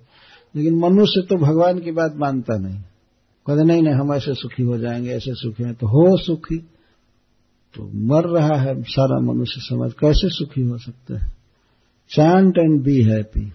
लेकिन 0.56 0.74
मनुष्य 0.78 1.20
तो 1.20 1.36
भगवान 1.36 1.78
की 1.78 1.90
बात 1.90 2.14
मानता 2.16 2.58
नहीं। 2.58 2.80
कहते 3.46 3.64
नहीं 3.64 3.82
नहीं, 3.82 3.94
हम 3.94 4.14
ऐसे 4.14 4.34
सुखी 4.34 4.62
हो 4.62 4.78
जाएँगे, 4.78 5.10
ऐसे 5.10 5.34
सुखी 5.34 5.62
हैं। 5.62 5.74
तो 5.74 5.86
हो 5.86 6.16
सुखी। 6.16 6.68
तो 7.74 7.90
मर 7.94 8.28
रहा 8.28 8.60
है, 8.60 8.82
सारा 8.82 9.20
मनुष्य 9.20 9.60
समाज 9.60 9.92
कैसे 9.92 10.28
सुखी 10.28 10.62
हो 10.62 10.78
सकता 10.78 11.18
है? 11.18 11.32
Chant 12.10 12.58
and 12.58 12.82
be 12.82 13.02
happy 13.02 13.52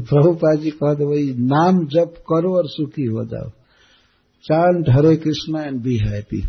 Prabhupada 0.00 0.54
ji 0.54 0.70
कहते 0.70 1.04
वही 1.04 1.34
नाम 1.38 1.86
जप 1.86 2.14
करो 2.32 2.56
और 2.56 2.64
सुखी 2.66 3.04
हो 3.04 3.24
जाओ. 3.24 3.50
Chant 4.44 4.88
Hare 4.88 5.16
Krishna 5.16 5.62
and 5.62 5.80
be 5.82 5.96
happy 5.96 6.42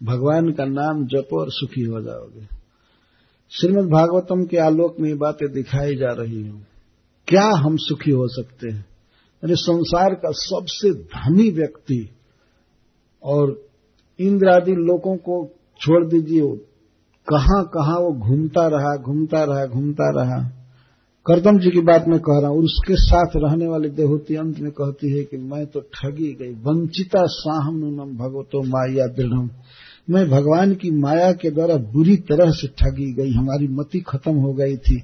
भगवान 0.00 0.52
का 0.52 0.64
नाम 0.64 1.06
जपो 1.06 1.40
और 1.40 1.46
सुखी 1.50 1.82
हो 1.82 2.00
जाओगे। 2.00 2.46
श्रीमद 3.52 3.88
भागवतम 3.90 4.44
के 4.44 4.56
आलोक 4.56 4.96
में 5.00 5.08
ये 5.08 5.14
बातें 5.14 5.52
दिखाई 5.52 5.96
जा 5.96 6.12
रही 6.12 6.42
हूँ। 6.42 6.66
क्या 7.28 7.46
हम 7.56 7.76
सुखी 7.76 8.10
हो 8.10 8.28
सकते 8.28 8.70
हैं? 8.70 8.84
अरे 9.42 9.54
संसार 9.56 10.14
का 10.14 10.30
सबसे 10.30 10.92
धनी 10.92 11.50
व्यक्ति 11.50 12.08
और 13.22 13.71
इंद्र 14.18 14.48
आदि 14.48 14.72
लोगों 14.72 15.16
को 15.16 15.44
छोड़ 15.80 16.06
दीजिए। 16.06 16.56
कहाँ 17.28 17.62
कहाँ 17.64 17.98
वो 17.98 18.12
घूमता 18.12 18.66
रहा 18.68 18.96
घूमता 18.96 19.44
रहा 19.44 19.66
घूमता 19.66 20.10
रहा। 20.10 20.48
करदम 21.26 21.58
जी 21.58 21.70
की 21.70 21.80
बात 21.80 22.08
मैं 22.08 22.18
कह 22.18 22.40
रहा 22.40 22.50
हूँ 22.50 22.58
उसके 22.58 22.94
साथ 22.96 23.36
रहने 23.36 23.66
वाली 23.66 23.88
देहोती 23.88 24.36
अंत 24.36 24.58
में 24.60 24.70
कहती 24.70 25.18
है 25.18 25.24
कि 25.24 25.36
मैं 25.36 25.66
तो 25.66 25.80
ठगी 25.80 26.32
गई, 26.32 26.52
वंचिता 26.52 27.22
साहम 27.26 27.76
नूनम 27.76 28.16
भगवतो 28.16 28.62
माया 28.62 29.06
दृढ़ 29.06 29.48
मैं 30.10 30.30
भगवान 30.30 30.74
की 30.74 30.90
माया 30.90 31.32
के 31.32 31.50
द्वारा 31.50 31.76
बुरी 31.76 32.16
तरह 32.16 32.50
से 32.50 32.68
ठगी 32.68 33.12
गई, 33.12 33.30
हमारी 33.30 33.68
मति 33.68 34.00
खत्म 34.00 34.34
हो 34.36 34.52
गई 34.52 34.76
थी 34.76 34.96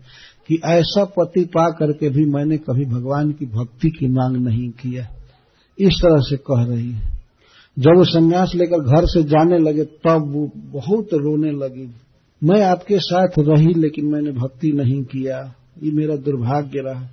कि 0.48 0.60
ऐसा 0.64 1.04
पति 1.04 1.44
पा 1.44 1.70
करके 1.70 2.08
भी 2.08 2.24
मैंने 2.24 2.56
कभी 2.56 2.84
भगवान 2.84 3.32
की 3.32 3.46
भक्ति 3.46 3.90
की 3.90 4.08
मांग 4.08 4.36
नहीं 4.36 4.70
किया। 4.70 5.06
इस 5.78 6.00
तरह 6.02 6.20
से 6.20 6.36
कह 6.36 6.64
रही 6.64 6.90
है। 6.92 7.17
जब 7.78 7.90
वो 7.96 8.04
संन्यास 8.04 8.52
लेकर 8.54 8.76
घर 8.76 9.06
से 9.06 9.22
जाने 9.22 9.58
लगे, 9.58 9.84
तब 9.84 10.24
वो 10.28 10.50
बहुत 10.56 11.08
रोने 11.14 11.50
लगी। 11.50 11.94
मैं 12.44 12.62
आपके 12.62 12.98
साथ 12.98 13.28
रही, 13.38 13.74
लेकिन 13.74 14.06
मैंने 14.06 14.30
भक्ति 14.30 14.72
नहीं 14.72 15.04
किया। 15.04 15.54
ये 15.82 15.90
मेरा 15.90 16.16
दुर्भाग्य 16.16 16.78
रहा। 16.78 17.08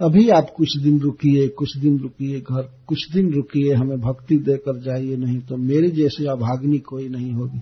अभी 0.00 0.28
आप 0.28 0.46
कुछ 0.56 0.78
दिन 0.78 1.00
रुकिए, 1.00 1.48
कुछ 1.48 1.76
दिन 1.76 1.98
रुकिए 1.98 2.40
घर, 2.40 2.70
कुछ 2.86 3.12
दिन 3.12 3.32
रुकिए, 3.32 3.74
हमें 3.74 4.00
भक्ति 4.00 4.36
देकर 4.36 4.80
जाइए, 4.80 5.16
नहीं 5.16 5.38
तो 5.38 5.56
मेरी 5.56 5.90
जैसी 5.90 6.26
अभाग्नि 6.26 6.78
कोई 6.78 7.08
नहीं 7.08 7.32
होगी। 7.32 7.60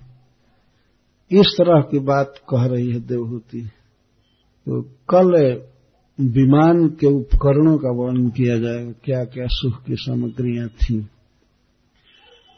इस 1.39 1.47
तरह 1.57 1.81
की 1.81 1.99
बात 1.99 2.33
कह 2.49 2.65
रही 2.65 2.91
है 2.91 2.99
देवहूति। 2.99 3.61
तो 4.65 4.81
कल 4.81 5.61
विमान 6.21 6.87
के 6.87 7.07
उपकरणों 7.07 7.77
का 7.77 7.89
वर्णन 7.89 8.29
किया 8.29 8.59
जाएगा 8.59 8.91
क्या 8.91 9.23
क्या 9.23 9.45
सुख 9.47 9.83
की 9.83 9.95
सामग्रियाँ 9.95 10.67
थी। 10.67 11.07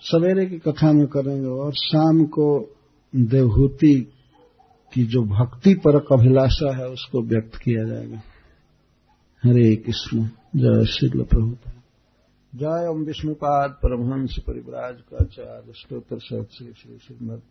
सवेरे 0.01 0.45
की 0.45 0.59
कथा 0.59 0.91
में 0.91 1.07
करेंगे 1.07 1.47
और 1.47 1.73
शाम 1.73 2.25
को 2.25 2.75
देवहूति 3.15 4.11
की 4.93 5.05
जो 5.05 5.21
भक्ति 5.21 5.73
पर 5.73 5.95
अभिलाषा 5.95 6.77
है, 6.77 6.89
उसको 6.89 7.21
व्यक्त 7.21 7.55
किया 7.55 7.83
जाएगा। 7.83 8.21
हरे 9.43 9.75
कृष्ण, 9.75 10.29
जय 10.55 10.85
श्री 10.85 11.23
प्रभु 11.23 11.55
जय 12.55 12.87
ओम 12.89 13.03
विष्णुपाद 13.03 13.71
परमहंस 13.71 14.35
परिवराज 14.47 15.01
का 15.01 15.25
चार 15.25 15.63
स्त्रोत्र 15.69 16.17
सहित 16.19 16.47
श्री 16.57 16.73
श्री 16.73 16.97
श्रीमद 16.97 17.41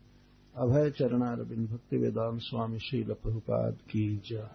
अभय 0.57 0.91
चरणारविंद 0.91 1.69
भक्ति 1.69 1.97
वेदांत 1.97 2.41
स्वामी 2.41 2.79
शील 2.79 3.13
प्रभुपाद 3.13 3.75
की 3.75 4.17
जय। 4.17 4.49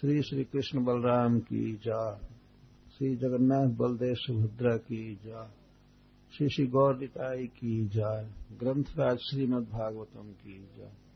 श्री 0.00 0.22
श्री 0.22 0.44
कृष्ण 0.44 0.84
बलराम 0.84 1.38
की 1.38 1.72
जय। 1.72 2.18
श्री 2.98 3.16
जगन्नाथ 3.16 3.76
बलदेव 3.76 4.14
सुभद्रा 4.14 4.76
की 4.76 5.14
जय। 5.14 5.57
श्री 6.32 6.48
श्री 6.48 6.66
गौर 6.66 6.94
की 7.46 7.88
जाय। 7.88 8.28
ग्रंथराज 8.58 9.18
श्रीमद 9.18 9.68
भागवतम 9.68 10.32
की 10.32 10.68
जय। 10.78 11.07